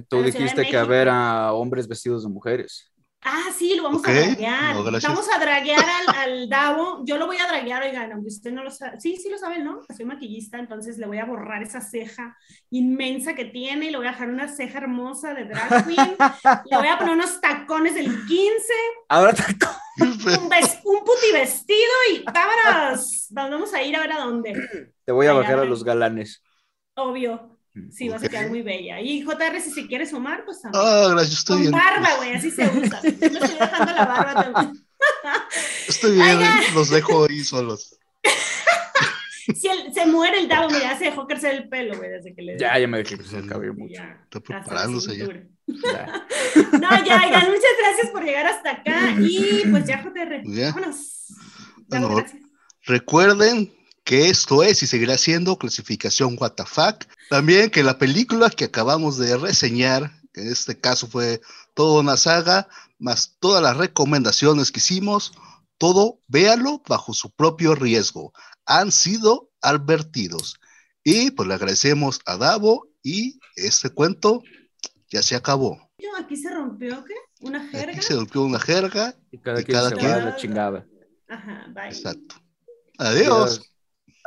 Tú 0.08 0.22
dijiste 0.22 0.66
que 0.66 0.76
a 0.76 0.84
ver 0.84 1.08
a 1.08 1.52
hombres 1.52 1.86
vestidos 1.86 2.24
de 2.24 2.30
mujeres. 2.30 2.90
Ah, 3.22 3.50
sí, 3.56 3.74
lo 3.76 3.82
vamos 3.82 4.02
a 4.06 4.12
draguear. 4.12 4.74
vamos 4.74 5.28
a 5.34 5.38
draguear 5.38 5.84
al, 5.84 6.16
al, 6.16 6.48
Davo. 6.48 7.02
Yo 7.04 7.18
lo 7.18 7.26
voy 7.26 7.36
a 7.36 7.46
draguear, 7.46 7.82
oigan, 7.82 8.12
aunque 8.12 8.28
usted 8.28 8.50
no 8.50 8.64
lo 8.64 8.70
sabe. 8.70 8.98
Sí, 8.98 9.16
sí 9.16 9.28
lo 9.28 9.36
saben, 9.36 9.62
¿no? 9.62 9.82
Soy 9.94 10.06
maquillista, 10.06 10.58
entonces 10.58 10.96
le 10.96 11.06
voy 11.06 11.18
a 11.18 11.26
borrar 11.26 11.62
esa 11.62 11.82
ceja 11.82 12.34
inmensa 12.70 13.34
que 13.34 13.44
tiene 13.44 13.86
y 13.86 13.90
le 13.90 13.98
voy 13.98 14.06
a 14.06 14.12
dejar 14.12 14.30
una 14.30 14.48
ceja 14.48 14.78
hermosa 14.78 15.34
de 15.34 15.44
drag 15.44 15.86
queen. 15.86 16.16
le 16.70 16.76
voy 16.78 16.88
a 16.88 16.98
poner 16.98 17.14
unos 17.14 17.40
tacones 17.42 17.94
del 17.94 18.06
15. 18.06 18.72
Ahora 19.08 19.34
Un, 19.98 20.50
un 20.84 21.04
puti 21.04 21.32
vestido 21.32 21.90
y 22.12 22.22
vámonos. 22.22 23.26
Vamos 23.30 23.74
a 23.74 23.82
ir 23.82 23.96
a 23.96 24.00
ver 24.00 24.12
a 24.12 24.20
dónde. 24.20 24.54
Te 25.04 25.12
voy 25.12 25.26
a 25.26 25.34
bajar 25.34 25.58
a 25.58 25.64
los 25.66 25.84
galanes. 25.84 26.42
Obvio. 26.94 27.59
Sí, 27.90 28.08
vas 28.08 28.22
a 28.24 28.28
quedar 28.28 28.48
muy 28.48 28.62
bella. 28.62 29.00
Y 29.00 29.22
JR, 29.22 29.60
si 29.60 29.70
se 29.70 29.86
quiere 29.86 30.04
sumar, 30.06 30.44
pues 30.44 30.60
también. 30.60 30.82
Ah, 30.84 31.08
gracias, 31.12 31.38
estoy 31.38 31.54
Con 31.54 31.60
bien. 31.62 31.72
barba, 31.72 32.16
güey, 32.16 32.32
así 32.34 32.50
se 32.50 32.64
usa. 32.66 33.00
Yo 33.02 33.10
me 33.30 33.38
estoy 33.38 33.58
dejando 33.58 33.92
la 33.92 34.04
barba 34.06 34.52
también. 34.52 34.84
Estoy 35.88 36.14
bien, 36.16 36.38
los 36.74 36.90
dejo 36.90 37.26
ahí 37.28 37.44
solos. 37.44 37.96
si 39.54 39.68
se 39.94 40.06
muere 40.06 40.40
el 40.40 40.48
Davo, 40.48 40.68
mira, 40.68 40.98
se 40.98 41.04
dejó 41.04 41.26
crecer 41.26 41.54
el 41.54 41.68
pelo, 41.68 41.96
güey, 41.96 42.10
desde 42.10 42.34
que 42.34 42.42
le... 42.42 42.58
Ya, 42.58 42.78
ya 42.78 42.86
me 42.86 42.98
dejé 42.98 43.16
crecer 43.16 43.40
el 43.40 43.48
cabello 43.48 43.74
mucho. 43.74 43.94
Ya, 43.94 44.20
Está 44.24 44.40
preparándose 44.40 45.16
ya. 45.16 45.26
ya. 45.26 45.46
No, 46.72 47.04
ya, 47.04 47.22
oigan, 47.24 47.46
muchas 47.48 47.72
gracias 47.78 48.10
por 48.12 48.24
llegar 48.24 48.46
hasta 48.46 48.72
acá. 48.72 49.14
Y 49.20 49.64
pues 49.70 49.86
ya, 49.86 50.02
JR, 50.02 50.42
ya. 50.44 50.72
vámonos. 50.72 51.26
Bueno, 51.88 52.24
recuerden 52.84 53.72
que 54.10 54.28
esto 54.28 54.64
es 54.64 54.82
y 54.82 54.88
seguirá 54.88 55.16
siendo 55.16 55.56
clasificación 55.56 56.34
WTF. 56.34 56.78
También 57.28 57.70
que 57.70 57.84
la 57.84 57.96
película 57.96 58.50
que 58.50 58.64
acabamos 58.64 59.18
de 59.18 59.36
reseñar, 59.36 60.10
que 60.32 60.40
en 60.40 60.48
este 60.48 60.80
caso 60.80 61.06
fue 61.06 61.40
toda 61.74 62.00
una 62.00 62.16
saga, 62.16 62.66
más 62.98 63.36
todas 63.38 63.62
las 63.62 63.76
recomendaciones 63.76 64.72
que 64.72 64.80
hicimos, 64.80 65.32
todo 65.78 66.18
véalo 66.26 66.82
bajo 66.88 67.14
su 67.14 67.30
propio 67.30 67.76
riesgo. 67.76 68.32
Han 68.66 68.90
sido 68.90 69.52
advertidos. 69.62 70.58
Y 71.04 71.30
pues 71.30 71.46
le 71.46 71.54
agradecemos 71.54 72.18
a 72.26 72.36
Davo 72.36 72.88
y 73.04 73.38
este 73.54 73.90
cuento 73.90 74.42
ya 75.08 75.22
se 75.22 75.36
acabó. 75.36 75.88
Aquí 76.18 76.34
se 76.34 76.50
rompió, 76.52 77.04
¿qué? 77.04 77.14
¿Una 77.42 77.64
jerga? 77.68 77.92
Aquí 77.92 78.02
se 78.02 78.16
rompió 78.16 78.42
una 78.42 78.58
jerga. 78.58 79.14
Y 79.30 79.38
cada, 79.38 79.62
quien, 79.62 79.88
se 79.88 79.94
quien... 79.94 80.24
la 80.24 80.34
chingada. 80.34 80.84
Ajá, 81.28 81.66
bye. 81.72 81.90
Exacto. 81.90 82.34
Adiós 82.98 83.70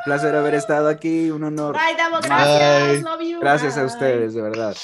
placer 0.03 0.35
haber 0.35 0.55
estado 0.55 0.87
aquí, 0.89 1.31
un 1.31 1.43
honor. 1.43 1.75
Bye, 1.75 1.95
gracias. 2.21 3.01
Love 3.03 3.21
you. 3.21 3.39
Gracias 3.39 3.77
a 3.77 3.85
ustedes, 3.85 4.33
de 4.33 4.41
verdad. 4.41 4.75